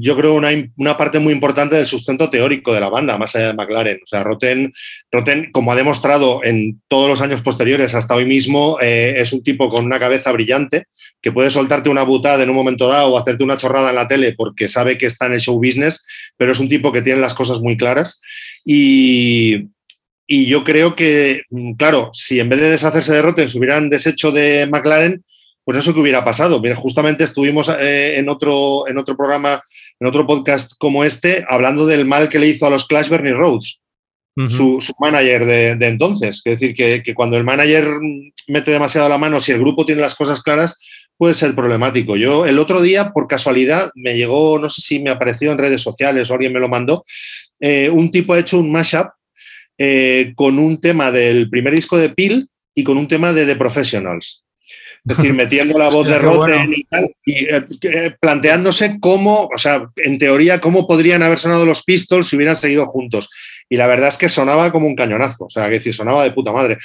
yo 0.00 0.16
creo, 0.16 0.34
una, 0.34 0.96
parte 0.96 1.20
muy 1.20 1.32
importante 1.32 1.76
del 1.76 1.86
sustento 1.86 2.28
teórico 2.28 2.74
de 2.74 2.80
la 2.80 2.88
banda, 2.88 3.16
más 3.18 3.36
allá 3.36 3.48
de 3.48 3.54
McLaren. 3.54 4.00
O 4.02 4.06
sea, 4.06 4.24
Roten, 4.24 4.72
Roten 5.12 5.52
como 5.52 5.70
ha 5.70 5.76
demostrado 5.76 6.42
en 6.42 6.82
todos 6.88 7.08
los 7.08 7.20
años 7.20 7.40
posteriores 7.40 7.94
hasta 7.94 8.16
hoy 8.16 8.24
mismo, 8.24 8.78
eh, 8.80 9.14
es 9.16 9.32
un 9.32 9.44
tipo 9.44 9.70
con 9.70 9.84
una 9.84 10.00
cabeza 10.00 10.32
brillante 10.32 10.86
que 11.22 11.30
puede 11.30 11.50
soltarte 11.50 11.88
una 11.88 12.02
butada 12.02 12.42
en 12.42 12.50
un 12.50 12.56
momento 12.56 12.88
dado 12.88 13.12
o 13.12 13.18
hacerte 13.18 13.44
una 13.44 13.56
chorrada 13.56 13.90
en 13.90 13.96
la 13.96 14.08
tele 14.08 14.34
porque 14.36 14.66
sabe 14.66 14.98
que 14.98 15.06
está 15.06 15.26
en 15.26 15.34
el 15.34 15.40
show 15.40 15.56
business, 15.56 16.04
pero 16.36 16.50
es 16.50 16.58
un 16.58 16.68
tipo 16.68 16.92
que 16.92 17.02
tiene 17.02 17.20
las 17.20 17.34
cosas 17.34 17.60
muy 17.60 17.76
claras. 17.76 18.20
Y, 18.64 19.68
y 20.26 20.46
yo 20.46 20.64
creo 20.64 20.96
que, 20.96 21.42
claro, 21.78 22.10
si 22.12 22.40
en 22.40 22.48
vez 22.48 22.60
de 22.60 22.70
deshacerse 22.70 23.12
de 23.12 23.22
Roten 23.22 23.48
se 23.48 23.56
hubieran 23.56 23.88
deshecho 23.88 24.32
de 24.32 24.68
McLaren, 24.68 25.22
pues 25.70 25.84
eso 25.84 25.94
que 25.94 26.00
hubiera 26.00 26.24
pasado. 26.24 26.60
Justamente 26.74 27.22
estuvimos 27.22 27.68
eh, 27.68 28.18
en, 28.18 28.28
otro, 28.28 28.88
en 28.88 28.98
otro 28.98 29.16
programa, 29.16 29.62
en 30.00 30.08
otro 30.08 30.26
podcast 30.26 30.72
como 30.78 31.04
este, 31.04 31.44
hablando 31.48 31.86
del 31.86 32.06
mal 32.06 32.28
que 32.28 32.40
le 32.40 32.48
hizo 32.48 32.66
a 32.66 32.70
los 32.70 32.88
Clash 32.88 33.08
Bernie 33.08 33.34
Rhodes, 33.34 33.80
su, 34.48 34.80
manager 34.98 35.46
de, 35.46 35.86
entonces. 35.86 36.42
Es 36.44 36.58
decir, 36.58 36.74
que, 36.74 37.14
cuando 37.14 37.36
el 37.36 37.44
manager 37.44 37.86
mete 38.48 38.72
demasiado 38.72 39.08
la 39.08 39.16
mano, 39.16 39.40
si 39.40 39.52
el 39.52 39.60
grupo 39.60 39.86
tiene 39.86 40.00
las 40.00 40.16
cosas 40.16 40.42
claras, 40.42 40.76
puede 41.16 41.34
ser 41.34 41.54
problemático. 41.54 42.16
Yo 42.16 42.46
el 42.46 42.58
otro 42.58 42.82
día, 42.82 43.12
por 43.12 43.28
casualidad, 43.28 43.92
me 43.94 44.16
llegó, 44.16 44.58
no 44.58 44.68
sé 44.68 44.82
si 44.82 44.98
me 44.98 45.10
apareció 45.10 45.52
en 45.52 45.58
redes 45.58 45.82
sociales 45.82 46.28
o 46.28 46.34
alguien 46.34 46.52
me 46.52 46.58
lo 46.58 46.68
mandó, 46.68 47.04
eh, 47.60 47.90
un 47.90 48.10
tipo 48.10 48.32
ha 48.32 48.40
hecho 48.40 48.58
un 48.58 48.72
mashup 48.72 49.06
eh, 49.78 50.32
con 50.34 50.58
un 50.58 50.80
tema 50.80 51.12
del 51.12 51.48
primer 51.48 51.72
disco 51.72 51.96
de 51.96 52.08
Peel 52.08 52.48
y 52.74 52.82
con 52.82 52.98
un 52.98 53.06
tema 53.06 53.32
de 53.32 53.46
The 53.46 53.54
Professionals. 53.54 54.42
Es 55.08 55.16
decir, 55.16 55.32
metiendo 55.32 55.78
la 55.78 55.88
voz 55.90 56.06
de 56.06 56.18
Rotten 56.18 56.72
y 56.74 56.84
tal, 56.84 57.14
y 57.24 57.44
eh, 57.44 57.64
eh, 57.82 58.14
planteándose 58.20 58.98
cómo, 59.00 59.48
o 59.54 59.58
sea, 59.58 59.88
en 59.96 60.18
teoría, 60.18 60.60
cómo 60.60 60.86
podrían 60.86 61.22
haber 61.22 61.38
sonado 61.38 61.66
los 61.66 61.82
Pistols 61.84 62.28
si 62.28 62.36
hubieran 62.36 62.56
seguido 62.56 62.86
juntos. 62.86 63.28
Y 63.68 63.76
la 63.76 63.86
verdad 63.86 64.08
es 64.08 64.16
que 64.16 64.28
sonaba 64.28 64.72
como 64.72 64.86
un 64.86 64.96
cañonazo, 64.96 65.46
o 65.46 65.50
sea, 65.50 65.66
que 65.66 65.74
decir, 65.74 65.94
sonaba 65.94 66.24
de 66.24 66.32
puta 66.32 66.52
madre. 66.52 66.76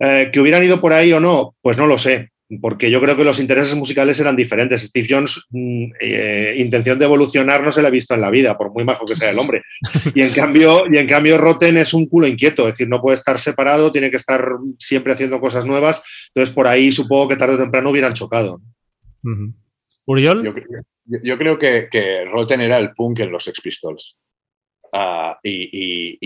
Eh, 0.00 0.30
que 0.32 0.40
hubieran 0.40 0.62
ido 0.62 0.80
por 0.80 0.92
ahí 0.92 1.12
o 1.12 1.20
no, 1.20 1.56
pues 1.60 1.76
no 1.76 1.86
lo 1.86 1.98
sé 1.98 2.30
porque 2.60 2.90
yo 2.90 3.00
creo 3.00 3.16
que 3.16 3.24
los 3.24 3.40
intereses 3.40 3.74
musicales 3.74 4.18
eran 4.20 4.34
diferentes. 4.34 4.82
Steve 4.82 5.06
Jones, 5.08 5.44
mm, 5.50 5.84
eh, 6.00 6.54
intención 6.56 6.98
de 6.98 7.04
evolucionar 7.04 7.62
no 7.62 7.70
se 7.70 7.82
le 7.82 7.88
ha 7.88 7.90
visto 7.90 8.14
en 8.14 8.22
la 8.22 8.30
vida, 8.30 8.56
por 8.56 8.72
muy 8.72 8.84
majo 8.84 9.04
que 9.04 9.14
sea 9.14 9.30
el 9.30 9.38
hombre. 9.38 9.62
Y 10.14 10.22
en 10.22 10.30
cambio, 10.30 10.84
y 10.90 10.96
en 10.96 11.06
cambio 11.06 11.36
Rotten 11.36 11.76
es 11.76 11.92
un 11.92 12.06
culo 12.06 12.26
inquieto, 12.26 12.62
es 12.62 12.74
decir, 12.74 12.88
no 12.88 13.02
puede 13.02 13.16
estar 13.16 13.38
separado, 13.38 13.92
tiene 13.92 14.10
que 14.10 14.16
estar 14.16 14.48
siempre 14.78 15.12
haciendo 15.12 15.40
cosas 15.40 15.66
nuevas. 15.66 16.02
Entonces, 16.28 16.54
por 16.54 16.66
ahí 16.66 16.90
supongo 16.90 17.28
que 17.28 17.36
tarde 17.36 17.54
o 17.54 17.58
temprano 17.58 17.90
hubieran 17.90 18.14
chocado. 18.14 18.60
¿Uriol? 20.06 20.42
Yo, 21.04 21.38
creo 21.38 21.58
que, 21.58 21.88
que, 21.90 22.24
Rotten 22.24 22.62
era 22.62 22.78
el 22.78 22.92
punk 22.92 23.20
en 23.20 23.30
los 23.30 23.44
Sex 23.44 23.60
Pistols. 23.60 24.16
Ah, 24.92 25.38
y 25.42 26.16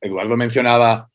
Eduardo 0.00 0.36
mencionaba 0.36 1.08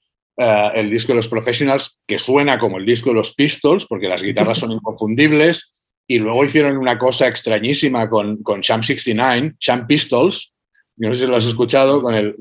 eh, 0.44 0.72
el 0.74 0.89
disco 0.89 1.12
de 1.12 1.18
los 1.18 1.28
Professionals, 1.28 2.00
que 2.08 2.18
suena 2.18 2.58
como 2.58 2.80
el 2.80 2.86
disco 2.86 3.10
de 3.10 3.16
los 3.16 3.36
Pistols, 3.36 3.86
porque 3.86 4.08
las 4.08 4.24
guitarras 4.24 4.58
son 4.58 4.72
inconfundibles, 4.72 5.72
y 6.08 6.18
luego 6.18 6.44
hicieron 6.44 6.78
una 6.78 6.98
cosa 6.98 7.28
extrañísima 7.28 8.10
con, 8.10 8.42
con 8.42 8.62
Champ 8.62 8.84
69, 8.84 9.54
Champ 9.60 9.88
Pistols, 9.88 10.52
no 10.98 11.14
sé 11.14 11.22
si 11.22 11.28
lo 11.28 11.36
has 11.36 11.46
escuchado, 11.46 12.02
con 12.02 12.16
el, 12.16 12.36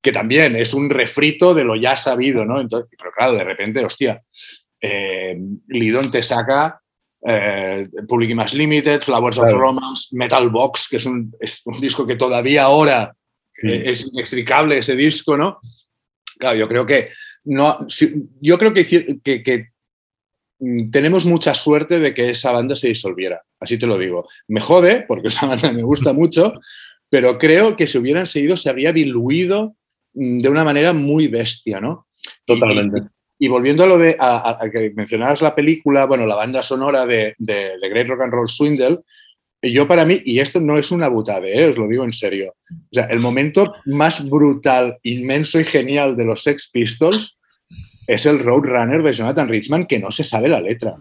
que 0.00 0.12
también 0.12 0.54
es 0.54 0.74
un 0.74 0.90
refrito 0.90 1.54
de 1.54 1.64
lo 1.64 1.74
ya 1.74 1.96
sabido, 1.96 2.44
¿no? 2.44 2.60
Entonces, 2.60 2.88
pero 2.96 3.10
claro, 3.10 3.32
de 3.32 3.44
repente, 3.44 3.84
hostia, 3.84 4.22
eh, 4.80 5.36
Lidón 5.68 6.08
te 6.10 6.22
saca 6.22 6.80
eh, 7.26 7.88
Public 8.08 8.30
Image 8.30 8.56
Limited, 8.56 9.00
Flowers 9.02 9.38
of 9.38 9.50
Romance, 9.50 10.08
Metal 10.12 10.48
Box, 10.50 10.86
que 10.88 10.98
es 10.98 11.06
un, 11.06 11.34
es 11.40 11.62
un 11.64 11.80
disco 11.80 12.06
que 12.06 12.14
todavía 12.14 12.62
ahora 12.62 13.12
eh, 13.60 13.82
es 13.86 14.06
inextricable 14.06 14.78
ese 14.78 14.94
disco, 14.94 15.36
¿no? 15.36 15.58
Claro, 16.42 16.56
yo 16.56 16.66
creo 16.66 16.84
que 16.84 17.10
no, 17.44 17.86
yo 18.40 18.58
creo 18.58 18.74
que, 18.74 19.20
que, 19.22 19.44
que 19.44 19.68
mm, 20.58 20.90
tenemos 20.90 21.24
mucha 21.24 21.54
suerte 21.54 22.00
de 22.00 22.12
que 22.12 22.30
esa 22.30 22.50
banda 22.50 22.74
se 22.74 22.88
disolviera, 22.88 23.40
así 23.60 23.78
te 23.78 23.86
lo 23.86 23.96
digo. 23.96 24.28
Me 24.48 24.60
jode, 24.60 25.04
porque 25.06 25.28
esa 25.28 25.46
banda 25.46 25.70
me 25.70 25.84
gusta 25.84 26.12
mucho, 26.12 26.54
pero 27.08 27.38
creo 27.38 27.76
que 27.76 27.86
si 27.86 27.96
hubieran 27.98 28.26
seguido 28.26 28.56
se 28.56 28.70
habría 28.70 28.92
diluido 28.92 29.76
mm, 30.14 30.40
de 30.40 30.48
una 30.48 30.64
manera 30.64 30.92
muy 30.92 31.28
bestia, 31.28 31.80
¿no? 31.80 32.08
Totalmente. 32.44 33.02
Y, 33.38 33.46
volviendo 33.46 33.84
a 33.84 33.86
lo 33.86 33.98
de 33.98 34.16
a, 34.18 34.58
que 34.72 34.90
mencionabas 34.96 35.42
la 35.42 35.54
película, 35.54 36.06
bueno, 36.06 36.26
la 36.26 36.34
banda 36.34 36.60
sonora 36.60 37.06
de, 37.06 37.36
de, 37.38 37.88
Great 37.88 38.08
Rock 38.08 38.22
and 38.22 38.32
Roll 38.32 38.48
Swindle, 38.48 38.98
yo 39.70 39.86
para 39.86 40.04
mí, 40.04 40.20
y 40.24 40.40
esto 40.40 40.60
no 40.60 40.76
es 40.76 40.90
una 40.90 41.08
butade, 41.08 41.56
¿eh? 41.56 41.68
os 41.68 41.78
lo 41.78 41.86
digo 41.86 42.02
en 42.04 42.12
serio, 42.12 42.54
o 42.70 42.94
sea, 42.94 43.04
el 43.04 43.20
momento 43.20 43.70
más 43.86 44.28
brutal, 44.28 44.98
inmenso 45.04 45.60
y 45.60 45.64
genial 45.64 46.16
de 46.16 46.24
los 46.24 46.42
Sex 46.42 46.68
Pistols 46.72 47.38
es 48.08 48.26
el 48.26 48.40
Roadrunner 48.40 49.02
de 49.04 49.12
Jonathan 49.12 49.48
Richman, 49.48 49.86
que 49.86 50.00
no 50.00 50.10
se 50.10 50.24
sabe 50.24 50.48
la 50.48 50.60
letra. 50.60 50.96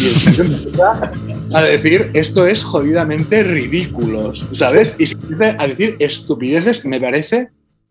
Y 0.00 1.54
a 1.54 1.62
decir, 1.62 2.10
esto 2.14 2.46
es 2.46 2.64
jodidamente 2.64 3.42
ridículo, 3.44 4.32
¿sabes? 4.52 4.96
Y 4.98 5.06
se 5.06 5.14
empieza 5.14 5.56
a 5.58 5.66
decir 5.68 5.96
estupideces, 5.98 6.84
me 6.84 7.00
parece 7.00 7.48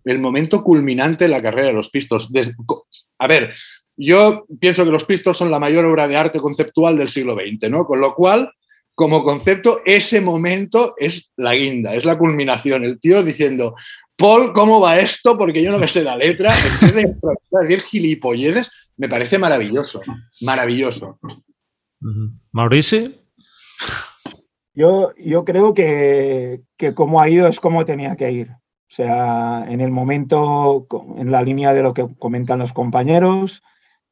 el 0.10 0.20
momento 0.20 0.64
culminante 0.64 1.26
de 1.26 1.30
la 1.30 1.42
carrera 1.42 1.68
de 1.68 1.74
los 1.74 1.90
Pistols. 1.90 2.30
a 3.20 3.28
ver, 3.28 3.54
yo 3.96 4.46
pienso 4.60 4.86
que 4.86 4.92
los 4.92 5.06
Pistols 5.06 5.38
son 5.38 5.52
la 5.52 5.60
mayor 5.60 5.86
obra 5.86 6.08
de 6.08 6.16
arte 6.16 6.40
conceptual 6.40 6.98
del 6.98 7.10
siglo 7.10 7.36
XX, 7.36 7.70
¿no? 7.70 7.86
Con 7.86 8.00
lo 8.00 8.14
cual, 8.14 8.52
como 8.96 9.24
concepto, 9.24 9.82
ese 9.86 10.22
momento 10.22 10.94
es 10.98 11.32
la 11.36 11.56
guinda, 11.56 11.96
es 11.96 12.06
la 12.06 12.18
culminación. 12.18 12.84
El 12.84 13.00
tío 13.00 13.24
diciendo, 13.24 13.76
Paul, 14.16 14.54
¿cómo 14.54 14.80
va 14.80 15.00
esto? 15.00 15.38
Porque 15.38 15.64
yo 15.64 15.72
no 15.72 15.80
me 15.80 15.88
sé 15.88 16.04
la 16.04 16.16
letra. 16.16 16.54
En 16.82 16.96
vez 16.96 16.96
de 16.96 17.16
decir 17.62 17.82
gilipolleces, 17.82 18.72
me 18.98 19.10
parece 19.10 19.38
maravilloso. 19.38 20.02
Maravilloso. 20.42 21.20
Mauricio. 22.52 23.12
Yo, 24.74 25.14
yo 25.18 25.44
creo 25.44 25.74
que, 25.74 26.62
que 26.78 26.94
como 26.94 27.20
ha 27.20 27.30
ido 27.30 27.48
es 27.48 27.60
como 27.60 27.84
tenía 27.86 28.16
que 28.16 28.32
ir. 28.32 28.50
O 28.90 28.94
sea, 28.94 29.66
en 29.68 29.82
el 29.82 29.92
momento, 29.92 30.88
en 31.18 31.30
la 31.30 31.42
línea 31.42 31.74
de 31.74 31.84
lo 31.84 31.94
que 31.94 32.08
comentan 32.18 32.60
los 32.60 32.72
compañeros, 32.72 33.62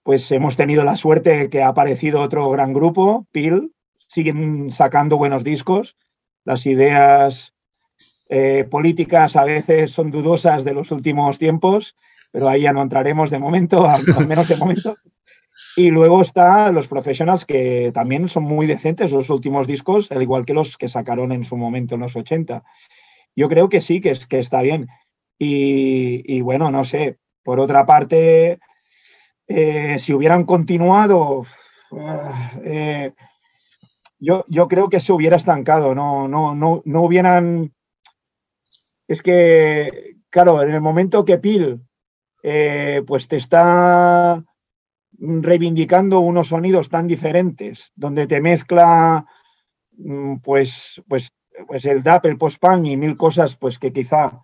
pues 0.04 0.30
hemos 0.32 0.58
tenido 0.58 0.84
la 0.84 0.98
suerte 0.98 1.50
que 1.50 1.64
ha 1.64 1.70
aparecido 1.70 2.22
otro 2.22 2.50
gran 2.50 2.74
grupo, 2.74 3.26
PIL, 3.32 3.72
siguen 4.08 4.70
sacando 4.70 5.18
buenos 5.18 5.44
discos, 5.44 5.96
las 6.44 6.66
ideas 6.66 7.54
eh, 8.30 8.68
políticas 8.70 9.36
a 9.36 9.46
veces 9.46 9.92
son 9.92 10.12
dudosas 10.12 10.66
de 10.66 10.74
los 10.74 10.92
últimos 10.92 11.40
tiempos, 11.40 11.96
pero 12.32 12.50
ahí 12.50 12.62
ya 12.62 12.74
no 12.74 12.82
entraremos 12.82 13.30
de 13.30 13.40
momento, 13.40 13.88
al, 13.88 14.06
menos 14.28 14.48
de 14.50 14.58
momento. 14.58 14.98
Y 15.78 15.90
luego 15.90 16.22
está 16.22 16.72
los 16.72 16.90
professionals 16.90 17.46
que 17.46 17.92
también 17.94 18.28
son 18.28 18.44
muy 18.44 18.68
decentes 18.68 19.12
los 19.12 19.30
últimos 19.30 19.68
discos, 19.68 20.12
al 20.12 20.22
igual 20.22 20.46
que 20.46 20.54
los 20.54 20.78
que 20.78 20.90
sacaron 20.90 21.32
en 21.32 21.46
su 21.46 21.56
momento 21.56 21.96
en 21.96 22.02
los 22.02 22.16
80 22.16 22.64
yo 23.36 23.50
creo 23.50 23.70
que 23.70 23.82
sí, 23.82 24.02
que, 24.02 24.12
es, 24.12 24.28
que 24.28 24.40
está 24.40 24.62
bien. 24.62 24.88
Y, 25.38 26.42
bueno, 26.42 26.72
no 26.72 26.86
sé, 26.86 27.20
por 27.44 27.60
otra 27.60 27.86
parte, 27.86 28.60
eh, 29.48 29.98
si 30.00 30.14
hubieran 30.14 30.46
continuado, 30.46 31.46
eh, 32.64 33.14
yo, 34.18 34.46
yo, 34.48 34.68
creo 34.68 34.90
que 34.90 35.02
se 35.02 35.12
hubiera 35.12 35.36
estancado, 35.36 35.94
no, 35.94 36.28
no, 36.28 36.56
no, 36.56 36.82
no 36.86 37.02
hubieran... 37.02 37.74
Es 39.08 39.22
que, 39.22 40.16
claro, 40.30 40.64
en 40.64 40.74
el 40.74 40.82
momento 40.82 41.26
que 41.26 41.38
Pil 41.38 41.82
eh, 42.48 43.02
pues 43.08 43.28
te 43.28 43.38
está 43.38 44.44
reivindicando 45.18 46.20
unos 46.20 46.50
sonidos 46.50 46.90
tan 46.90 47.08
diferentes, 47.08 47.92
donde 47.96 48.28
te 48.28 48.40
mezcla 48.40 49.26
mm, 49.98 50.38
pues, 50.38 51.02
pues 51.08 51.30
pues 51.68 51.86
el 51.86 52.04
DAP, 52.04 52.26
el 52.26 52.38
post-punk 52.38 52.86
y 52.88 52.98
mil 52.98 53.18
cosas 53.18 53.56
pues 53.56 53.80
que 53.80 53.94
quizá, 53.94 54.44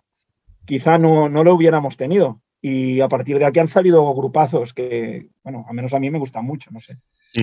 quizá 0.64 0.98
no, 0.98 1.28
no 1.28 1.44
lo 1.44 1.54
hubiéramos 1.54 1.96
tenido. 1.96 2.40
Y 2.64 3.00
a 3.00 3.08
partir 3.08 3.38
de 3.38 3.44
aquí 3.44 3.58
han 3.58 3.66
salido 3.66 4.14
grupazos 4.14 4.72
que, 4.72 5.30
bueno, 5.42 5.66
al 5.68 5.74
menos 5.74 5.92
a 5.94 5.98
mí 5.98 6.10
me 6.10 6.20
gustan 6.20 6.44
mucho, 6.44 6.70
no 6.70 6.80
sé. 6.80 6.94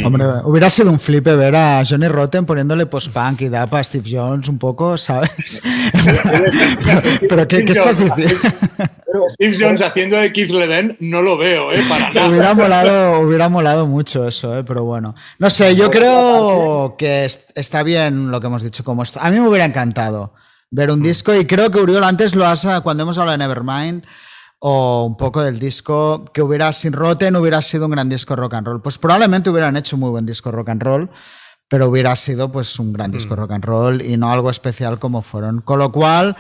Hombre, 0.06 0.24
hubiera 0.46 0.70
sido 0.70 0.92
un 0.92 1.00
flipe 1.00 1.36
ver 1.36 1.56
a 1.56 1.82
Johnny 1.84 2.08
Rotten 2.08 2.46
poniéndole 2.46 2.86
post-punk 2.86 3.42
y 3.42 3.50
DAP 3.50 3.74
a 3.74 3.84
Steve 3.84 4.08
Jones 4.10 4.48
un 4.48 4.60
poco, 4.60 4.98
¿sabes? 4.98 5.62
pero, 7.28 7.48
¿qué, 7.48 7.58
estás 7.58 7.98
diciendo? 7.98 8.36
Steve 9.30 9.58
Jones 9.60 9.82
haciendo 9.82 10.18
de 10.18 10.32
Keith 10.32 10.52
Leven 10.52 10.96
no 11.00 11.22
lo 11.22 11.38
veo, 11.38 11.72
¿eh? 11.72 11.82
Para 11.88 12.10
nada. 12.14 12.30
Hubiera 12.30 12.54
molado, 12.54 13.20
hubiera 13.22 13.50
molado 13.50 13.88
mucho 13.88 14.28
eso, 14.28 14.58
¿eh? 14.58 14.64
Pero 14.64 14.84
bueno. 14.84 15.16
No 15.38 15.50
sé, 15.50 15.76
yo 15.76 15.90
creo 15.90 16.96
que 16.98 17.26
está 17.56 17.84
bien 17.84 18.32
lo 18.32 18.40
que 18.40 18.48
hemos 18.48 18.64
dicho 18.64 18.84
como 18.84 19.04
esto. 19.04 19.20
A 19.22 19.30
mí 19.32 19.40
me 19.40 19.48
hubiera 19.48 19.66
encantado 19.66 20.34
ver 20.72 20.92
un 20.92 21.00
mm. 21.00 21.04
disco 21.04 21.36
y 21.36 21.46
creo 21.46 21.72
que 21.72 21.80
Uriol 21.80 22.04
antes 22.04 22.36
lo 22.36 22.46
has, 22.46 22.68
cuando 22.84 23.04
hemos 23.04 23.18
hablado 23.18 23.38
de 23.38 23.44
Nevermind, 23.44 24.06
o 24.60 25.06
un 25.06 25.18
poco 25.18 25.42
del 25.42 25.58
disco 25.58 26.26
que 26.34 26.42
hubiera 26.42 26.72
sin 26.74 26.94
Rotten 26.94 27.36
hubiera 27.38 27.62
sido 27.62 27.86
un 27.86 27.92
gran 27.92 28.10
disco 28.10 28.36
rock 28.36 28.56
and 28.56 28.68
roll. 28.68 28.82
Pues 28.82 28.98
probablemente 28.98 29.50
hubieran 29.50 29.78
hecho 29.78 29.96
un 29.96 30.02
muy 30.02 30.10
buen 30.10 30.26
disco 30.26 30.52
rock 30.52 30.70
and 30.70 30.84
roll, 30.84 31.10
pero 31.70 31.88
hubiera 31.88 32.16
sido 32.16 32.52
pues 32.52 32.78
un 32.78 32.92
gran 32.94 33.12
disco 33.12 33.36
mm. 33.36 33.38
rock 33.38 33.52
and 33.52 33.66
roll 33.66 34.02
y 34.02 34.18
no 34.18 34.32
algo 34.32 34.50
especial 34.50 35.00
como 35.00 35.22
fueron. 35.22 35.62
Con 35.62 35.80
lo 35.80 35.92
cual, 35.92 36.36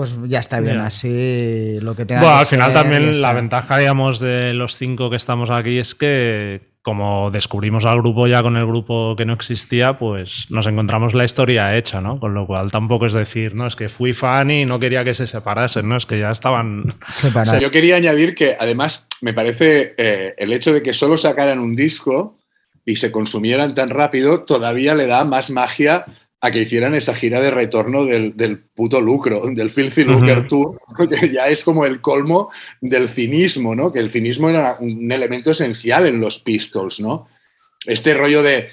pues 0.00 0.16
ya 0.30 0.38
está 0.38 0.60
bien 0.60 0.80
así 0.80 1.78
lo 1.82 1.94
que 1.94 2.06
tenga 2.06 2.22
Bueno, 2.22 2.36
al 2.38 2.46
final 2.46 2.72
también 2.72 3.20
la 3.20 3.34
ventaja, 3.34 3.76
digamos, 3.76 4.18
de 4.18 4.54
los 4.54 4.76
cinco 4.76 5.10
que 5.10 5.16
estamos 5.16 5.50
aquí 5.50 5.76
es 5.76 5.94
que 5.94 6.70
como 6.80 7.30
descubrimos 7.30 7.84
al 7.84 7.98
grupo 7.98 8.26
ya 8.26 8.42
con 8.42 8.56
el 8.56 8.64
grupo 8.64 9.14
que 9.14 9.26
no 9.26 9.34
existía, 9.34 9.98
pues 9.98 10.46
nos 10.48 10.66
encontramos 10.66 11.12
la 11.12 11.26
historia 11.26 11.76
hecha, 11.76 12.00
¿no? 12.00 12.18
Con 12.18 12.32
lo 12.32 12.46
cual 12.46 12.70
tampoco 12.70 13.04
es 13.04 13.12
decir, 13.12 13.54
no, 13.54 13.66
es 13.66 13.76
que 13.76 13.90
fui 13.90 14.14
fan 14.14 14.50
y 14.50 14.64
no 14.64 14.80
quería 14.80 15.04
que 15.04 15.12
se 15.12 15.26
separasen, 15.26 15.86
¿no? 15.86 15.98
Es 15.98 16.06
que 16.06 16.18
ya 16.18 16.30
estaban 16.30 16.94
separados. 17.16 17.60
yo 17.62 17.70
quería 17.70 17.96
añadir 17.96 18.34
que 18.34 18.56
además 18.58 19.06
me 19.20 19.34
parece 19.34 19.94
eh, 19.98 20.34
el 20.38 20.54
hecho 20.54 20.72
de 20.72 20.82
que 20.82 20.94
solo 20.94 21.18
sacaran 21.18 21.58
un 21.58 21.76
disco 21.76 22.38
y 22.86 22.96
se 22.96 23.12
consumieran 23.12 23.74
tan 23.74 23.90
rápido 23.90 24.44
todavía 24.44 24.94
le 24.94 25.06
da 25.06 25.26
más 25.26 25.50
magia 25.50 26.06
a 26.42 26.50
que 26.50 26.60
hicieran 26.60 26.94
esa 26.94 27.14
gira 27.14 27.40
de 27.40 27.50
retorno 27.50 28.06
del, 28.06 28.58
puto 28.74 29.00
lucro, 29.00 29.42
del 29.46 29.70
Filthy 29.70 30.04
Lucre 30.04 30.42
Tour, 30.44 30.78
que 31.10 31.30
ya 31.30 31.48
es 31.48 31.62
como 31.62 31.84
el 31.84 32.00
colmo 32.00 32.50
del 32.80 33.08
cinismo, 33.08 33.74
¿no? 33.74 33.92
Que 33.92 33.98
el 33.98 34.10
cinismo 34.10 34.48
era 34.48 34.78
un 34.80 35.10
elemento 35.12 35.50
esencial 35.50 36.06
en 36.06 36.18
los 36.20 36.38
Pistols, 36.38 37.00
¿no? 37.00 37.28
Este 37.84 38.14
rollo 38.14 38.42
de, 38.42 38.68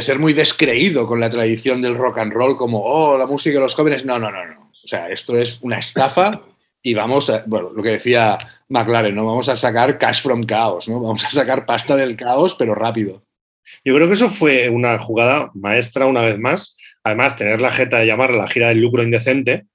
ser 0.00 0.18
muy 0.18 0.34
descreído 0.34 1.06
con 1.06 1.18
la 1.18 1.30
tradición 1.30 1.80
del 1.80 1.94
rock 1.94 2.18
and 2.18 2.32
roll, 2.32 2.58
como, 2.58 2.82
oh, 2.82 3.16
la 3.16 3.26
música 3.26 3.54
de 3.54 3.60
los 3.60 3.74
jóvenes. 3.74 4.04
No, 4.04 4.18
no, 4.18 4.30
no, 4.30 4.44
no. 4.44 4.60
O 4.68 4.88
sea, 4.88 5.08
esto 5.08 5.38
es 5.38 5.60
una 5.62 5.78
estafa 5.78 6.42
y 6.82 6.92
vamos 6.92 7.30
a, 7.30 7.44
bueno, 7.46 7.70
lo 7.74 7.82
que 7.82 7.90
decía 7.90 8.36
McLaren, 8.68 9.14
¿no? 9.14 9.24
Vamos 9.24 9.48
a 9.48 9.56
sacar 9.56 9.96
cash 9.96 10.20
from 10.20 10.44
chaos, 10.44 10.86
¿no? 10.86 11.00
Vamos 11.00 11.24
a 11.24 11.30
sacar 11.30 11.64
pasta 11.64 11.96
del 11.96 12.14
caos, 12.14 12.54
pero 12.54 12.74
rápido. 12.74 13.22
Yo 13.84 13.94
creo 13.94 14.06
que 14.06 14.14
eso 14.14 14.28
fue 14.28 14.68
una 14.68 14.98
jugada 14.98 15.50
maestra 15.54 16.06
una 16.06 16.20
vez 16.20 16.38
más 16.38 16.76
además 17.06 17.36
tener 17.36 17.60
la 17.60 17.70
jeta 17.70 18.00
de 18.00 18.06
llamar 18.06 18.32
la 18.32 18.48
gira 18.48 18.68
del 18.68 18.80
lucro 18.80 19.02
indecente. 19.02 19.66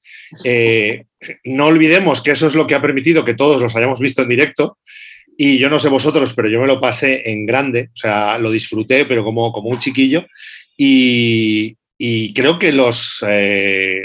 Eh, 0.43 1.05
no 1.45 1.67
olvidemos 1.67 2.21
que 2.21 2.31
eso 2.31 2.47
es 2.47 2.55
lo 2.55 2.67
que 2.67 2.75
ha 2.75 2.81
permitido 2.81 3.23
que 3.23 3.35
todos 3.35 3.61
los 3.61 3.73
hayamos 3.75 4.01
visto 4.01 4.21
en 4.21 4.29
directo. 4.29 4.77
Y 5.37 5.57
yo 5.57 5.69
no 5.69 5.79
sé 5.79 5.87
vosotros, 5.87 6.33
pero 6.33 6.49
yo 6.49 6.59
me 6.59 6.67
lo 6.67 6.81
pasé 6.81 7.31
en 7.31 7.45
grande, 7.45 7.89
o 7.93 7.95
sea, 7.95 8.37
lo 8.37 8.51
disfruté, 8.51 9.05
pero 9.05 9.23
como, 9.23 9.53
como 9.53 9.69
un 9.69 9.79
chiquillo. 9.79 10.25
Y, 10.77 11.77
creo 12.33 12.59
que 12.59 12.73
los 12.73 13.23
eh, 13.25 14.01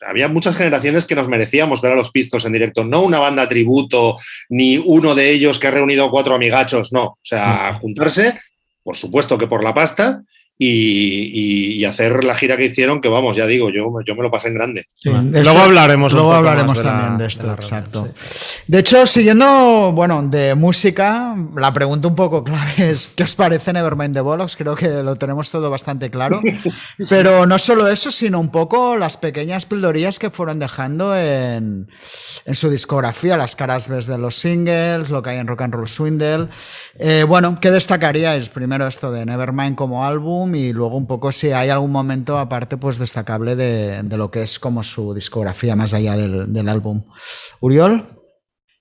había 0.00 0.26
muchas 0.26 0.56
generaciones 0.56 1.04
que 1.04 1.14
nos 1.14 1.28
merecíamos 1.28 1.80
ver 1.80 1.92
a 1.92 1.96
los 1.96 2.10
pistos 2.10 2.46
en 2.46 2.52
directo, 2.52 2.82
no 2.82 3.02
una 3.02 3.20
banda 3.20 3.48
tributo, 3.48 4.16
ni 4.48 4.78
uno 4.78 5.14
de 5.14 5.30
ellos 5.30 5.60
que 5.60 5.68
ha 5.68 5.70
reunido 5.70 6.10
cuatro 6.10 6.34
amigachos, 6.34 6.92
no. 6.92 7.04
O 7.04 7.18
sea, 7.22 7.74
juntarse, 7.74 8.34
por 8.82 8.96
supuesto 8.96 9.38
que 9.38 9.46
por 9.46 9.62
la 9.62 9.74
pasta, 9.74 10.22
y, 10.58 11.84
hacer 11.84 12.24
la 12.24 12.34
gira 12.34 12.56
que 12.56 12.64
hicieron, 12.64 13.00
que 13.00 13.08
vamos, 13.08 13.36
ya 13.36 13.46
digo, 13.46 13.70
yo, 13.70 13.92
yo 14.04 14.14
me 14.16 14.22
lo 14.22 14.30
pasé 14.30 14.48
en 14.48 14.54
grande. 14.54 14.88
luego 15.04 15.58
hablaremos, 15.58 16.12
luego 16.12 16.32
hablaremos 16.32 16.82
también 16.82 17.18
de 17.18 17.26
esto, 17.26 17.52
exacto. 17.52 18.08
De 18.66 18.78
hecho, 18.78 19.06
siguiendo, 19.06 19.92
bueno, 19.92 20.22
de 20.22 20.54
música, 20.54 21.36
la 21.56 21.72
pregunta 21.72 22.08
un 22.08 22.16
poco 22.16 22.42
clave 22.42 22.72
es, 22.90 23.10
¿qué 23.10 23.22
os 23.22 23.36
parece 23.36 23.72
Nevermind 23.72 24.14
the 24.14 24.20
Bollocks? 24.20 24.56
Creo 24.56 24.74
que 24.74 24.88
lo 24.88 25.16
tenemos 25.16 25.50
todo 25.50 25.70
bastante 25.70 26.10
claro. 26.10 26.40
Pero 27.08 27.46
no 27.46 27.58
solo 27.58 27.88
eso, 27.88 28.10
sino 28.10 28.40
un 28.40 28.50
poco 28.50 28.96
las 28.96 29.16
pequeñas 29.16 29.66
pildorías 29.66 30.18
que 30.18 30.30
fueron 30.30 30.58
dejando 30.58 31.16
en, 31.16 31.88
en 32.44 32.54
su 32.54 32.70
discografía, 32.70 33.36
las 33.36 33.54
caras 33.54 33.88
ves 33.88 34.06
de 34.06 34.18
los 34.18 34.34
singles, 34.36 35.10
lo 35.10 35.22
que 35.22 35.30
hay 35.30 35.38
en 35.38 35.46
Rock 35.46 35.62
and 35.62 35.74
Roll 35.74 35.88
Swindle. 35.88 36.48
Eh, 36.98 37.24
bueno, 37.28 37.58
¿qué 37.60 37.70
destacaríais? 37.70 38.48
Primero 38.48 38.86
esto 38.86 39.12
de 39.12 39.24
Nevermind 39.26 39.76
como 39.76 40.04
álbum 40.04 40.45
y 40.54 40.72
luego 40.72 40.96
un 40.96 41.06
poco 41.06 41.32
si 41.32 41.52
hay 41.52 41.70
algún 41.70 41.92
momento 41.92 42.38
aparte 42.38 42.76
pues 42.76 42.98
destacable 42.98 43.56
de, 43.56 44.02
lo 44.16 44.30
que 44.30 44.42
es 44.42 44.58
como 44.58 44.82
su 44.82 45.14
discografía 45.14 45.74
más 45.74 45.94
allá 45.94 46.16
del, 46.16 46.68
álbum. 46.68 47.02
¿Uriol? 47.60 48.04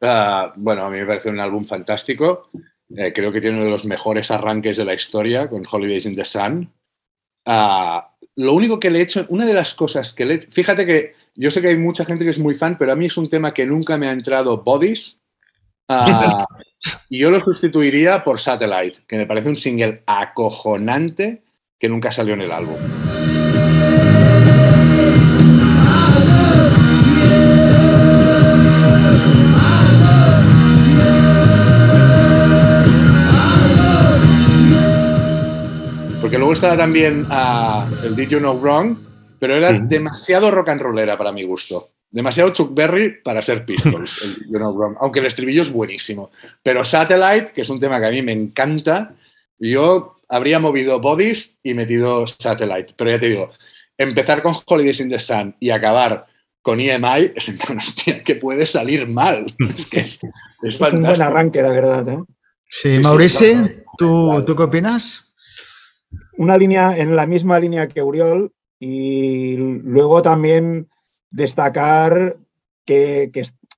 Ah, 0.02 0.54
bueno, 0.56 0.86
a 0.86 0.90
mí 0.90 1.00
me 1.00 1.06
parece 1.06 1.30
un 1.30 1.40
álbum 1.40 1.66
fantástico. 1.66 2.50
Eh, 2.96 3.12
creo 3.14 3.32
que 3.32 3.42
tiene 3.42 3.58
uno 3.58 3.66
de 3.66 3.72
los 3.72 3.86
mejores 3.86 4.30
arranques 4.32 4.78
de 4.78 4.86
la 4.86 4.94
historia 4.94 5.50
con 5.50 5.64
Holidays 5.70 6.06
in 6.06 6.16
the 6.16 6.26
Sun. 6.26 6.72
Ah, 7.46 8.16
lo 8.36 8.54
único 8.54 8.80
que 8.80 8.90
le 8.90 9.00
he 9.00 9.04
hecho, 9.04 9.26
una 9.30 9.46
de 9.46 9.54
las 9.54 9.74
cosas 9.74 10.14
que 10.14 10.26
le... 10.26 10.40
Fíjate 10.42 10.86
que 10.86 11.14
yo 11.36 11.52
sé 11.52 11.62
que 11.62 11.70
hay 11.70 11.78
mucha 11.78 12.06
gente 12.06 12.24
que 12.24 12.32
es 12.32 12.40
muy 12.40 12.56
fan, 12.56 12.78
pero 12.78 12.92
a 12.92 12.96
mí 12.96 13.06
es 13.06 13.18
un 13.18 13.30
tema 13.30 13.54
que 13.54 13.66
nunca 13.66 13.98
me 13.98 14.08
ha 14.08 14.12
entrado 14.12 14.62
Bodies. 14.64 15.20
Ah, 15.88 16.46
y 17.10 17.20
yo 17.20 17.32
lo 17.32 17.40
sustituiría 17.40 18.24
por 18.24 18.40
Satellite, 18.40 19.00
que 19.08 19.18
me 19.18 19.26
parece 19.26 19.50
un 19.50 19.56
single 19.56 20.04
acojonante 20.06 21.45
que 21.80 21.90
nunca 21.90 22.12
salió 22.12 22.34
en 22.34 22.42
el 22.42 22.52
álbum. 22.52 22.78
Porque 36.22 36.40
luego 36.40 36.54
estaba 36.54 36.76
también 36.76 37.24
ah, 37.30 37.88
el 38.04 38.16
Did 38.16 38.30
You 38.30 38.40
Know 38.40 38.60
Wrong, 38.60 38.98
pero 39.38 39.56
era 39.56 39.74
demasiado 39.74 40.50
rock 40.50 40.70
and 40.70 40.82
rollera 40.82 41.18
para 41.18 41.32
mi 41.32 41.44
gusto. 41.44 41.92
Demasiado 42.10 42.52
Chuck 42.52 42.74
Berry 42.74 43.22
para 43.22 43.42
ser 43.42 43.66
Pistols, 43.66 44.32
aunque 45.00 45.20
el 45.20 45.26
estribillo 45.26 45.62
es 45.62 45.72
buenísimo. 45.72 46.32
Pero 46.64 46.84
Satellite, 46.84 47.52
que 47.54 47.62
es 47.62 47.70
un 47.70 47.80
tema 47.80 48.00
que 48.00 48.08
a 48.08 48.12
mí 48.12 48.22
me 48.22 48.32
encanta, 48.32 49.14
yo 49.60 50.15
habría 50.30 50.60
movido 50.60 51.00
Bodies 51.00 51.58
y 51.64 51.74
metido 51.74 52.26
Satellite. 52.28 52.94
Pero 52.98 53.12
ya 53.12 53.20
te 53.20 53.30
digo, 53.30 53.52
empezar 53.98 54.42
con 54.42 54.56
Holidays 54.66 55.00
in 55.00 55.10
the 55.10 55.20
Sun 55.20 55.56
y 55.60 55.70
acabar 55.70 56.26
con 56.62 56.80
EMI 56.80 57.34
es 57.36 57.50
en 57.50 57.60
hostia, 57.78 58.24
que 58.24 58.36
puede 58.36 58.66
salir 58.66 59.08
mal. 59.08 59.46
Es 59.76 59.86
que 59.86 60.00
es, 60.00 60.20
fantástico. 60.78 60.96
un 60.96 61.04
buen 61.04 61.22
arranque, 61.22 61.62
la 61.62 61.70
verdad. 61.70 62.10
¿eh? 62.10 62.20
Sí, 62.68 63.00
Mauricio, 63.00 63.70
¿tú, 63.98 64.44
¿tú 64.46 64.56
qué 64.56 64.64
opinas? 64.64 65.36
Una 66.38 66.58
línea 66.58 66.98
en 66.98 67.16
la 67.16 67.26
misma 67.26 67.60
línea 67.60 67.88
que 67.88 68.02
Uriol 68.02 68.52
y 68.80 69.56
luego 69.58 70.22
también 70.22 70.90
destacar 71.30 72.38
que, 72.86 73.32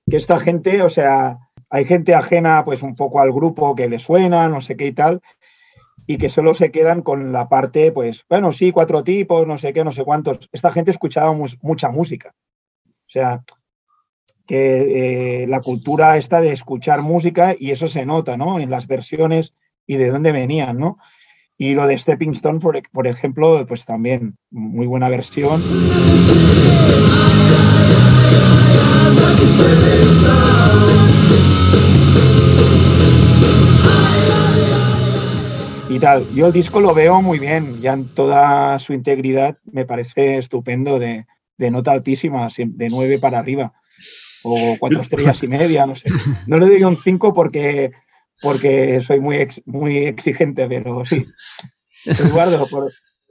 esta 0.05 0.39
gente, 0.39 0.81
o 0.81 0.89
sea, 0.89 1.37
hay 1.69 1.85
gente 1.85 2.15
ajena 2.15 2.63
pues 2.63 2.81
un 2.81 2.95
poco 2.95 3.19
al 3.19 3.31
grupo 3.31 3.75
que 3.75 3.89
le 3.89 3.99
suena, 3.99 4.47
no 4.47 4.61
sé 4.61 4.77
qué 4.77 4.87
y 4.87 4.91
tal, 4.93 5.21
y 6.05 6.17
que 6.17 6.29
solo 6.29 6.53
se 6.53 6.71
quedan 6.71 7.01
con 7.01 7.31
la 7.31 7.49
parte, 7.49 7.91
pues, 7.91 8.25
bueno, 8.29 8.51
sí, 8.51 8.71
cuatro 8.71 9.03
tipos, 9.03 9.47
no 9.47 9.57
sé 9.57 9.73
qué, 9.73 9.83
no 9.83 9.91
sé 9.91 10.03
cuántos. 10.03 10.49
Esta 10.51 10.71
gente 10.71 10.91
escuchaba 10.91 11.35
mucha 11.61 11.89
música. 11.89 12.33
O 12.85 13.09
sea, 13.09 13.43
que 14.45 15.43
eh, 15.43 15.47
la 15.47 15.61
cultura 15.61 16.17
está 16.17 16.41
de 16.41 16.53
escuchar 16.53 17.01
música 17.01 17.55
y 17.57 17.71
eso 17.71 17.87
se 17.87 18.05
nota, 18.05 18.37
¿no? 18.37 18.59
En 18.59 18.69
las 18.69 18.87
versiones 18.87 19.53
y 19.85 19.97
de 19.97 20.09
dónde 20.09 20.31
venían, 20.31 20.77
¿no? 20.77 20.97
Y 21.57 21.73
lo 21.73 21.87
de 21.87 21.97
Stepping 21.97 22.31
Stone, 22.31 22.59
por, 22.59 22.79
por 22.91 23.07
ejemplo, 23.07 23.65
pues 23.67 23.85
también 23.85 24.37
muy 24.51 24.85
buena 24.85 25.09
versión. 25.09 25.61
Y 35.89 35.99
tal, 35.99 36.25
yo 36.33 36.47
el 36.47 36.53
disco 36.53 36.81
lo 36.81 36.93
veo 36.93 37.21
muy 37.21 37.39
bien, 37.39 37.81
ya 37.81 37.93
en 37.93 38.07
toda 38.09 38.77
su 38.79 38.93
integridad 38.93 39.57
me 39.71 39.85
parece 39.85 40.37
estupendo, 40.37 40.99
de, 40.99 41.25
nota 41.57 41.91
altísima, 41.93 42.47
de 42.57 42.89
nueve 42.89 43.19
para 43.19 43.39
arriba, 43.39 43.73
o 44.43 44.75
cuatro 44.79 45.01
estrellas 45.01 45.41
y 45.43 45.47
media, 45.47 45.85
no 45.85 45.95
sé. 45.95 46.09
No 46.45 46.57
le 46.57 46.67
doy 46.67 46.83
un 46.83 46.97
cinco 46.97 47.33
porque 47.33 47.91
porque 48.41 49.01
soy 49.01 49.19
muy, 49.19 49.47
muy 49.65 49.97
exigente, 49.97 50.67
pero 50.67 51.03
sí. 51.05 51.25
Eduardo, 52.05 52.67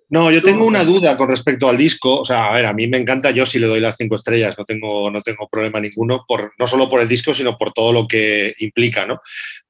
No, 0.08 0.30
yo 0.30 0.42
tengo 0.42 0.66
una 0.66 0.84
duda 0.84 1.16
con 1.16 1.28
respecto 1.28 1.68
al 1.68 1.76
disco. 1.76 2.20
O 2.20 2.24
sea, 2.24 2.46
a 2.46 2.54
ver, 2.54 2.66
a 2.66 2.72
mí 2.72 2.86
me 2.86 2.96
encanta, 2.96 3.30
yo 3.30 3.46
sí 3.46 3.58
le 3.58 3.66
doy 3.66 3.80
las 3.80 3.96
cinco 3.96 4.16
estrellas, 4.16 4.56
no 4.58 4.64
tengo, 4.64 5.10
no 5.10 5.22
tengo 5.22 5.48
problema 5.48 5.80
ninguno, 5.80 6.24
por, 6.26 6.52
no 6.58 6.66
solo 6.66 6.90
por 6.90 7.00
el 7.00 7.08
disco, 7.08 7.32
sino 7.32 7.56
por 7.56 7.72
todo 7.72 7.92
lo 7.92 8.08
que 8.08 8.54
implica, 8.58 9.06
¿no? 9.06 9.20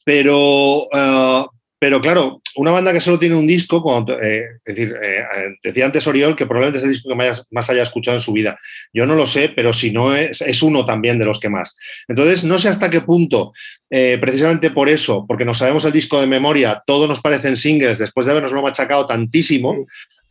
Pero, 0.05 0.89
eh, 0.93 1.45
pero 1.79 2.01
claro, 2.01 2.41
una 2.57 2.71
banda 2.71 2.93
que 2.93 3.01
solo 3.01 3.19
tiene 3.19 3.37
un 3.37 3.47
disco, 3.47 3.85
eh, 4.23 4.43
es 4.65 4.75
decir, 4.75 4.95
eh, 5.03 5.25
decía 5.63 5.85
antes 5.85 6.07
Oriol 6.07 6.35
que 6.35 6.47
probablemente 6.47 6.79
es 6.79 6.85
el 6.85 6.91
disco 6.91 7.11
que 7.11 7.15
más, 7.51 7.71
haya 7.71 7.83
escuchado 7.83 8.17
en 8.17 8.23
su 8.23 8.33
vida. 8.33 8.57
Yo 8.95 9.05
no 9.05 9.15
lo 9.15 9.27
sé, 9.27 9.51
pero 9.55 9.73
si 9.75 9.91
no 9.91 10.17
es, 10.17 10.41
es 10.41 10.63
uno 10.63 10.87
también 10.87 11.19
de 11.19 11.27
los 11.27 11.39
que 11.39 11.51
más. 11.51 11.77
Entonces, 12.09 12.45
no 12.45 12.59
sé 12.59 12.71
hasta 12.71 12.89
qué 12.89 13.03
punto, 13.03 13.53
eh, 13.91 14.17
precisamente 14.21 14.71
por 14.71 14.89
eso, 14.89 15.27
porque 15.29 15.45
nos 15.45 15.59
sabemos 15.59 15.85
el 15.85 15.93
disco 15.93 16.19
de 16.19 16.27
memoria, 16.27 16.83
todo 16.87 17.07
nos 17.07 17.21
parecen 17.21 17.57
singles 17.57 17.99
después 17.99 18.25
de 18.25 18.33
habernoslo 18.33 18.63
machacado 18.63 19.07
tantísimo, 19.07 19.87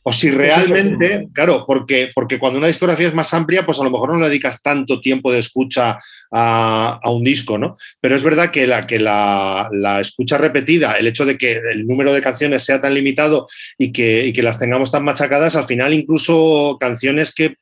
o 0.08 0.14
si 0.14 0.30
realmente, 0.30 1.30
claro, 1.34 1.64
porque, 1.66 2.12
porque 2.14 2.38
cuando 2.38 2.60
una 2.60 2.68
discografía 2.68 3.08
es 3.08 3.16
más 3.16 3.34
amplia, 3.34 3.66
pues 3.66 3.80
a 3.80 3.84
lo 3.84 3.90
mejor 3.90 4.14
no 4.14 4.20
le 4.20 4.28
dedicas 4.28 4.62
tanto 4.62 5.02
tiempo 5.02 5.32
de 5.32 5.40
escucha 5.40 5.98
a, 6.32 7.00
un 7.06 7.24
disco, 7.24 7.58
¿no? 7.58 7.76
Pero 8.00 8.16
es 8.16 8.22
verdad 8.22 8.52
que, 8.52 8.68
la, 8.68 8.86
que 8.86 9.00
la, 9.00 9.68
escucha 10.00 10.38
repetida, 10.38 10.94
el 11.00 11.08
hecho 11.08 11.26
de 11.26 11.40
que 11.40 11.60
el 11.72 11.88
número 11.88 12.14
de 12.14 12.22
canciones 12.22 12.64
sea 12.64 12.80
tan 12.80 12.94
limitado 12.94 13.48
y 13.80 13.92
que, 13.92 14.28
y 14.28 14.34
que 14.34 14.44
las 14.44 14.60
tengamos 14.60 14.92
tan 14.92 15.04
machacadas, 15.04 15.56
al 15.56 15.66
final 15.66 15.92
incluso 15.96 16.78
canciones 16.80 17.34
que 17.34 17.56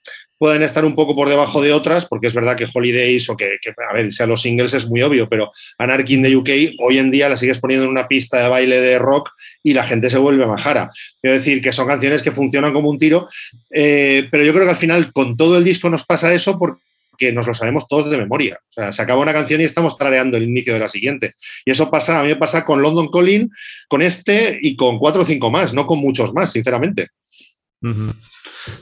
pueden 0.44 0.62
estar 0.62 0.84
un 0.84 0.94
poco 0.94 1.16
por 1.16 1.30
debajo 1.30 1.62
de 1.62 1.72
otras, 1.72 2.06
porque 2.06 2.28
es 2.28 2.34
verdad 2.34 2.58
que 2.58 2.68
Holidays 2.68 3.30
o 3.30 3.38
que, 3.38 3.60
a 3.90 3.94
ver, 3.94 4.12
sean 4.12 4.28
los 4.28 4.42
singles 4.42 4.74
es 4.74 4.90
muy 4.90 5.02
obvio, 5.02 5.30
pero 5.30 5.54
Anarchy 5.78 6.16
in 6.16 6.24
the 6.24 6.36
UK 6.36 6.50
hoy 6.80 6.98
en 6.98 7.12
día 7.12 7.30
la 7.30 7.38
sigues 7.38 7.60
poniendo 7.60 7.86
en 7.86 7.92
una 7.92 8.10
pista 8.10 8.44
de 8.44 8.50
baile 8.50 8.82
de 8.82 9.00
rock 9.00 9.30
y 9.64 9.74
la 9.74 9.86
gente 9.86 10.10
se 10.10 10.18
vuelve 10.18 10.46
majara. 10.46 10.92
Quiero 11.22 11.38
decir 11.38 11.62
que 11.62 11.72
son 11.72 11.88
canciones 11.88 12.22
que 12.22 12.34
funcionan 12.34 12.74
como 12.74 12.90
un 12.90 13.00
tiro, 13.00 13.30
eh, 13.72 14.28
pero 14.32 14.44
yo 14.44 14.52
creo 14.52 14.66
que 14.66 14.72
al 14.72 14.76
final 14.76 15.14
con 15.14 15.38
todo 15.38 15.58
el 15.58 15.64
disco 15.64 15.90
nos 15.90 16.04
pasa 16.04 16.34
eso 16.34 16.60
porque 16.60 17.32
nos 17.32 17.48
lo 17.48 17.56
sabemos 17.56 17.88
todos 17.88 18.12
de 18.12 18.18
memoria. 18.18 18.60
O 18.72 18.74
sea, 18.74 18.92
se 18.92 19.02
acaba 19.02 19.22
una 19.22 19.32
canción 19.32 19.62
y 19.62 19.64
estamos 19.64 19.98
trareando 19.98 20.36
el 20.36 20.44
inicio 20.44 20.74
de 20.74 20.80
la 20.80 20.90
siguiente. 20.90 21.36
Y 21.64 21.72
eso 21.72 21.90
pasa, 21.90 22.20
a 22.20 22.24
mí 22.24 22.28
me 22.28 22.36
pasa 22.36 22.66
con 22.66 22.82
London 22.82 23.10
Calling, 23.10 23.50
con 23.88 24.02
este 24.02 24.60
y 24.62 24.76
con 24.76 25.00
cuatro 25.00 25.22
o 25.22 25.26
cinco 25.26 25.50
más, 25.50 25.74
no 25.74 25.88
con 25.88 26.00
muchos 26.00 26.34
más, 26.34 26.52
sinceramente. 26.52 27.08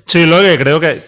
Sí, 0.06 0.26
lo 0.26 0.42
que 0.42 0.58
creo 0.58 0.80
que 0.80 1.02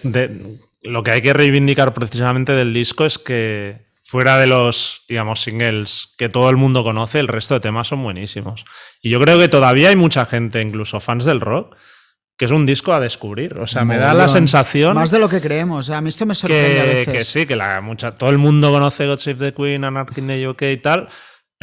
lo 0.84 1.03
que 1.03 1.11
hay 1.11 1.21
que 1.21 1.34
reivindicar 1.34 1.93
precisamente 1.93 2.51
del 2.53 2.74
disco 2.74 3.05
es 3.05 3.17
que 3.17 3.88
fuera 4.03 4.38
de 4.38 4.47
los, 4.47 5.03
digamos, 5.07 5.41
singles 5.41 6.13
que 6.17 6.30
todo 6.30 6.49
el 6.49 6.57
mundo 6.57 6.84
conoce, 6.84 7.19
el 7.19 7.28
resto 7.28 7.55
de 7.55 7.61
temas 7.61 7.88
son 7.88 8.03
buenísimos. 8.03 8.65
Y 9.01 9.09
yo 9.09 9.19
creo 9.19 9.39
que 9.39 9.47
todavía 9.47 9.89
hay 9.89 9.95
mucha 9.95 10.26
gente, 10.26 10.61
incluso 10.61 10.99
fans 10.99 11.26
del 11.26 11.41
rock, 11.41 11.76
que 12.38 12.45
es 12.45 12.51
un 12.51 12.65
disco 12.65 12.93
a 12.93 12.99
descubrir. 12.99 13.57
O 13.59 13.67
sea, 13.67 13.86
me 13.86 13.97
da 13.97 14.13
la 14.13 14.30
sensación. 14.30 14.95
Más 14.95 15.11
de 15.11 15.19
lo 15.19 15.30
que 15.30 15.41
creemos. 15.41 15.89
a 15.89 16.01
mí 16.01 16.09
esto 16.09 16.26
me 16.26 16.36
sorprende 16.36 16.74
que, 16.74 16.80
a 16.80 16.84
veces. 16.84 17.13
Que 17.13 17.24
sí, 17.24 17.45
que 17.45 17.55
la, 17.55 17.82
mucha, 17.82 18.11
todo 18.11 18.30
el 18.30 18.38
mundo 18.38 18.71
conoce 18.71 19.07
God 19.07 19.17
Save 19.17 19.51
the 19.51 19.53
Queen, 19.53 19.84
Anarchy 19.84 20.21
in 20.21 20.28
the 20.28 20.47
UK 20.47 20.61
y 20.74 20.78
tal. 20.78 21.07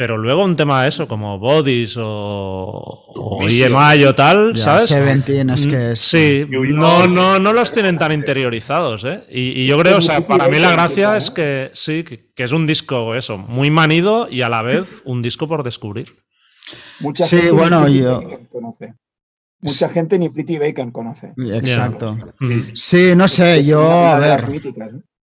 Pero 0.01 0.17
luego 0.17 0.43
un 0.43 0.55
tema 0.55 0.81
de 0.81 0.89
eso, 0.89 1.07
como 1.07 1.37
Bodies 1.37 1.95
o, 1.95 2.03
o 2.03 3.47
EMI 3.47 4.03
o 4.05 4.15
tal, 4.15 4.57
¿sabes? 4.57 4.87
Seventeen 4.87 5.51
es 5.51 5.67
que 5.67 5.77
mm, 5.77 5.91
es. 5.91 5.99
Sí, 5.99 6.47
no, 6.49 7.05
no, 7.05 7.37
no 7.37 7.53
los 7.53 7.71
tienen 7.71 7.99
tan 7.99 8.11
interiorizados, 8.11 9.05
¿eh? 9.05 9.23
Y, 9.29 9.67
yo 9.67 9.77
creo, 9.77 9.99
o 9.99 10.01
sea, 10.01 10.25
para 10.25 10.47
mí 10.47 10.57
la 10.57 10.71
gracia 10.71 11.15
es 11.15 11.29
que 11.29 11.69
sí, 11.75 12.03
que, 12.03 12.31
es 12.35 12.51
un 12.51 12.65
disco, 12.65 13.13
eso, 13.13 13.37
muy 13.37 13.69
manido 13.69 14.27
y 14.27 14.41
a 14.41 14.49
la 14.49 14.63
vez 14.63 15.03
un 15.05 15.21
disco 15.21 15.47
por 15.47 15.61
descubrir. 15.61 16.07
Mucha 16.99 17.27
sí, 17.27 17.35
gente 17.35 17.51
bueno, 17.51 17.87
yo. 17.87 18.23
Conoce. 18.51 18.95
Mucha 19.59 19.87
gente 19.89 20.17
ni 20.17 20.29
Pretty 20.29 20.57
Bacon 20.57 20.89
conoce. 20.89 21.31
Exacto. 21.53 22.17
Sí, 22.73 23.13
no 23.15 23.27
sé, 23.27 23.63
yo, 23.63 23.87
a 23.87 24.17
ver. 24.17 24.47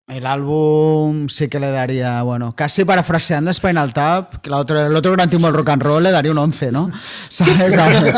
El 0.09 0.25
álbum 0.25 1.29
sí 1.29 1.49
que 1.49 1.61
le 1.61 1.71
daría, 1.71 2.23
bueno, 2.23 2.55
casi 2.57 2.83
parafraseando 2.87 3.53
Spinal 3.53 3.93
Tap, 3.93 4.37
que 4.37 4.49
el 4.49 4.55
otro, 4.55 4.87
el 4.87 4.97
otro 4.97 5.13
gran 5.13 5.29
timo 5.29 5.49
del 5.49 5.55
rock 5.57 5.69
and 5.69 5.83
roll 5.83 6.03
le 6.03 6.11
daría 6.11 6.33
un 6.33 6.39
11, 6.39 6.73
¿no? 6.73 6.91
¿Sabes? 7.29 7.77
Al, 7.77 8.17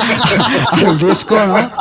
al 0.86 0.98
disco, 1.00 1.34
¿no? 1.44 1.72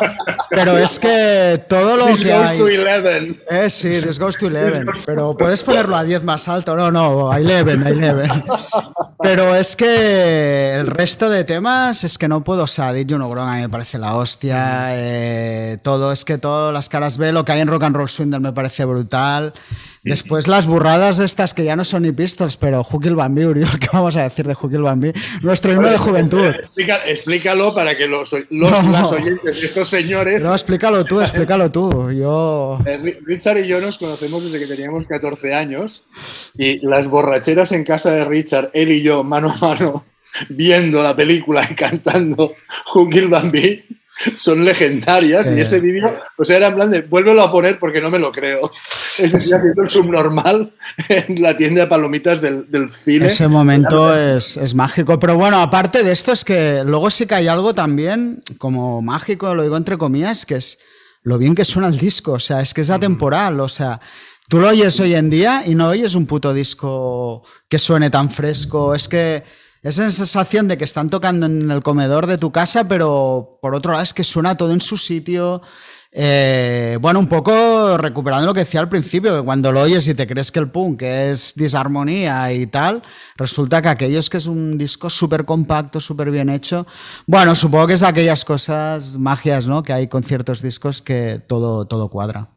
Pero 0.50 0.80
es 0.80 0.98
que 1.00 1.64
todo 1.70 1.96
lo 1.96 2.08
This 2.08 2.24
que 2.24 2.34
goes 2.34 2.48
hay... 2.48 2.58
to 2.58 2.64
11. 2.66 3.42
Eh, 3.52 3.70
sí, 3.70 4.02
This 4.02 4.20
Goes 4.20 4.38
to 4.40 4.48
11. 4.48 4.86
Pero 5.06 5.38
puedes 5.38 5.64
ponerlo 5.64 5.96
a 5.96 6.04
10 6.04 6.24
más 6.24 6.48
alto. 6.48 6.76
No, 6.76 6.90
no, 6.90 7.32
a 7.32 7.36
11, 7.38 7.58
a 7.58 7.62
11. 7.62 8.28
Pero 9.22 9.56
es 9.56 9.76
que 9.76 10.74
el 10.74 10.88
resto 10.88 11.30
de 11.30 11.44
temas 11.44 12.04
es 12.04 12.18
que 12.18 12.28
no 12.28 12.44
puedo. 12.44 12.64
O 12.64 12.68
sea, 12.68 12.94
Did 12.94 13.06
You 13.06 13.18
Know 13.18 13.32
a 13.38 13.56
mí 13.56 13.62
me 13.62 13.70
parece 13.70 14.00
la 14.00 14.16
hostia. 14.16 14.88
eh, 14.96 15.78
todo, 15.84 16.12
es 16.12 16.26
que 16.26 16.40
todas 16.40 16.74
las 16.74 16.90
caras 16.90 17.20
B, 17.20 17.32
lo 17.32 17.46
que 17.46 17.52
hay 17.52 17.60
en 17.62 17.68
Rock 17.68 17.84
and 17.84 17.96
Roll 17.96 18.10
Swindle 18.10 18.40
me 18.40 18.54
parece 18.54 18.86
brutal. 18.86 19.54
Después 20.04 20.48
las 20.48 20.66
burradas 20.66 21.20
estas 21.20 21.54
que 21.54 21.64
ya 21.66 21.76
no 21.76 21.84
son 21.84 22.04
ni 22.04 22.12
Pistols, 22.12 22.56
pero 22.58 22.84
Jukil 22.84 23.16
Bambi, 23.16 23.46
Uriol, 23.46 23.68
¿qué 23.80 23.88
vamos 23.92 24.16
a 24.18 24.24
decir 24.24 24.48
de 24.48 24.54
Jukil 24.54 24.82
Bambi? 24.82 25.12
Nuestro 25.42 25.74
himno 25.74 25.90
de 25.90 25.98
juventud. 25.98 26.46
Explícalo 27.06 27.74
para 27.74 27.96
que 27.96 28.08
los, 28.08 28.32
los- 28.32 28.46
No. 28.50 28.92
las 28.92 29.12
oyentes 29.12 29.60
de 29.60 29.66
estos 29.68 29.90
señores. 29.90 30.44
No, 30.44 30.54
explícalo 30.54 31.04
tú, 31.06 31.22
explícalo 31.22 31.70
tú. 31.72 32.12
Yo... 32.12 32.80
Eh, 32.86 33.00
Ri- 33.02 33.18
Richard 33.26 33.58
y 33.60 33.68
yo 33.68 33.82
nos 33.82 33.98
conocemos 33.98 34.44
desde 34.44 34.60
que 34.66 34.74
teníamos 34.74 35.06
14 35.08 35.54
años 35.54 36.04
y 36.58 36.86
las 36.86 37.08
borracheras 37.08 37.72
en 37.72 37.84
casa 37.84 38.12
de 38.12 38.26
Richard, 38.26 38.70
él 38.74 38.92
y 38.92 39.02
yo, 39.02 39.24
mano 39.24 39.52
a 39.52 39.58
mano, 39.58 40.06
viendo 40.50 41.02
la 41.04 41.16
película 41.16 41.68
y 41.70 41.76
cantando 41.76 42.54
Jukil 42.86 43.28
Bambi, 43.28 43.84
son 44.38 44.64
legendarias. 44.64 45.48
Sí. 45.48 45.56
Y 45.56 45.62
ese 45.62 45.80
vídeo, 45.80 46.20
o 46.38 46.46
sea, 46.46 46.58
era 46.58 46.68
en 46.68 46.76
plan 46.76 46.92
de, 46.92 47.02
vuélvelo 47.02 47.42
a 47.42 47.52
poner 47.52 47.80
porque 47.80 48.02
no 48.02 48.10
me 48.10 48.20
lo 48.20 48.32
creo. 48.32 48.72
Ese 49.20 49.38
día 49.40 49.58
haciendo 49.58 49.84
el 49.84 49.90
subnormal 49.90 50.72
en 51.10 51.42
la 51.42 51.58
tienda 51.58 51.82
de 51.82 51.88
palomitas 51.88 52.40
del, 52.40 52.70
del 52.72 52.90
cine. 52.92 53.26
Ese 53.26 53.48
momento 53.48 54.16
es, 54.16 54.56
es 54.56 54.74
mágico. 54.74 55.20
Pero 55.20 55.36
bueno, 55.36 55.62
aparte 55.62 56.04
de 56.04 56.12
esto, 56.12 56.32
es 56.32 56.46
que 56.46 56.84
luego 56.86 57.10
sí 57.10 57.26
que 57.26 57.36
hay 57.36 57.48
algo 57.50 57.74
también 57.74 58.42
como 58.58 59.02
mágico, 59.02 59.54
lo 59.54 59.64
digo 59.64 59.76
entre 59.76 59.98
comillas, 59.98 60.46
que 60.46 60.56
es 60.56 60.80
lo 61.24 61.38
bien 61.38 61.54
que 61.54 61.66
suena 61.66 61.90
el 61.90 61.98
disco. 61.98 62.34
O 62.34 62.40
sea, 62.40 62.62
es 62.62 62.74
que 62.74 62.82
es 62.82 62.90
atemporal. 62.90 63.60
O 63.60 63.68
sea, 63.68 64.00
tú 64.48 64.60
lo 64.60 64.70
oyes 64.70 65.00
hoy 65.00 65.16
en 65.16 65.30
día 65.30 65.64
y 65.66 65.76
no 65.76 65.90
oyes 65.90 66.16
un 66.16 66.26
puto 66.26 66.54
disco 66.54 67.44
que 67.68 67.80
suene 67.80 68.10
tan 68.10 68.30
fresco. 68.30 68.96
Es 68.96 69.10
que 69.10 69.44
esa 69.82 70.10
sensación 70.12 70.68
de 70.68 70.78
que 70.78 70.84
están 70.84 71.10
tocando 71.10 71.46
en 71.46 71.72
el 71.72 71.82
comedor 71.84 72.28
de 72.28 72.38
tu 72.38 72.52
casa, 72.52 72.88
pero 72.88 73.60
por 73.62 73.76
otro 73.76 73.94
lado 73.94 74.04
es 74.04 74.14
que 74.14 74.24
suena 74.24 74.58
todo 74.58 74.74
en 74.74 74.82
su 74.82 74.98
sitio. 74.98 75.62
Eh, 76.12 76.98
bueno, 77.00 77.20
un 77.20 77.28
poco 77.28 77.96
recuperando 77.98 78.48
lo 78.48 78.54
que 78.54 78.62
decía 78.62 78.80
al 78.80 78.90
principio, 78.90 79.38
que 79.38 79.46
cuando 79.46 79.72
lo 79.72 79.82
oyes 79.82 80.08
y 80.08 80.16
te 80.16 80.26
crees 80.26 80.52
que 80.52 80.60
el 80.60 80.70
punk 80.70 81.04
es 81.04 81.54
disarmonía 81.56 82.52
y 82.52 82.66
tal, 82.68 83.04
resulta 83.38 83.82
que 83.82 83.90
aquello 83.90 84.20
es 84.20 84.30
que 84.30 84.38
es 84.38 84.48
un 84.48 84.78
disco 84.78 85.10
súper 85.10 85.46
compacto, 85.46 86.00
súper 86.00 86.32
bien 86.32 86.50
hecho. 86.50 86.88
Bueno, 87.28 87.54
supongo 87.54 87.88
que 87.88 87.94
es 87.94 88.04
aquellas 88.04 88.44
cosas, 88.44 89.18
magias, 89.18 89.68
¿no? 89.68 89.84
Que 89.84 89.94
hay 89.94 90.08
con 90.08 90.24
ciertos 90.24 90.62
discos 90.62 91.02
que 91.02 91.40
todo, 91.48 91.86
todo 91.86 92.10
cuadra. 92.10 92.50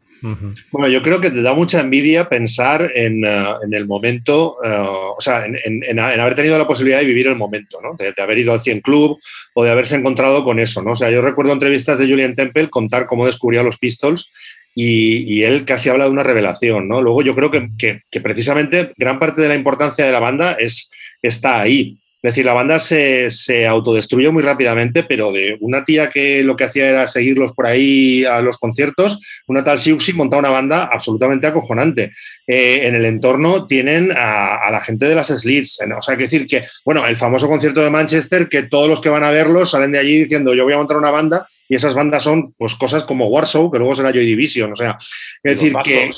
Bueno, 0.70 0.88
yo 0.88 1.02
creo 1.02 1.20
que 1.20 1.30
te 1.30 1.42
da 1.42 1.52
mucha 1.54 1.80
envidia 1.80 2.28
pensar 2.28 2.90
en, 2.94 3.24
eh, 3.24 3.44
el 3.72 3.86
momento, 3.86 4.56
eh, 4.64 4.68
o 4.70 5.20
sea, 5.20 5.44
en, 5.46 5.98
haber 5.98 6.34
tenido 6.34 6.56
la 6.56 6.66
posibilidad 6.66 7.00
de 7.00 7.06
vivir 7.06 7.26
el 7.26 7.36
momento, 7.36 7.80
¿no? 7.82 7.96
De, 7.96 8.12
haber 8.22 8.38
ido 8.38 8.52
al 8.52 8.60
100 8.60 8.80
Club 8.80 9.18
o 9.54 9.64
de 9.64 9.70
haberse 9.70 9.96
encontrado 9.96 10.44
con 10.44 10.58
eso, 10.60 10.82
¿no? 10.82 10.92
O 10.92 10.96
sea, 10.96 11.10
yo 11.10 11.22
recuerdo 11.22 11.52
entrevistas 11.52 11.98
de 11.98 12.08
Julian 12.08 12.34
Temple 12.34 12.70
contar 12.70 13.06
cómo 13.06 13.26
descubrió 13.26 13.62
los 13.62 13.78
Pistols 13.78 14.30
y, 14.74 15.18
y 15.32 15.42
él 15.42 15.64
casi 15.64 15.88
habla 15.88 16.04
de 16.06 16.10
una 16.12 16.22
revelación, 16.22 16.88
¿no? 16.88 17.02
Luego 17.02 17.22
yo 17.22 17.34
creo 17.34 17.50
que, 17.50 17.68
que- 17.78 18.02
que 18.10 18.20
precisamente 18.20 18.92
gran 18.96 19.18
parte 19.18 19.42
de 19.42 19.48
la 19.48 19.54
importancia 19.54 20.04
de 20.06 20.12
la 20.12 20.20
banda 20.20 20.52
es, 20.52 20.90
está 21.20 21.60
ahí. 21.60 21.98
Es 22.22 22.30
decir, 22.30 22.44
la 22.44 22.54
banda 22.54 22.78
se, 22.78 23.30
se 23.32 23.66
autodestruyó 23.66 24.32
muy 24.32 24.44
rápidamente, 24.44 25.02
pero 25.02 25.32
de 25.32 25.56
una 25.60 25.84
tía 25.84 26.08
que 26.08 26.44
lo 26.44 26.56
que 26.56 26.64
hacía 26.64 26.88
era 26.88 27.06
seguirlos 27.08 27.52
por 27.52 27.66
ahí 27.66 28.24
a 28.24 28.40
los 28.40 28.58
conciertos, 28.58 29.20
una 29.48 29.64
tal 29.64 29.78
Siuxi 29.78 30.12
monta 30.12 30.36
una 30.36 30.50
banda 30.50 30.88
absolutamente 30.92 31.48
acojonante. 31.48 32.12
Eh, 32.46 32.86
en 32.86 32.94
el 32.94 33.06
entorno 33.06 33.66
tienen 33.66 34.12
a, 34.12 34.56
a 34.56 34.70
la 34.70 34.80
gente 34.80 35.06
de 35.06 35.14
las 35.16 35.28
Slits. 35.28 35.80
O 35.98 36.02
sea, 36.02 36.16
que 36.16 36.24
decir 36.24 36.46
que, 36.46 36.64
bueno, 36.84 37.06
el 37.06 37.16
famoso 37.16 37.48
concierto 37.48 37.82
de 37.82 37.90
Manchester, 37.90 38.48
que 38.48 38.64
todos 38.64 38.88
los 38.88 39.00
que 39.00 39.08
van 39.08 39.24
a 39.24 39.30
verlo 39.30 39.66
salen 39.66 39.92
de 39.92 39.98
allí 39.98 40.18
diciendo 40.18 40.54
yo 40.54 40.64
voy 40.64 40.74
a 40.74 40.78
montar 40.78 40.96
una 40.96 41.10
banda, 41.10 41.46
y 41.68 41.76
esas 41.76 41.94
bandas 41.94 42.22
son 42.22 42.52
pues 42.52 42.74
cosas 42.74 43.04
como 43.04 43.28
Warsaw, 43.28 43.70
que 43.70 43.78
luego 43.78 43.94
será 43.94 44.10
Joy 44.10 44.26
Division. 44.26 44.72
O 44.72 44.76
sea, 44.76 44.96
es 45.42 45.56
decir, 45.56 45.74
que. 45.84 46.10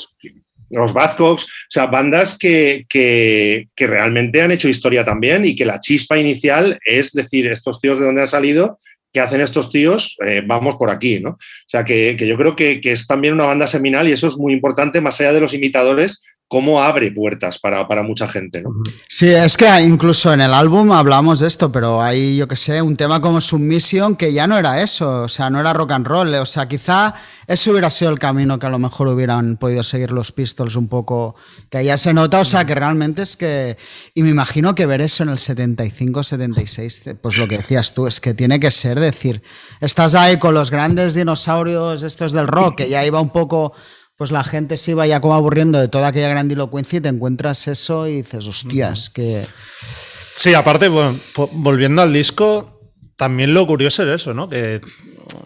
Los 0.79 0.93
Bazcocks, 0.93 1.43
o 1.43 1.47
sea, 1.69 1.87
bandas 1.87 2.37
que, 2.37 2.85
que, 2.87 3.67
realmente 3.77 4.41
han 4.41 4.51
hecho 4.51 4.69
historia 4.69 5.03
también 5.03 5.45
y 5.45 5.55
que 5.55 5.65
la 5.65 5.79
chispa 5.79 6.17
inicial 6.17 6.79
es 6.85 7.11
decir, 7.13 7.47
estos 7.47 7.79
tíos 7.79 7.99
de 7.99 8.05
dónde 8.05 8.21
han 8.21 8.27
salido, 8.27 8.79
qué 9.13 9.19
hacen 9.21 9.41
estos 9.41 9.71
tíos, 9.71 10.17
Eh, 10.25 10.41
vamos 10.45 10.75
por 10.75 10.89
aquí, 10.89 11.19
¿no? 11.19 11.31
O 11.31 11.69
sea, 11.69 11.83
que, 11.83 12.15
que 12.17 12.27
yo 12.27 12.37
creo 12.37 12.55
que 12.55 12.79
es 12.83 13.07
también 13.07 13.33
una 13.33 13.45
banda 13.45 13.67
seminal 13.67 14.07
y 14.07 14.11
eso 14.11 14.27
es 14.27 14.37
muy 14.37 14.53
importante, 14.53 15.01
más 15.01 15.19
allá 15.19 15.33
de 15.33 15.41
los 15.41 15.53
imitadores, 15.53 16.21
cómo 16.47 16.81
abre 16.81 17.11
puertas 17.11 17.57
para, 17.57 17.87
para 17.87 18.03
mucha 18.03 18.27
gente, 18.27 18.61
¿no? 18.61 18.69
Sí, 19.09 19.27
es 19.27 19.57
que 19.57 19.67
incluso 19.81 20.31
en 20.31 20.41
el 20.41 20.53
álbum 20.53 20.91
hablamos 20.91 21.39
de 21.39 21.47
esto, 21.47 21.71
pero 21.71 22.01
hay, 22.01 22.37
yo 22.37 22.47
que 22.47 22.55
sé, 22.55 22.81
un 22.81 22.95
tema 22.95 23.19
como 23.19 23.41
Submission 23.41 24.15
que 24.15 24.31
ya 24.31 24.45
no 24.45 24.57
era 24.57 24.81
eso, 24.81 25.23
o 25.23 25.27
sea, 25.27 25.49
no 25.49 25.59
era 25.59 25.73
rock 25.73 25.91
and 25.91 26.05
roll, 26.05 26.33
o 26.35 26.45
sea, 26.45 26.67
quizá 26.67 27.15
ese 27.47 27.71
hubiera 27.71 27.89
sido 27.89 28.11
el 28.11 28.19
camino 28.19 28.59
que 28.59 28.67
a 28.67 28.69
lo 28.69 28.77
mejor 28.77 29.07
hubieran 29.07 29.57
podido 29.57 29.81
seguir 29.81 30.11
los 30.11 30.31
Pistols 30.31 30.75
un 30.75 30.87
poco, 30.87 31.35
que 31.69 31.83
ya 31.83 31.97
se 31.97 32.13
nota, 32.13 32.39
o 32.39 32.45
sea, 32.45 32.63
que 32.65 32.75
realmente 32.75 33.23
es 33.23 33.37
que, 33.37 33.77
y 34.13 34.21
me 34.21 34.29
imagino 34.29 34.75
que 34.75 34.85
ver 34.85 35.01
eso 35.01 35.23
en 35.23 35.29
el 35.29 35.39
75, 35.39 36.21
76, 36.21 37.03
pues 37.21 37.37
lo 37.37 37.47
que 37.47 37.57
decías 37.57 37.95
tú, 37.95 38.05
es 38.05 38.21
que 38.21 38.35
tiene 38.35 38.59
que 38.59 38.69
ser 38.69 38.99
decir, 38.99 39.41
estás 39.81 40.13
ahí 40.13 40.37
con 40.37 40.53
los 40.53 40.69
grandes 40.69 41.15
dinosaurios 41.15 42.03
estos 42.03 42.33
del 42.33 42.47
rock, 42.47 42.77
que 42.77 42.89
ya 42.89 43.03
iba 43.03 43.19
un 43.19 43.31
poco 43.31 43.73
pues 44.17 44.31
la 44.31 44.43
gente 44.43 44.77
se 44.77 44.91
iba 44.91 45.05
ya 45.05 45.19
como 45.19 45.35
aburriendo 45.35 45.79
de 45.79 45.87
toda 45.87 46.07
aquella 46.07 46.29
grandilocuencia 46.29 46.97
y 46.97 47.01
te 47.01 47.09
encuentras 47.09 47.67
eso 47.67 48.07
y 48.07 48.17
dices, 48.17 48.47
hostias, 48.47 49.09
que... 49.09 49.45
Sí, 50.35 50.53
aparte, 50.53 50.87
bueno, 50.87 51.15
volviendo 51.53 52.01
al 52.01 52.13
disco, 52.13 52.81
también 53.17 53.53
lo 53.53 53.65
curioso 53.67 54.03
es 54.03 54.21
eso, 54.21 54.33
¿no? 54.33 54.49
Que 54.49 54.81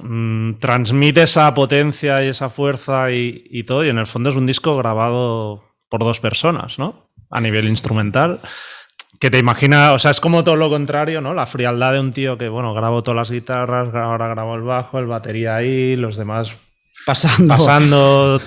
mm, 0.02 0.56
transmite 0.56 1.24
esa 1.24 1.54
potencia 1.54 2.24
y 2.24 2.28
esa 2.28 2.50
fuerza 2.50 3.12
y, 3.12 3.44
y 3.50 3.64
todo, 3.64 3.86
y 3.86 3.90
en 3.90 3.98
el 3.98 4.08
fondo 4.08 4.30
es 4.30 4.36
un 4.36 4.46
disco 4.46 4.76
grabado 4.78 5.64
por 5.90 6.02
dos 6.02 6.20
personas, 6.20 6.78
¿no? 6.80 7.10
A 7.30 7.42
nivel 7.42 7.68
instrumental. 7.68 8.40
Que 9.20 9.30
te 9.30 9.38
imagina, 9.38 9.94
o 9.94 10.00
sea, 10.00 10.12
es 10.12 10.22
como 10.22 10.44
todo 10.44 10.56
lo 10.56 10.70
contrario, 10.70 11.22
¿no? 11.22 11.34
La 11.34 11.46
frialdad 11.46 11.94
de 11.94 12.00
un 12.00 12.14
tío 12.14 12.38
que, 12.38 12.50
bueno, 12.50 12.74
grabó 12.74 13.04
todas 13.04 13.18
las 13.18 13.32
guitarras, 13.32 13.94
ahora 13.94 14.28
grabó 14.30 14.56
el 14.56 14.62
bajo, 14.62 14.98
el 15.00 15.08
batería 15.08 15.56
ahí, 15.56 15.96
los 15.96 16.16
demás 16.16 16.56
Pasando. 17.10 17.58
pasando. 17.58 18.42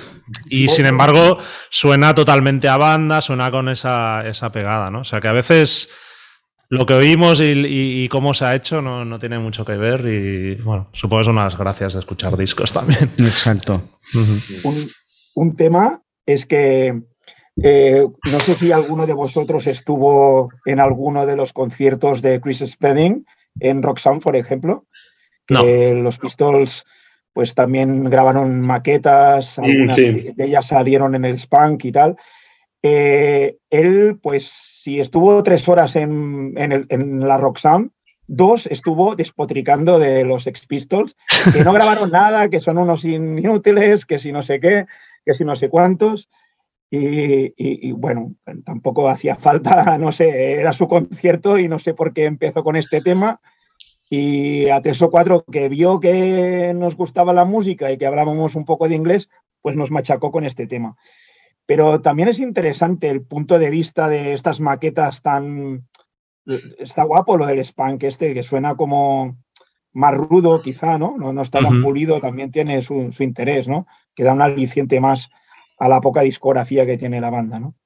Y 0.48 0.68
sin 0.68 0.86
embargo, 0.86 1.38
suena 1.68 2.14
totalmente 2.14 2.68
a 2.68 2.76
banda, 2.76 3.20
suena 3.20 3.50
con 3.50 3.68
esa, 3.68 4.26
esa 4.26 4.50
pegada, 4.52 4.90
¿no? 4.90 5.00
O 5.00 5.04
sea 5.04 5.20
que 5.20 5.28
a 5.28 5.32
veces 5.32 5.88
lo 6.68 6.86
que 6.86 6.94
oímos 6.94 7.40
y, 7.40 7.44
y- 7.52 8.04
y 8.04 8.08
cómo 8.08 8.32
se 8.32 8.46
ha 8.46 8.54
hecho 8.54 8.80
no, 8.80 9.04
no 9.04 9.18
tiene 9.18 9.38
mucho 9.38 9.64
que 9.64 9.76
ver. 9.76 10.06
Y 10.06 10.54
bueno, 10.62 10.88
supongo 10.92 11.20
que 11.20 11.24
son 11.26 11.36
unas 11.38 11.58
gracias 11.58 11.92
de 11.94 12.00
escuchar 12.00 12.36
discos 12.36 12.72
también. 12.72 13.10
Exacto. 13.18 13.82
un, 14.64 14.90
un 15.34 15.56
tema 15.56 16.00
es 16.24 16.46
que 16.46 17.02
eh, 17.62 18.06
no 18.30 18.40
sé 18.40 18.54
si 18.54 18.72
alguno 18.72 19.06
de 19.06 19.12
vosotros 19.12 19.66
estuvo 19.66 20.50
en 20.64 20.80
alguno 20.80 21.26
de 21.26 21.36
los 21.36 21.52
conciertos 21.52 22.22
de 22.22 22.40
Chris 22.40 22.60
Spedding 22.66 23.26
en 23.60 23.82
Roxanne, 23.82 24.20
por 24.20 24.36
ejemplo. 24.36 24.86
Que 25.46 25.92
Los 25.94 26.18
Pistols 26.18 26.84
pues 27.32 27.54
también 27.54 28.04
grabaron 28.04 28.60
maquetas, 28.60 29.58
algunas 29.58 29.96
sí. 29.98 30.32
de 30.34 30.44
ellas 30.44 30.66
salieron 30.66 31.14
en 31.14 31.24
el 31.24 31.38
Spunk 31.38 31.84
y 31.86 31.92
tal. 31.92 32.16
Eh, 32.82 33.56
él, 33.70 34.18
pues, 34.22 34.44
si 34.50 35.00
estuvo 35.00 35.42
tres 35.42 35.68
horas 35.68 35.94
en, 35.96 36.54
en 36.56 36.72
el- 36.72 36.86
en 36.88 37.20
la 37.26 37.38
Roxanne, 37.38 37.90
dos 38.26 38.66
estuvo 38.66 39.14
despotricando 39.14 39.98
de 39.98 40.24
los 40.24 40.46
Ex 40.46 40.66
Pistols, 40.66 41.16
que 41.52 41.62
no 41.64 41.72
grabaron 41.72 42.10
nada, 42.12 42.48
que 42.48 42.60
son 42.60 42.78
unos 42.78 43.04
inútiles, 43.04 44.04
que 44.04 44.18
si 44.18 44.32
no 44.32 44.42
sé 44.42 44.58
qué, 44.60 44.86
que 45.24 45.34
si 45.34 45.44
no 45.44 45.54
sé 45.56 45.68
cuántos. 45.68 46.28
Y, 46.90 47.46
y- 47.56 47.88
y, 47.88 47.92
bueno, 47.92 48.34
tampoco 48.64 49.08
hacía 49.08 49.36
falta, 49.36 49.96
no 49.98 50.12
sé, 50.12 50.54
era 50.60 50.72
su 50.72 50.88
concierto 50.88 51.58
y 51.58 51.68
no 51.68 51.78
sé 51.78 51.94
por 51.94 52.12
qué 52.12 52.24
empezó 52.24 52.62
con 52.64 52.76
este 52.76 53.00
tema. 53.00 53.40
Y 54.14 54.68
a 54.68 54.82
tres 54.82 55.00
o 55.00 55.10
cuatro 55.10 55.42
que 55.50 55.70
vio 55.70 55.98
que 55.98 56.74
nos 56.76 56.96
gustaba 56.96 57.32
la 57.32 57.46
música 57.46 57.90
y 57.90 57.96
que 57.96 58.04
hablábamos 58.04 58.56
un 58.56 58.66
poco 58.66 58.86
de 58.86 58.94
inglés, 58.94 59.30
pues 59.62 59.74
nos 59.74 59.90
machacó 59.90 60.30
con 60.30 60.44
este 60.44 60.66
tema. 60.66 60.98
Pero 61.64 62.02
también 62.02 62.28
es 62.28 62.38
interesante 62.38 63.08
el 63.08 63.22
punto 63.22 63.58
de 63.58 63.70
vista 63.70 64.10
de 64.10 64.34
estas 64.34 64.60
maquetas 64.60 65.22
tan... 65.22 65.88
Está 66.78 67.04
guapo 67.04 67.38
lo 67.38 67.46
del 67.46 67.64
spunk 67.64 68.02
este, 68.02 68.34
que 68.34 68.42
suena 68.42 68.74
como 68.74 69.38
más 69.94 70.14
rudo 70.14 70.60
quizá, 70.60 70.98
¿no? 70.98 71.16
No, 71.16 71.32
no 71.32 71.40
está 71.40 71.60
tan 71.60 71.80
pulido, 71.80 72.20
también 72.20 72.50
tiene 72.50 72.82
su, 72.82 73.12
su 73.12 73.22
interés, 73.22 73.66
¿no? 73.66 73.86
Que 74.14 74.24
da 74.24 74.34
un 74.34 74.42
aliciente 74.42 75.00
más 75.00 75.30
a 75.78 75.88
la 75.88 76.02
poca 76.02 76.20
discografía 76.20 76.84
que 76.84 76.98
tiene 76.98 77.18
la 77.18 77.30
banda, 77.30 77.58
¿no? 77.58 77.76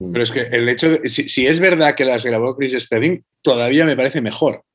Pero 0.00 0.24
es 0.24 0.32
que 0.32 0.40
el 0.40 0.68
hecho 0.68 0.90
de, 0.90 1.08
si, 1.08 1.28
si 1.28 1.46
es 1.46 1.60
verdad 1.60 1.94
que 1.94 2.04
las 2.04 2.26
grabó 2.26 2.56
Chris 2.56 2.76
Spedding, 2.76 3.24
todavía 3.40 3.86
me 3.86 3.96
parece 3.96 4.20
mejor. 4.20 4.65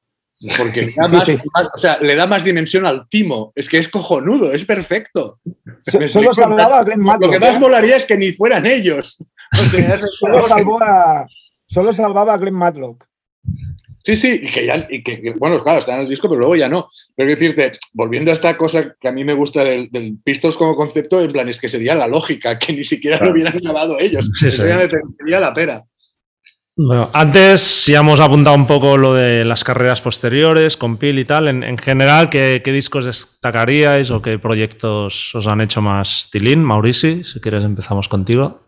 Porque 0.57 0.81
le 0.83 0.91
da 0.97 1.07
más, 1.07 1.25
Sí. 1.25 1.37
más- 1.53 1.67
o 1.73 1.77
sea, 1.77 1.97
le 1.99 2.15
da 2.15 2.25
más 2.27 2.43
dimensión 2.43 2.85
al 2.85 3.07
timo. 3.09 3.51
Es 3.55 3.69
que 3.69 3.77
es 3.77 3.87
cojonudo, 3.89 4.51
es 4.53 4.65
perfecto. 4.65 5.39
Solo 6.07 6.33
salvaba 6.33 6.79
a 6.79 6.83
Glenn 6.83 6.99
Lo 6.99 7.05
Matlock. 7.05 7.31
que 7.31 7.39
más 7.39 7.57
¿eh? 7.57 7.59
molaría 7.59 7.95
es 7.95 8.05
que 8.05 8.17
ni 8.17 8.31
fueran 8.31 8.65
ellos. 8.65 9.23
O 9.53 9.65
sea, 9.69 9.97
Solo 10.19 10.41
salvó 10.47 10.81
a, 10.81 11.25
solo 11.67 11.93
salvaba 11.93 12.33
a 12.33 12.37
Glenn 12.37 12.55
Matlock. 12.55 13.05
Sí, 14.03 14.15
sí, 14.15 14.39
y 14.41 14.49
que 14.51 14.65
ya, 14.65 14.87
y 14.89 15.03
que, 15.03 15.21
que, 15.21 15.31
bueno, 15.33 15.61
claro, 15.61 15.77
está 15.77 15.93
en 15.93 16.01
el 16.01 16.09
disco, 16.09 16.27
pero 16.27 16.39
luego 16.39 16.55
ya 16.55 16.67
no. 16.67 16.87
Pero 17.15 17.27
quiero 17.27 17.39
decirte, 17.39 17.77
volviendo 17.93 18.31
a 18.31 18.33
esta 18.33 18.57
cosa 18.57 18.95
que 18.99 19.07
a 19.07 19.11
mí 19.11 19.23
me 19.23 19.33
gusta 19.35 19.63
del, 19.63 19.89
del 19.91 20.17
Pistols 20.23 20.57
como 20.57 20.75
concepto, 20.75 21.21
en 21.21 21.31
plan, 21.31 21.47
es 21.49 21.59
que 21.59 21.69
sería 21.69 21.93
la 21.93 22.07
lógica, 22.07 22.57
que 22.57 22.73
ni 22.73 22.83
siquiera 22.83 23.17
Claro. 23.17 23.31
lo 23.31 23.35
hubieran 23.35 23.59
grabado 23.61 23.99
ellos. 23.99 24.27
Sí, 24.39 24.47
Eso 24.47 24.63
sí. 24.63 24.67
ya 24.69 24.77
me 24.77 24.87
parecería 24.89 25.39
la 25.39 25.53
pera. 25.53 25.83
Bueno, 26.83 27.09
antes 27.13 27.85
ya 27.85 27.99
hemos 27.99 28.19
apuntado 28.19 28.55
un 28.55 28.65
poco 28.65 28.97
lo 28.97 29.13
de 29.13 29.45
las 29.45 29.63
carreras 29.63 30.01
posteriores 30.01 30.77
con 30.77 30.97
Pil 30.97 31.19
y 31.19 31.25
tal. 31.25 31.47
En, 31.47 31.63
en 31.63 31.77
general, 31.77 32.27
¿qué, 32.27 32.61
qué 32.63 32.71
discos 32.71 33.05
destacaríais 33.05 34.09
o 34.09 34.23
qué 34.23 34.39
proyectos 34.39 35.35
os 35.35 35.45
han 35.45 35.61
hecho 35.61 35.83
más 35.83 36.29
tilín? 36.31 36.63
Maurici, 36.63 37.23
si 37.23 37.39
quieres 37.39 37.63
empezamos 37.63 38.07
contigo. 38.07 38.61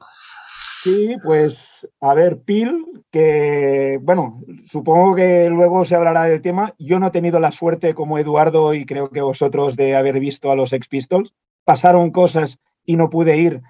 Sí, 0.84 1.16
pues 1.24 1.88
a 2.02 2.14
ver, 2.14 2.44
Pil, 2.46 2.86
que 3.10 3.98
bueno, 4.00 4.42
supongo 4.68 5.16
que 5.16 5.50
luego 5.50 5.84
se 5.84 5.96
hablará 5.96 6.26
del 6.26 6.44
tema. 6.44 6.76
Yo 6.78 7.00
no 7.00 7.08
he 7.08 7.12
tenido 7.12 7.40
la 7.40 7.52
suerte 7.52 7.96
como 7.96 8.20
Eduardo 8.20 8.76
y 8.76 8.86
creo 8.86 9.10
que 9.10 9.22
vosotros 9.22 9.76
de 9.76 9.96
haber 9.96 10.20
visto 10.20 10.52
a 10.52 10.56
los 10.56 10.72
Ex 10.72 10.88
Pistols. 10.88 11.34
Pasaron 11.64 12.12
cosas 12.12 12.60
y 12.86 12.96
no 12.96 13.10
pude 13.10 13.38
ir 13.38 13.62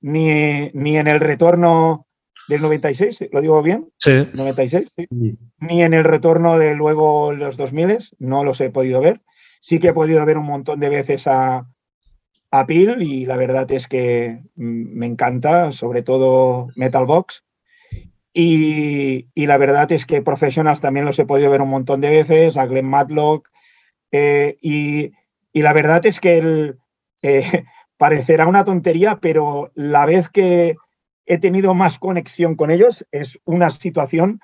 ni, 0.00 0.70
ni 0.72 0.96
en 0.96 1.06
el 1.06 1.20
retorno 1.20 2.05
del 2.48 2.62
96, 2.62 3.28
¿lo 3.32 3.40
digo 3.40 3.62
bien? 3.62 3.88
Sí. 3.98 4.28
96, 4.32 4.92
sí. 4.94 5.08
ni 5.58 5.82
en 5.82 5.94
el 5.94 6.04
retorno 6.04 6.58
de 6.58 6.74
luego 6.74 7.32
los 7.32 7.56
2000, 7.56 7.98
no 8.18 8.44
los 8.44 8.60
he 8.60 8.70
podido 8.70 9.00
ver. 9.00 9.22
Sí 9.60 9.78
que 9.78 9.88
he 9.88 9.92
podido 9.92 10.24
ver 10.24 10.38
un 10.38 10.46
montón 10.46 10.78
de 10.80 10.88
veces 10.88 11.26
a, 11.26 11.66
a 12.50 12.66
Peel 12.66 13.02
y 13.02 13.26
la 13.26 13.36
verdad 13.36 13.70
es 13.72 13.88
que 13.88 14.42
mm, 14.54 14.98
me 14.98 15.06
encanta, 15.06 15.72
sobre 15.72 16.02
todo 16.02 16.66
Metal 16.76 17.04
Box. 17.06 17.42
Y, 18.32 19.28
y 19.34 19.46
la 19.46 19.56
verdad 19.56 19.90
es 19.92 20.04
que 20.04 20.22
Professionals 20.22 20.80
también 20.80 21.06
los 21.06 21.18
he 21.18 21.24
podido 21.24 21.50
ver 21.50 21.62
un 21.62 21.70
montón 21.70 22.00
de 22.00 22.10
veces, 22.10 22.56
a 22.56 22.66
Glenn 22.66 22.86
Matlock. 22.86 23.48
eh, 24.12 24.56
y, 24.60 25.12
y 25.52 25.62
la 25.62 25.72
verdad 25.72 26.04
es 26.04 26.20
que 26.20 26.36
el, 26.38 26.78
eh, 27.22 27.64
parecerá 27.96 28.46
una 28.46 28.64
tontería, 28.64 29.18
pero 29.20 29.72
la 29.74 30.04
vez 30.04 30.28
que 30.28 30.76
he 31.26 31.38
tenido 31.38 31.74
más 31.74 31.98
conexión 31.98 32.54
con 32.54 32.70
ellos 32.70 33.04
es 33.10 33.38
una 33.44 33.70
situación 33.70 34.40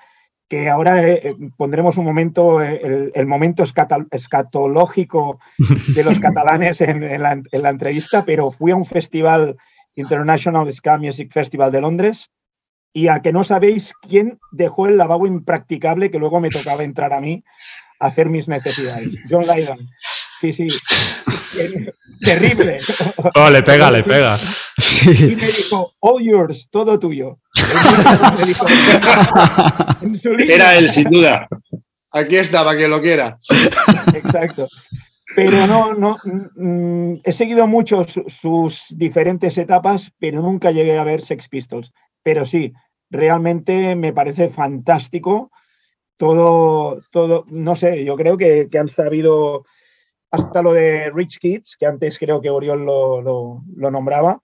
que 0.49 0.69
ahora 0.69 1.07
eh, 1.07 1.21
eh, 1.23 1.35
pondremos 1.57 1.97
un 1.97 2.05
momento, 2.05 2.61
eh, 2.61 2.79
el, 2.83 3.11
el 3.15 3.25
momento 3.25 3.63
escatológico 3.63 5.39
de 5.95 6.03
los 6.03 6.19
catalanes 6.19 6.81
en, 6.81 7.01
en 7.01 7.23
la, 7.23 7.31
en 7.31 7.61
la 7.61 7.69
entrevista, 7.69 8.23
pero 8.23 8.51
fui 8.51 8.71
a 8.71 8.75
un 8.75 8.85
festival, 8.85 9.57
International 9.95 10.71
Ska 10.71 10.97
Music 10.97 11.31
Festival 11.31 11.71
de 11.71 11.81
Londres, 11.81 12.29
y 12.93 13.07
a 13.07 13.21
que 13.21 13.33
no 13.33 13.43
sabéis 13.43 13.93
quién 14.07 14.39
dejó 14.51 14.87
el 14.87 14.97
lavabo 14.97 15.25
impracticable 15.25 16.11
que 16.11 16.19
luego 16.19 16.39
me 16.39 16.51
tocaba 16.51 16.83
entrar 16.83 17.13
a 17.13 17.21
mí 17.21 17.43
a 17.99 18.07
hacer 18.07 18.29
mis 18.29 18.47
necesidades. 18.47 19.17
John 19.27 19.47
Lydon. 19.47 19.79
Sí, 20.39 20.53
sí. 20.53 20.67
Terrible. 22.21 22.79
Oh, 23.35 23.49
le 23.49 23.61
pega, 23.63 23.91
le 23.91 24.03
pega. 24.03 24.37
Y 24.77 24.81
Sí. 24.81 25.35
me 25.35 25.47
dijo, 25.47 25.93
all 25.99 26.23
yours, 26.23 26.69
todo 26.71 26.97
tuyo. 26.99 27.39
Dijo. 28.45 28.65
Era 30.47 30.77
él, 30.77 30.89
sin 30.89 31.09
duda. 31.09 31.47
Aquí 32.11 32.37
estaba, 32.37 32.75
quien 32.75 32.89
lo 32.91 33.01
quiera. 33.01 33.37
Exacto. 34.13 34.67
Pero 35.35 35.65
no, 35.65 35.93
no, 35.95 36.17
mm, 36.55 37.15
he 37.23 37.33
seguido 37.33 37.65
mucho 37.65 38.03
su- 38.03 38.25
sus 38.27 38.85
diferentes 38.97 39.57
etapas, 39.57 40.11
pero 40.19 40.41
nunca 40.41 40.71
llegué 40.71 40.97
a 40.97 41.03
ver 41.03 41.21
Sex 41.21 41.49
Pistols. 41.49 41.91
Pero 42.21 42.45
sí, 42.45 42.71
realmente 43.09 43.95
me 43.95 44.13
parece 44.13 44.49
fantástico 44.49 45.51
todo, 46.17 47.01
todo, 47.11 47.45
no 47.49 47.75
sé, 47.75 48.05
yo 48.05 48.15
creo 48.15 48.37
que, 48.37 48.67
que 48.71 48.77
han 48.77 48.87
sabido 48.89 49.65
hasta 50.33 50.63
lo 50.63 50.73
de 50.73 51.11
Rich 51.11 51.37
Kids, 51.39 51.77
que 51.77 51.85
antes 51.85 52.17
creo 52.17 52.41
que 52.41 52.49
Oriol 52.49 52.83
lo, 52.83 53.21
lo- 53.21 53.91
nombraba. 53.91 54.41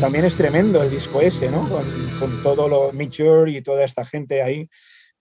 También 0.00 0.24
es 0.24 0.36
tremendo 0.36 0.82
el 0.82 0.90
disco 0.90 1.20
ese, 1.20 1.50
¿no? 1.50 1.60
Con, 1.62 1.84
con 2.20 2.42
todo 2.42 2.68
lo 2.68 2.92
Mature 2.92 3.50
y 3.50 3.62
toda 3.62 3.84
esta 3.84 4.04
gente 4.04 4.42
ahí. 4.42 4.68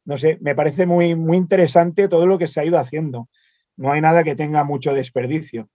No 0.03 0.18
sé, 0.18 0.38
me 0.41 0.53
parece 0.53 0.86
muy, 0.86 1.16
muy 1.16 1.38
interesante 1.38 2.07
todo 2.07 2.28
lo 2.28 2.38
que 2.38 2.47
se 2.47 2.59
ha 2.59 2.66
ido 2.66 2.78
haciendo. 2.78 3.30
No 3.78 3.91
hay 3.91 4.01
nada 4.01 4.24
que 4.24 4.36
tenga 4.36 4.63
mucho 4.63 4.93
desperdicio. 4.93 5.70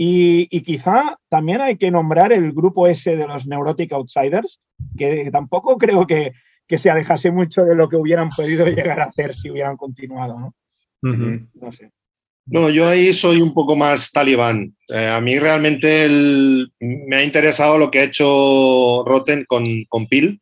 Y, 0.00 0.46
y 0.56 0.60
quizá 0.62 1.18
también 1.28 1.60
hay 1.60 1.76
que 1.76 1.90
nombrar 1.90 2.32
el 2.32 2.52
grupo 2.52 2.86
ese 2.86 3.16
de 3.16 3.26
los 3.26 3.48
Neurotic 3.48 3.92
Outsiders, 3.92 4.60
que 4.96 5.28
tampoco 5.32 5.76
creo 5.76 6.06
que, 6.06 6.32
que 6.68 6.78
se 6.78 6.88
alejase 6.88 7.32
mucho 7.32 7.64
de 7.64 7.74
lo 7.74 7.88
que 7.88 7.96
hubieran 7.96 8.30
podido 8.30 8.66
llegar 8.68 9.00
a 9.00 9.06
hacer 9.06 9.34
si 9.34 9.50
hubieran 9.50 9.76
continuado, 9.76 10.38
¿no? 10.38 10.54
No 11.54 11.72
sé. 11.72 11.90
No, 12.46 12.70
yo 12.70 12.88
ahí 12.88 13.12
soy 13.12 13.42
un 13.42 13.52
poco 13.52 13.76
más 13.76 14.10
talibán. 14.10 14.74
Eh, 14.88 15.06
a 15.08 15.20
mí 15.20 15.38
realmente 15.38 16.04
el- 16.04 16.72
me 16.80 17.16
ha 17.16 17.24
interesado 17.24 17.76
lo 17.76 17.90
que 17.90 17.98
ha 17.98 18.04
hecho 18.04 19.02
Rotten 19.04 19.44
con, 19.46 19.64
con 19.88 20.06
Peel 20.06 20.40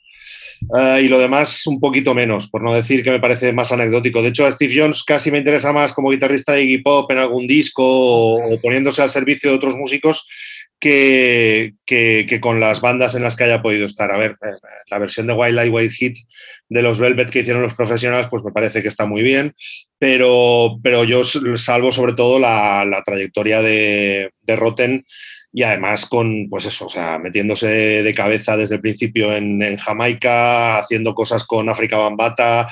eh, 0.79 1.03
y 1.03 1.09
lo 1.09 1.19
demás 1.19 1.67
un 1.67 1.81
poquito 1.81 2.15
menos, 2.15 2.49
por 2.49 2.63
no 2.63 2.75
decir 2.75 3.03
que 3.03 3.11
me 3.11 3.21
parece 3.21 3.53
más 3.53 3.73
anecdótico. 3.73 4.23
De 4.23 4.29
hecho, 4.29 4.47
a 4.47 4.51
Steve 4.51 4.75
Jones 4.77 5.03
casi 5.05 5.31
me 5.31 5.39
interesa 5.39 5.73
más 5.73 5.93
como 5.93 6.11
guitarrista 6.11 6.53
de 6.53 6.65
Iggy 6.65 6.79
Pop 6.79 7.11
en 7.11 7.19
algún 7.19 7.47
disco 7.47 7.83
o, 7.85 8.61
poniéndose 8.63 9.03
al 9.03 9.11
servicio 9.11 9.51
de 9.51 9.57
otros 9.57 9.75
músicos 9.77 10.27
que, 10.79 11.75
que- 11.87 12.39
con 12.41 12.61
las 12.61 12.81
bandas 12.81 13.15
en 13.15 13.23
las 13.23 13.35
que 13.35 13.45
haya 13.45 13.63
podido 13.63 13.87
estar. 13.87 14.11
A 14.11 14.19
ver, 14.19 14.33
eh, 14.33 14.51
la 14.91 14.99
versión 14.99 15.27
de 15.27 15.33
White 15.33 15.53
Light, 15.53 15.73
White 15.73 15.95
Hit 15.95 16.17
de 16.69 16.83
los 16.83 16.99
Velvet 16.99 17.31
que 17.31 17.41
hicieron 17.41 17.63
los 17.63 17.75
profesionales, 17.75 18.27
pues 18.31 18.43
me 18.45 18.53
parece 18.53 18.83
que 18.83 18.89
está 18.89 19.07
muy 19.07 19.23
bien 19.23 19.55
pero, 19.99 20.79
pero 20.83 21.05
yo 21.05 21.23
salvo 21.25 21.93
sobre 21.93 22.13
todo 22.15 22.39
la, 22.39 22.85
la 22.85 23.03
trayectoria 23.03 23.63
de, 23.63 24.31
de 24.43 24.57
Rotten 24.57 25.05
y 25.57 25.63
además 25.63 26.05
con, 26.05 26.49
pues 26.51 26.67
eso, 26.67 26.85
o 26.85 26.89
sea, 26.91 27.19
metiéndose 27.19 27.67
de 27.67 28.15
cabeza 28.15 28.59
desde 28.59 28.75
el 28.75 28.83
principio 28.83 29.35
en, 29.35 29.79
Jamaica, 29.79 30.77
haciendo 30.77 31.15
cosas 31.15 31.45
con 31.45 31.71
África 31.71 31.97
Bambata. 31.97 32.69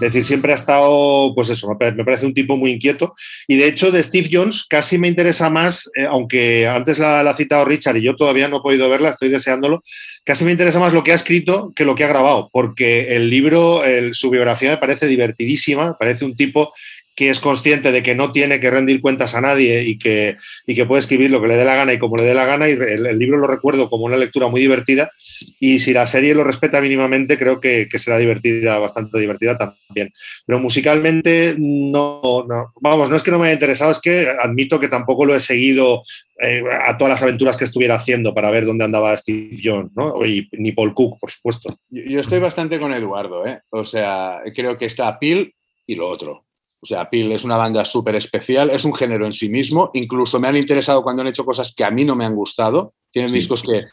Es 0.00 0.12
decir, 0.12 0.24
siempre 0.24 0.52
ha 0.52 0.54
estado, 0.56 1.34
pues 1.34 1.50
eso, 1.50 1.68
me 1.68 1.76
pare- 1.76 1.92
me 1.92 2.04
parece 2.04 2.26
un 2.26 2.34
tipo 2.34 2.56
muy 2.56 2.70
inquieto. 2.72 3.14
Y 3.46 3.56
de 3.56 3.66
hecho, 3.68 3.90
de 3.90 4.02
Steve 4.02 4.30
Jones 4.32 4.64
casi 4.68 4.96
me 4.98 5.08
interesa 5.08 5.50
más, 5.50 5.90
eh, 5.94 6.06
aunque 6.08 6.66
antes 6.66 6.98
la, 6.98 7.20
ha 7.20 7.36
citado 7.36 7.64
Richard 7.64 7.96
y 7.98 8.02
yo 8.02 8.16
todavía 8.16 8.48
no 8.48 8.58
he 8.58 8.62
podido 8.62 8.88
verla, 8.88 9.10
estoy 9.10 9.28
deseándolo, 9.28 9.82
casi 10.24 10.44
me 10.44 10.52
interesa 10.52 10.78
más 10.78 10.92
lo 10.92 11.02
que 11.04 11.12
ha 11.12 11.16
escrito 11.16 11.72
que 11.76 11.84
lo 11.84 11.94
que 11.94 12.04
ha 12.04 12.08
grabado, 12.08 12.48
porque 12.52 13.14
el 13.16 13.28
libro, 13.30 13.82
su 14.12 14.30
biografía 14.30 14.70
me 14.70 14.76
parece 14.78 15.06
divertidísima, 15.06 15.96
parece 15.98 16.24
un 16.24 16.34
tipo 16.34 16.72
que 17.14 17.28
es 17.28 17.40
consciente 17.40 17.92
de 17.92 18.02
que 18.02 18.14
no 18.14 18.32
tiene 18.32 18.60
que 18.60 18.70
rendir 18.70 19.00
cuentas 19.00 19.34
a 19.34 19.40
nadie 19.40 19.84
y 19.84 19.98
que, 19.98 20.36
y 20.66 20.74
que 20.74 20.86
puede 20.86 21.00
escribir 21.00 21.30
lo 21.30 21.40
que 21.40 21.48
le 21.48 21.56
dé 21.56 21.64
la 21.64 21.74
gana 21.74 21.92
y 21.92 21.98
como 21.98 22.16
le 22.16 22.24
dé 22.24 22.34
la 22.34 22.46
gana. 22.46 22.68
Y 22.68 22.72
el, 22.72 23.18
libro 23.18 23.38
lo 23.38 23.46
recuerdo 23.46 23.90
como 23.90 24.04
una 24.04 24.16
lectura 24.16 24.48
muy 24.48 24.60
divertida. 24.60 25.10
Y 25.58 25.80
si 25.80 25.92
la 25.92 26.06
serie 26.06 26.34
lo 26.34 26.44
respeta 26.44 26.80
mínimamente, 26.80 27.36
creo 27.36 27.60
que, 27.60 27.88
será 27.98 28.18
divertida, 28.18 28.78
bastante 28.78 29.18
divertida 29.18 29.58
también. 29.58 30.12
Pero 30.46 30.58
musicalmente, 30.60 31.56
no, 31.58 32.46
no, 32.48 32.72
vamos, 32.80 33.10
no 33.10 33.16
es 33.16 33.22
que 33.22 33.30
no 33.30 33.38
me 33.38 33.46
haya 33.46 33.54
interesado, 33.54 33.90
es 33.90 34.00
que 34.00 34.26
admito 34.28 34.80
que 34.80 34.88
tampoco 34.88 35.24
lo 35.26 35.34
he 35.34 35.40
seguido 35.40 36.02
eh, 36.42 36.62
a 36.86 36.96
todas 36.96 37.12
las 37.12 37.22
aventuras 37.22 37.56
que 37.56 37.64
estuviera 37.64 37.96
haciendo 37.96 38.34
para 38.34 38.50
ver 38.50 38.64
dónde 38.64 38.84
andaba 38.84 39.16
Steve 39.16 39.58
Jones, 39.62 39.90
¿no? 39.94 40.24
Y, 40.24 40.48
ni 40.52 40.72
Paul 40.72 40.94
Cook, 40.94 41.18
por 41.20 41.30
supuesto. 41.30 41.76
Yo, 41.90 42.02
yo 42.04 42.20
estoy 42.20 42.38
bastante 42.38 42.78
con 42.78 42.94
Eduardo, 42.94 43.46
¿eh? 43.46 43.60
O 43.70 43.84
sea, 43.84 44.40
creo 44.54 44.78
que 44.78 44.86
está 44.86 45.18
Peel 45.18 45.52
y 45.86 45.96
lo 45.96 46.08
otro. 46.08 46.44
O 46.82 46.86
sea, 46.86 47.10
Peel 47.10 47.30
es 47.32 47.44
una 47.44 47.56
banda 47.58 47.84
súper 47.84 48.14
especial, 48.14 48.70
es 48.70 48.84
un 48.84 48.94
género 48.94 49.26
en 49.26 49.34
sí 49.34 49.48
mismo. 49.50 49.90
Incluso 49.92 50.40
me 50.40 50.48
han 50.48 50.56
interesado 50.56 51.02
cuando 51.02 51.20
han 51.22 51.28
hecho 51.28 51.44
cosas 51.44 51.74
que 51.76 51.84
a 51.84 51.90
mí 51.90 52.04
no 52.04 52.16
me 52.16 52.24
han 52.24 52.34
gustado. 52.34 52.94
Tienen 53.10 53.32
discos 53.32 53.62
que 53.62 53.84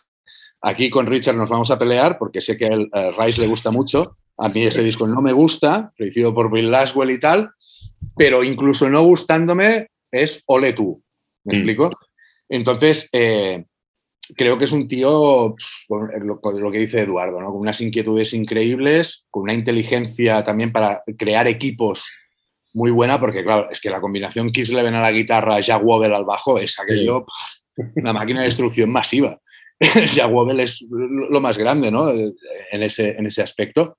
aquí 0.62 0.90
con 0.90 1.06
Richard 1.06 1.36
nos 1.36 1.50
vamos 1.50 1.70
a 1.70 1.78
pelear 1.78 2.18
porque 2.18 2.40
sé 2.42 2.56
que 2.58 2.66
a 2.94 3.12
Rice 3.12 3.42
le 3.42 3.48
gusta 3.48 3.72
mucho. 3.72 4.16
A 4.38 4.48
mí 4.50 4.64
ese 4.64 4.84
disco 4.84 5.06
no 5.08 5.22
me 5.22 5.34
gusta, 5.34 5.92
producido 5.98 6.34
por 6.34 6.50
Bill 6.52 6.72
Laswell 6.72 7.12
y 7.12 7.20
tal. 7.20 7.50
Pero 8.16 8.44
incluso 8.44 8.90
no 8.90 9.04
gustándome, 9.04 9.88
es 10.12 10.44
ole 10.46 10.72
tú. 10.74 10.98
¿Me 11.44 11.54
Mm. 11.54 11.56
explico? 11.58 11.90
Entonces, 12.48 13.10
eh, 13.12 13.66
creo 14.36 14.58
que 14.58 14.66
es 14.66 14.72
un 14.72 14.88
tío, 14.88 15.56
lo, 15.90 16.40
con 16.42 16.62
lo 16.62 16.72
que 16.72 16.80
dice 16.80 17.02
Eduardo, 17.02 17.42
¿no? 17.42 17.48
con 17.52 17.60
unas 17.62 17.82
inquietudes 17.82 18.34
increíbles, 18.34 19.26
con 19.30 19.44
una 19.44 19.54
inteligencia 19.54 20.44
también 20.44 20.72
para 20.72 21.04
crear 21.18 21.48
equipos 21.48 22.10
muy 22.78 22.92
buena, 22.92 23.20
porque 23.20 23.44
claro, 23.44 23.70
es 23.72 23.82
que 23.82 23.90
la 23.90 24.00
combinación 24.00 24.52
Kisleven 24.52 24.94
a 24.94 25.02
la 25.02 25.12
guitarra, 25.12 25.60
Jack 25.60 25.84
Wobble 25.84 26.16
al 26.16 26.26
bajo, 26.26 26.60
es 26.60 26.80
aquello, 26.80 27.26
pf, 27.26 27.92
una 27.96 28.14
máquina 28.14 28.42
de 28.42 28.48
destrucción 28.48 28.92
masiva. 28.92 29.40
Jack 29.80 30.32
Wobble 30.32 30.64
es 30.64 30.86
lo 30.90 31.42
más 31.42 31.58
grande 31.58 31.92
¿no? 31.92 32.12
en, 32.12 32.84
ese, 32.84 33.10
en 33.18 33.26
ese 33.26 33.42
aspecto. 33.42 33.98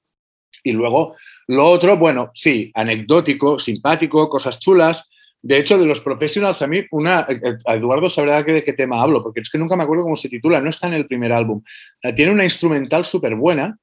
Y 0.62 0.72
luego, 0.72 1.16
lo 1.48 1.66
otro, 1.66 1.96
bueno, 1.96 2.30
sí, 2.34 2.70
anecdótico, 2.74 3.58
simpático, 3.58 4.28
cosas 4.28 4.58
chulas. 4.58 5.08
De 5.40 5.58
hecho, 5.58 5.76
de 5.78 5.86
los 5.86 6.00
professionals, 6.00 6.62
a 6.62 6.66
mí, 6.66 6.84
una, 6.92 7.26
eh, 7.28 7.58
Eduardo 7.66 8.08
sabrá 8.10 8.42
de 8.42 8.64
qué 8.64 8.72
tema 8.72 9.00
hablo, 9.00 9.22
porque 9.22 9.40
es 9.40 9.50
que 9.50 9.58
nunca 9.58 9.76
me 9.76 9.84
acuerdo 9.84 10.04
cómo 10.04 10.16
se 10.16 10.28
titula, 10.28 10.60
no 10.60 10.70
está 10.70 10.86
en 10.86 10.94
el 10.94 11.06
primer 11.06 11.32
álbum. 11.32 11.62
Eh, 12.02 12.12
Tiene 12.12 12.32
una 12.32 12.44
instrumental 12.44 13.04
súper 13.04 13.34
buena 13.34 13.76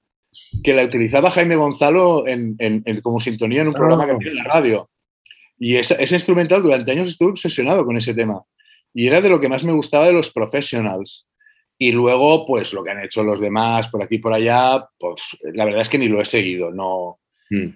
que 0.64 0.74
la 0.74 0.84
utilizaba 0.84 1.32
Jaime 1.32 1.56
Gonzalo 1.56 2.28
en, 2.28 2.56
en- 2.60 2.82
en- 2.86 3.02
como 3.02 3.20
sintonía 3.20 3.62
en 3.62 3.68
un 3.70 3.74
programa 3.74 4.06
que 4.06 4.12
Ah. 4.12 4.16
hacía 4.16 4.32
en 4.32 4.38
la 4.38 4.44
radio. 4.44 4.90
Y 5.58 5.78
esa, 5.78 5.96
ese 5.96 6.16
instrumental 6.16 6.62
durante 6.62 6.92
años 6.92 7.10
estuve 7.10 7.32
obsesionado 7.32 7.86
con 7.86 7.96
ese 7.98 8.14
tema. 8.14 8.42
Y 8.94 9.08
era 9.08 9.22
de 9.22 9.30
lo 9.30 9.40
que 9.40 9.50
más 9.50 9.64
me 9.64 9.74
gustaba 9.74 10.06
de 10.08 10.14
los 10.14 10.32
professionals. 10.32 11.28
Y 11.78 11.92
luego, 11.92 12.46
pues 12.46 12.72
lo 12.74 12.84
que 12.84 12.92
han 12.92 13.04
hecho 13.04 13.24
los 13.24 13.40
demás 13.42 13.90
por 13.90 14.02
aquí 14.04 14.16
y 14.16 14.20
por 14.20 14.34
allá, 14.34 14.88
pues 14.98 15.22
la 15.54 15.66
verdad 15.66 15.82
es 15.82 15.90
que 15.90 15.98
ni 15.98 16.08
lo 16.08 16.22
he 16.22 16.26
seguido. 16.26 16.72
No, 16.72 17.20
Mm. 17.50 17.68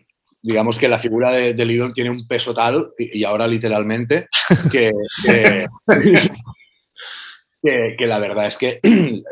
digamos 0.42 0.80
que 0.80 0.88
la 0.88 0.98
figura 1.00 1.32
de, 1.32 1.54
de 1.54 1.66
Lidón 1.66 1.94
tiene 1.94 2.10
un 2.10 2.26
peso 2.28 2.54
tal, 2.54 2.92
y, 2.98 3.20
y 3.20 3.24
ahora 3.26 3.46
literalmente, 3.46 4.28
que, 4.72 4.92
que, 5.26 5.68
que- 7.62 7.96
que 7.98 8.08
la 8.08 8.20
verdad 8.20 8.48
es 8.48 8.58
que 8.58 8.80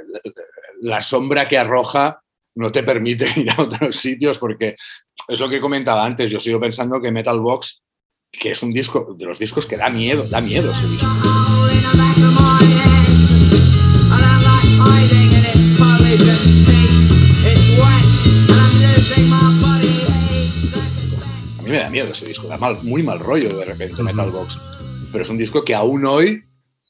la 0.82 1.02
sombra 1.02 1.48
que 1.48 1.58
arroja 1.58 2.22
no 2.58 2.72
te 2.72 2.84
permite 2.84 3.28
ir 3.40 3.52
a 3.52 3.62
otros 3.62 3.96
sitios, 3.96 4.38
porque 4.38 4.76
es 5.28 5.40
lo 5.40 5.50
que 5.50 5.62
comentaba 5.62 6.06
antes, 6.06 6.30
yo 6.30 6.40
sigo 6.40 6.60
pensando 6.60 7.00
que 7.00 7.12
Metal 7.12 7.40
Box, 7.40 7.84
que 8.32 8.52
es 8.52 8.64
un 8.64 8.74
disco, 8.74 9.16
de 9.18 9.26
los 9.26 9.40
discos 9.40 9.66
que 9.66 9.78
da 9.78 9.90
miedo, 9.90 10.28
da 10.28 10.42
miedo 10.42 10.72
ese 10.72 10.88
disco. 10.88 11.08
A 21.58 21.62
mí 21.62 21.70
me 21.70 21.80
da 21.80 21.90
miedo 21.90 22.12
ese 22.12 22.26
disco, 22.26 22.48
da 22.48 22.58
mal, 22.58 22.80
muy 22.84 23.04
mal 23.04 23.20
rollo 23.20 23.56
de 23.58 23.66
repente 23.66 24.02
Metal 24.02 24.32
Box. 24.32 24.58
Pero 25.12 25.24
es 25.24 25.30
un 25.30 25.38
disco 25.38 25.64
que 25.64 25.76
aún 25.76 26.06
hoy 26.06 26.44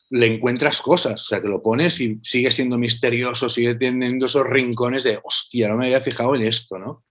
le 0.09 0.27
encuentras 0.27 0.81
cosas. 0.81 1.23
O 1.23 1.25
sea, 1.25 1.41
que 1.41 1.47
lo 1.47 1.61
pones 1.61 1.99
y 2.01 2.19
sigue 2.23 2.51
siendo 2.51 2.77
misterioso, 2.77 3.49
sigue 3.49 3.75
teniendo 3.75 4.25
esos 4.25 4.47
rincones 4.47 5.03
de, 5.03 5.19
hostia, 5.23 5.67
no 5.67 5.77
me 5.77 5.85
había 5.85 6.01
fijado 6.01 6.35
en 6.35 6.43
esto, 6.43 6.77
¿no? 6.77 7.03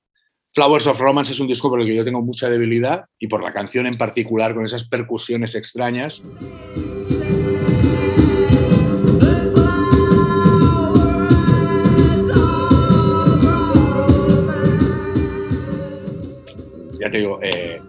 Flowers 0.54 0.86
of 0.86 0.98
Romance 0.98 1.32
es 1.32 1.40
un 1.40 1.48
disco 1.48 1.68
por 1.68 1.80
el 1.80 1.86
que 1.86 1.94
yo 1.94 2.04
tengo 2.04 2.22
mucha 2.22 2.48
debilidad 2.48 3.04
y 3.18 3.26
por 3.26 3.42
la 3.42 3.52
canción 3.52 3.86
en 3.86 3.98
particular, 3.98 4.54
con 4.54 4.64
esas 4.64 4.88
percusiones 4.88 5.54
extrañas. 5.54 6.22
Ya 16.98 17.10
te 17.10 17.18
digo, 17.18 17.38
eh, 17.42 17.82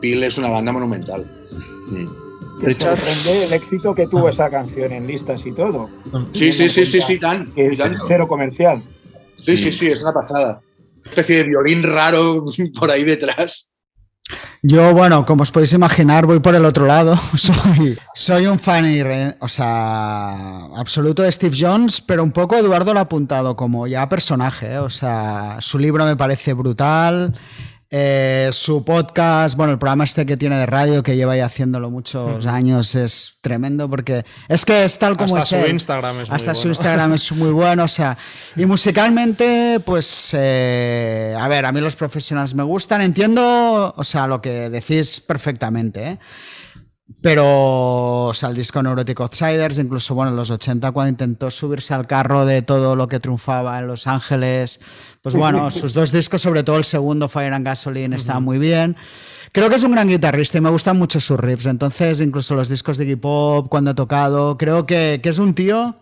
Peel 0.00 0.24
es 0.24 0.36
una 0.36 0.50
banda 0.50 0.72
monumental. 0.72 1.24
Mm. 1.86 2.19
El 2.62 3.52
éxito 3.52 3.94
que 3.94 4.06
tuvo 4.06 4.28
esa 4.28 4.50
canción 4.50 4.92
en 4.92 5.06
listas 5.06 5.46
y 5.46 5.52
todo. 5.52 5.88
Sí, 6.32 6.52
sí, 6.52 6.68
sí, 6.68 6.84
sí, 6.84 7.00
sí, 7.00 7.18
tan. 7.18 7.46
Que 7.52 7.68
es 7.68 7.78
cero 8.06 8.28
comercial. 8.28 8.82
Sí, 9.42 9.56
sí, 9.56 9.72
sí, 9.72 9.88
es 9.88 10.02
una 10.02 10.12
pasada. 10.12 10.60
Una 11.00 11.10
especie 11.10 11.36
de 11.36 11.44
violín 11.44 11.82
raro 11.82 12.44
por 12.78 12.90
ahí 12.90 13.04
detrás. 13.04 13.70
Yo, 14.62 14.92
bueno, 14.92 15.24
como 15.24 15.42
os 15.42 15.50
podéis 15.50 15.72
imaginar, 15.72 16.26
voy 16.26 16.40
por 16.40 16.54
el 16.54 16.66
otro 16.66 16.86
lado. 16.86 17.16
Soy, 17.34 17.98
soy 18.14 18.46
un 18.46 18.58
fan, 18.58 18.84
o 19.40 19.48
sea, 19.48 20.66
absoluto 20.76 21.22
de 21.22 21.32
Steve 21.32 21.56
Jones, 21.58 22.02
pero 22.02 22.22
un 22.22 22.30
poco 22.30 22.56
Eduardo 22.56 22.92
lo 22.92 22.98
ha 22.98 23.04
apuntado 23.04 23.56
como 23.56 23.86
ya 23.86 24.08
personaje. 24.08 24.74
¿eh? 24.74 24.78
O 24.78 24.90
sea, 24.90 25.56
su 25.60 25.78
libro 25.78 26.04
me 26.04 26.16
parece 26.16 26.52
brutal. 26.52 27.34
Eh, 27.92 28.50
su 28.52 28.84
podcast, 28.84 29.56
bueno, 29.56 29.72
el 29.72 29.78
programa 29.78 30.04
este 30.04 30.24
que 30.24 30.36
tiene 30.36 30.56
de 30.56 30.66
radio, 30.66 31.02
que 31.02 31.16
lleva 31.16 31.36
ya 31.36 31.46
haciéndolo 31.46 31.90
muchos 31.90 32.46
años, 32.46 32.94
es 32.94 33.38
tremendo 33.40 33.90
porque 33.90 34.24
es 34.48 34.64
que 34.64 34.84
es 34.84 34.96
tal 34.96 35.16
como 35.16 35.36
Hasta 35.36 35.40
es 35.40 35.48
su 35.48 35.66
él. 35.66 35.72
Instagram 35.72 36.20
es 36.20 36.28
muy 36.28 36.36
Hasta 36.36 36.54
su 36.54 36.60
bueno. 36.60 36.70
Instagram 36.70 37.12
es 37.14 37.32
muy 37.32 37.50
bueno, 37.50 37.84
o 37.84 37.88
sea, 37.88 38.16
y 38.56 38.64
musicalmente, 38.64 39.80
pues, 39.84 40.36
eh, 40.38 41.36
a 41.36 41.48
ver, 41.48 41.66
a 41.66 41.72
mí 41.72 41.80
los 41.80 41.96
profesionales 41.96 42.54
me 42.54 42.62
gustan, 42.62 43.02
entiendo, 43.02 43.92
o 43.96 44.04
sea, 44.04 44.28
lo 44.28 44.40
que 44.40 44.70
decís 44.70 45.20
perfectamente, 45.20 46.06
¿eh? 46.06 46.18
Pero, 47.22 48.24
o 48.26 48.34
sea, 48.34 48.48
el 48.50 48.54
disco 48.54 48.82
Neurotic 48.82 49.20
Outsiders, 49.20 49.78
incluso, 49.78 50.14
bueno, 50.14 50.30
en 50.30 50.36
los 50.36 50.50
80, 50.50 50.92
cuando 50.92 51.10
intentó 51.10 51.50
subirse 51.50 51.92
al 51.92 52.06
carro 52.06 52.46
de 52.46 52.62
todo 52.62 52.96
lo 52.96 53.08
que 53.08 53.20
triunfaba 53.20 53.78
en 53.78 53.88
Los 53.88 54.06
Ángeles, 54.06 54.80
pues 55.22 55.34
bueno, 55.34 55.70
sus 55.70 55.92
dos 55.92 56.12
discos, 56.12 56.40
sobre 56.40 56.62
todo 56.62 56.76
el 56.76 56.84
segundo, 56.84 57.28
Fire 57.28 57.52
and 57.52 57.66
Gasoline, 57.66 58.14
estaban 58.16 58.42
muy 58.42 58.58
bien. 58.58 58.96
Creo 59.52 59.68
que 59.68 59.74
es 59.76 59.82
un 59.82 59.92
gran 59.92 60.08
guitarrista 60.08 60.58
y 60.58 60.60
me 60.60 60.70
gustan 60.70 60.98
mucho 60.98 61.18
sus 61.18 61.38
riffs. 61.38 61.66
Entonces, 61.66 62.20
incluso 62.20 62.54
los 62.54 62.68
discos 62.68 62.96
de 62.96 63.06
hip 63.06 63.24
hop, 63.24 63.68
cuando 63.68 63.90
ha 63.90 63.94
tocado, 63.94 64.56
creo 64.56 64.86
que, 64.86 65.20
que 65.22 65.28
es 65.28 65.38
un 65.38 65.54
tío 65.54 65.96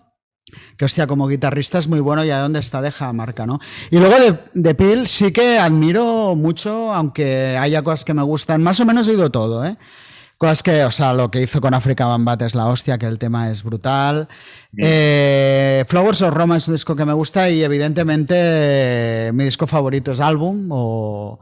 que 0.76 0.84
hostia, 0.84 1.06
como 1.06 1.28
guitarrista 1.28 1.78
es 1.78 1.88
muy 1.88 2.00
bueno 2.00 2.24
y 2.24 2.30
a 2.30 2.38
dónde 2.38 2.60
está 2.60 2.80
deja 2.80 3.12
marca, 3.12 3.46
¿no? 3.46 3.60
Y 3.90 3.98
luego 3.98 4.18
de, 4.18 4.38
de 4.54 4.74
Peel 4.74 5.06
sí 5.06 5.30
que 5.30 5.58
admiro 5.58 6.34
mucho, 6.36 6.94
aunque 6.94 7.56
haya 7.58 7.82
cosas 7.82 8.04
que 8.04 8.14
me 8.14 8.22
gustan, 8.22 8.62
más 8.62 8.80
o 8.80 8.86
menos 8.86 9.08
he 9.08 9.10
oído 9.10 9.30
todo, 9.30 9.64
¿eh? 9.66 9.76
Cosas 10.38 10.62
que, 10.62 10.84
o 10.84 10.90
sea, 10.92 11.14
lo 11.14 11.32
que 11.32 11.42
hizo 11.42 11.60
con 11.60 11.74
Africa 11.74 12.06
Bambat 12.06 12.42
es 12.42 12.54
la 12.54 12.66
hostia, 12.66 12.96
que 12.96 13.06
el 13.06 13.18
tema 13.18 13.50
es 13.50 13.64
brutal. 13.64 14.28
Eh, 14.76 15.84
Flowers 15.88 16.22
of 16.22 16.32
Roma 16.32 16.56
es 16.56 16.68
un 16.68 16.74
disco 16.74 16.94
que 16.94 17.04
me 17.04 17.12
gusta 17.12 17.50
y 17.50 17.64
evidentemente 17.64 18.36
eh, 18.38 19.32
mi 19.34 19.42
disco 19.42 19.66
favorito 19.66 20.12
es 20.12 20.20
Álbum, 20.20 20.68
o, 20.70 21.40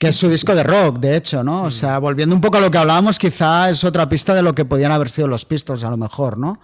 que 0.00 0.08
es 0.08 0.16
su 0.16 0.28
disco 0.28 0.56
de 0.56 0.64
rock, 0.64 0.98
de 0.98 1.16
hecho, 1.16 1.44
¿no? 1.44 1.62
O 1.62 1.70
sea, 1.70 1.98
volviendo 1.98 2.34
un 2.34 2.40
poco 2.40 2.56
a 2.56 2.60
lo 2.60 2.68
que 2.68 2.78
hablábamos, 2.78 3.16
quizá 3.16 3.70
es 3.70 3.84
otra 3.84 4.08
pista 4.08 4.34
de 4.34 4.42
lo 4.42 4.56
que 4.56 4.64
podían 4.64 4.90
haber 4.90 5.08
sido 5.08 5.28
los 5.28 5.44
Pistols, 5.44 5.84
a 5.84 5.90
lo 5.90 5.96
mejor, 5.96 6.36
¿no? 6.36 6.58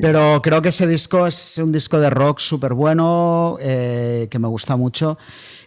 Pero 0.00 0.40
creo 0.42 0.62
que 0.62 0.68
ese 0.70 0.86
disco 0.86 1.26
es 1.26 1.58
un 1.58 1.72
disco 1.72 1.98
de 2.00 2.08
rock 2.10 2.38
súper 2.38 2.74
bueno, 2.74 3.56
eh, 3.60 4.28
que 4.30 4.38
me 4.38 4.48
gusta 4.48 4.76
mucho. 4.76 5.18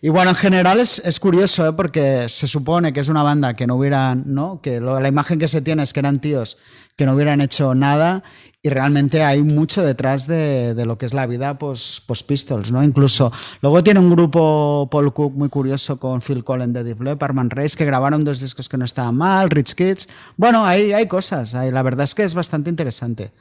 Y 0.02 0.10
bueno, 0.10 0.30
en 0.32 0.36
general 0.36 0.80
es, 0.80 1.00
es 1.06 1.20
curioso, 1.20 1.68
¿eh? 1.68 1.74
porque 1.74 2.28
se 2.30 2.48
supone 2.48 2.94
que 2.94 3.00
es 3.00 3.08
una 3.08 3.24
banda 3.24 3.54
que 3.56 3.66
no 3.68 3.76
hubieran, 3.76 4.24
¿no? 4.28 4.62
Que 4.62 4.80
lo- 4.80 5.00
la 5.00 5.08
imagen 5.08 5.40
que 5.40 5.48
se 5.48 5.62
tiene 5.62 5.84
es 5.84 5.94
que 5.94 6.00
eran 6.00 6.20
tíos 6.20 6.58
que 6.96 7.06
no 7.06 7.14
hubieran 7.14 7.42
hecho 7.42 7.76
nada 7.76 8.24
y 8.64 8.70
realmente 8.70 9.22
hay 9.24 9.42
mucho 9.44 9.84
detrás 9.84 10.28
de, 10.28 10.74
de 10.74 10.86
lo 10.86 10.98
que 10.98 11.06
es 11.06 11.14
la 11.14 11.26
vida 11.28 11.58
post, 11.58 12.06
post 12.08 12.26
Pistols, 12.28 12.72
¿no? 12.72 12.84
Incluso 12.84 13.32
luego 13.62 13.84
tiene 13.84 14.00
un 14.00 14.10
grupo 14.10 14.88
Paul 14.90 15.12
Cook 15.14 15.34
muy 15.36 15.50
curioso 15.50 16.00
con 16.00 16.22
Phil 16.22 16.44
Collins 16.44 16.74
de 16.74 16.84
Deep 16.84 17.02
Leppard, 17.02 17.34
Man 17.34 17.50
Race, 17.50 17.76
que 17.78 17.84
grabaron 17.86 18.24
dos 18.24 18.40
discos 18.40 18.70
que 18.70 18.78
no 18.78 18.86
estaban 18.86 19.16
mal, 19.16 19.50
Rich 19.50 19.76
Kids. 19.76 20.08
Bueno, 20.38 20.66
hay, 20.66 20.94
hay 20.94 21.08
cosas, 21.08 21.54
hay- 21.54 21.70
la 21.72 21.82
verdad 21.84 22.06
es 22.06 22.16
que 22.16 22.24
es 22.24 22.34
bastante 22.34 22.70
interesante. 22.70 23.32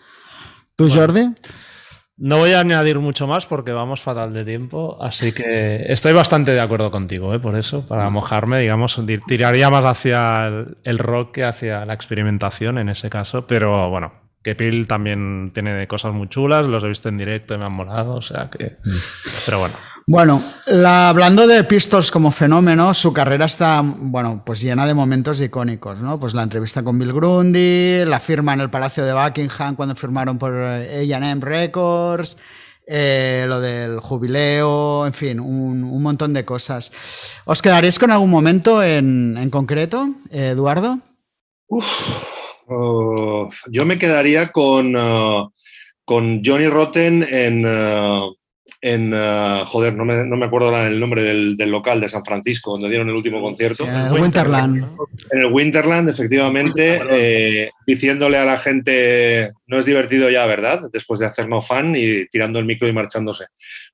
¿Tú, 0.77 0.89
Jordi? 0.91 1.29
No 2.17 2.39
voy 2.39 2.53
a 2.53 2.61
añadir 2.61 3.01
mucho 3.01 3.27
más 3.27 3.45
porque 3.47 3.73
vamos 3.73 4.01
fatal 4.01 4.33
de 4.33 4.45
tiempo, 4.45 4.97
así 5.03 5.33
que 5.33 5.85
estoy 5.93 6.13
bastante 6.13 6.53
de 6.53 6.61
acuerdo 6.61 6.91
contigo, 6.93 7.35
¿eh? 7.35 7.41
por 7.41 7.57
eso, 7.57 7.87
para 7.89 8.09
mojarme, 8.11 8.61
digamos, 8.61 9.05
di- 9.05 9.19
tiraría 9.19 9.69
más 9.69 9.85
hacia 9.85 10.47
el 10.85 10.99
rock 10.99 11.33
que 11.33 11.45
hacia 11.45 11.85
la 11.85 11.95
experimentación 11.95 12.79
en 12.79 12.89
ese 12.89 13.11
caso, 13.11 13.49
pero 13.49 13.91
bueno, 13.91 14.13
que 14.45 14.55
Peel 14.55 14.87
también 14.87 15.51
tiene 15.55 15.89
cosas 15.89 16.13
muy 16.13 16.29
chulas, 16.29 16.67
los 16.67 16.85
he 16.85 16.89
visto 16.89 17.09
en 17.09 17.17
directo 17.19 17.55
y 17.55 17.59
me 17.59 17.65
han 17.65 17.73
molado, 17.73 18.15
o 18.17 18.23
sea 18.23 18.49
que... 18.51 18.73
Pero 19.47 19.59
bueno, 19.61 19.75
Bueno, 20.07 20.43
la- 20.67 21.09
hablando 21.09 21.47
de 21.47 21.65
Pistols 21.65 22.11
como 22.11 22.31
fenómeno, 22.31 22.93
su 22.93 23.13
carrera 23.15 23.47
está, 23.47 23.81
bueno, 23.83 24.43
pues 24.45 24.61
llena 24.61 24.87
de 24.87 24.93
momentos 24.93 25.41
icónicos, 25.41 26.03
¿no? 26.03 26.21
Pues 26.21 26.35
la 26.35 26.43
entrevista 26.43 26.83
con 26.83 26.99
Bill 26.99 27.13
Grundy, 27.15 28.05
la 28.05 28.21
firma 28.21 28.53
en 28.53 28.61
el 28.61 28.69
Palacio 28.69 29.07
de 29.07 29.15
Buckingham 29.15 29.77
cuando 29.77 29.95
firmaron 29.95 30.37
por 30.39 30.53
eh, 30.55 31.09
A&M 31.15 31.41
Records, 31.41 32.37
eh, 32.87 33.47
lo 33.49 33.61
del 33.63 33.99
jubileo, 34.01 35.07
en 35.07 35.15
fin, 35.15 35.41
un, 35.41 35.85
un 35.85 36.03
montón 36.03 36.35
de 36.35 36.45
cosas. 36.45 36.93
¿Os 37.47 37.63
quedaréis 37.63 37.99
con 37.99 38.11
algún 38.11 38.29
momento 38.29 38.83
en, 38.83 39.39
en 39.39 39.49
concreto, 39.49 40.11
eh, 40.31 40.49
Eduardo? 40.51 40.99
Oh, 42.67 43.51
yo 43.71 43.85
me 43.85 43.99
quedaría 43.99 44.49
con, 44.49 44.97
uh, 44.97 45.51
con 46.05 46.43
Johnny 46.45 46.67
Rotten 46.67 47.27
en, 47.31 47.67
uh, 47.67 48.35
en 48.81 49.13
eh, 49.15 49.63
joder, 49.67 49.95
no 49.95 50.05
me, 50.05 50.27
no 50.27 50.37
me 50.37 50.45
acuerdo 50.45 50.77
el 50.87 51.01
nombre 51.01 51.23
del, 51.23 51.57
del 51.57 51.71
local 51.71 52.03
de 52.03 52.09
San 52.11 52.23
Francisco, 52.23 52.73
donde 52.73 52.91
dieron 52.91 53.09
el 53.09 53.15
último 53.15 53.41
concierto. 53.41 53.87
En 53.87 53.97
el 53.97 54.13
Winterland. 54.13 54.97
En 55.31 55.39
el 55.39 55.47
Winterland, 55.47 56.11
efectivamente, 56.11 57.01
eh, 57.11 57.71
diciéndole 57.87 58.37
a 58.37 58.45
la 58.45 58.59
gente, 58.59 59.53
no 59.67 59.79
es 59.79 59.87
divertido 59.87 60.29
ya, 60.29 60.45
¿verdad? 60.45 60.83
Después 60.93 61.19
de 61.21 61.27
hacer 61.27 61.49
no 61.49 61.63
fan 61.63 61.95
y 61.97 62.27
tirando 62.27 62.59
el 62.59 62.67
micro 62.67 62.87
y 62.87 62.93
marchándose. 62.93 63.47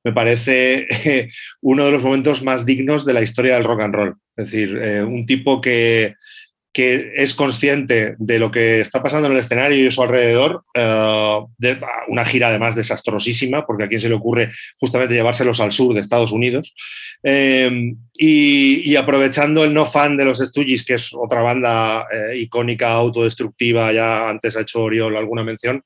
Me 0.03 0.13
parece 0.13 0.89
eh, 1.05 1.31
uno 1.61 1.85
de 1.85 1.93
los 1.93 2.03
momentos 2.03 2.43
más 2.43 2.67
dignos 2.67 3.05
de 3.05 3.15
la 3.15 3.23
historia 3.23 3.55
del 3.55 3.65
rock 3.65 3.83
and 3.83 3.95
roll. 3.95 4.17
Es 4.37 4.47
decir, 4.47 4.77
eh, 4.83 5.05
un 5.05 5.25
tipo 5.25 5.61
que, 5.61 6.15
que 6.73 7.13
es 7.17 7.35
consciente 7.35 8.15
de 8.19 8.39
lo 8.39 8.51
que 8.51 8.81
está 8.81 9.03
pasando 9.03 9.27
en 9.27 9.33
el 9.33 9.41
escenario 9.41 9.83
y 9.83 9.89
a 9.89 9.91
su 9.91 10.03
alrededor, 10.03 10.63
eh, 10.75 11.41
de 11.59 11.81
una 12.09 12.25
gira 12.25 12.49
además 12.49 12.77
desastrosísima, 12.77 13.67
porque 13.67 13.85
a 13.85 13.89
quién 13.89 14.01
se 14.01 14.09
le 14.09 14.15
ocurre 14.15 14.51
justamente 14.79 15.15
llevárselos 15.15 15.61
al 15.61 15.73
sur 15.73 15.95
de 15.95 16.01
Estados 16.01 16.31
Unidos, 16.31 16.75
eh, 17.25 17.93
y, 18.17 18.95
aprovechando 18.97 19.65
el 19.65 19.75
no 19.75 19.87
fan 19.87 20.17
de 20.17 20.27
los 20.27 20.39
Stooges, 20.39 20.85
que 20.85 20.95
es 20.95 21.11
otra 21.13 21.43
banda 21.43 22.07
eh, 22.13 22.39
icónica, 22.39 22.93
autodestructiva, 22.93 23.93
ya 23.93 24.29
antes 24.29 24.57
ha 24.57 24.61
hecho 24.61 24.83
Oriol 24.83 25.17
alguna 25.17 25.43
mención, 25.43 25.83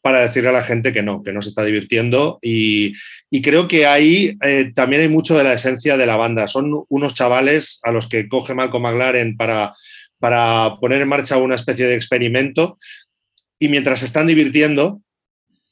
para 0.00 0.20
decirle 0.20 0.48
a 0.48 0.52
la 0.52 0.62
gente 0.62 0.92
que 0.92 1.02
no, 1.02 1.22
que 1.22 1.32
no 1.32 1.42
se 1.42 1.50
está 1.50 1.64
divirtiendo 1.64 2.38
y, 2.42 2.92
y 3.30 3.42
creo 3.42 3.68
que 3.68 3.86
ahí 3.86 4.36
eh, 4.42 4.72
también 4.74 5.02
hay 5.02 5.08
mucho 5.08 5.36
de 5.36 5.44
la 5.44 5.52
esencia 5.52 5.96
de 5.96 6.06
la 6.06 6.16
banda. 6.16 6.48
Son 6.48 6.84
unos 6.88 7.14
chavales 7.14 7.78
a 7.82 7.92
los 7.92 8.08
que 8.08 8.28
coge 8.28 8.54
Malcolm 8.54 8.84
McLaren 8.84 9.36
para, 9.36 9.74
para 10.18 10.76
poner 10.80 11.02
en 11.02 11.08
marcha 11.08 11.36
una 11.36 11.54
especie 11.54 11.86
de 11.86 11.94
experimento 11.94 12.78
y 13.58 13.68
mientras 13.68 14.00
se 14.00 14.06
están 14.06 14.26
divirtiendo, 14.26 15.02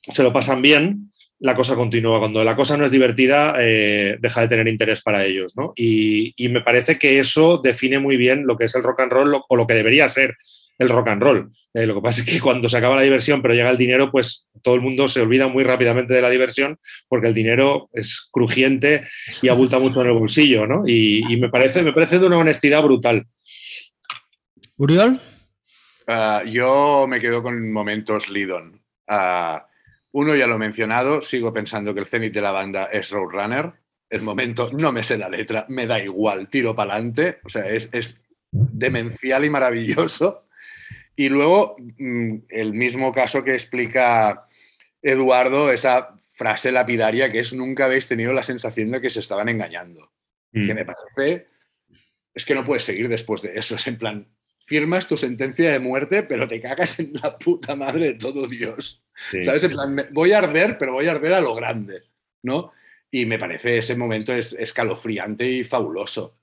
se 0.02 0.22
lo 0.22 0.32
pasan 0.32 0.60
bien, 0.60 1.12
la 1.38 1.54
cosa 1.54 1.74
continúa. 1.74 2.18
Cuando 2.18 2.44
la 2.44 2.56
cosa 2.56 2.76
no 2.76 2.84
es 2.84 2.92
divertida, 2.92 3.54
eh, 3.58 4.16
deja 4.20 4.42
de 4.42 4.48
tener 4.48 4.68
interés 4.68 5.02
para 5.02 5.24
ellos. 5.24 5.54
¿no? 5.56 5.72
Y, 5.76 6.34
me 6.50 6.60
parece 6.60 6.98
que 6.98 7.18
eso 7.18 7.58
define 7.62 7.98
muy 7.98 8.16
bien 8.16 8.46
lo 8.46 8.56
que 8.56 8.64
es 8.64 8.74
el 8.74 8.82
rock 8.82 9.00
and 9.00 9.12
roll 9.12 9.40
o 9.48 9.56
lo 9.56 9.66
que 9.66 9.74
debería 9.74 10.08
ser 10.08 10.36
el 10.78 10.88
rock 10.88 11.08
and 11.08 11.22
roll. 11.22 11.50
Eh, 11.74 11.86
lo 11.86 11.94
que 11.94 12.00
pasa 12.00 12.20
es 12.20 12.26
que 12.26 12.40
cuando 12.40 12.68
se 12.68 12.76
acaba 12.76 12.96
la 12.96 13.02
diversión, 13.02 13.42
pero 13.42 13.54
llega 13.54 13.70
el 13.70 13.78
dinero, 13.78 14.10
pues 14.10 14.48
todo 14.62 14.74
el 14.74 14.80
mundo 14.80 15.08
se 15.08 15.20
olvida 15.20 15.48
muy 15.48 15.64
rápidamente 15.64 16.14
de 16.14 16.22
la 16.22 16.30
diversión 16.30 16.78
porque 17.08 17.28
el 17.28 17.34
dinero 17.34 17.88
es 17.92 18.28
crujiente 18.30 19.02
y 19.42 19.48
abulta 19.48 19.78
mucho 19.78 20.00
en 20.00 20.08
el 20.08 20.12
bolsillo, 20.14 20.66
¿no? 20.66 20.82
Y, 20.86 21.24
y 21.32 21.36
me, 21.38 21.48
parece, 21.48 21.82
me 21.82 21.92
parece 21.92 22.18
de 22.18 22.26
una 22.26 22.38
honestidad 22.38 22.82
brutal. 22.82 23.26
Uriol. 24.76 25.20
Ah, 26.06 26.42
yo 26.46 27.06
me 27.08 27.20
quedo 27.20 27.42
con 27.42 27.72
momentos 27.72 28.28
Lidon. 28.28 28.80
Ah, 29.08 29.66
uno 30.12 30.34
ya 30.34 30.46
lo 30.46 30.54
he 30.54 30.58
mencionado, 30.58 31.20
sigo 31.20 31.52
pensando 31.52 31.92
que 31.92 32.00
el 32.00 32.06
cenit 32.06 32.32
de 32.32 32.40
la 32.40 32.52
banda 32.52 32.86
es 32.86 33.10
Roadrunner. 33.10 33.72
El 34.08 34.22
momento, 34.22 34.70
no 34.72 34.92
me 34.92 35.02
sé 35.02 35.18
la 35.18 35.28
letra, 35.28 35.66
me 35.68 35.86
da 35.86 35.98
igual, 35.98 36.48
tiro 36.48 36.76
para 36.76 36.94
adelante. 36.94 37.38
O 37.44 37.48
sea, 37.48 37.68
es, 37.68 37.88
es 37.92 38.20
demencial 38.50 39.44
y 39.44 39.50
maravilloso. 39.50 40.45
Y 41.16 41.28
luego, 41.30 41.76
mm, 41.78 42.36
el 42.50 42.74
mismo 42.74 43.12
caso 43.12 43.42
que 43.42 43.54
explica 43.54 44.46
Eduardo, 45.02 45.72
esa 45.72 46.14
frase 46.34 46.70
lapidaria 46.70 47.32
que 47.32 47.38
es 47.38 47.54
nunca 47.54 47.86
habéis 47.86 48.06
tenido 48.06 48.32
la 48.32 48.42
sensación 48.42 48.90
de 48.90 49.00
que 49.00 49.10
se 49.10 49.20
estaban 49.20 49.48
engañando 49.48 50.12
que 50.64 50.74
me 50.74 50.84
parece 50.84 51.48
es 52.34 52.44
que 52.44 52.54
no 52.54 52.64
puedes 52.64 52.84
seguir 52.84 53.08
después 53.08 53.42
de 53.42 53.52
eso. 53.54 53.76
Es 53.76 53.86
en 53.86 53.98
plan, 53.98 54.26
firmas 54.64 55.08
tu 55.08 55.16
sentencia 55.16 55.72
de 55.72 55.78
muerte, 55.78 56.22
pero 56.22 56.48
te 56.48 56.60
cagas 56.60 57.00
en 57.00 57.12
la 57.22 57.38
puta 57.38 57.76
madre 57.76 58.12
de 58.12 58.14
todo 58.14 58.46
Dios. 58.46 59.02
Sí. 59.30 59.44
¿Sabes? 59.44 59.64
En 59.64 59.72
plan, 59.72 60.08
voy 60.12 60.32
a 60.32 60.38
arder, 60.38 60.78
pero 60.78 60.92
voy 60.92 61.06
a 61.06 61.12
arder 61.12 61.34
a 61.34 61.40
lo 61.40 61.54
grande, 61.54 62.02
¿no? 62.42 62.72
Y 63.10 63.26
me 63.26 63.38
parece 63.38 63.78
ese 63.78 63.96
momento 63.96 64.32
es 64.32 64.52
escalofriante 64.52 65.48
y 65.48 65.64
fabuloso. 65.64 66.38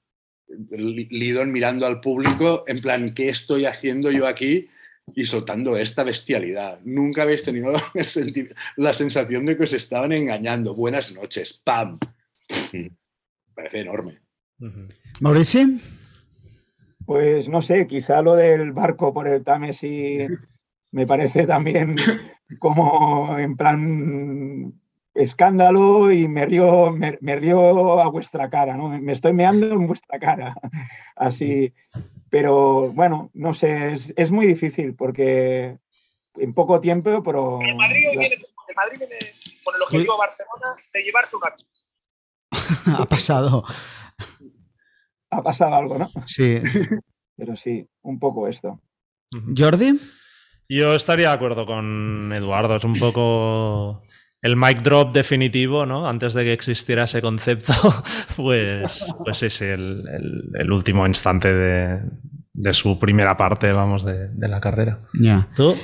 Li- 0.47 1.07
Lidon 1.09 1.51
mirando 1.51 1.85
al 1.85 1.99
público, 2.01 2.63
en 2.67 2.81
plan, 2.81 3.13
¿qué 3.13 3.29
estoy 3.29 3.65
haciendo 3.65 4.11
yo 4.11 4.27
aquí? 4.27 4.69
Y 5.15 5.25
soltando 5.25 5.75
esta 5.75 6.03
bestialidad. 6.03 6.79
Nunca 6.85 7.23
habéis 7.23 7.43
tenido 7.43 7.73
el 7.93 8.05
senti- 8.07 8.49
la 8.77 8.93
sensación 8.93 9.45
de 9.45 9.57
que 9.57 9.63
os 9.63 9.73
estaban 9.73 10.11
engañando. 10.11 10.73
Buenas 10.75 11.13
noches, 11.13 11.59
¡pam! 11.63 11.99
Parece 13.53 13.79
enorme. 13.81 14.19
Mauricio. 15.19 15.67
Pues 17.05 17.49
no 17.49 17.61
sé, 17.61 17.85
quizá 17.87 18.21
lo 18.21 18.35
del 18.35 18.71
barco 18.71 19.13
por 19.13 19.27
el 19.27 19.43
Támesis 19.43 20.29
me 20.91 21.05
parece 21.05 21.45
también 21.45 21.97
como 22.59 23.37
en 23.37 23.57
plan 23.57 24.73
escándalo 25.13 26.11
y 26.11 26.27
me 26.27 26.45
río, 26.45 26.91
me, 26.91 27.17
me 27.21 27.35
río 27.35 27.99
a 28.01 28.09
vuestra 28.09 28.49
cara, 28.49 28.75
¿no? 28.75 28.89
Me 28.89 29.11
estoy 29.11 29.33
meando 29.33 29.67
en 29.67 29.87
vuestra 29.87 30.19
cara. 30.19 30.55
Así, 31.15 31.73
pero 32.29 32.91
bueno, 32.93 33.29
no 33.33 33.53
sé, 33.53 33.93
es, 33.93 34.13
es 34.17 34.31
muy 34.31 34.47
difícil 34.47 34.95
porque 34.95 35.77
en 36.35 36.53
poco 36.53 36.81
tiempo, 36.81 37.21
pero... 37.23 37.59
El 37.61 37.75
Madrid, 37.75 38.09
hoy 38.09 38.17
viene, 38.17 38.35
el 38.35 38.75
Madrid 38.75 38.97
viene 38.97 39.19
con 39.63 39.75
el 39.75 39.81
objetivo 39.83 40.17
Barcelona 40.17 40.75
de 40.93 41.03
llevarse 41.03 41.35
una 41.35 41.53
ha 42.99 43.05
pasado. 43.05 43.63
ha 45.29 45.41
pasado 45.41 45.75
algo, 45.75 45.97
¿no? 45.97 46.11
Sí. 46.27 46.59
Pero 47.35 47.55
sí, 47.55 47.87
un 48.03 48.19
poco 48.19 48.47
esto. 48.47 48.79
Jordi. 49.57 49.99
Yo 50.69 50.93
estaría 50.93 51.29
de 51.29 51.33
acuerdo 51.33 51.65
con 51.65 52.31
Eduardo, 52.31 52.75
es 52.75 52.83
un 52.83 52.93
poco 52.93 54.03
el 54.43 54.55
mic 54.55 54.83
drop 54.83 55.13
definitivo, 55.13 55.85
¿no? 55.87 56.07
Antes 56.07 56.33
de 56.35 56.43
que 56.43 56.53
existiera 56.53 57.05
ese 57.05 57.21
concepto, 57.21 57.73
pues, 58.35 59.03
pues 59.25 59.39
sí, 59.39 59.49
sí, 59.49 59.65
el, 59.65 60.03
el- 60.07 60.49
el 60.59 60.71
último 60.71 61.07
instante 61.07 61.51
de, 61.53 61.99
de 62.53 62.73
su 62.73 62.99
primera 62.99 63.35
parte, 63.37 63.71
vamos, 63.71 64.05
de, 64.05 64.27
de 64.29 64.47
la 64.47 64.59
carrera. 64.61 64.99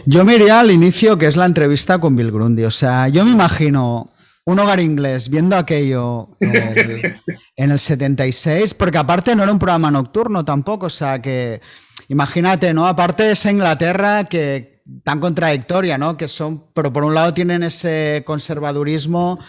Yo 0.05 0.25
me 0.25 0.35
iría 0.35 0.59
al 0.59 0.69
inicio, 0.71 1.17
que 1.17 1.25
es 1.27 1.35
la 1.37 1.45
entrevista 1.45 1.97
con 1.99 2.15
Bill 2.15 2.31
Grundy. 2.31 2.63
O 2.65 2.71
sea, 2.71 3.07
yo 3.07 3.25
me 3.25 3.31
imagino 3.31 4.11
un 4.45 4.59
hogar 4.59 4.79
inglés 4.79 5.29
viendo 5.29 5.55
aquello 5.55 6.29
el- 6.39 7.15
en 7.55 7.71
el 7.71 7.79
76, 7.79 8.73
porque 8.73 8.97
aparte 8.97 9.35
no 9.35 9.43
era 9.43 9.51
un 9.51 9.59
programa 9.59 9.89
nocturno 9.91 10.43
tampoco. 10.43 10.87
O 10.87 10.89
sea, 10.91 11.21
que 11.21 11.61
imagínate, 12.07 12.73
¿no? 12.73 12.87
Aparte 12.87 13.31
esa 13.31 13.51
Inglaterra 13.51 14.23
que 14.25 14.78
tan 15.03 15.19
contradictoria, 15.19 15.97
¿no? 15.97 16.17
Que 16.17 16.27
son, 16.27 16.63
pero 16.73 16.91
por 16.91 17.03
un 17.03 17.13
lado 17.13 17.33
tienen 17.33 17.63
ese 17.63 18.23
conservadurismo 18.25 19.39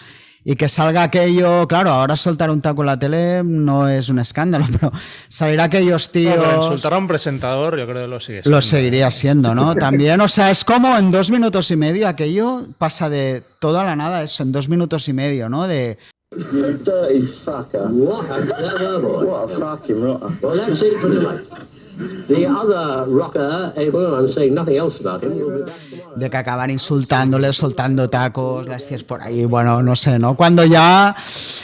y 0.43 0.55
que 0.55 0.67
salga 0.69 1.03
aquello, 1.03 1.67
claro, 1.67 1.91
ahora 1.91 2.15
soltar 2.15 2.49
un 2.49 2.61
taco 2.61 2.81
en 2.81 2.87
la 2.87 2.97
tele 2.97 3.43
no 3.43 3.87
es 3.87 4.09
un 4.09 4.19
escándalo, 4.19 4.65
pero 4.71 4.91
salir 5.27 5.61
aquellos 5.61 6.11
tíos... 6.11 6.35
No, 6.35 6.43
pero 6.43 6.55
insultar 6.63 6.93
a 6.93 6.97
un 6.97 7.07
presentador, 7.07 7.77
yo 7.77 7.85
creo 7.85 8.03
que 8.03 8.07
lo 8.07 8.19
sigue 8.19 8.41
siendo. 8.41 8.57
Lo 8.57 8.61
seguiría 8.61 9.11
siendo, 9.11 9.53
¿no? 9.53 9.75
También, 9.79 10.19
o 10.21 10.27
sea, 10.27 10.49
es 10.49 10.65
como 10.65 10.97
en 10.97 11.11
dos 11.11 11.29
minutos 11.29 11.69
y 11.71 11.75
medio 11.75 12.07
aquello 12.07 12.67
pasa 12.77 13.09
de 13.09 13.43
todo 13.59 13.79
a 13.79 13.83
la 13.83 13.95
nada, 13.95 14.23
eso, 14.23 14.43
en 14.43 14.51
dos 14.51 14.67
minutos 14.67 15.07
y 15.07 15.13
medio, 15.13 15.47
¿no? 15.47 15.67
De 15.67 15.99
You 16.33 16.77
dirty 16.77 17.27
fucker. 17.27 17.89
What? 17.89 18.25
Verbal? 18.29 19.25
What 19.25 19.51
a 19.51 19.59
fucking 19.59 20.01
rotter. 20.01 20.31
Well, 20.41 20.55
let's 20.55 20.79
see 20.79 20.95
from 20.95 21.15
the 21.15 21.67
mic. 22.01 22.27
The 22.27 22.47
other 22.47 23.05
rocker, 23.07 23.73
well, 23.91 24.15
I'm 24.15 24.27
saying 24.31 24.53
nothing 24.53 24.77
else 24.77 24.99
about 24.99 25.23
him. 25.23 25.37
will 25.37 25.59
be 25.59 25.65
back 25.65 25.79
tomorrow. 25.89 26.01
de 26.15 26.29
que 26.29 26.37
acaban 26.37 26.69
insultándole, 26.69 27.53
soltando 27.53 28.09
tacos, 28.09 28.67
las 28.67 28.87
tías 28.87 29.03
por 29.03 29.21
ahí, 29.21 29.45
bueno, 29.45 29.81
no 29.81 29.95
sé, 29.95 30.19
¿no? 30.19 30.35
Cuando 30.35 30.65
ya 30.65 31.15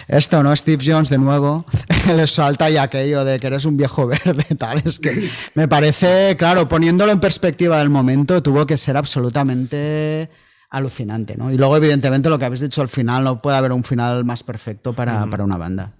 esto, 0.07 0.43
¿no? 0.43 0.55
Steve 0.55 0.83
Jones 0.85 1.09
de 1.09 1.17
nuevo 1.17 1.65
le 2.15 2.27
salta 2.27 2.69
ya 2.69 2.83
aquello 2.83 3.25
de 3.25 3.39
que 3.39 3.47
eres 3.47 3.65
un 3.65 3.77
viejo 3.77 4.07
verde, 4.07 4.43
tal, 4.57 4.81
es 4.83 4.99
que 4.99 5.29
me 5.55 5.67
parece, 5.67 6.35
claro, 6.37 6.67
poniéndolo 6.67 7.11
en 7.11 7.19
perspectiva 7.19 7.79
del 7.79 7.89
momento, 7.89 8.41
tuvo 8.41 8.65
que 8.65 8.77
ser 8.77 8.97
absolutamente 8.97 10.29
alucinante, 10.69 11.35
¿no? 11.37 11.51
Y 11.51 11.57
luego, 11.57 11.77
evidentemente, 11.77 12.29
lo 12.29 12.37
que 12.37 12.45
habéis 12.45 12.61
dicho 12.61 12.81
al 12.81 12.89
final, 12.89 13.23
no 13.23 13.41
puede 13.41 13.57
haber 13.57 13.71
un 13.71 13.83
final 13.83 14.25
más 14.25 14.43
perfecto 14.43 14.93
para, 14.93 15.25
para 15.27 15.43
una 15.43 15.57
banda. 15.57 15.93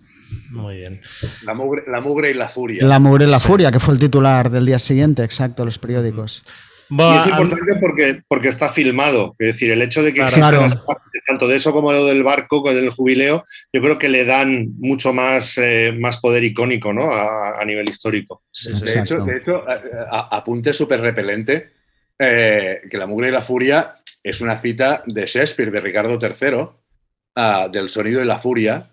Muy 0.51 0.77
bien. 0.77 1.01
La 1.43 1.53
mugre, 1.53 1.83
la 1.87 2.01
mugre 2.01 2.31
y 2.31 2.33
la 2.33 2.47
furia. 2.49 2.85
La 2.85 2.99
mugre 2.99 3.25
y 3.25 3.29
la 3.29 3.39
furia, 3.39 3.71
que 3.71 3.79
fue 3.79 3.93
el 3.93 3.99
titular 3.99 4.49
del 4.49 4.65
día 4.65 4.79
siguiente, 4.79 5.23
exacto, 5.23 5.63
los 5.65 5.77
periódicos. 5.79 6.41
Y 6.89 7.01
es 7.17 7.27
importante 7.27 7.73
porque, 7.81 8.21
porque 8.29 8.47
está 8.47 8.69
filmado. 8.69 9.35
Es 9.39 9.47
decir, 9.47 9.71
el 9.71 9.81
hecho 9.81 10.01
de 10.03 10.13
que 10.13 10.23
Claro. 10.23 10.61
las 10.61 10.75
partes, 10.77 11.21
tanto 11.27 11.45
de 11.47 11.57
eso 11.57 11.73
como 11.73 11.91
lo 11.91 12.05
del 12.05 12.23
barco, 12.23 12.61
con 12.61 12.77
el 12.77 12.89
jubileo, 12.91 13.43
yo 13.73 13.81
creo 13.81 13.97
que 13.97 14.07
le 14.07 14.23
dan 14.23 14.69
mucho 14.79 15.13
más, 15.13 15.57
eh, 15.57 15.91
más 15.97 16.17
poder 16.21 16.45
icónico 16.45 16.93
¿no? 16.93 17.11
a, 17.11 17.59
a 17.61 17.65
nivel 17.65 17.89
histórico. 17.89 18.43
sí. 18.51 18.71
De 18.71 18.99
hecho, 19.01 19.17
de 19.17 19.35
hecho 19.37 19.63
a- 19.67 20.17
a- 20.17 20.37
apunte 20.37 20.73
súper 20.73 21.01
repelente, 21.01 21.71
eh, 22.17 22.79
que 22.89 22.97
La 22.97 23.05
mugre 23.05 23.27
y 23.27 23.31
la 23.31 23.43
furia 23.43 23.95
es 24.23 24.39
una 24.39 24.57
cita 24.61 25.03
de 25.05 25.25
Shakespeare, 25.25 25.71
de 25.71 25.81
Ricardo 25.81 26.17
III, 26.21 26.69
ah, 27.35 27.67
del 27.69 27.89
sonido 27.89 28.21
y 28.21 28.25
la 28.25 28.37
furia, 28.39 28.91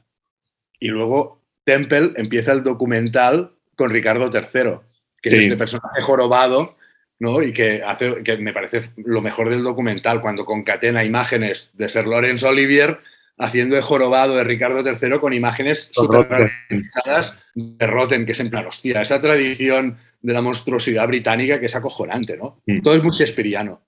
y 0.85 0.89
luego 0.89 1.41
Temple 1.65 2.13
empieza 2.17 2.53
el 2.53 2.63
documental 2.63 3.53
con 3.75 3.91
Ricardo 3.91 4.31
III, 4.31 4.81
que 5.23 5.31
Sí. 5.31 5.37
es 5.37 5.43
este 5.45 5.57
personaje 5.57 6.03
jorobado, 6.03 6.77
¿no? 7.19 7.43
Y 7.43 7.55
que 7.55 7.83
hace, 7.83 8.23
que 8.23 8.37
me 8.37 8.53
parece 8.53 8.91
lo 8.99 9.23
mejor 9.23 9.49
del 9.49 9.63
documental, 9.63 10.21
cuando 10.21 10.45
concatena 10.45 11.03
imágenes 11.03 11.71
de 11.73 11.89
Sir 11.89 12.07
Laurence 12.07 12.47
Olivier 12.47 13.01
haciendo 13.39 13.77
de 13.77 13.83
jorobado 13.83 14.37
de 14.37 14.45
Ricardo 14.45 14.83
III 14.87 15.19
con 15.21 15.33
imágenes 15.33 15.91
realizadas 16.29 17.39
de 17.55 17.87
Rotten, 17.87 18.27
que 18.27 18.33
es 18.33 18.41
en 18.41 18.51
plan, 18.51 18.67
hostia, 18.67 19.01
esa 19.01 19.23
tradición 19.23 19.97
de 20.21 20.33
la 20.35 20.43
monstruosidad 20.43 21.09
británica 21.09 21.59
que 21.61 21.67
es 21.67 21.75
acojonante, 21.75 22.37
¿no? 22.37 22.61
Mm. 22.67 22.83
Todo 22.83 22.95
es 22.95 23.03
muy 23.03 23.13
shakespeariano. 23.13 23.81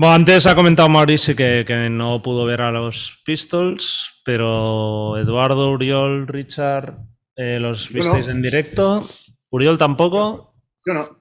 Bueno, 0.00 0.14
antes 0.14 0.46
ha 0.46 0.54
comentado 0.54 0.88
Mauricio 0.88 1.36
que, 1.36 1.62
que 1.66 1.90
no 1.90 2.22
pudo 2.22 2.46
ver 2.46 2.62
a 2.62 2.70
los 2.70 3.20
Pistols, 3.22 4.14
pero 4.24 5.18
Eduardo, 5.18 5.70
Uriol, 5.72 6.26
Richard, 6.26 6.94
eh, 7.36 7.58
los 7.60 7.90
visteis 7.92 8.24
no. 8.24 8.32
en 8.32 8.40
directo. 8.40 9.06
Uriol 9.50 9.76
tampoco. 9.76 10.54
Yo 10.86 10.94
no. 10.94 11.20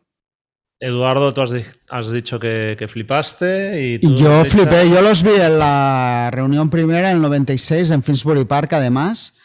Eduardo, 0.80 1.34
tú 1.34 1.42
has, 1.42 1.52
di- 1.52 1.66
has 1.90 2.10
dicho 2.10 2.40
que, 2.40 2.78
que 2.80 2.88
flipaste 2.88 3.86
y 3.86 4.00
tú, 4.00 4.16
Yo 4.16 4.44
Richard, 4.44 4.50
flipé, 4.60 4.90
yo 4.90 5.02
los 5.02 5.24
vi 5.24 5.34
en 5.34 5.60
la 5.60 6.30
reunión 6.32 6.70
primera 6.70 7.12
en 7.12 7.18
el 7.18 7.22
96 7.22 7.92
en 7.92 8.02
Finsbury 8.02 8.46
Park, 8.46 8.72
además, 8.72 9.36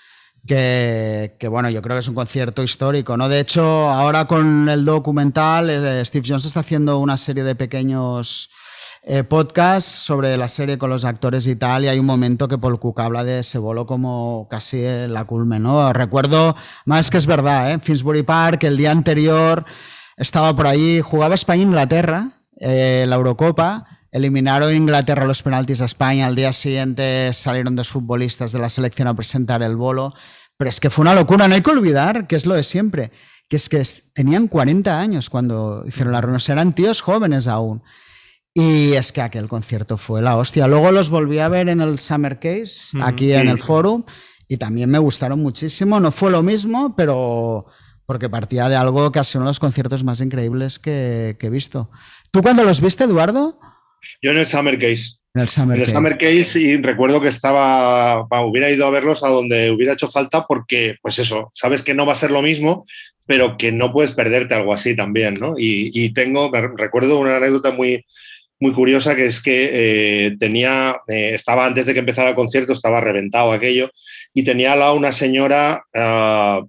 que, 0.47 1.35
que, 1.41 1.49
bueno, 1.49 1.69
yo 1.71 1.83
creo 1.83 1.97
que 1.97 2.01
es 2.03 2.09
un 2.09 2.15
concierto 2.15 2.63
histórico, 2.63 3.17
¿no? 3.17 3.29
De 3.29 3.41
hecho, 3.41 3.65
ahora 3.91 4.27
con 4.27 4.69
el 4.69 4.85
documental, 4.85 5.71
eh, 5.71 6.05
Steve 6.05 6.25
Jones 6.29 6.45
está 6.45 6.61
haciendo 6.61 6.99
una 7.01 7.17
serie 7.17 7.43
de 7.43 7.57
pequeños 7.57 8.49
eh, 9.07 9.23
podcasts 9.23 9.91
sobre 9.91 10.35
la 10.39 10.49
serie 10.49 10.79
con 10.79 10.89
los 10.89 11.05
actores 11.05 11.47
y 11.47 11.57
tal, 11.57 11.85
y 11.85 11.89
hay 11.89 11.99
un 11.99 12.07
momento 12.07 12.49
que 12.49 12.57
Paul 12.57 12.81
Cook 12.81 13.01
habla 13.01 13.23
de 13.23 13.41
ese 13.41 13.59
bolo 13.59 13.87
como 13.87 14.49
casi 14.51 14.83
la 15.09 15.27
culme, 15.27 15.61
¿no? 15.61 15.93
Recuerdo, 15.93 16.57
más 16.87 17.11
que 17.11 17.19
es 17.19 17.27
verdad, 17.27 17.73
¿eh? 17.73 17.79
Finsbury 17.81 18.23
Park, 18.23 18.65
el 18.65 18.79
día 18.79 18.91
anterior 18.91 19.67
estaba 20.17 20.57
por 20.57 20.67
ahí, 20.67 21.03
jugaba 21.03 21.35
España-Inglaterra, 21.35 22.31
eh, 22.59 23.05
la 23.07 23.17
Eurocopa, 23.17 23.85
eliminaron 24.11 24.75
Inglaterra 24.75 25.27
los 25.27 25.43
penaltis 25.43 25.83
a 25.83 25.85
España, 25.85 26.27
al 26.27 26.35
día 26.35 26.55
siguiente 26.55 27.31
salieron 27.35 27.77
dos 27.77 27.91
futbolistas 27.91 28.53
de 28.53 28.59
la 28.59 28.71
selección 28.71 29.07
a 29.09 29.15
presentar 29.15 29.63
el 29.63 29.77
bolo, 29.77 30.15
pero 30.57 30.71
es 30.71 30.81
que 30.81 30.89
fue 30.89 31.03
una 31.03 31.15
locura, 31.15 31.47
no 31.47 31.55
hay 31.55 31.61
que 31.61 31.71
olvidar 31.71 32.27
que 32.27 32.37
es 32.37 32.47
lo 32.47 32.55
de 32.55 32.63
siempre, 32.65 33.11
que 33.51 33.57
es 33.57 33.69
que 33.69 33.83
tenían 34.15 34.49
40 34.49 34.99
años 34.99 35.29
cuando 35.29 35.85
hicieron 35.87 36.15
la 36.15 36.23
reunión, 36.23 36.41
eran 36.49 36.73
tíos 36.73 37.03
jóvenes 37.03 37.49
aún. 37.49 37.83
Y 38.57 38.93
es 38.93 39.13
que 39.13 39.21
aquel 39.21 39.49
concierto 39.49 39.97
fue 39.97 40.23
la 40.23 40.37
hostia. 40.37 40.69
Luego 40.69 40.93
los 40.93 41.11
volví 41.11 41.41
a 41.41 41.49
ver 41.49 41.69
en 41.69 41.81
el 41.81 41.99
Summer 41.99 42.39
Case, 42.39 42.97
aquí 43.03 43.33
en 43.33 43.49
el 43.49 43.59
forum, 43.59 44.05
y 44.47 44.57
también 44.59 44.89
me 44.91 44.99
gustaron 44.99 45.41
muchísimo. 45.41 45.99
No 45.99 46.13
fue 46.13 46.31
lo 46.31 46.41
mismo, 46.41 46.95
pero 46.97 47.67
porque 48.07 48.29
partía 48.29 48.69
de 48.69 48.77
algo 48.77 49.11
que 49.11 49.19
ha 49.19 49.25
sido 49.25 49.41
uno 49.41 49.49
de 49.49 49.51
los 49.51 49.59
conciertos 49.61 50.05
más 50.05 50.21
increíbles 50.21 50.79
que, 50.79 51.37
que 51.41 51.49
he 51.49 51.51
visto. 51.51 51.91
¿Tú 52.31 52.43
cuándo 52.43 52.63
los 52.63 52.81
viste, 52.81 53.05
Eduardo? 53.05 53.59
Yo 54.23 54.31
en 54.31 54.39
el 54.39 54.47
Summer 54.47 54.79
Case. 54.79 55.17
En 55.35 55.43
el 55.43 55.49
Summer 55.49 55.77
En 55.77 55.81
el 55.81 55.87
Case. 55.87 55.97
Summer 55.97 56.19
Case 56.19 56.61
y 56.61 56.77
recuerdo 56.77 57.21
que 57.21 57.29
estaba, 57.29 58.25
hubiera 58.45 58.71
ido 58.71 58.87
a 58.87 58.91
verlos 58.91 59.25
a 59.25 59.31
donde 59.31 59.73
hubiera 59.73 59.95
hecho 59.95 60.09
falta 60.09 60.47
porque, 60.47 60.95
pues 61.03 61.19
eso, 61.19 61.51
sabes 61.55 61.83
que 61.83 61.95
no 61.95 62.07
va 62.07 62.13
a 62.13 62.17
ser 62.17 62.31
lo 62.31 62.43
mismo, 62.43 62.85
pero 63.27 63.57
que 63.57 63.73
no 63.73 63.93
puedes 63.93 64.13
perderte 64.13 64.55
algo 64.55 64.75
así 64.75 64.95
también, 64.95 65.35
¿no? 65.41 65.55
Y, 65.59 65.91
y 65.93 66.13
tengo, 66.13 66.51
me 66.51 66.61
recuerdo 66.77 67.19
una 67.19 67.39
anécdota 67.39 67.73
muy, 67.73 68.05
muy 68.65 68.73
curiosa 68.73 69.15
que 69.15 69.27
es 69.27 69.43
que 69.43 69.71
eh, 69.75 70.37
tenía, 70.39 70.97
eh, 71.07 71.33
estaba 71.35 71.67
antes 71.67 71.85
de 71.85 71.93
que 71.93 72.01
empezara 72.01 72.31
el 72.31 72.35
concierto, 72.35 72.73
estaba 72.73 72.99
reventado 72.99 73.53
aquello, 73.53 73.91
y 74.33 74.43
tenía 74.43 74.73
al 74.73 74.97
una 74.97 75.13
señora, 75.13 75.83
ah, 75.95 76.63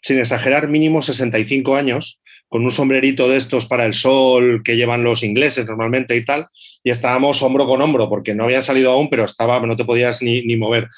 sin 0.00 0.18
exagerar, 0.18 0.68
mínimo 0.68 1.02
65 1.02 1.76
años, 1.76 2.22
con 2.48 2.64
un 2.64 2.70
sombrerito 2.70 3.28
de 3.28 3.36
estos 3.36 3.66
para 3.66 3.84
el 3.84 3.92
sol 3.92 4.62
que 4.64 4.76
llevan 4.76 5.04
los 5.04 5.22
ingleses 5.22 5.66
normalmente 5.66 6.16
y 6.16 6.24
tal, 6.24 6.46
y 6.82 6.88
estábamos 6.88 7.42
hombro 7.42 7.66
con 7.66 7.82
hombro, 7.82 8.08
porque 8.08 8.34
no 8.34 8.44
habían 8.44 8.62
salido 8.62 8.90
aún, 8.92 9.10
pero 9.10 9.26
estaba, 9.26 9.60
no 9.66 9.76
te 9.76 9.84
podías 9.84 10.22
ni, 10.22 10.40
ni 10.46 10.56
mover. 10.56 10.88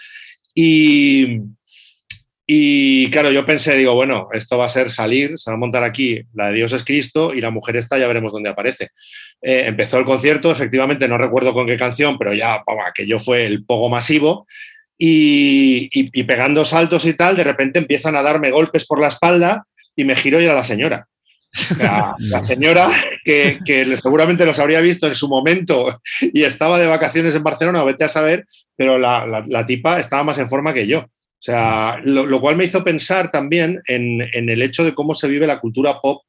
Y, 0.54 1.40
y 2.46 3.10
claro, 3.10 3.32
yo 3.32 3.44
pensé, 3.44 3.74
digo, 3.74 3.94
bueno, 3.94 4.28
esto 4.32 4.56
va 4.56 4.66
a 4.66 4.68
ser 4.68 4.90
salir, 4.90 5.32
se 5.34 5.50
va 5.50 5.56
a 5.56 5.58
montar 5.58 5.82
aquí 5.82 6.20
la 6.34 6.50
de 6.50 6.54
Dios 6.54 6.72
es 6.72 6.84
Cristo 6.84 7.34
y 7.34 7.40
la 7.40 7.50
mujer 7.50 7.74
esta 7.74 7.98
ya 7.98 8.06
veremos 8.06 8.32
dónde 8.32 8.50
aparece. 8.50 8.90
Eh, 9.42 9.64
empezó 9.66 9.98
el 9.98 10.04
concierto, 10.04 10.50
efectivamente 10.50 11.08
no 11.08 11.16
recuerdo 11.18 11.52
con 11.54 11.66
qué 11.66 11.76
canción, 11.76 12.18
pero 12.18 12.34
ya, 12.34 12.62
vamos, 12.66 12.84
aquello 12.86 13.18
fue 13.18 13.46
el 13.46 13.64
pogo 13.64 13.88
masivo. 13.88 14.46
Y, 14.98 15.88
y- 15.92 16.10
y 16.12 16.24
pegando 16.24 16.64
saltos 16.64 17.06
y 17.06 17.14
tal, 17.14 17.36
de 17.36 17.44
repente 17.44 17.78
empiezan 17.78 18.16
a 18.16 18.22
darme 18.22 18.50
golpes 18.50 18.86
por 18.86 19.00
la 19.00 19.08
espalda 19.08 19.64
y 19.96 20.04
me 20.04 20.14
giro 20.14 20.40
y 20.40 20.44
era 20.44 20.54
la 20.54 20.64
señora. 20.64 21.06
La, 21.78 22.14
la 22.18 22.44
señora 22.44 22.88
que, 23.24 23.58
que 23.64 23.96
seguramente 24.00 24.44
los 24.44 24.58
habría 24.58 24.80
visto 24.82 25.06
en 25.06 25.14
su 25.14 25.26
momento 25.28 26.00
y 26.20 26.42
estaba 26.44 26.78
de 26.78 26.86
vacaciones 26.86 27.34
en 27.34 27.42
Barcelona, 27.42 27.82
vete 27.82 28.04
a 28.04 28.08
saber, 28.08 28.44
pero 28.76 28.98
la, 28.98 29.26
la- 29.26 29.44
la 29.46 29.64
tipa 29.66 29.98
estaba 29.98 30.22
más 30.22 30.36
en 30.38 30.50
forma 30.50 30.74
que 30.74 30.86
yo. 30.86 31.00
O 31.00 31.42
sea, 31.42 31.98
lo, 32.04 32.26
lo 32.26 32.38
cual 32.38 32.56
me 32.56 32.66
hizo 32.66 32.84
pensar 32.84 33.30
también 33.30 33.80
en, 33.86 34.20
en 34.34 34.50
el 34.50 34.60
hecho 34.60 34.84
de 34.84 34.92
cómo 34.94 35.14
se 35.14 35.28
vive 35.28 35.46
la 35.46 35.60
cultura 35.60 35.98
pop 36.02 36.24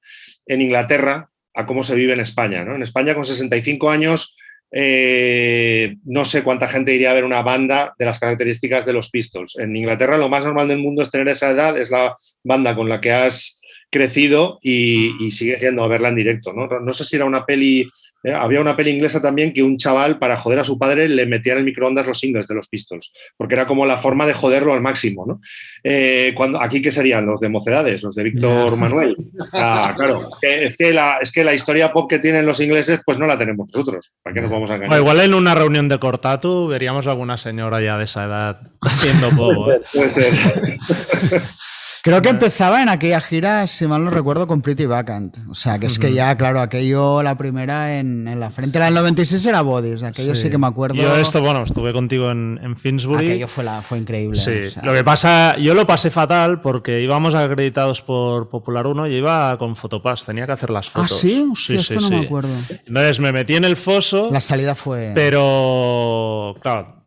en 0.45 0.61
Inglaterra 0.61 1.29
a 1.53 1.65
cómo 1.65 1.83
se 1.83 1.95
vive 1.95 2.13
en 2.13 2.19
España. 2.19 2.63
¿no? 2.63 2.75
En 2.75 2.83
España, 2.83 3.15
con 3.15 3.25
65 3.25 3.89
años, 3.89 4.35
eh, 4.71 5.95
no 6.05 6.23
sé 6.23 6.43
cuánta 6.43 6.67
gente 6.67 6.95
iría 6.95 7.11
a 7.11 7.15
ver 7.15 7.25
una 7.25 7.41
banda 7.41 7.93
de 7.97 8.05
las 8.05 8.19
características 8.19 8.85
de 8.85 8.93
los 8.93 9.09
Pistols. 9.09 9.57
En 9.59 9.75
Inglaterra, 9.75 10.17
lo 10.17 10.29
más 10.29 10.45
normal 10.45 10.67
del 10.67 10.79
mundo 10.79 11.03
es 11.03 11.11
tener 11.11 11.27
esa 11.27 11.49
edad, 11.49 11.77
es 11.77 11.91
la 11.91 12.15
banda 12.43 12.75
con 12.75 12.87
la 12.87 13.01
que 13.01 13.11
has 13.11 13.59
crecido 13.91 14.59
y, 14.61 15.25
y 15.25 15.31
sigues 15.31 15.61
yendo 15.61 15.83
a 15.83 15.87
verla 15.87 16.09
en 16.09 16.15
directo. 16.15 16.53
¿no? 16.53 16.67
No 16.67 16.93
sé 16.93 17.03
si 17.03 17.17
era 17.17 17.25
una 17.25 17.45
peli. 17.45 17.89
Eh, 18.23 18.33
había 18.33 18.61
una 18.61 18.75
peli 18.75 18.91
inglesa 18.91 19.21
también 19.21 19.53
que 19.53 19.63
un 19.63 19.77
chaval, 19.77 20.19
para 20.19 20.37
joder 20.37 20.59
a 20.59 20.63
su 20.63 20.77
padre, 20.77 21.09
le 21.09 21.25
metía 21.25 21.53
en 21.53 21.59
el 21.59 21.65
microondas 21.65 22.05
los 22.05 22.19
singles 22.19 22.47
de 22.47 22.55
los 22.55 22.67
Pistols, 22.67 23.11
porque 23.37 23.55
era 23.55 23.65
como 23.65 23.85
la 23.85 23.97
forma 23.97 24.25
de 24.25 24.33
joderlo 24.33 24.73
al 24.73 24.81
máximo. 24.81 25.25
¿no? 25.25 25.41
Eh, 25.83 26.33
cuando, 26.35 26.61
¿Aquí 26.61 26.81
qué 26.81 26.91
serían? 26.91 27.25
Los 27.25 27.39
de 27.39 27.49
Mocedades, 27.49 28.03
los 28.03 28.15
de 28.15 28.23
Víctor 28.23 28.75
Manuel. 28.77 29.15
Ah, 29.53 29.93
claro, 29.95 30.29
es 30.41 30.77
que, 30.77 30.93
la, 30.93 31.17
es 31.21 31.31
que 31.31 31.43
la 31.43 31.53
historia 31.53 31.91
pop 31.91 32.09
que 32.09 32.19
tienen 32.19 32.45
los 32.45 32.59
ingleses, 32.59 33.01
pues 33.05 33.17
no 33.17 33.25
la 33.25 33.37
tenemos 33.37 33.67
nosotros. 33.71 34.11
¿Para 34.21 34.33
qué 34.33 34.41
nos 34.41 34.51
vamos 34.51 34.69
a 34.69 34.75
engañar? 34.75 34.95
O 34.95 35.01
igual 35.01 35.19
en 35.21 35.33
una 35.33 35.55
reunión 35.55 35.89
de 35.89 35.99
Cortatu 35.99 36.67
veríamos 36.67 37.07
alguna 37.07 37.37
señora 37.37 37.81
ya 37.81 37.97
de 37.97 38.05
esa 38.05 38.25
edad 38.25 38.61
haciendo 38.81 39.29
poco. 39.35 39.71
¿eh? 39.71 39.81
Puede 39.93 40.09
ser. 40.09 40.33
Creo 42.03 42.21
que 42.23 42.29
empezaba 42.29 42.81
en 42.81 42.89
aquella 42.89 43.21
gira, 43.21 43.67
si 43.67 43.85
mal 43.85 44.03
no 44.03 44.09
recuerdo, 44.09 44.47
con 44.47 44.63
Pretty 44.63 44.87
Vacant. 44.87 45.37
O 45.49 45.53
sea, 45.53 45.77
que 45.77 45.85
es 45.85 45.99
que 45.99 46.11
ya, 46.13 46.35
claro, 46.35 46.59
aquello, 46.59 47.21
la 47.21 47.37
primera 47.37 47.99
en, 47.99 48.27
en 48.27 48.39
la 48.39 48.49
frente. 48.49 48.79
La 48.79 48.85
del 48.85 48.95
96 48.95 49.45
era 49.45 49.61
Bodies, 49.61 50.01
aquello 50.01 50.33
sí, 50.33 50.49
que 50.49 50.57
me 50.57 50.65
acuerdo. 50.65 50.95
Yo 50.95 51.15
esto, 51.15 51.41
bueno, 51.41 51.61
estuve 51.63 51.93
contigo 51.93 52.31
en, 52.31 52.59
en 52.63 52.75
Finsbury. 52.75 53.27
Aquello 53.27 53.47
fue, 53.47 53.63
la, 53.63 53.83
fue 53.83 53.99
increíble. 53.99 54.35
Sí, 54.39 54.61
o 54.65 54.69
sea. 54.71 54.83
lo 54.83 54.93
que 54.93 55.03
pasa, 55.03 55.55
yo 55.57 55.75
lo 55.75 55.85
pasé 55.85 56.09
fatal 56.09 56.59
porque 56.61 57.01
íbamos 57.01 57.35
acreditados 57.35 58.01
por 58.01 58.49
Popular 58.49 58.87
1 58.87 59.07
y 59.07 59.15
iba 59.17 59.55
con 59.59 59.75
Fotopass, 59.75 60.25
tenía 60.25 60.47
que 60.47 60.53
hacer 60.53 60.71
las 60.71 60.87
Ah, 60.87 61.01
fotos. 61.03 61.19
sí, 61.19 61.47
Hostia, 61.51 61.79
esto 61.81 61.99
no 62.01 62.09
me 62.09 62.25
acuerdo. 62.25 62.49
Entonces 62.87 63.19
me 63.19 63.31
metí 63.31 63.55
en 63.55 63.65
el 63.65 63.75
foso, 63.77 64.29
La 64.31 64.41
salida 64.41 64.73
fue. 64.73 65.11
pero 65.13 66.55
claro, 66.61 67.00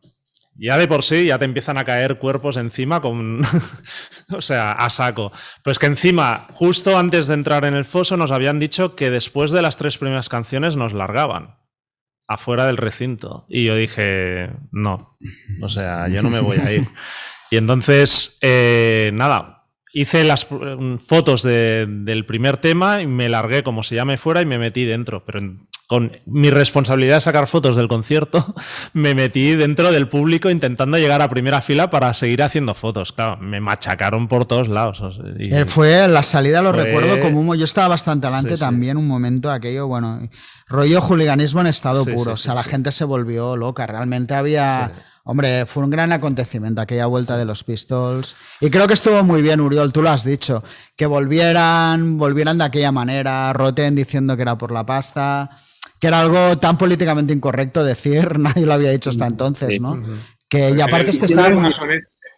ya 0.56 0.78
de 0.78 0.88
por 0.88 1.02
sí 1.02 1.26
ya 1.26 1.38
te 1.38 1.44
empiezan 1.44 1.78
a 1.78 1.84
caer 1.84 2.18
cuerpos 2.18 2.56
encima 2.56 3.00
con, 3.00 3.42
o 4.30 4.42
sea, 4.42 4.72
a 4.72 4.90
saco. 4.90 5.32
Pues 5.62 5.78
que 5.78 5.86
encima, 5.86 6.46
justo 6.50 6.98
antes 6.98 7.26
de 7.26 7.34
entrar 7.34 7.64
en 7.64 7.74
el 7.74 7.84
foso, 7.84 8.16
nos 8.16 8.30
habían 8.30 8.58
dicho 8.58 8.96
que 8.96 9.10
después 9.10 9.50
de 9.50 9.62
las 9.62 9.76
tres 9.76 9.98
primeras 9.98 10.28
canciones 10.28 10.76
nos 10.76 10.92
largaban 10.92 11.56
afuera 12.26 12.66
del 12.66 12.76
recinto. 12.76 13.46
Y 13.48 13.64
yo 13.64 13.76
dije, 13.76 14.50
no, 14.70 15.18
o 15.60 15.68
sea, 15.68 16.08
yo 16.08 16.22
no 16.22 16.30
me 16.30 16.40
voy 16.40 16.58
a 16.58 16.72
ir. 16.72 16.86
Y 17.50 17.56
entonces, 17.56 18.36
eh, 18.40 19.10
nada, 19.14 19.53
hice 19.96 20.24
las 20.24 20.46
eh, 20.50 20.96
fotos 20.98 21.42
de- 21.44 21.86
del 21.88 22.26
primer 22.26 22.56
tema 22.58 23.00
y 23.00 23.06
me 23.06 23.28
largué 23.28 23.62
como 23.62 23.82
si 23.84 23.94
ya 23.94 24.04
me 24.04 24.18
fuera 24.18 24.42
y 24.42 24.46
me 24.46 24.58
metí 24.58 24.84
dentro. 24.84 25.24
Pero 25.24 25.40
con 25.86 26.10
mi 26.26 26.50
responsabilidad 26.50 27.16
de 27.16 27.20
sacar 27.20 27.46
fotos 27.46 27.76
del 27.76 27.86
concierto, 27.88 28.54
me 28.92 29.14
metí 29.14 29.54
dentro 29.54 29.92
del 29.92 30.08
público 30.08 30.50
intentando 30.50 30.98
llegar 30.98 31.22
a 31.22 31.28
primera 31.28 31.60
fila 31.60 31.90
para 31.90 32.12
seguir 32.12 32.42
haciendo 32.42 32.74
fotos. 32.74 33.12
Claro, 33.12 33.36
me 33.36 33.60
machacaron 33.60 34.26
por 34.26 34.46
todos 34.46 34.68
lados. 34.68 35.00
o 35.00 35.12
sea, 35.12 35.24
y- 35.38 35.54
Eh, 35.54 35.64
Fue 35.64 36.08
la 36.08 36.22
salida, 36.24 36.60
lo 36.60 36.74
Fue- 36.74 36.84
recuerdo 36.84 37.20
como 37.20 37.40
humo. 37.40 37.54
Yo 37.54 37.64
estaba 37.64 37.88
bastante 37.88 38.26
adelante 38.26 38.50
Sí, 38.52 38.56
sí. 38.56 38.60
también, 38.60 38.96
un 38.96 39.06
momento 39.06 39.50
aquello, 39.50 39.86
bueno, 39.86 40.20
rollo 40.66 41.00
juliganismo 41.00 41.60
en 41.60 41.68
estado 41.68 42.02
Sí, 42.04 42.10
puro. 42.12 42.30
sí, 42.30 42.34
o 42.34 42.36
sea, 42.36 42.52
sí, 42.54 42.56
la 42.56 42.64
sí. 42.64 42.70
gente 42.70 42.90
se 42.90 43.04
volvió 43.04 43.56
loca. 43.56 43.86
Realmente 43.86 44.34
había. 44.34 44.92
Hombre, 45.26 45.64
fue 45.64 45.82
un 45.82 45.90
gran 45.90 46.12
acontecimiento 46.12 46.82
aquella 46.82 47.06
vuelta 47.06 47.38
de 47.38 47.46
los 47.46 47.64
Pistols. 47.64 48.36
Y 48.60 48.68
creo 48.68 48.86
que 48.86 48.92
estuvo 48.94 49.22
muy 49.24 49.40
bien, 49.40 49.60
Uriol, 49.60 49.90
tú 49.92 50.02
lo 50.02 50.10
has 50.10 50.22
dicho. 50.24 50.62
Que 50.96 51.06
volvieran, 51.06 52.18
volvieran 52.18 52.58
de 52.58 52.64
aquella 52.64 52.92
manera, 52.92 53.52
Roten 53.54 53.94
diciendo 53.94 54.36
que 54.36 54.42
era 54.42 54.58
por 54.58 54.70
la 54.70 54.84
pasta, 54.84 55.50
que 55.98 56.08
era 56.08 56.20
algo 56.20 56.58
tan 56.58 56.76
políticamente 56.76 57.32
incorrecto 57.32 57.82
decir, 57.82 58.38
nadie 58.38 58.66
lo 58.66 58.74
había 58.74 58.90
dicho 58.90 59.10
hasta 59.10 59.26
entonces, 59.26 59.70
Sí. 59.70 59.80
¿no? 59.80 60.02
Que, 60.48 60.70
y 60.70 60.80
aparte 60.80 61.10
es 61.10 61.18
que 61.18 61.26
estaban... 61.26 61.72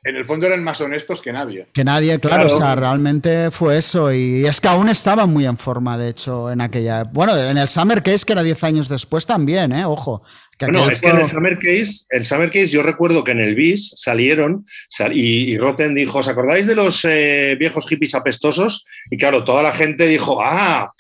en 0.05 0.17
el 0.17 0.25
fondo 0.25 0.47
eran 0.47 0.63
más 0.63 0.81
honestos 0.81 1.21
que 1.21 1.33
nadie. 1.33 1.69
Que 1.75 1.83
nadie, 1.85 2.19
claro, 2.21 2.45
Claro. 2.45 2.55
o 2.55 2.59
sea, 2.59 2.77
realmente 2.77 3.51
fue 3.51 3.77
eso. 3.79 4.13
Y 4.13 4.47
es 4.47 4.61
que 4.61 4.69
aún 4.69 4.89
estaban 4.89 5.31
muy 5.33 5.45
en 5.45 5.59
forma, 5.59 5.99
de 5.99 6.11
hecho, 6.11 6.51
en 6.53 6.61
aquella. 6.61 7.03
Bueno, 7.03 7.37
en 7.37 7.59
el 7.59 7.69
Summer 7.69 8.03
Case, 8.05 8.25
que 8.25 8.33
era 8.33 8.45
10 8.45 8.63
años 8.63 8.89
después 8.89 9.27
también, 9.27 9.73
¿eh? 9.73 9.85
Ojo. 9.85 10.23
Que 10.59 10.66
Bueno, 10.66 10.81
aquel 10.85 10.93
es 10.93 11.01
que 11.01 11.09
en 11.09 11.16
el 11.19 11.27
Summer 11.27 11.59
Case, 11.59 12.05
el 12.11 12.24
Summer 12.24 12.49
Case, 12.51 12.69
yo 12.69 12.83
recuerdo 12.83 13.23
que 13.23 13.33
en 13.33 13.41
el 13.41 13.55
BIS 13.55 13.93
salieron 13.97 14.65
sal- 14.89 15.16
y, 15.16 15.51
y 15.51 15.59
Rotten 15.59 15.95
dijo, 15.95 16.19
¿os 16.19 16.28
acordáis 16.28 16.66
de 16.66 16.74
los 16.74 17.05
eh, 17.05 17.57
viejos 17.59 17.87
hippies 17.87 18.15
apestosos? 18.15 18.87
Y 19.11 19.19
claro, 19.19 19.45
toda 19.45 19.62
la 19.62 19.73
gente 19.73 20.07
dijo, 20.07 20.39
ah, 20.41 20.93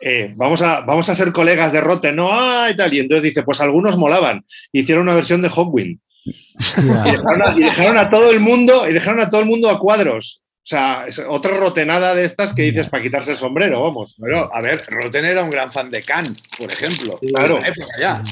eh, 0.00 0.32
vamos, 0.36 0.62
a, 0.62 0.82
vamos 0.82 1.08
a 1.08 1.14
ser 1.14 1.32
colegas 1.32 1.72
de 1.72 1.80
Rotten, 1.80 2.14
¿no? 2.16 2.28
Ah, 2.32 2.68
y 2.70 2.76
tal. 2.76 2.94
Y 2.94 3.00
entonces 3.00 3.24
dice, 3.24 3.42
pues 3.42 3.60
algunos 3.60 3.96
molaban. 3.96 4.44
Hicieron 4.72 5.02
una 5.04 5.14
versión 5.14 5.42
de 5.42 5.48
Hawkwind. 5.48 5.98
Y 6.24 6.82
dejaron, 7.10 7.42
a, 7.42 7.54
y 7.56 7.60
dejaron 7.64 7.96
a 7.98 8.08
todo 8.10 8.30
el 8.30 8.40
mundo, 8.40 8.88
y 8.88 8.92
dejaron 8.92 9.20
a 9.20 9.28
todo 9.28 9.40
el 9.40 9.46
mundo 9.46 9.70
a 9.70 9.78
cuadros. 9.78 10.40
O 10.58 10.66
sea, 10.66 11.04
es 11.06 11.18
otra 11.18 11.56
rotenada 11.58 12.14
de 12.14 12.24
estas 12.24 12.54
que 12.54 12.62
dices 12.62 12.88
para 12.88 13.02
quitarse 13.02 13.32
el 13.32 13.36
sombrero, 13.36 13.82
vamos. 13.82 14.14
Bueno, 14.18 14.48
a 14.52 14.62
ver, 14.62 14.82
Rotten 14.88 15.24
era 15.26 15.42
un 15.42 15.50
gran 15.50 15.70
fan 15.72 15.90
de 15.90 16.00
Khan, 16.00 16.32
por 16.58 16.72
ejemplo. 16.72 17.18
Claro. 17.34 17.56
En 17.56 17.62
la 17.62 17.68
época 17.68 17.86
ya. 18.00 18.22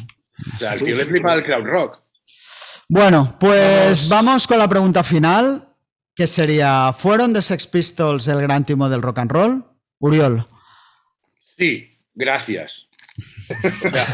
O 0.55 0.59
sea, 0.59 0.75
el 0.75 0.83
tío 0.83 0.97
le 0.97 1.07
flipa 1.07 1.35
el 1.35 1.45
crowd 1.45 1.65
rock. 1.65 2.03
Bueno, 2.89 3.37
pues 3.41 4.09
vamos 4.09 4.47
con 4.47 4.59
la 4.59 4.69
pregunta 4.69 5.03
final, 5.03 5.69
que 6.15 6.27
sería, 6.27 6.93
¿fueron 6.93 7.33
The 7.33 7.43
Sex 7.43 7.67
Pistols 7.67 8.29
el 8.29 8.43
gran 8.43 8.67
timo 8.67 8.89
del 8.89 9.03
rock 9.03 9.19
and 9.19 9.31
roll? 9.31 9.65
Uriol. 9.99 10.47
Sí, 11.57 11.99
gracias. 12.15 12.89
O 13.85 13.91
sea, 13.91 14.07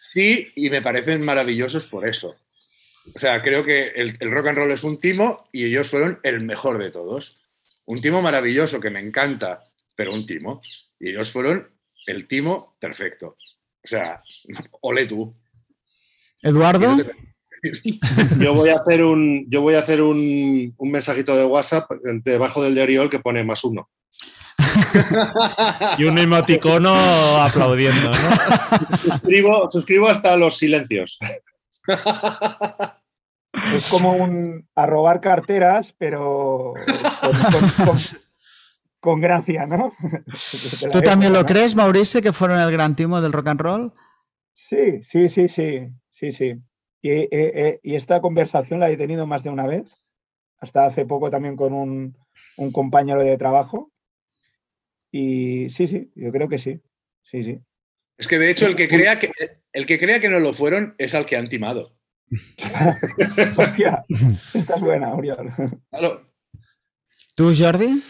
sí, 0.00 0.52
y 0.56 0.70
me 0.70 0.80
parecen 0.80 1.24
maravillosos 1.24 1.84
por 1.84 2.08
eso. 2.08 2.36
O 3.14 3.18
sea, 3.18 3.42
creo 3.42 3.64
que 3.64 3.88
el, 3.88 4.16
el 4.20 4.30
rock 4.30 4.46
and 4.48 4.58
roll 4.58 4.70
es 4.70 4.84
un 4.84 4.98
timo 4.98 5.48
y 5.52 5.64
ellos 5.64 5.90
fueron 5.90 6.20
el 6.22 6.40
mejor 6.40 6.78
de 6.78 6.90
todos. 6.90 7.40
Un 7.84 8.00
timo 8.00 8.22
maravilloso 8.22 8.80
que 8.80 8.90
me 8.90 9.00
encanta, 9.00 9.64
pero 9.94 10.12
un 10.12 10.24
timo. 10.24 10.62
Y 11.00 11.10
ellos 11.10 11.32
fueron 11.32 11.68
el 12.06 12.28
timo 12.28 12.76
perfecto. 12.80 13.36
O 13.84 13.88
sea, 13.88 14.22
ole 14.80 15.06
tú. 15.06 15.34
Eduardo. 16.42 16.96
Yo 18.40 18.54
voy 18.54 18.70
a 18.70 18.74
hacer 18.74 19.04
un, 19.04 19.46
yo 19.48 19.60
voy 19.60 19.74
a 19.74 19.78
hacer 19.78 20.02
un, 20.02 20.74
un 20.76 20.90
mensajito 20.90 21.36
de 21.36 21.44
WhatsApp 21.44 21.88
debajo 22.24 22.60
del 22.60 22.74
de 22.74 22.82
Oriol 22.82 23.08
que 23.08 23.20
pone 23.20 23.44
más 23.44 23.62
uno. 23.62 23.88
Y 25.96 26.02
un 26.02 26.18
emoticono 26.18 26.92
aplaudiendo, 27.40 28.10
¿no? 28.10 28.96
Suscribo, 28.96 29.70
suscribo 29.70 30.08
hasta 30.08 30.36
los 30.36 30.56
silencios. 30.56 31.20
Es 33.74 33.88
como 33.90 34.12
un 34.16 34.66
a 34.74 34.86
robar 34.86 35.20
carteras, 35.20 35.94
pero 35.96 36.74
con, 37.20 37.32
con- 37.52 37.86
con- 37.86 37.98
con 39.02 39.20
gracia, 39.20 39.66
¿no? 39.66 39.92
¿Tú 40.92 41.02
también 41.02 41.32
época, 41.32 41.40
lo 41.40 41.40
¿no? 41.40 41.44
crees, 41.44 41.74
Mauricio, 41.74 42.22
que 42.22 42.32
fueron 42.32 42.60
el 42.60 42.70
gran 42.70 42.94
timo 42.94 43.20
del 43.20 43.32
rock 43.32 43.48
and 43.48 43.60
roll? 43.60 43.92
Sí, 44.54 45.02
sí, 45.02 45.28
sí, 45.28 45.48
sí, 45.48 45.88
sí, 46.12 46.30
sí. 46.30 46.54
Y, 47.02 47.10
eh, 47.10 47.28
eh, 47.32 47.80
y 47.82 47.96
esta 47.96 48.20
conversación 48.20 48.78
la 48.78 48.90
he 48.90 48.96
tenido 48.96 49.26
más 49.26 49.42
de 49.42 49.50
una 49.50 49.66
vez, 49.66 49.82
hasta 50.58 50.86
hace 50.86 51.04
poco 51.04 51.30
también 51.30 51.56
con 51.56 51.72
un, 51.72 52.16
un 52.56 52.70
compañero 52.70 53.20
de 53.24 53.36
trabajo. 53.36 53.90
Y 55.10 55.68
sí, 55.70 55.88
sí, 55.88 56.12
yo 56.14 56.30
creo 56.30 56.48
que 56.48 56.58
sí, 56.58 56.80
sí, 57.22 57.42
sí. 57.42 57.58
Es 58.16 58.28
que 58.28 58.38
de 58.38 58.50
hecho 58.50 58.66
el 58.66 58.76
que 58.76 58.88
crea 58.88 59.18
que 59.18 59.32
el 59.72 59.84
que 59.84 59.98
crea 59.98 60.20
que 60.20 60.28
no 60.28 60.38
lo 60.38 60.54
fueron 60.54 60.94
es 60.98 61.16
al 61.16 61.26
que 61.26 61.36
han 61.36 61.48
timado. 61.48 61.98
Hostia, 63.56 64.04
esta 64.54 64.76
es 64.76 64.80
buena, 64.80 65.12
Oriol. 65.12 65.52
Claro. 65.90 66.30
¿Tú, 67.34 67.52
Jordi? 67.58 68.00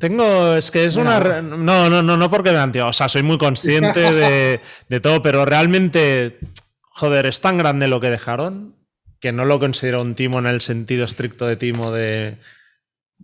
Tengo, 0.00 0.56
es 0.56 0.70
que 0.72 0.86
es 0.86 0.96
una... 0.96 1.20
re- 1.20 1.42
No, 1.42 1.88
no, 1.88 2.02
no, 2.02 2.16
no 2.16 2.30
porque 2.30 2.50
me 2.50 2.58
antiguo. 2.58 2.88
O 2.88 2.92
sea, 2.92 3.08
soy 3.08 3.22
muy 3.22 3.38
consciente 3.38 4.00
de, 4.12 4.60
de 4.88 5.00
todo, 5.00 5.22
pero 5.22 5.44
realmente, 5.44 6.40
joder, 6.80 7.26
es 7.26 7.40
tan 7.40 7.58
grande 7.58 7.86
lo 7.86 8.00
que 8.00 8.10
dejaron 8.10 8.74
que 9.20 9.30
no 9.32 9.44
lo 9.44 9.60
considero 9.60 10.00
un 10.00 10.14
timo 10.14 10.38
en 10.38 10.46
el 10.46 10.62
sentido 10.62 11.04
estricto 11.04 11.46
de 11.46 11.56
timo 11.56 11.92
de... 11.92 12.38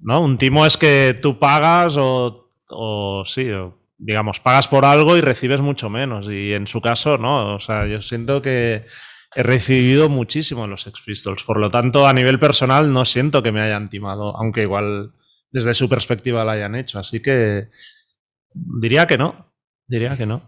No, 0.02 0.20
un 0.20 0.36
timo 0.36 0.66
es 0.66 0.76
que 0.76 1.18
tú 1.22 1.38
pagas 1.38 1.96
o, 1.98 2.50
o 2.68 3.24
sí, 3.24 3.50
o, 3.50 3.78
digamos, 3.96 4.38
pagas 4.38 4.68
por 4.68 4.84
algo 4.84 5.16
y 5.16 5.22
recibes 5.22 5.62
mucho 5.62 5.88
menos. 5.88 6.28
Y 6.30 6.52
en 6.52 6.66
su 6.66 6.82
caso, 6.82 7.16
no. 7.16 7.54
O 7.54 7.60
sea, 7.60 7.86
yo 7.86 8.02
siento 8.02 8.42
que 8.42 8.84
he 9.34 9.42
recibido 9.42 10.10
muchísimo 10.10 10.66
en 10.66 10.72
los 10.72 10.82
Sex 10.82 11.00
Pistols. 11.00 11.42
Por 11.44 11.58
lo 11.58 11.70
tanto, 11.70 12.06
a 12.06 12.12
nivel 12.12 12.38
personal, 12.38 12.92
no 12.92 13.06
siento 13.06 13.42
que 13.42 13.52
me 13.52 13.62
hayan 13.62 13.88
timado, 13.88 14.36
aunque 14.36 14.60
igual 14.62 15.12
desde 15.56 15.72
su 15.72 15.88
perspectiva 15.88 16.44
la 16.44 16.52
hayan 16.52 16.74
hecho. 16.74 16.98
Así 16.98 17.20
que 17.20 17.70
diría 18.52 19.06
que 19.06 19.16
no. 19.16 19.54
Diría 19.88 20.14
que 20.14 20.26
no. 20.26 20.42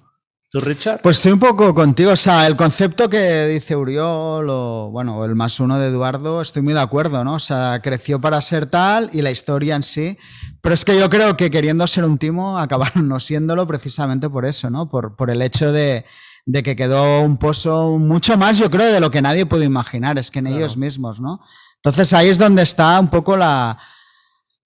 ¿Tú, 0.51 0.61
Richard? 0.61 1.01
Pues 1.01 1.17
estoy 1.17 1.33
un 1.33 1.41
poco 1.41 1.75
contigo. 1.75 2.11
O 2.13 2.17
sea, 2.17 2.47
el 2.47 2.57
concepto 2.57 3.09
que 3.09 3.47
dice 3.47 3.75
Uriol 3.75 4.51
o, 4.51 4.91
bueno, 4.91 5.25
el 5.25 5.35
más 5.35 5.61
uno 5.61 5.79
de 5.79 5.89
Eduardo, 5.89 6.43
estoy 6.43 6.61
muy 6.61 6.75
de 6.75 6.81
acuerdo, 6.81 7.25
¿no? 7.25 7.35
O 7.35 7.39
sea, 7.39 7.81
creció 7.83 8.21
para 8.21 8.39
ser 8.43 8.67
tal 8.67 9.09
y 9.15 9.23
la 9.23 9.31
historia 9.31 9.77
en 9.77 9.83
sí. 9.83 10.19
Pero 10.61 10.75
es 10.75 10.85
que 10.85 10.99
yo 10.99 11.09
creo 11.09 11.39
que 11.39 11.51
queriendo 11.51 11.87
ser 11.87 12.05
un 12.05 12.19
timo, 12.19 12.59
acabaron 12.59 13.09
no 13.09 13.19
siéndolo 13.19 13.67
precisamente 13.67 14.29
por 14.29 14.45
eso, 14.45 14.69
¿no? 14.69 14.91
Por, 14.91 15.17
por 15.17 15.31
el 15.31 15.41
hecho 15.41 15.73
de, 15.73 16.05
de 16.45 16.63
que 16.63 16.77
quedó 16.77 17.23
un 17.23 17.39
pozo 17.39 17.97
mucho 17.97 18.37
más, 18.37 18.59
yo 18.59 18.71
creo, 18.71 18.93
de 18.93 19.01
lo 19.01 19.11
que 19.11 19.23
nadie 19.23 19.47
puede 19.47 19.65
imaginar. 19.65 20.19
Es 20.19 20.31
que 20.31 20.41
en 20.41 20.49
ellos 20.49 20.77
mismos, 20.77 21.19
¿no? 21.19 21.41
Entonces 21.77 22.13
ahí 22.13 22.29
es 22.29 22.39
donde 22.39 22.61
está 22.61 23.01
un 23.01 23.09
poco 23.09 23.39
la, 23.39 23.79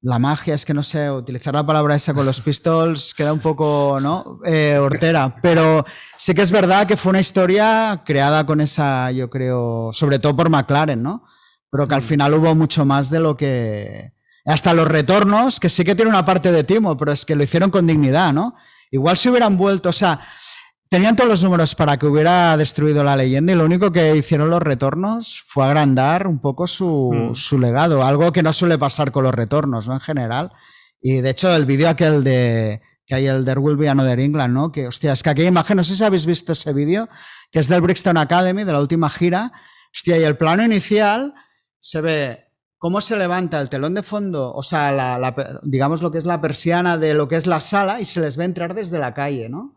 la 0.02 0.18
magia, 0.18 0.54
es 0.54 0.64
que 0.64 0.74
no 0.74 0.82
sé, 0.82 1.10
utilizar 1.10 1.54
la 1.54 1.64
palabra 1.64 1.94
esa 1.94 2.12
con 2.12 2.26
los 2.26 2.40
pistols 2.40 3.14
queda 3.14 3.32
un 3.32 3.38
poco, 3.38 4.00
¿no? 4.02 4.40
Eh, 4.44 4.76
hortera. 4.76 5.36
Pero 5.40 5.84
sí 6.18 6.34
que 6.34 6.42
es 6.42 6.50
verdad 6.50 6.88
que 6.88 6.96
fue 6.96 7.10
una 7.10 7.20
historia 7.20 8.02
creada 8.04 8.44
con 8.44 8.60
esa, 8.60 9.12
yo 9.12 9.30
creo, 9.30 9.90
sobre 9.92 10.18
todo 10.18 10.34
por 10.34 10.50
McLaren, 10.50 11.00
¿no? 11.00 11.24
Pero 11.70 11.86
que 11.86 11.94
al 11.94 12.02
final 12.02 12.34
hubo 12.34 12.52
mucho 12.54 12.84
más 12.84 13.10
de 13.10 13.20
lo 13.20 13.36
que. 13.36 14.12
Hasta 14.44 14.74
los 14.74 14.88
retornos, 14.88 15.60
que 15.60 15.68
sí 15.68 15.84
que 15.84 15.94
tiene 15.94 16.10
una 16.10 16.24
parte 16.24 16.50
de 16.50 16.64
timo, 16.64 16.96
pero 16.96 17.12
es 17.12 17.24
que 17.24 17.36
lo 17.36 17.44
hicieron 17.44 17.70
con 17.70 17.86
dignidad, 17.86 18.32
¿no? 18.32 18.56
Igual 18.90 19.16
si 19.16 19.28
hubieran 19.28 19.56
vuelto, 19.56 19.90
o 19.90 19.92
sea, 19.92 20.18
tenían 20.92 21.16
todos 21.16 21.30
los 21.30 21.42
números 21.42 21.74
para 21.74 21.96
que 21.96 22.04
hubiera 22.06 22.54
destruido 22.58 23.02
la 23.02 23.16
leyenda 23.16 23.50
y 23.52 23.56
lo 23.56 23.64
único 23.64 23.90
que 23.90 24.14
hicieron 24.14 24.50
los 24.50 24.60
retornos 24.62 25.42
fue 25.46 25.64
agrandar 25.64 26.26
un 26.26 26.38
poco 26.38 26.66
su, 26.66 27.10
Hmm. 27.12 27.34
su 27.34 27.58
legado, 27.58 28.04
algo 28.04 28.30
que 28.30 28.42
no 28.42 28.52
suele 28.52 28.76
pasar 28.76 29.10
con 29.10 29.24
los 29.24 29.34
retornos, 29.34 29.88
¿no? 29.88 29.94
En 29.94 30.00
general. 30.00 30.52
Y 31.00 31.22
de 31.22 31.30
hecho, 31.30 31.54
el 31.56 31.64
vídeo 31.64 31.88
aquel 31.88 32.22
de 32.22 32.82
que 33.06 33.14
hay 33.14 33.26
el 33.26 33.42
There 33.44 33.58
Will 33.58 33.76
Be 33.78 33.88
Another 33.88 34.20
England, 34.20 34.52
¿no? 34.52 34.70
Que, 34.70 34.86
hostia, 34.86 35.14
es 35.14 35.22
que 35.22 35.30
aquella 35.30 35.48
imagen, 35.48 35.78
no 35.78 35.82
sé 35.84 35.96
si 35.96 36.04
habéis 36.04 36.26
visto 36.26 36.52
ese 36.52 36.74
vídeo, 36.74 37.08
que 37.50 37.58
es 37.58 37.68
del 37.68 37.80
Brixton 37.80 38.18
Academy, 38.18 38.62
de 38.64 38.72
la 38.72 38.78
última 38.80 39.08
gira. 39.08 39.50
Hostia, 39.94 40.18
y 40.18 40.24
el 40.24 40.36
plano 40.36 40.62
inicial 40.62 41.32
se 41.80 42.02
ve 42.02 42.44
cómo 42.76 43.00
se 43.00 43.16
levanta 43.16 43.60
el 43.62 43.70
telón 43.70 43.94
de 43.94 44.02
fondo, 44.02 44.52
o 44.52 44.62
sea, 44.62 44.92
la- 44.92 45.18
la 45.18 45.34
digamos 45.62 46.02
lo 46.02 46.10
que 46.10 46.18
es 46.18 46.26
la 46.26 46.40
persiana 46.42 46.98
de 46.98 47.14
lo 47.14 47.28
que 47.28 47.36
es 47.36 47.46
la 47.46 47.60
sala 47.62 48.00
y 48.00 48.04
se 48.04 48.20
les 48.20 48.36
ve 48.36 48.44
entrar 48.44 48.74
desde 48.74 48.98
la 48.98 49.14
calle, 49.14 49.48
¿no? 49.48 49.74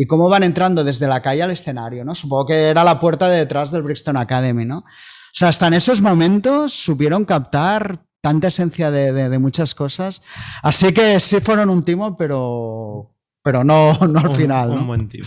Y 0.00 0.06
cómo 0.06 0.28
van 0.28 0.44
entrando 0.44 0.84
desde 0.84 1.06
la 1.08 1.20
calle 1.20 1.42
al 1.42 1.50
escenario, 1.50 2.04
¿no? 2.04 2.14
Supongo 2.14 2.46
que 2.46 2.68
era 2.68 2.84
la 2.84 2.98
puerta 3.00 3.28
de 3.28 3.38
detrás 3.38 3.70
del 3.72 3.82
Brixton 3.82 4.16
Academy, 4.16 4.64
¿no? 4.64 4.78
O 4.78 4.84
sea, 5.32 5.48
hasta 5.48 5.66
en 5.66 5.74
esos 5.74 6.00
momentos 6.00 6.72
supieron 6.72 7.24
captar 7.24 7.98
tanta 8.20 8.46
esencia 8.48 8.90
de, 8.92 9.12
de- 9.12 9.28
de 9.28 9.38
muchas 9.38 9.74
cosas. 9.74 10.22
Así 10.62 10.92
que 10.92 11.18
sí 11.20 11.40
fueron 11.40 11.68
un 11.68 11.82
timo, 11.82 12.16
pero, 12.16 13.10
pero 13.42 13.64
no, 13.64 13.92
no 14.08 14.20
al 14.20 14.30
final. 14.36 14.70
Un, 14.70 14.76
¿no? 14.76 14.84
buen 14.86 15.08
timo. 15.08 15.26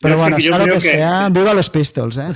Pero 0.00 0.16
bueno, 0.18 0.36
creo 0.36 0.64
que, 0.64 0.72
que- 0.72 0.80
sea, 0.80 1.28
viva 1.28 1.54
los 1.54 1.70
Pistols, 1.70 2.16
¿eh? 2.18 2.32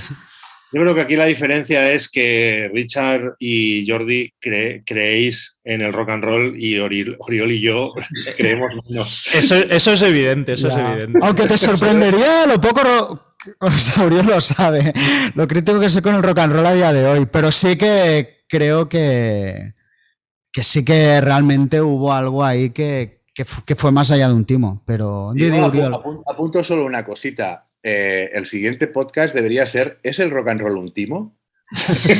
Yo 0.73 0.81
creo 0.81 0.95
que 0.95 1.01
aquí 1.01 1.15
la 1.15 1.25
diferencia 1.25 1.91
es 1.91 2.09
que 2.09 2.69
Richard 2.73 3.35
y 3.39 3.85
Jordi 3.87 4.33
cre- 4.41 4.83
creéis 4.85 5.59
en 5.63 5.81
el 5.81 5.93
rock 5.93 6.09
and 6.09 6.23
roll 6.23 6.55
y 6.61 6.79
Oriol, 6.79 7.15
Oriol 7.19 7.51
y 7.51 7.61
yo 7.61 7.93
creemos 8.37 8.71
menos. 8.89 9.27
Eso, 9.33 9.55
eso 9.55 9.93
es 9.93 10.01
evidente, 10.01 10.53
eso 10.53 10.69
Ya. 10.69 10.73
es 10.75 10.97
evidente. 10.99 11.19
Aunque 11.21 11.45
te 11.47 11.57
sorprendería 11.57 12.45
lo 12.47 12.59
poco, 12.59 12.81
ro- 12.81 13.21
o 13.59 13.71
sea, 13.71 14.03
Uriol 14.05 14.25
lo 14.25 14.41
sabe, 14.41 14.93
lo 15.35 15.47
crítico 15.47 15.79
que 15.79 15.89
soy 15.89 16.01
con 16.01 16.15
el 16.15 16.23
rock 16.23 16.39
and 16.39 16.53
roll 16.53 16.65
a 16.65 16.73
día 16.73 16.91
de 16.93 17.05
hoy, 17.05 17.25
pero 17.31 17.51
sí 17.51 17.75
que 17.77 18.45
creo 18.49 18.87
que, 18.89 19.73
que 20.51 20.63
sí 20.63 20.83
que 20.85 21.19
realmente 21.21 21.81
hubo 21.81 22.13
algo 22.13 22.43
ahí 22.43 22.69
que, 22.71 23.21
que, 23.35 23.45
fu- 23.45 23.63
que 23.65 23.75
fue 23.75 23.91
más 23.91 24.11
allá 24.11 24.27
de 24.29 24.33
un 24.33 24.45
timo, 24.45 24.81
pero... 24.87 25.33
Yo 25.35 25.47
apu- 25.47 25.89
apu- 25.91 26.23
apunto 26.25 26.63
solo 26.63 26.85
una 26.85 27.03
cosita. 27.03 27.67
Eh, 27.83 28.29
el 28.33 28.45
siguiente 28.47 28.87
podcast 28.87 29.35
debería 29.35 29.65
ser 29.65 29.99
¿Es 30.03 30.19
el 30.19 30.31
rock 30.31 30.47
and 30.47 30.61
roll 30.61 30.77
un 30.77 30.93
timo? 30.93 31.37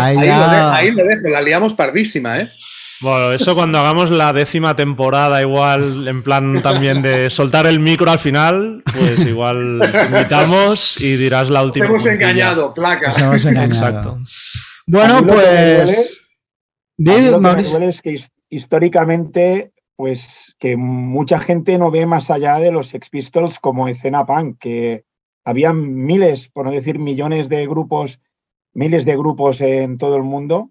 Ahí 0.00 0.16
lo, 0.16 0.22
de- 0.22 0.30
ahí 0.30 0.90
lo 0.90 1.04
dejo, 1.04 1.28
la 1.28 1.42
liamos 1.42 1.74
pardísima, 1.74 2.38
¿eh? 2.38 2.50
Bueno, 3.00 3.32
eso 3.32 3.54
cuando 3.54 3.78
hagamos 3.80 4.10
la 4.10 4.32
décima 4.32 4.74
temporada, 4.76 5.42
igual, 5.42 6.06
en 6.08 6.22
plan 6.22 6.62
también 6.62 7.02
de 7.02 7.28
soltar 7.28 7.66
el 7.66 7.78
micro 7.80 8.10
al 8.10 8.18
final, 8.20 8.82
pues 8.92 9.18
igual 9.26 9.80
te 9.92 10.04
invitamos 10.06 11.00
y 11.00 11.16
dirás 11.16 11.50
la 11.50 11.58
Nos 11.60 11.66
última. 11.66 11.84
hemos 11.86 12.02
puntilla. 12.02 12.14
engañado, 12.30 12.72
placa. 12.72 13.08
Nos 13.08 13.18
hemos 13.20 13.44
engañado. 13.44 13.66
Exacto. 13.74 14.18
Bueno, 14.86 15.16
A 15.18 15.22
mí 15.22 15.26
lo 15.28 15.34
que 15.34 15.40
me 15.42 15.42
duele- 15.46 15.82
pues... 15.84 16.20
A 16.20 17.02
mí 17.02 17.04
Di, 17.10 17.10
lo 17.12 17.16
que 17.24 17.30
me 17.32 17.40
Mauricio. 17.40 17.72
duele 17.72 17.88
es 17.88 18.00
que 18.00 18.10
his- 18.12 18.30
históricamente, 18.48 19.72
pues 19.96 20.56
que 20.58 20.76
mucha 20.76 21.38
gente 21.38 21.78
no 21.78 21.90
ve 21.90 22.06
más 22.06 22.30
allá 22.30 22.58
de 22.58 22.72
los 22.72 22.88
Sex 22.88 23.10
Pistols 23.10 23.60
como 23.60 23.88
escena 23.88 24.26
punk, 24.26 24.58
que, 24.58 25.04
había 25.44 25.72
miles, 25.72 26.48
por 26.48 26.64
no 26.66 26.72
decir 26.72 26.98
millones 26.98 27.48
de 27.48 27.66
grupos, 27.66 28.20
miles 28.72 29.04
de 29.04 29.16
grupos 29.16 29.60
en 29.60 29.98
todo 29.98 30.16
el 30.16 30.22
mundo, 30.22 30.70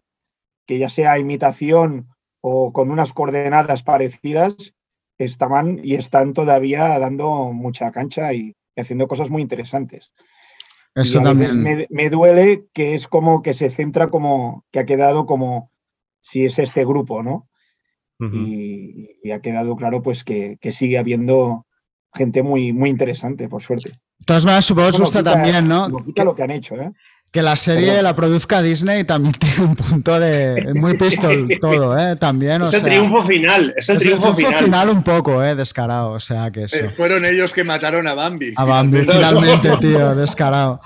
que 0.66 0.80
ya 0.80 0.90
sea 0.90 1.20
imitación 1.20 2.10
o 2.42 2.74
con 2.74 2.92
unas 2.92 3.14
coordenadas 3.14 3.84
parecidas, 3.84 4.74
estaban 5.20 5.80
y 5.84 5.94
están 5.94 6.34
todavía 6.34 6.98
dando 7.00 7.54
mucha 7.54 7.92
cancha 7.92 8.34
y 8.34 8.56
haciendo 8.76 9.08
cosas 9.08 9.30
muy 9.30 9.42
interesantes. 9.42 10.12
Eso 10.96 11.22
Y 11.22 11.24
también. 11.24 11.62
Me, 11.62 11.88
me 11.90 12.10
duele 12.10 12.66
que 12.74 12.96
es 12.96 13.08
como 13.08 13.42
que 13.42 13.54
se 13.54 13.70
centra 13.70 14.10
como 14.10 14.66
que 14.72 14.80
ha 14.80 14.86
quedado 14.86 15.26
como 15.26 15.72
si 16.22 16.46
es 16.46 16.60
este 16.60 16.84
grupo, 16.84 17.22
¿no? 17.22 17.48
Y, 18.32 19.18
y 19.24 19.32
ha 19.32 19.42
quedado 19.42 19.76
claro 19.76 20.02
pues 20.02 20.24
que, 20.24 20.58
que 20.62 20.72
sigue 20.72 20.98
habiendo 20.98 21.66
gente 22.14 22.44
muy, 22.44 22.72
muy 22.74 22.90
interesante, 22.90 23.50
por 23.50 23.62
suerte. 23.64 23.90
De 23.90 24.26
todas 24.26 24.46
maneras, 24.46 24.66
supongo 24.66 24.92
que 24.92 24.98
gusta 25.00 25.20
quita- 25.20 25.34
también, 25.34 25.68
¿no? 25.68 25.88
quita 26.06 26.24
lo 26.24 26.36
que 26.36 26.44
han 26.44 26.52
hecho, 26.52 26.76
¿eh? 26.76 26.90
Que 27.32 27.42
la 27.42 27.56
serie 27.56 27.88
Perdón. 27.88 28.04
la 28.04 28.16
produzca 28.16 28.62
Disney 28.62 29.04
también 29.06 29.34
tiene 29.40 29.64
un 29.66 29.76
punto 29.76 30.20
de 30.20 30.72
muy 30.76 30.96
pistol 30.96 31.50
todo, 31.62 31.98
¿eh? 31.98 32.16
También, 32.16 32.62
o 32.62 32.68
Es 32.68 32.76
el 32.76 32.80
sea, 32.82 32.90
triunfo 32.90 33.24
final, 33.24 33.74
es 33.76 33.90
el 33.90 33.98
es 33.98 34.04
triunfo 34.04 34.34
final. 34.36 34.90
un 34.90 35.02
poco, 35.04 35.44
¿eh? 35.44 35.56
Descarado, 35.56 36.12
o 36.12 36.20
sea, 36.20 36.52
que 36.52 36.66
eso. 36.66 36.78
Eh, 36.78 36.94
fueron 36.96 37.26
ellos 37.26 37.52
que 37.52 37.64
mataron 37.64 38.08
a 38.08 38.14
Bambi. 38.14 38.54
A 38.56 38.64
Bambi, 38.64 39.00
finalmente, 39.00 39.76
tío, 39.82 40.14
descarado. 40.16 40.80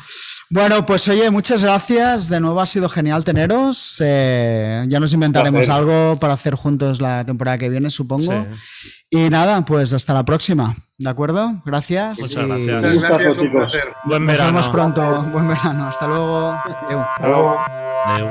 Bueno, 0.49 0.85
pues 0.85 1.07
oye, 1.09 1.29
muchas 1.29 1.61
gracias. 1.63 2.29
De 2.29 2.39
nuevo 2.39 2.61
ha 2.61 2.65
sido 2.65 2.87
genial 2.87 3.23
teneros. 3.25 3.97
Eh, 3.99 4.85
ya 4.87 4.99
nos 4.99 5.11
inventaremos 5.13 5.67
algo 5.67 6.17
para 6.19 6.33
hacer 6.33 6.55
juntos 6.55 7.01
la 7.01 7.25
temporada 7.25 7.57
que 7.57 7.67
viene, 7.69 7.89
supongo. 7.89 8.31
Sí. 8.31 8.89
Y 9.09 9.29
nada, 9.29 9.65
pues 9.65 9.91
hasta 9.93 10.13
la 10.13 10.23
próxima. 10.23 10.75
¿De 10.97 11.09
acuerdo? 11.09 11.61
Gracias. 11.65 12.19
Muchas 12.19 12.43
y 12.43 12.65
gracias. 12.65 12.83
Un 12.83 13.33
chicos. 13.35 13.49
placer. 13.51 13.83
Buen 14.05 14.25
Nos 14.25 14.31
verano. 14.33 14.51
vemos 14.51 14.69
pronto. 14.69 15.21
Buen 15.31 15.47
verano. 15.49 15.87
Hasta 15.87 16.07
luego. 16.07 16.51
Adeu. 16.51 17.01
Hasta 17.01 17.27
luego. 17.27 17.57
Adeu. 18.05 18.27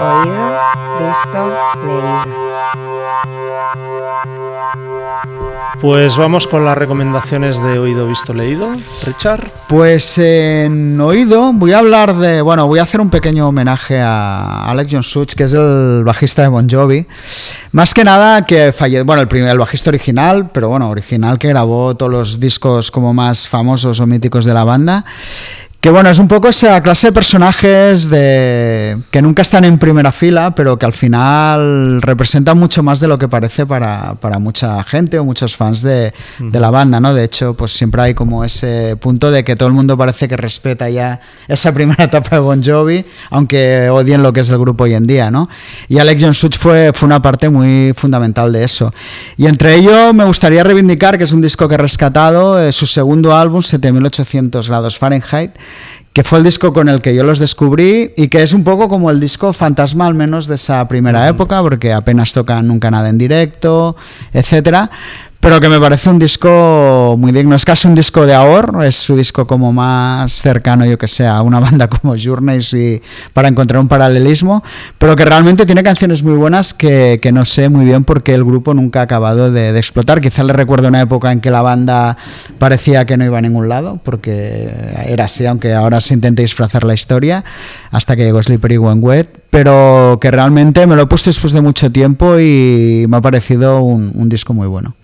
Oído, 0.00 0.60
visto, 0.98 1.42
leído. 1.86 2.43
Pues 5.84 6.16
vamos 6.16 6.46
con 6.46 6.64
las 6.64 6.78
recomendaciones 6.78 7.62
de 7.62 7.78
oído, 7.78 8.08
visto, 8.08 8.32
leído. 8.32 8.70
Richard. 9.04 9.50
Pues 9.68 10.16
en 10.16 10.98
oído 10.98 11.52
voy 11.52 11.72
a 11.74 11.80
hablar 11.80 12.16
de, 12.16 12.40
bueno, 12.40 12.66
voy 12.66 12.78
a 12.78 12.84
hacer 12.84 13.02
un 13.02 13.10
pequeño 13.10 13.46
homenaje 13.46 14.00
a 14.00 14.64
Alex 14.64 14.88
John 14.90 15.02
Such, 15.02 15.34
que 15.34 15.44
es 15.44 15.52
el 15.52 16.02
bajista 16.02 16.40
de 16.40 16.48
Bon 16.48 16.66
Jovi. 16.66 17.06
Más 17.72 17.92
que 17.92 18.02
nada 18.02 18.46
que 18.46 18.72
falleció, 18.72 19.04
bueno, 19.04 19.20
el 19.20 19.28
primer 19.28 19.50
el 19.50 19.58
bajista 19.58 19.90
original, 19.90 20.48
pero 20.50 20.70
bueno, 20.70 20.88
original 20.88 21.38
que 21.38 21.48
grabó 21.48 21.94
todos 21.94 22.10
los 22.10 22.40
discos 22.40 22.90
como 22.90 23.12
más 23.12 23.46
famosos 23.46 24.00
o 24.00 24.06
míticos 24.06 24.46
de 24.46 24.54
la 24.54 24.64
banda. 24.64 25.04
Que 25.84 25.90
bueno, 25.90 26.08
es 26.08 26.18
un 26.18 26.28
poco 26.28 26.48
esa 26.48 26.82
clase 26.82 27.08
de 27.08 27.12
personajes 27.12 28.08
de 28.08 28.96
que 29.10 29.20
nunca 29.20 29.42
están 29.42 29.64
en 29.64 29.76
primera 29.76 30.12
fila, 30.12 30.54
pero 30.54 30.78
que 30.78 30.86
al 30.86 30.94
final 30.94 32.00
representan 32.00 32.56
mucho 32.56 32.82
más 32.82 33.00
de 33.00 33.06
lo 33.06 33.18
que 33.18 33.28
parece 33.28 33.66
para, 33.66 34.14
para 34.14 34.38
mucha 34.38 34.82
gente 34.84 35.18
o 35.18 35.26
muchos 35.26 35.54
fans 35.54 35.82
de, 35.82 36.14
de 36.38 36.58
la 36.58 36.70
banda, 36.70 37.00
¿no? 37.00 37.12
De 37.12 37.22
hecho, 37.22 37.52
pues 37.52 37.72
siempre 37.72 38.00
hay 38.00 38.14
como 38.14 38.44
ese 38.44 38.96
punto 38.96 39.30
de 39.30 39.44
que 39.44 39.56
todo 39.56 39.68
el 39.68 39.74
mundo 39.74 39.94
parece 39.98 40.26
que 40.26 40.38
respeta 40.38 40.88
ya 40.88 41.20
esa 41.48 41.74
primera 41.74 42.04
etapa 42.04 42.36
de 42.36 42.40
Bon 42.40 42.64
Jovi, 42.64 43.04
aunque 43.28 43.90
odien 43.90 44.22
lo 44.22 44.32
que 44.32 44.40
es 44.40 44.48
el 44.48 44.56
grupo 44.56 44.84
hoy 44.84 44.94
en 44.94 45.06
día, 45.06 45.30
¿no? 45.30 45.50
Y 45.88 45.98
Alex 45.98 46.22
John 46.24 46.32
Such 46.32 46.56
fue, 46.56 46.92
fue 46.94 47.08
una 47.08 47.20
parte 47.20 47.50
muy 47.50 47.92
fundamental 47.94 48.54
de 48.54 48.64
eso. 48.64 48.90
Y 49.36 49.48
entre 49.48 49.74
ello 49.74 50.14
me 50.14 50.24
gustaría 50.24 50.64
reivindicar 50.64 51.18
que 51.18 51.24
es 51.24 51.32
un 51.34 51.42
disco 51.42 51.68
que 51.68 51.74
he 51.74 51.78
rescatado, 51.78 52.58
eh, 52.58 52.72
su 52.72 52.86
segundo 52.86 53.36
álbum, 53.36 53.60
7800 53.60 54.66
grados 54.66 54.96
Fahrenheit, 54.96 55.50
que 56.14 56.22
fue 56.22 56.38
el 56.38 56.44
disco 56.44 56.72
con 56.72 56.88
el 56.88 57.02
que 57.02 57.12
yo 57.12 57.24
los 57.24 57.40
descubrí 57.40 58.12
y 58.16 58.28
que 58.28 58.44
es 58.44 58.54
un 58.54 58.62
poco 58.62 58.88
como 58.88 59.10
el 59.10 59.18
disco 59.18 59.52
fantasma 59.52 60.06
al 60.06 60.14
menos 60.14 60.46
de 60.46 60.54
esa 60.54 60.86
primera 60.86 61.28
época, 61.28 61.60
porque 61.60 61.92
apenas 61.92 62.32
tocan 62.32 62.68
nunca 62.68 62.88
nada 62.88 63.08
en 63.08 63.18
directo, 63.18 63.96
etcétera. 64.32 64.88
Pero 65.44 65.60
que 65.60 65.68
me 65.68 65.78
parece 65.78 66.08
un 66.08 66.18
disco 66.18 67.16
muy 67.18 67.30
digno. 67.30 67.54
Es 67.54 67.66
casi 67.66 67.86
un 67.86 67.94
disco 67.94 68.24
de 68.24 68.32
ahorro, 68.32 68.82
es 68.82 68.94
su 68.94 69.14
disco 69.14 69.46
como 69.46 69.74
más 69.74 70.32
cercano, 70.32 70.86
yo 70.86 70.96
que 70.96 71.06
sé, 71.06 71.26
a 71.26 71.42
una 71.42 71.60
banda 71.60 71.86
como 71.86 72.14
Journeys 72.16 72.72
y 72.72 73.02
para 73.34 73.48
encontrar 73.48 73.78
un 73.82 73.86
paralelismo, 73.86 74.64
pero 74.96 75.14
que 75.14 75.26
realmente 75.26 75.66
tiene 75.66 75.82
canciones 75.82 76.22
muy 76.22 76.32
buenas 76.32 76.72
que, 76.72 77.18
que 77.20 77.30
no 77.30 77.44
sé 77.44 77.68
muy 77.68 77.84
bien 77.84 78.04
por 78.04 78.22
qué 78.22 78.32
el 78.32 78.42
grupo 78.42 78.72
nunca 78.72 79.00
ha 79.00 79.02
acabado 79.02 79.52
de, 79.52 79.74
de 79.74 79.78
explotar. 79.78 80.22
Quizá 80.22 80.44
le 80.44 80.54
recuerdo 80.54 80.88
una 80.88 81.02
época 81.02 81.30
en 81.30 81.42
que 81.42 81.50
la 81.50 81.60
banda 81.60 82.16
parecía 82.58 83.04
que 83.04 83.18
no 83.18 83.26
iba 83.26 83.36
a 83.36 83.42
ningún 83.42 83.68
lado, 83.68 84.00
porque 84.02 84.72
era 85.04 85.26
así, 85.26 85.44
aunque 85.44 85.74
ahora 85.74 86.00
se 86.00 86.14
intente 86.14 86.40
disfrazar 86.40 86.84
la 86.84 86.94
historia, 86.94 87.44
hasta 87.90 88.16
que 88.16 88.24
llegó 88.24 88.42
Slippery 88.42 88.78
When 88.78 89.00
Wet, 89.02 89.28
pero 89.50 90.16
que 90.22 90.30
realmente 90.30 90.86
me 90.86 90.96
lo 90.96 91.02
he 91.02 91.06
puesto 91.06 91.28
después 91.28 91.52
de 91.52 91.60
mucho 91.60 91.92
tiempo 91.92 92.38
y 92.40 93.04
me 93.10 93.18
ha 93.18 93.20
parecido 93.20 93.82
un, 93.82 94.10
un 94.14 94.30
disco 94.30 94.54
muy 94.54 94.68
bueno. 94.68 94.94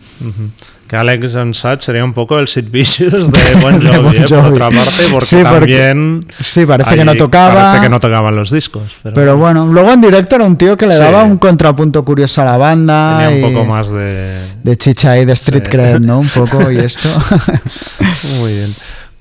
Que 0.88 0.96
Alex 0.96 1.36
and 1.36 1.54
Such 1.54 1.82
sería 1.82 2.04
un 2.04 2.12
poco 2.12 2.38
el 2.40 2.48
Sid 2.48 2.64
Vicious 2.68 3.30
de 3.30 3.54
Bon 3.62 3.78
De 3.78 3.88
Jovi, 3.94 4.16
¿eh? 4.16 4.24
por 4.28 4.38
otra 4.46 4.70
parte, 4.70 4.90
porque 5.12 5.26
Sí, 5.26 5.36
porque- 5.36 5.50
también. 5.78 6.26
sí, 6.42 6.66
parece 6.66 6.96
que 6.96 7.04
no 7.04 7.14
tocaba. 7.14 7.54
Parece 7.54 7.82
que 7.84 7.88
no 7.88 8.00
tocaban 8.00 8.34
los 8.34 8.50
discos. 8.50 8.82
Pero, 9.04 9.14
Pero 9.14 9.36
bueno, 9.36 9.66
luego 9.66 9.92
en 9.92 10.00
directo 10.00 10.34
era 10.34 10.44
un 10.44 10.56
tío 10.56 10.76
que 10.76 10.86
le 10.88 10.94
Sí. 10.94 11.00
daba 11.00 11.22
un 11.22 11.38
contrapunto 11.38 12.04
curioso 12.04 12.42
a 12.42 12.44
la 12.46 12.56
banda. 12.56 13.18
tenía 13.28 13.46
un 13.46 13.52
poco 13.54 13.64
más 13.64 13.90
de. 13.92 14.36
De 14.64 14.76
chicha 14.76 15.16
y 15.16 15.24
de 15.24 15.32
street 15.34 15.64
Sí. 15.66 15.70
cred, 15.70 16.00
¿no? 16.00 16.18
Un 16.18 16.28
poco 16.34 16.70
y 16.72 16.78
esto. 16.78 17.08
Muy 18.40 18.52
bien. 18.54 18.74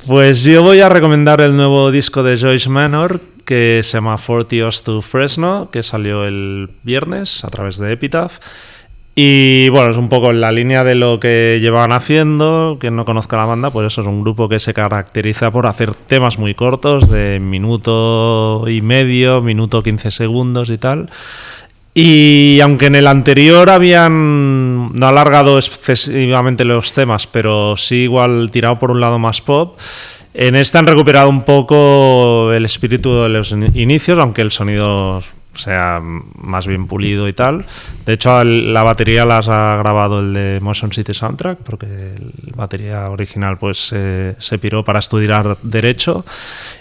Pues 0.08 0.44
yo 0.44 0.64
voy 0.64 0.82
a 0.82 0.90
recomendar 0.90 1.40
el 1.42 1.56
nuevo 1.56 1.92
disco 1.92 2.24
de 2.24 2.38
Joyce 2.38 2.70
Manor 2.70 3.22
que 3.46 3.82
se 3.84 3.98
llama 3.98 4.16
40 4.18 4.56
Years 4.56 4.84
to 4.84 5.02
Fresno, 5.02 5.70
que 5.72 5.84
salió 5.84 6.26
el 6.26 6.70
viernes 6.84 7.44
a 7.44 7.50
través 7.50 7.78
de 7.78 7.92
Epitaph. 7.94 8.38
Y 9.22 9.68
bueno, 9.68 9.92
es 9.92 9.98
un 9.98 10.08
poco 10.08 10.30
en 10.32 10.40
la 10.40 10.50
línea 10.54 10.86
de 10.86 10.96
lo 10.96 11.20
que 11.20 11.60
llevaban 11.62 11.92
haciendo. 11.92 12.78
Quien 12.80 12.96
no 12.96 13.04
conozca 13.04 13.36
la 13.36 13.44
banda, 13.44 13.70
pues 13.70 13.88
eso 13.88 14.00
es 14.00 14.08
un 14.08 14.22
grupo 14.22 14.48
que 14.48 14.60
se 14.60 14.74
caracteriza 14.74 15.52
por 15.52 15.68
hacer 15.68 15.94
temas 15.94 16.40
muy 16.40 16.54
cortos, 16.56 17.10
de 17.10 17.38
minuto 17.42 18.64
y 18.70 18.80
medio, 18.82 19.42
minuto 19.42 19.84
15 19.84 20.12
segundos 20.12 20.70
y 20.70 20.78
tal. 20.78 21.10
Y 21.94 22.60
aunque 22.64 22.86
en 22.86 22.96
el 22.96 23.08
anterior 23.08 23.70
habían 23.70 24.94
no 24.94 25.06
alargado 25.08 25.58
excesivamente 25.60 26.64
los 26.64 26.94
temas, 26.94 27.28
pero 27.28 27.76
sí 27.76 28.04
igual 28.04 28.50
tirado 28.52 28.80
por 28.80 28.90
un 28.90 29.02
lado 29.02 29.20
más 29.20 29.42
pop, 29.42 29.78
en 30.34 30.56
este 30.56 30.78
han 30.78 30.88
recuperado 30.88 31.28
un 31.30 31.44
poco 31.44 32.54
el 32.54 32.64
espíritu 32.64 33.24
de 33.24 33.28
los 33.28 33.52
in- 33.52 33.72
inicios, 33.78 34.18
aunque 34.18 34.44
el 34.44 34.52
sonido 34.52 35.22
sea 35.60 36.02
más 36.02 36.66
bien 36.68 36.88
pulido 36.88 37.28
y 37.28 37.34
tal. 37.34 37.66
De 38.06 38.14
hecho, 38.14 38.42
el- 38.42 38.74
la 38.74 38.84
batería 38.84 39.26
las 39.26 39.48
ha 39.50 39.76
grabado 39.76 40.20
el 40.22 40.34
de 40.34 40.60
Motion 40.62 40.92
City 40.92 41.14
Soundtrack, 41.14 41.60
porque 41.60 41.86
el 41.86 42.32
batería 42.56 43.10
original 43.10 43.58
pues 43.58 43.92
eh, 43.94 44.36
se 44.40 44.58
piró 44.58 44.84
para 44.84 45.00
estudiar 45.00 45.58
derecho. 45.62 46.26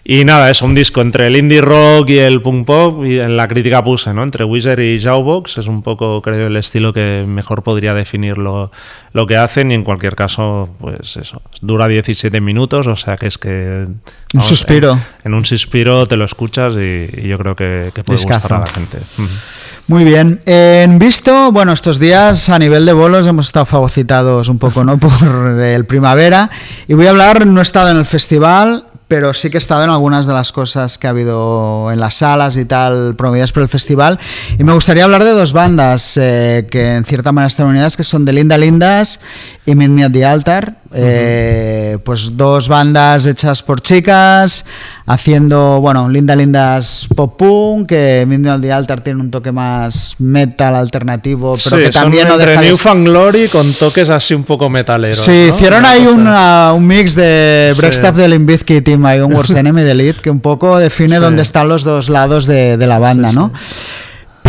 Y 0.04 0.24
nada, 0.24 0.50
es 0.50 0.62
un 0.62 0.74
disco 0.74 1.00
entre 1.02 1.26
el 1.26 1.36
indie 1.36 1.60
rock 1.60 2.08
y 2.10 2.18
el 2.18 2.40
punk 2.40 2.66
pop, 2.66 3.04
y 3.04 3.18
en 3.18 3.36
la 3.36 3.46
crítica 3.46 3.84
puse, 3.84 4.14
¿no? 4.14 4.22
Entre 4.22 4.44
Wizard 4.44 4.80
y 4.80 4.98
Jawbox, 5.00 5.58
es 5.58 5.66
un 5.66 5.82
poco, 5.82 6.22
creo, 6.22 6.46
el 6.46 6.56
estilo 6.56 6.92
que 6.94 7.24
mejor 7.28 7.62
podría 7.62 7.92
definir 7.92 8.38
lo, 8.38 8.70
lo 9.12 9.26
que 9.26 9.36
hacen, 9.36 9.70
y 9.70 9.74
en 9.74 9.84
cualquier 9.84 10.16
caso, 10.16 10.70
pues 10.80 11.16
eso, 11.18 11.42
dura 11.60 11.88
17 11.88 12.40
minutos, 12.40 12.86
o 12.86 12.96
sea 12.96 13.16
que 13.18 13.26
es 13.26 13.36
que... 13.36 13.86
Un 14.34 14.42
suspiro. 14.42 14.92
En, 14.92 15.32
en 15.32 15.34
un 15.34 15.44
suspiro 15.44 16.06
te 16.06 16.16
lo 16.16 16.24
escuchas 16.26 16.74
y, 16.74 17.08
y 17.22 17.28
yo 17.28 17.38
creo 17.38 17.56
que, 17.56 17.90
que 17.94 18.02
puede 18.04 18.18
Discazo. 18.18 18.40
gustar 18.40 18.62
a 18.62 18.66
la 18.66 18.67
gente. 18.68 18.98
Muy 19.86 20.04
bien. 20.04 20.40
En 20.44 20.98
visto, 20.98 21.50
bueno, 21.50 21.72
estos 21.72 21.98
días 21.98 22.50
a 22.50 22.58
nivel 22.58 22.84
de 22.84 22.92
bolos 22.92 23.26
hemos 23.26 23.46
estado 23.46 23.64
fagocitados 23.64 24.48
un 24.48 24.58
poco, 24.58 24.84
¿no? 24.84 24.98
Por 24.98 25.60
el 25.60 25.86
primavera. 25.86 26.50
Y 26.86 26.94
voy 26.94 27.06
a 27.06 27.10
hablar, 27.10 27.46
no 27.46 27.60
he 27.60 27.62
estado 27.62 27.90
en 27.90 27.96
el 27.96 28.04
festival, 28.04 28.84
pero 29.08 29.32
sí 29.32 29.48
que 29.48 29.56
he 29.56 29.58
estado 29.58 29.84
en 29.84 29.90
algunas 29.90 30.26
de 30.26 30.34
las 30.34 30.52
cosas 30.52 30.98
que 30.98 31.06
ha 31.06 31.10
habido 31.10 31.90
en 31.90 31.98
las 31.98 32.14
salas 32.14 32.58
y 32.58 32.66
tal, 32.66 33.14
promovidas 33.16 33.52
por 33.52 33.62
el 33.62 33.70
festival. 33.70 34.18
Y 34.58 34.64
me 34.64 34.74
gustaría 34.74 35.04
hablar 35.04 35.24
de 35.24 35.30
dos 35.30 35.54
bandas 35.54 36.18
eh, 36.18 36.68
que 36.70 36.96
en 36.96 37.04
cierta 37.06 37.32
manera 37.32 37.48
están 37.48 37.68
unidas, 37.68 37.96
que 37.96 38.04
son 38.04 38.26
de 38.26 38.34
Linda 38.34 38.58
Lindas 38.58 39.20
y 39.64 40.02
at 40.02 40.12
the 40.12 40.24
Altar. 40.26 40.76
Eh, 40.92 41.98
pues 42.04 42.36
dos 42.36 42.68
bandas 42.68 43.26
hechas 43.26 43.62
por 43.62 43.80
chicas, 43.80 44.66
haciendo, 45.08 45.80
bueno, 45.80 46.08
Linda 46.08 46.36
Lindas 46.36 47.08
pop 47.16 47.36
punk, 47.38 47.88
que 47.88 48.26
at 48.48 48.60
the 48.60 48.72
Altar 48.72 49.00
tiene 49.00 49.20
un 49.20 49.30
toque 49.30 49.50
más 49.52 50.16
metal 50.18 50.74
alternativo, 50.76 51.54
pero 51.64 51.76
Sí, 51.78 51.82
que 51.86 51.92
son 51.92 52.02
también 52.02 52.28
no 52.28 52.34
entre 52.34 52.50
deja 52.50 52.60
de 52.60 52.68
Newfound 52.68 53.06
Glory 53.08 53.48
con 53.48 53.72
toques 53.72 54.08
así 54.10 54.34
un 54.34 54.44
poco 54.44 54.68
metaleros. 54.68 55.16
Sí, 55.18 55.46
¿no? 55.48 55.54
hicieron 55.56 55.78
Una 55.80 55.90
ahí 55.90 56.06
una- 56.06 56.72
un 56.74 56.86
mix 56.86 57.14
de 57.14 57.72
Sí. 57.74 57.80
Breakstuff 57.80 58.16
de 58.16 58.28
Limp 58.28 58.46
Bizkit 58.48 58.86
y 58.88 58.96
My 58.96 59.18
Own 59.18 59.32
Worst 59.32 59.54
Enemy 59.56 59.82
de 59.82 59.90
Elite 59.92 60.20
que 60.22 60.30
un 60.30 60.40
poco 60.40 60.78
define 60.78 61.16
Sí. 61.16 61.20
dónde 61.22 61.42
están 61.42 61.68
los 61.68 61.84
dos 61.84 62.08
lados 62.08 62.46
de, 62.46 62.76
de 62.76 62.86
la 62.86 62.98
banda, 62.98 63.32
¿no? 63.32 63.50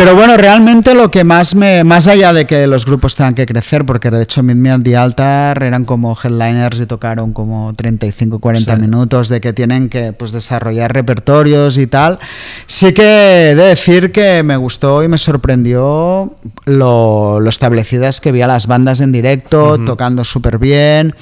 Pero 0.00 0.16
bueno, 0.16 0.38
realmente 0.38 0.94
lo 0.94 1.10
que 1.10 1.24
más 1.24 1.54
me. 1.54 1.84
Más 1.84 2.08
allá 2.08 2.32
de 2.32 2.46
que 2.46 2.66
los 2.66 2.86
grupos 2.86 3.16
tengan 3.16 3.34
que 3.34 3.44
crecer, 3.44 3.84
porque 3.84 4.10
de 4.10 4.22
hecho 4.22 4.40
at 4.40 4.80
the 4.82 4.96
Altar 4.96 5.62
eran 5.62 5.84
como 5.84 6.16
headliners 6.16 6.80
y 6.80 6.86
tocaron 6.86 7.34
como 7.34 7.74
35-40 7.74 8.76
Sí. 8.76 8.80
minutos, 8.80 9.28
de 9.28 9.42
que 9.42 9.52
tienen 9.52 9.90
que 9.90 10.14
pues, 10.14 10.32
desarrollar 10.32 10.94
repertorios 10.94 11.76
y 11.76 11.86
tal. 11.86 12.18
Sí 12.66 12.94
que 12.94 13.50
he 13.50 13.54
de 13.54 13.62
decir 13.62 14.10
que 14.10 14.42
me 14.42 14.56
gustó 14.56 15.02
y 15.04 15.08
me 15.08 15.18
sorprendió 15.18 16.32
lo, 16.64 17.38
lo 17.38 17.48
establecidas 17.50 18.22
que 18.22 18.32
vi 18.32 18.40
a 18.40 18.46
las 18.46 18.66
bandas 18.66 19.02
en 19.02 19.12
directo, 19.12 19.84
tocando 19.84 20.24
súper 20.24 20.56
bien. 20.56 21.14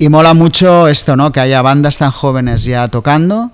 Y 0.00 0.08
mola 0.08 0.34
mucho 0.34 0.88
esto, 0.88 1.14
¿no? 1.14 1.30
Que 1.30 1.38
haya 1.38 1.62
bandas 1.62 1.98
tan 1.98 2.10
jóvenes 2.10 2.64
ya 2.64 2.88
tocando 2.88 3.52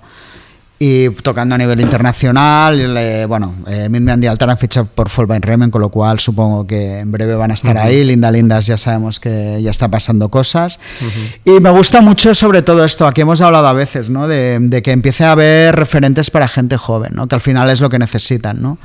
y 0.79 1.09
tocando 1.09 1.55
a 1.55 1.57
nivel 1.57 1.79
internacional. 1.79 2.79
y 2.79 3.25
bueno, 3.25 3.55
eh, 3.67 3.89
at 4.09 4.19
the 4.19 4.27
Altar 4.27 4.49
han 4.49 4.57
fichado 4.57 4.85
por 4.85 5.09
Fallback 5.09 5.45
Remen, 5.45 5.71
con 5.71 5.81
lo 5.81 5.89
cual 5.89 6.19
supongo 6.19 6.67
que 6.67 6.99
en 6.99 7.11
breve 7.11 7.35
van 7.35 7.51
a 7.51 7.53
estar 7.53 7.77
ahí. 7.77 8.03
Linda 8.03 8.31
Lindas 8.31 8.65
ya 8.65 8.77
sabemos 8.77 9.19
que 9.19 9.59
ya 9.61 9.71
está 9.71 9.87
pasando 9.87 10.29
cosas. 10.29 10.79
Y 11.45 11.51
me 11.59 11.69
gusta 11.69 12.01
mucho 12.01 12.35
sobre 12.35 12.61
todo 12.61 12.83
esto, 12.83 13.07
aquí 13.07 13.21
hemos 13.21 13.41
hablado 13.41 13.67
a 13.67 13.73
veces, 13.73 14.09
¿no? 14.09 14.27
De, 14.27 14.57
de 14.59 14.81
que 14.81 14.91
empiece 14.91 15.23
a 15.23 15.31
haber 15.31 15.75
referentes 15.75 16.29
para 16.29 16.47
gente 16.47 16.77
joven, 16.77 17.11
¿no? 17.13 17.27
Que 17.27 17.35
al 17.35 17.41
final 17.41 17.69
es 17.69 17.79
lo 17.79 17.89
que 17.89 17.99
necesitan, 17.99 18.61
¿no? 18.61 18.77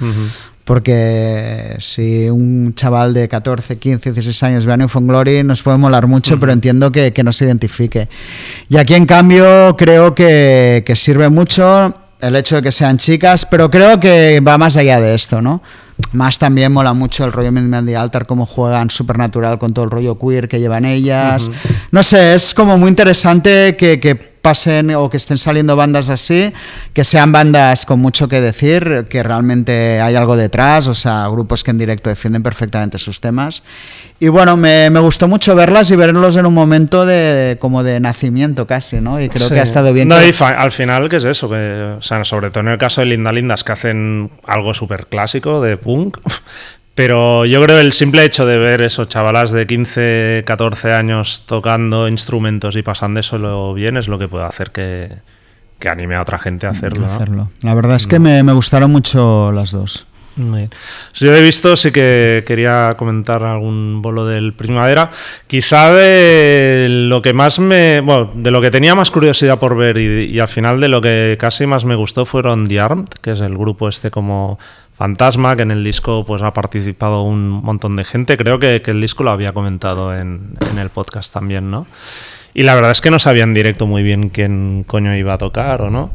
Porque 0.68 1.76
si 1.78 2.28
un 2.28 2.74
chaval 2.74 3.14
de 3.14 3.26
14, 3.26 3.78
15, 3.78 4.12
16 4.12 4.42
años 4.42 4.66
ve 4.66 4.74
a 4.74 4.76
New 4.76 4.86
Glory 4.86 5.42
nos 5.42 5.62
puede 5.62 5.78
molar 5.78 6.06
mucho, 6.06 6.38
pero 6.38 6.52
entiendo 6.52 6.92
que, 6.92 7.14
que 7.14 7.24
no 7.24 7.32
se 7.32 7.46
identifique. 7.46 8.06
Y 8.68 8.76
aquí, 8.76 8.92
en 8.92 9.06
cambio, 9.06 9.74
creo 9.78 10.14
que, 10.14 10.82
que 10.84 10.94
sirve 10.94 11.30
mucho 11.30 11.94
el 12.20 12.36
hecho 12.36 12.56
de 12.56 12.62
que 12.62 12.70
sean 12.70 12.98
chicas, 12.98 13.46
pero 13.46 13.70
creo 13.70 13.98
que 13.98 14.40
va 14.46 14.58
más 14.58 14.76
allá 14.76 15.00
de 15.00 15.14
esto, 15.14 15.40
¿no? 15.40 15.62
Más 16.12 16.38
también 16.38 16.70
mola 16.70 16.92
mucho 16.92 17.24
el 17.24 17.32
rollo 17.32 17.50
the 17.86 17.96
Altar, 17.96 18.26
cómo 18.26 18.44
juegan 18.44 18.90
Supernatural 18.90 19.58
con 19.58 19.72
todo 19.72 19.86
el 19.86 19.90
rollo 19.90 20.18
queer 20.18 20.48
que 20.48 20.60
llevan 20.60 20.84
ellas. 20.84 21.50
No 21.92 22.02
sé, 22.02 22.34
es 22.34 22.52
como 22.52 22.76
muy 22.76 22.90
interesante 22.90 23.74
que, 23.74 24.00
que 24.00 24.27
pasen 24.40 24.94
o 24.94 25.10
que 25.10 25.16
estén 25.16 25.38
saliendo 25.38 25.76
bandas 25.76 26.08
así, 26.08 26.52
que 26.92 27.04
sean 27.04 27.32
bandas 27.32 27.84
con 27.86 28.00
mucho 28.00 28.28
que 28.28 28.40
decir, 28.40 29.06
que 29.08 29.22
realmente 29.22 30.00
hay 30.00 30.14
algo 30.14 30.36
detrás, 30.36 30.86
o 30.88 30.94
sea, 30.94 31.26
grupos 31.28 31.64
que 31.64 31.70
en 31.70 31.78
directo 31.78 32.10
defienden 32.10 32.42
perfectamente 32.42 32.98
sus 32.98 33.20
temas. 33.20 33.62
Y 34.20 34.28
bueno, 34.28 34.56
me, 34.56 34.90
me 34.90 34.98
gustó 35.00 35.28
mucho 35.28 35.54
verlas 35.54 35.90
y 35.92 35.96
verlos 35.96 36.36
en 36.36 36.46
un 36.46 36.54
momento 36.54 37.06
de, 37.06 37.56
como 37.60 37.84
de 37.84 38.00
nacimiento 38.00 38.66
casi, 38.66 39.00
¿no? 39.00 39.20
Y 39.20 39.28
creo 39.28 39.46
Sí. 39.48 39.54
que 39.54 39.60
ha 39.60 39.62
estado 39.64 39.92
bien. 39.92 40.08
No, 40.08 40.18
que- 40.18 40.28
y 40.30 40.34
al 40.42 40.72
final, 40.72 41.08
¿qué 41.08 41.16
es 41.16 41.24
eso? 41.24 41.48
Que, 41.48 41.94
o 41.98 42.02
sea, 42.02 42.24
sobre 42.24 42.50
todo 42.50 42.60
en 42.60 42.68
el 42.68 42.78
caso 42.78 43.00
de 43.00 43.06
Linda 43.06 43.30
Lindas, 43.32 43.62
que 43.62 43.72
hacen 43.72 44.30
algo 44.46 44.74
súper 44.74 45.06
clásico 45.06 45.60
de 45.60 45.76
punk. 45.76 46.18
Pero 46.98 47.44
yo 47.44 47.62
creo 47.62 47.78
el 47.78 47.92
simple 47.92 48.24
hecho 48.24 48.44
de 48.44 48.58
ver 48.58 48.82
eso, 48.82 49.04
chavalas 49.04 49.52
de 49.52 49.68
15, 49.68 50.42
14 50.44 50.92
años 50.92 51.44
tocando 51.46 52.08
instrumentos 52.08 52.74
y 52.74 52.82
pasando 52.82 53.20
eso 53.20 53.72
bien 53.72 53.96
es 53.96 54.08
lo 54.08 54.18
que 54.18 54.26
puede 54.26 54.44
hacer 54.44 54.72
que, 54.72 55.12
que 55.78 55.88
anime 55.88 56.16
a 56.16 56.22
otra 56.22 56.40
gente 56.40 56.66
a 56.66 56.70
hacerlo. 56.70 57.06
La 57.62 57.76
verdad 57.76 57.94
es 57.94 58.08
que 58.08 58.18
me, 58.18 58.42
me 58.42 58.52
gustaron 58.52 58.90
mucho 58.90 59.52
las 59.52 59.70
dos. 59.70 60.08
Yo 61.14 61.34
he 61.34 61.42
visto, 61.42 61.76
sí 61.76 61.90
que 61.90 62.44
quería 62.46 62.94
comentar 62.96 63.42
algún 63.42 64.00
bolo 64.02 64.26
del 64.26 64.52
Primavera. 64.52 65.10
Quizá 65.46 65.92
de 65.92 66.86
lo 66.88 67.20
que 67.22 67.32
más 67.32 67.58
me. 67.58 68.00
Bueno, 68.00 68.30
de 68.34 68.50
lo 68.50 68.60
que 68.60 68.70
tenía 68.70 68.94
más 68.94 69.10
curiosidad 69.10 69.58
por 69.58 69.76
ver 69.76 69.98
y, 69.98 70.26
y 70.26 70.40
al 70.40 70.48
final 70.48 70.80
de 70.80 70.88
lo 70.88 71.00
que 71.00 71.36
casi 71.38 71.66
más 71.66 71.84
me 71.84 71.94
gustó 71.94 72.24
fueron 72.24 72.66
The 72.66 72.80
Armed, 72.80 73.08
que 73.20 73.32
es 73.32 73.40
el 73.40 73.56
grupo 73.56 73.88
este 73.88 74.10
como 74.10 74.58
Fantasma, 74.94 75.54
que 75.54 75.62
en 75.62 75.70
el 75.70 75.84
disco 75.84 76.24
pues 76.26 76.42
ha 76.42 76.52
participado 76.52 77.22
un 77.22 77.48
montón 77.48 77.94
de 77.96 78.04
gente. 78.04 78.36
Creo 78.36 78.58
que, 78.58 78.82
que 78.82 78.90
el 78.90 79.00
disco 79.00 79.22
lo 79.22 79.30
había 79.30 79.52
comentado 79.52 80.16
en, 80.16 80.56
en 80.70 80.78
el 80.78 80.90
podcast 80.90 81.32
también, 81.32 81.70
¿no? 81.70 81.86
Y 82.52 82.64
la 82.64 82.74
verdad 82.74 82.90
es 82.90 83.00
que 83.00 83.12
no 83.12 83.20
sabía 83.20 83.44
en 83.44 83.54
directo 83.54 83.86
muy 83.86 84.02
bien 84.02 84.30
quién 84.30 84.84
coño 84.84 85.14
iba 85.14 85.34
a 85.34 85.38
tocar 85.38 85.82
o 85.82 85.90
no. 85.90 86.10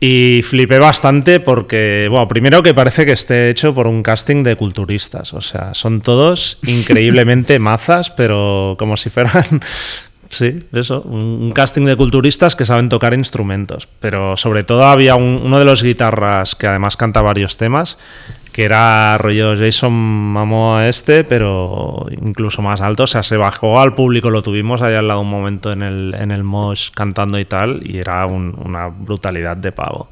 Y 0.00 0.42
flipé 0.42 0.78
bastante 0.78 1.40
porque, 1.40 2.08
bueno, 2.10 2.28
primero 2.28 2.62
que 2.62 2.74
parece 2.74 3.06
que 3.06 3.12
esté 3.12 3.48
hecho 3.48 3.74
por 3.74 3.86
un 3.86 4.02
casting 4.02 4.42
de 4.42 4.56
culturistas. 4.56 5.32
O 5.32 5.40
sea, 5.40 5.72
son 5.72 6.00
todos 6.02 6.58
increíblemente 6.66 7.58
mazas, 7.58 8.10
pero 8.10 8.76
como 8.78 8.96
si 8.98 9.08
fueran, 9.08 9.62
sí, 10.28 10.58
eso, 10.72 11.00
un, 11.02 11.52
casting 11.52 11.86
de 11.86 11.96
culturistas 11.96 12.54
que 12.54 12.66
saben 12.66 12.88
tocar 12.90 13.14
instrumentos. 13.14 13.88
Pero 14.00 14.36
sobre 14.36 14.62
todo 14.64 14.84
había 14.84 15.14
un- 15.14 15.40
uno 15.42 15.58
de 15.58 15.64
los 15.64 15.82
guitarras 15.82 16.54
que 16.54 16.66
además 16.66 16.96
canta 16.98 17.22
varios 17.22 17.56
temas, 17.56 17.96
que 18.54 18.62
era 18.64 19.18
rollo 19.18 19.56
Jason 19.56 19.92
Momoa 19.92 20.86
este, 20.86 21.24
pero 21.24 22.06
incluso 22.22 22.62
más 22.62 22.80
alto. 22.80 23.02
O 23.02 23.06
sea, 23.08 23.24
se 23.24 23.36
bajó 23.36 23.80
al 23.80 23.96
público, 23.96 24.30
lo 24.30 24.42
tuvimos 24.42 24.80
allá 24.80 25.00
al 25.00 25.08
lado 25.08 25.22
un 25.22 25.28
momento 25.28 25.72
en 25.72 25.82
el, 25.82 26.14
en 26.16 26.30
el 26.30 26.44
Mosh 26.44 26.90
cantando 26.94 27.36
y 27.40 27.46
tal, 27.46 27.80
y 27.84 27.98
era 27.98 28.24
un- 28.26 28.54
una 28.64 28.86
brutalidad 28.86 29.56
de 29.56 29.72
pavo. 29.72 30.08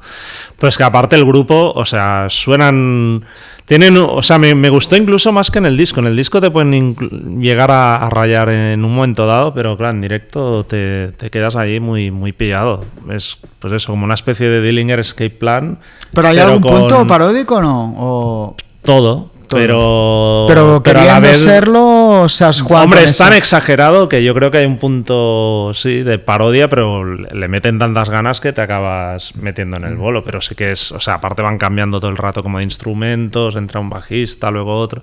Pues 0.59 0.75
que 0.77 0.83
aparte 0.83 1.15
el 1.15 1.23
grupo, 1.23 1.71
o 1.73 1.85
sea, 1.85 2.25
suenan... 2.29 3.23
Tienen, 3.65 3.95
o 3.97 4.21
sea, 4.21 4.37
me, 4.37 4.55
me 4.55 4.69
gustó 4.69 4.97
incluso 4.97 5.31
más 5.31 5.49
que 5.49 5.59
en 5.59 5.65
el 5.65 5.77
disco. 5.77 6.01
En 6.01 6.07
el 6.07 6.17
disco 6.17 6.41
te 6.41 6.51
pueden 6.51 6.95
llegar 7.39 7.71
a, 7.71 7.95
a 7.95 8.09
rayar 8.09 8.49
en 8.49 8.83
un 8.83 8.93
momento 8.93 9.25
dado, 9.25 9.53
pero 9.53 9.77
claro, 9.77 9.93
en 9.93 10.01
directo 10.01 10.65
te, 10.65 11.13
te 11.17 11.29
quedas 11.29 11.55
ahí 11.55 11.79
muy, 11.79 12.11
muy 12.11 12.33
pillado. 12.33 12.83
Es, 13.09 13.37
pues 13.59 13.73
eso, 13.73 13.93
como 13.93 14.05
una 14.05 14.15
especie 14.15 14.49
de 14.49 14.61
Dillinger 14.61 14.99
Escape 14.99 15.29
Plan. 15.29 15.79
¿Pero 16.13 16.27
hay 16.27 16.39
algún 16.39 16.61
punto 16.61 17.07
paródico 17.07 17.55
o 17.55 17.61
no? 17.61 18.55
Todo. 18.83 19.32
Todo. 19.53 20.45
Pero, 20.47 20.81
Pero, 20.83 20.99
a 20.99 21.03
la 21.03 21.09
queriendo 21.09 21.27
vez- 21.29 21.37
serlo, 21.37 22.21
o 22.23 22.29
sea, 22.29 22.49
has 22.49 22.61
jugado 22.61 22.85
Hombre, 22.85 23.03
es 23.03 23.17
tan 23.17 23.29
eso. 23.29 23.37
exagerado 23.37 24.09
que 24.09 24.23
yo 24.23 24.33
creo 24.33 24.51
que 24.51 24.59
hay 24.59 24.65
un 24.65 24.77
punto, 24.77 25.71
sí, 25.73 26.03
de 26.03 26.19
parodia, 26.19 26.69
pero 26.69 27.05
le 27.05 27.47
meten 27.47 27.77
tantas 27.79 28.09
ganas 28.09 28.39
que 28.39 28.53
te 28.53 28.61
acabas 28.61 29.35
metiendo 29.35 29.77
Mm. 29.79 29.83
en 29.83 29.89
el 29.91 29.95
bolo. 29.97 30.23
Pero 30.23 30.41
sí 30.41 30.55
que 30.55 30.71
es, 30.71 30.91
o 30.91 30.99
sea, 30.99 31.15
aparte 31.15 31.41
van 31.41 31.57
cambiando 31.57 31.99
todo 31.99 32.11
el 32.11 32.17
rato 32.17 32.43
como 32.43 32.57
de 32.57 32.63
instrumentos, 32.63 33.55
entra 33.55 33.79
un 33.79 33.89
bajista, 33.89 34.51
luego 34.51 34.77
otro. 34.79 35.01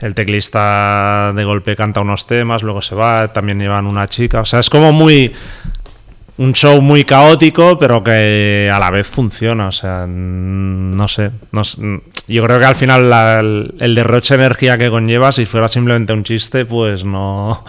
El 0.00 0.14
teclista 0.14 1.32
de 1.34 1.44
golpe 1.44 1.74
canta 1.74 2.00
unos 2.00 2.26
temas, 2.26 2.62
luego 2.62 2.80
se 2.82 2.94
va, 2.94 3.32
también 3.32 3.58
llevan 3.58 3.86
una 3.86 4.06
chica. 4.06 4.40
O 4.40 4.44
sea, 4.44 4.60
es 4.60 4.70
como 4.70 4.92
muy 4.92 5.32
un 6.38 6.52
show 6.54 6.80
muy 6.80 7.04
caótico, 7.04 7.78
pero 7.78 8.02
que 8.02 8.70
a 8.72 8.78
la 8.78 8.90
vez 8.90 9.08
funciona. 9.08 9.68
O 9.68 9.72
sea, 9.72 10.06
no 10.08 11.06
sé. 11.08 11.30
no 11.52 11.64
sé, 11.64 11.78
yo 12.28 12.44
creo 12.44 12.58
que 12.58 12.64
al 12.64 12.74
final 12.76 13.10
la- 13.10 13.40
el, 13.40 13.74
el 13.80 13.94
derroche 13.94 14.36
de 14.36 14.44
energía 14.44 14.78
que 14.78 14.88
conlleva, 14.90 15.32
si 15.32 15.44
fuera 15.46 15.68
simplemente 15.68 16.12
un 16.12 16.24
chiste, 16.24 16.64
pues 16.64 17.04
no, 17.04 17.64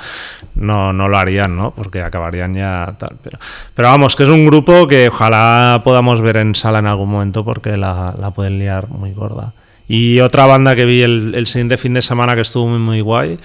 no, 0.55 0.93
no 0.93 1.07
lo 1.07 1.17
harían, 1.17 1.55
¿no? 1.55 1.71
Porque 1.71 2.01
acabarían 2.01 2.53
ya 2.53 2.93
tal. 2.97 3.17
Pero, 3.23 3.39
pero 3.73 3.87
vamos, 3.89 4.15
que 4.15 4.23
es 4.23 4.29
un 4.29 4.45
grupo 4.45 4.87
que 4.87 5.07
ojalá 5.09 5.81
podamos 5.83 6.21
ver 6.21 6.37
en 6.37 6.55
sala 6.55 6.79
en 6.79 6.87
algún 6.87 7.09
momento 7.09 7.43
porque 7.43 7.75
la, 7.77 8.13
la 8.19 8.31
pueden 8.31 8.59
liar 8.59 8.87
muy 8.89 9.13
gorda. 9.13 9.53
Y 9.87 10.19
otra 10.19 10.45
banda 10.45 10.75
que 10.75 10.85
vi 10.85 11.01
el, 11.01 11.33
el 11.33 11.47
siguiente 11.47 11.77
fin 11.77 11.95
de 11.95 12.03
semana 12.03 12.35
que 12.35 12.41
estuvo 12.41 12.67
muy, 12.67 12.77
muy 12.79 13.01
guay 13.01 13.39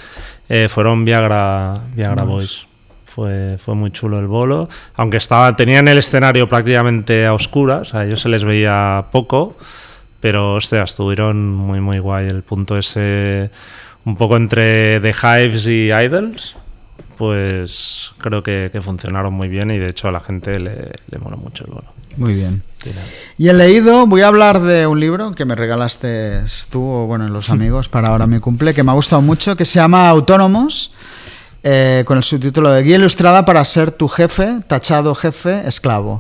eh, 0.51 0.69
fueron 0.69 1.03
Viagra, 1.07 1.81
Viagra 1.95 2.25
Boys. 2.25 2.67
Fue, 3.15 3.59
fue 3.65 3.77
muy 3.77 3.93
chulo 3.93 4.19
el 4.19 4.27
bolo. 4.27 4.69
Aunque 4.97 5.19
estaba, 5.19 5.55
tenían 5.55 5.87
el 5.87 5.99
escenario 5.99 6.49
prácticamente 6.49 7.27
a 7.27 7.35
oscuras, 7.35 7.95
a 7.95 8.05
ellos 8.05 8.21
se 8.21 8.29
les 8.29 8.43
veía 8.43 9.05
poco, 9.13 9.57
pero 10.21 10.55
hostia, 10.55 10.83
estuvieron 10.83 11.55
muy, 11.55 11.81
muy 11.81 12.01
guay. 12.01 12.27
El 12.27 12.43
punto 12.43 12.77
ese, 12.77 13.51
un 14.05 14.17
poco 14.17 14.37
entre 14.37 14.99
The 14.99 15.15
Hives 15.23 15.67
y 15.69 15.93
Idols, 15.93 16.57
pues 17.17 18.13
creo 18.19 18.43
que, 18.43 18.71
que 18.73 18.81
funcionaron 18.81 19.33
muy 19.33 19.49
bien 19.49 19.71
y 19.71 19.79
de 19.79 19.87
hecho 19.87 20.09
a 20.09 20.11
la 20.11 20.21
gente 20.21 20.59
le, 20.59 20.91
le 21.09 21.19
mola 21.19 21.37
mucho 21.37 21.65
el 21.67 21.71
bolo. 21.71 21.87
Muy 22.17 22.35
bien. 22.35 22.63
Y 23.39 23.49
he 23.49 23.53
leído, 23.53 24.07
voy 24.07 24.23
a 24.23 24.29
hablar 24.29 24.61
de 24.61 24.87
un 24.87 25.01
libro 25.01 25.33
que 25.33 25.45
me 25.45 25.55
regalaste 25.55 26.43
tú 26.71 26.83
o 26.83 27.07
bueno, 27.07 27.29
los 27.29 27.51
amigos 27.51 27.89
para 27.89 28.09
ahora 28.09 28.27
mi 28.27 28.41
cumple, 28.41 28.75
que 28.75 28.83
me 28.83 28.91
ha 28.91 28.95
gustado 28.95 29.23
mucho, 29.23 29.57
que 29.57 29.65
se 29.65 29.79
llama 29.79 30.09
Autónomos, 30.09 30.93
eh, 31.67 32.03
con 32.05 32.19
el 32.19 32.23
subtítulo 32.23 32.71
de 32.71 32.83
Guía 32.83 32.97
Ilustrada 32.97 33.47
para 33.47 33.65
ser 33.65 33.91
tu 33.91 34.07
jefe, 34.07 34.61
tachado 34.69 35.15
jefe, 35.15 35.67
esclavo. 35.67 36.19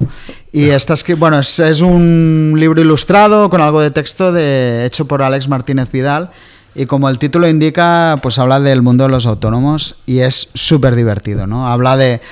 Y 0.51 0.71
está 0.71 0.95
bueno, 1.19 1.39
es, 1.39 1.59
es 1.61 1.83
un 1.83 2.55
libro 2.57 2.81
ilustrado 2.81 3.51
con 3.51 3.61
algo 3.61 3.83
de 3.83 3.91
texto 3.91 4.33
de, 4.33 4.87
hecho 4.87 5.07
por 5.07 5.21
Alex 5.21 5.47
Martínez 5.47 5.93
Vidal. 5.93 6.31
Y 6.75 6.87
como 6.87 7.11
el 7.11 7.19
título 7.19 7.47
indica, 7.47 8.19
pues 8.23 8.39
habla 8.39 8.59
del 8.59 8.81
mundo 8.81 9.05
de 9.05 9.11
los 9.11 9.27
autónomos 9.27 9.97
y 10.07 10.21
es 10.21 10.49
súper 10.55 10.97
divertido, 10.97 11.47
¿no? 11.47 11.69
Habla 11.69 11.99
de, 11.99 12.23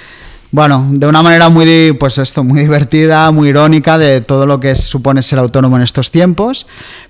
bueno, 0.53 0.87
de 0.91 1.07
una 1.07 1.23
manera 1.23 1.49
muy, 1.49 1.93
pues 1.95 2.19
esto, 2.19 2.45
muy 2.45 2.61
divertida, 2.61 3.31
muy 3.31 3.49
irónica 3.49 3.97
de 3.97 4.21
todo 4.21 4.45
lo 4.45 4.61
que 4.61 4.77
supone 4.77 5.23
ser 5.23 5.39
autónomo 5.39 5.77
en 5.77 5.83
estos 5.83 6.11
tiempos. 6.11 6.67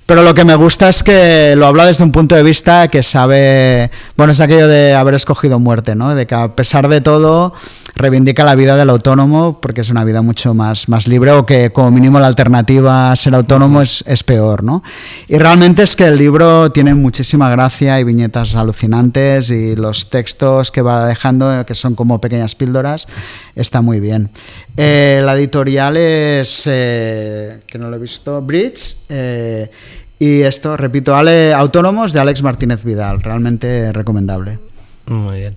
Pero 0.06 0.23
lo 0.23 0.32
que 0.32 0.44
me 0.44 0.55
gusta 0.55 0.89
es 0.89 1.02
que 1.02 1.55
lo 1.56 1.66
habla 1.66 1.85
desde 1.85 2.05
un 2.05 2.12
punto 2.12 2.36
de 2.36 2.44
vista 2.44 2.86
que 2.86 3.02
sabe, 3.02 3.90
bueno, 4.16 4.32
es 4.32 4.40
aquello 4.40 4.69
de 4.69 4.94
haber 4.94 5.14
escogido 5.14 5.59
muerte, 5.59 5.97
¿no? 5.97 6.14
De 6.14 6.24
que 6.24 6.36
a 6.36 6.55
pesar 6.55 6.89
de 6.89 7.01
todo, 7.01 7.52
reivindica 7.94 8.44
la 8.44 8.55
vida 8.55 8.77
del 8.77 8.90
autónomo 8.90 9.60
porque 9.60 9.82
es 9.82 9.90
una 9.90 10.05
vida 10.05 10.23
mucho 10.23 10.55
más, 10.55 10.89
más 10.89 11.06
libre 11.06 11.32
o 11.32 11.47
que 11.47 11.70
como 11.70 11.90
mínimo 11.90 12.19
la 12.20 12.27
alternativa 12.27 13.12
a 13.12 13.16
ser 13.16 13.35
autónomo 13.35 13.82
es, 13.82 14.05
es 14.06 14.24
peor, 14.24 14.64
¿no? 14.64 14.82
Y 15.28 15.39
realmente 15.39 15.82
es 15.82 15.97
que 15.97 16.05
el 16.05 16.16
libro 16.16 16.73
tiene 16.73 16.94
muchísima 16.94 17.51
gracia 17.51 18.01
y 18.01 18.05
viñetas 18.05 18.56
alucinantes 18.56 19.51
y 19.51 19.77
los 19.77 20.10
textos 20.10 20.70
que 20.70 20.82
va 20.82 21.06
dejando, 21.06 21.64
que 21.66 21.74
son 21.74 21.94
como 21.94 22.20
pequeñas 22.20 22.55
píldoras, 22.55 23.06
está 23.55 23.82
muy 23.82 24.01
bien. 24.01 24.31
Eh, 24.77 25.20
la 25.24 25.35
editorial 25.35 25.97
es, 25.97 26.64
eh, 26.66 27.60
que 27.66 27.78
no 27.78 27.90
lo 27.90 27.97
he 27.97 28.01
visto, 28.01 28.40
Bridge. 28.43 28.97
eh, 29.09 29.70
y 30.19 30.43
esto, 30.43 30.77
repito, 30.77 31.16
Ale, 31.16 31.52
Autónomos 31.52 32.12
de 32.12 32.20
Alex 32.20 32.44
Martínez 32.44 32.85
Vidal, 32.85 33.20
realmente 33.23 33.93
recomendable. 33.93 34.60
Muy 35.06 35.40
bien. 35.40 35.56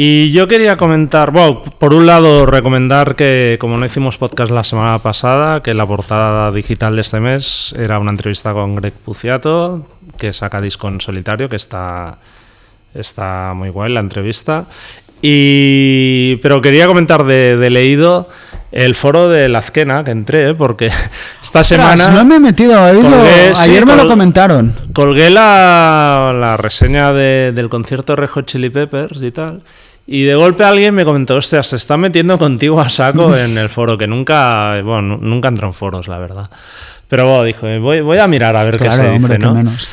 Y 0.00 0.30
yo 0.30 0.46
quería 0.46 0.76
comentar, 0.76 1.32
bueno, 1.32 1.60
por 1.60 1.92
un 1.92 2.06
lado 2.06 2.46
recomendar 2.46 3.16
que 3.16 3.56
como 3.60 3.76
no 3.78 3.84
hicimos 3.84 4.16
podcast 4.16 4.52
la 4.52 4.62
semana 4.62 5.00
pasada, 5.00 5.60
que 5.60 5.74
la 5.74 5.84
portada 5.88 6.52
digital 6.52 6.94
de 6.94 7.00
este 7.00 7.18
mes 7.18 7.74
era 7.76 7.98
una 7.98 8.12
entrevista 8.12 8.52
con 8.52 8.76
Greg 8.76 8.92
Puciato, 8.92 9.88
que 10.16 10.32
saca 10.32 10.60
disco 10.60 10.86
en 10.86 11.00
solitario, 11.00 11.48
que 11.48 11.56
está, 11.56 12.16
está 12.94 13.54
muy 13.56 13.70
guay 13.70 13.92
la 13.92 13.98
entrevista. 13.98 14.66
Y, 15.20 16.36
pero 16.42 16.60
quería 16.62 16.86
comentar 16.86 17.24
de, 17.24 17.56
de 17.56 17.68
leído 17.70 18.28
el 18.70 18.94
foro 18.94 19.28
de 19.28 19.48
la 19.48 19.58
Azquena, 19.58 20.04
que 20.04 20.12
entré, 20.12 20.54
porque 20.54 20.92
esta 21.42 21.64
semana... 21.64 22.10
No 22.10 22.24
me 22.24 22.36
he 22.36 22.40
metido 22.40 22.78
a 22.78 22.84
oírlo. 22.92 23.10
Colgué, 23.10 23.52
sí, 23.56 23.70
Ayer 23.70 23.84
me 23.84 23.96
lo 23.96 24.06
comentaron. 24.06 24.76
Colgué 24.92 25.28
la, 25.30 26.32
la 26.38 26.56
reseña 26.56 27.10
de- 27.12 27.50
del 27.52 27.68
concierto 27.68 28.14
Hot 28.28 28.46
Chili 28.46 28.70
Peppers 28.70 29.20
y 29.22 29.32
tal. 29.32 29.60
Y 30.10 30.24
de 30.24 30.34
golpe 30.34 30.64
alguien 30.64 30.94
me 30.94 31.04
comentó, 31.04 31.36
hostia, 31.36 31.62
se 31.62 31.76
está 31.76 31.98
metiendo 31.98 32.38
contigo 32.38 32.80
a 32.80 32.88
saco 32.88 33.36
en 33.36 33.58
el 33.58 33.68
foro, 33.68 33.98
que 33.98 34.06
nunca, 34.06 34.80
bueno, 34.82 35.02
nu- 35.02 35.18
nunca 35.20 35.48
entro 35.48 35.66
en 35.68 35.74
foros, 35.74 36.08
la 36.08 36.16
verdad. 36.18 36.50
Pero 37.08 37.28
bueno, 37.28 37.44
dijo, 37.44 37.66
voy, 37.80 38.00
voy 38.00 38.18
a 38.18 38.26
mirar 38.26 38.56
a 38.56 38.64
ver 38.64 38.76
qué 38.78 38.84
Claro, 38.84 39.02
se 39.02 39.08
hombre, 39.10 39.36
dice, 39.36 39.38
qué 39.38 39.46
¿no? 39.46 39.54
menos. 39.54 39.88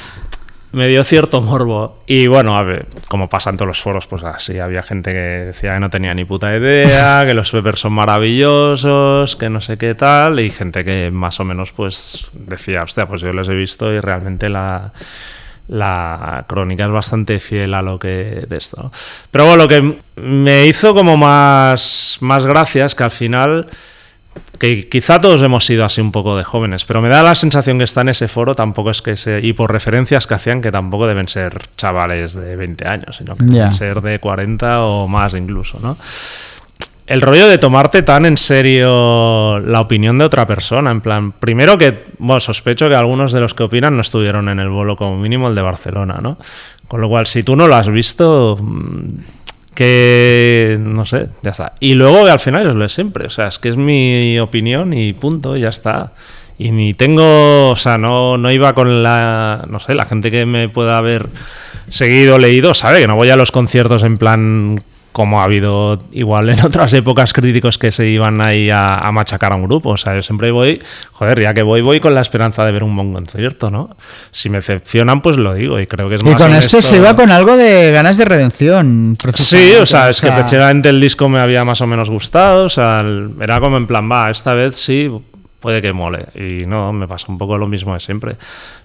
Me 0.71 0.87
dio 0.89 1.03
cierto 1.05 1.39
morbo. 1.41 2.01
Y 2.05 2.27
bueno, 2.27 2.57
a 2.57 2.61
ver, 2.63 2.85
como 3.07 3.29
pasa 3.29 3.49
en 3.49 3.55
todos 3.57 3.67
los 3.67 3.81
foros, 3.81 4.07
pues 4.07 4.23
así, 4.23 4.59
había 4.59 4.83
gente 4.83 5.11
que 5.11 5.17
decía 5.17 5.73
que 5.73 5.79
no 5.79 5.89
tenía 5.89 6.13
ni 6.13 6.25
puta 6.25 6.55
idea, 6.55 7.23
que 7.25 7.33
los 7.33 7.49
Peppers 7.51 7.79
son 7.81 7.93
maravillosos, 7.93 9.35
que 9.37 9.49
no 9.49 9.61
sé 9.61 9.77
qué 9.77 9.95
tal, 9.95 10.39
y 10.39 10.49
gente 10.49 10.83
que 10.83 11.11
más 11.11 11.39
o 11.39 11.45
menos 11.45 11.71
pues 11.71 12.29
decía, 12.33 12.83
hostia, 12.83 13.05
pues 13.07 13.21
yo 13.21 13.31
les 13.31 13.47
he 13.47 13.53
visto 13.55 13.91
y 13.93 13.99
realmente 14.01 14.49
la, 14.49 14.91
la 15.67 16.45
crónica 16.47 16.85
es 16.85 16.91
bastante 16.91 17.39
fiel 17.39 17.73
a 17.73 17.81
lo 17.81 17.97
que 17.97 18.45
de 18.47 18.57
esto. 18.57 18.83
¿no? 18.83 18.91
Pero 19.31 19.45
bueno, 19.45 19.63
lo 19.63 19.67
que 19.67 19.97
me 20.15 20.67
hizo 20.67 20.93
como 20.93 21.17
más, 21.17 22.17
más 22.21 22.45
gracia 22.45 22.85
es 22.85 22.95
que 22.95 23.03
al 23.03 23.11
final 23.11 23.67
que 24.59 24.87
quizá 24.87 25.19
todos 25.19 25.41
hemos 25.43 25.65
sido 25.65 25.85
así 25.85 26.01
un 26.01 26.11
poco 26.11 26.37
de 26.37 26.43
jóvenes, 26.43 26.85
pero 26.85 27.01
me 27.01 27.09
da 27.09 27.23
la 27.23 27.35
sensación 27.35 27.77
que 27.77 27.83
está 27.83 28.01
en 28.01 28.09
ese 28.09 28.27
foro 28.27 28.55
tampoco 28.55 28.89
es 28.89 29.01
que 29.01 29.15
se... 29.15 29.39
Y 29.41 29.53
por 29.53 29.71
referencias 29.71 30.27
que 30.27 30.33
hacían 30.33 30.61
que 30.61 30.71
tampoco 30.71 31.07
deben 31.07 31.27
ser 31.27 31.69
chavales 31.77 32.33
de 32.33 32.55
20 32.55 32.87
años, 32.87 33.17
sino 33.17 33.35
que 33.35 33.45
deben 33.45 33.73
ser 33.73 34.01
de 34.01 34.19
40 34.19 34.81
o 34.81 35.07
más 35.07 35.33
incluso, 35.33 35.79
¿no? 35.81 35.97
El 37.07 37.21
rollo 37.21 37.47
de 37.47 37.59
tomarte 37.59 38.01
tan 38.01 38.25
en 38.25 38.35
serio 38.35 39.59
la 39.59 39.81
opinión 39.81 40.17
de 40.17 40.25
otra 40.25 40.47
persona, 40.47 40.89
en 40.89 41.01
plan, 41.01 41.33
primero 41.33 41.77
que, 41.77 42.05
bueno, 42.17 42.39
sospecho 42.39 42.89
que 42.89 42.95
algunos 42.95 43.31
de 43.31 43.41
los 43.41 43.53
que 43.53 43.63
opinan 43.63 43.95
no 43.95 44.01
estuvieron 44.01 44.49
en 44.49 44.59
el 44.59 44.69
bolo, 44.69 44.95
como 44.95 45.15
mínimo 45.15 45.47
el 45.47 45.53
de 45.53 45.61
Barcelona, 45.61 46.17
¿no? 46.19 46.39
Con 46.87 47.01
lo 47.01 47.09
cual, 47.09 47.27
si 47.27 47.43
tú 47.43 47.55
no 47.55 47.67
lo 47.67 47.75
has 47.75 47.89
visto, 47.89 48.57
mm, 48.59 49.19
que 49.75 50.77
no 50.79 51.05
sé, 51.05 51.27
ya 51.43 51.51
está. 51.51 51.73
Y 51.79 51.93
luego 51.93 52.25
al 52.25 52.39
final 52.39 52.67
es 52.67 52.73
lo 52.73 52.81
de 52.81 52.89
siempre, 52.89 53.27
o 53.27 53.29
sea, 53.29 53.47
es 53.47 53.59
que 53.59 53.69
es 53.69 53.77
mi 53.77 54.39
opinión 54.39 54.91
y 54.93 55.13
punto, 55.13 55.55
ya 55.57 55.69
está. 55.69 56.13
Y 56.57 56.71
ni 56.71 56.95
tengo, 56.95 57.69
o 57.69 57.75
sea, 57.75 57.99
no, 57.99 58.37
no 58.37 58.51
iba 58.51 58.73
con 58.73 59.03
la, 59.03 59.61
no 59.69 59.79
sé, 59.79 59.93
la 59.93 60.05
gente 60.05 60.31
que 60.31 60.47
me 60.47 60.69
pueda 60.69 60.97
haber 60.97 61.27
seguido, 61.89 62.39
leído, 62.39 62.73
sabe 62.73 63.01
que 63.01 63.07
no 63.07 63.15
voy 63.15 63.29
a 63.29 63.35
los 63.35 63.51
conciertos 63.51 64.01
en 64.01 64.17
plan 64.17 64.79
como 65.15 65.39
ha 65.39 65.45
habido 65.45 65.97
igual 66.11 66.49
en 66.49 66.59
otras 66.65 66.93
épocas 66.93 67.31
críticos 67.31 67.77
que 67.77 67.89
se 67.89 68.05
iban 68.05 68.41
ahí 68.41 68.69
a, 68.69 68.95
a 68.95 69.13
machacar 69.13 69.53
a 69.53 69.55
un 69.55 69.63
grupo. 69.63 69.91
O 69.91 69.97
sea, 69.97 70.13
yo 70.13 70.21
siempre 70.21 70.51
voy, 70.51 70.83
joder, 71.13 71.39
ya 71.39 71.53
que 71.53 71.63
voy, 71.63 71.79
voy 71.79 72.01
con 72.01 72.13
la 72.13 72.19
esperanza 72.19 72.65
de 72.65 72.73
ver 72.73 72.83
un 72.83 72.93
buen 72.93 73.13
concierto, 73.13 73.71
¿no? 73.71 73.95
Si 74.31 74.49
me 74.49 74.57
decepcionan, 74.57 75.21
pues 75.21 75.37
lo 75.37 75.53
digo, 75.53 75.79
y 75.79 75.85
creo 75.85 76.09
que 76.09 76.15
es 76.15 76.21
Y 76.21 76.25
más 76.25 76.35
con 76.35 76.53
este 76.53 76.75
honesto. 76.75 76.81
se 76.81 76.97
iba 76.97 77.15
con 77.15 77.31
algo 77.31 77.55
de 77.55 77.93
ganas 77.93 78.17
de 78.17 78.25
redención. 78.25 79.15
Sí, 79.35 79.75
o 79.79 79.85
sea, 79.85 80.09
es 80.09 80.19
que 80.19 80.29
precisamente 80.33 80.89
el 80.89 80.99
disco 80.99 81.29
me 81.29 81.39
había 81.39 81.63
más 81.63 81.79
o 81.79 81.87
menos 81.87 82.09
gustado, 82.09 82.65
o 82.65 82.69
sea, 82.69 83.01
era 83.39 83.61
como 83.61 83.77
en 83.77 83.87
plan, 83.87 84.11
va, 84.11 84.29
esta 84.29 84.53
vez 84.53 84.75
sí, 84.75 85.09
puede 85.61 85.81
que 85.81 85.93
mole. 85.93 86.25
Y 86.35 86.65
no, 86.65 86.91
me 86.91 87.07
pasa 87.07 87.27
un 87.29 87.37
poco 87.37 87.57
lo 87.57 87.67
mismo 87.67 87.93
de 87.93 88.01
siempre. 88.01 88.35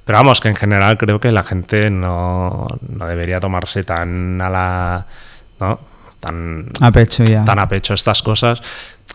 Pero 0.05 0.19
vamos, 0.19 0.40
que 0.40 0.47
en 0.47 0.55
general 0.55 0.97
creo 0.97 1.19
que 1.19 1.32
la 1.32 1.43
gente 1.43 1.90
no, 1.90 2.69
no 2.89 3.07
debería 3.07 3.40
tomarse 3.40 3.82
tan 3.82 4.40
a 4.40 4.48
la... 4.48 5.07
¿no? 5.59 5.89
Tan, 6.20 6.66
A 6.80 6.92
pecho 6.92 7.24
ya. 7.24 7.44
tan 7.44 7.59
a 7.59 7.68
pecho 7.68 7.94
estas 7.94 8.22
cosas. 8.22 8.60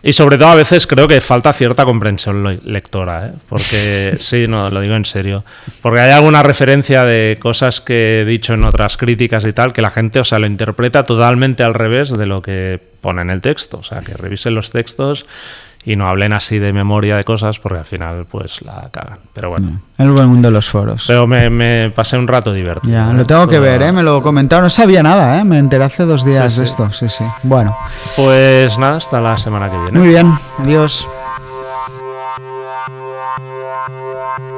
Y 0.02 0.12
sobre 0.12 0.36
todo 0.36 0.48
a 0.48 0.54
veces 0.54 0.86
creo 0.86 1.08
que 1.08 1.20
falta 1.20 1.52
cierta 1.52 1.84
comprensión 1.84 2.60
lectora, 2.64 3.28
¿eh? 3.28 3.32
porque 3.48 4.16
sí, 4.20 4.46
no, 4.46 4.70
lo 4.70 4.80
digo 4.80 4.94
en 4.94 5.04
serio. 5.04 5.44
Porque 5.80 6.00
hay 6.00 6.10
alguna 6.10 6.42
referencia 6.42 7.04
de 7.04 7.38
cosas 7.40 7.80
que 7.80 8.20
he 8.20 8.24
dicho 8.24 8.54
en 8.54 8.64
otras 8.64 8.96
críticas 8.96 9.44
y 9.46 9.52
tal, 9.52 9.72
que 9.72 9.80
la 9.82 9.90
gente, 9.90 10.20
o 10.20 10.24
sea, 10.24 10.38
lo 10.38 10.46
interpreta 10.46 11.04
totalmente 11.04 11.62
al 11.64 11.74
revés 11.74 12.10
de 12.10 12.26
lo 12.26 12.42
que 12.42 12.80
pone 13.00 13.22
en 13.22 13.30
el 13.30 13.40
texto. 13.40 13.78
O 13.78 13.82
sea, 13.82 14.00
que 14.00 14.14
revisen 14.14 14.54
los 14.54 14.70
textos 14.70 15.26
y 15.86 15.96
no 15.96 16.06
hablen 16.08 16.32
así 16.34 16.58
de 16.58 16.72
memoria 16.74 17.16
de 17.16 17.22
cosas, 17.24 17.58
porque 17.60 17.78
al 17.78 17.84
final, 17.86 18.26
pues 18.30 18.60
la 18.62 18.88
cagan. 18.90 19.20
Pero 19.32 19.50
bueno. 19.50 19.80
El 19.96 20.10
buen 20.10 20.28
mundo 20.28 20.48
de 20.48 20.52
los 20.52 20.68
foros. 20.68 21.04
Pero 21.06 21.26
me, 21.26 21.48
me 21.48 21.90
pasé 21.90 22.18
un 22.18 22.26
rato 22.28 22.52
divertido. 22.52 22.92
Ya, 22.92 23.10
¿eh? 23.10 23.14
lo 23.14 23.24
tengo 23.24 23.46
que 23.48 23.58
ver, 23.60 23.80
¿eh? 23.82 23.92
Me 23.92 24.02
lo 24.02 24.20
comentaron. 24.20 24.64
No 24.64 24.70
sabía 24.70 25.02
nada, 25.02 25.38
¿eh? 25.38 25.44
Me 25.44 25.58
enteré 25.58 25.84
hace 25.84 26.04
dos 26.04 26.24
días 26.24 26.52
Sí, 26.52 26.60
de 26.60 26.66
sí. 26.66 26.70
esto. 26.72 26.92
Sí, 26.92 27.08
sí. 27.08 27.24
Bueno, 27.44 27.74
Pues 28.16 28.76
nada, 28.78 28.96
hasta 28.96 29.20
la 29.20 29.38
semana 29.38 29.70
que 29.70 29.78
viene. 29.78 29.98
muy 29.98 30.08
bien. 30.08 30.32
Adiós. 30.58 31.08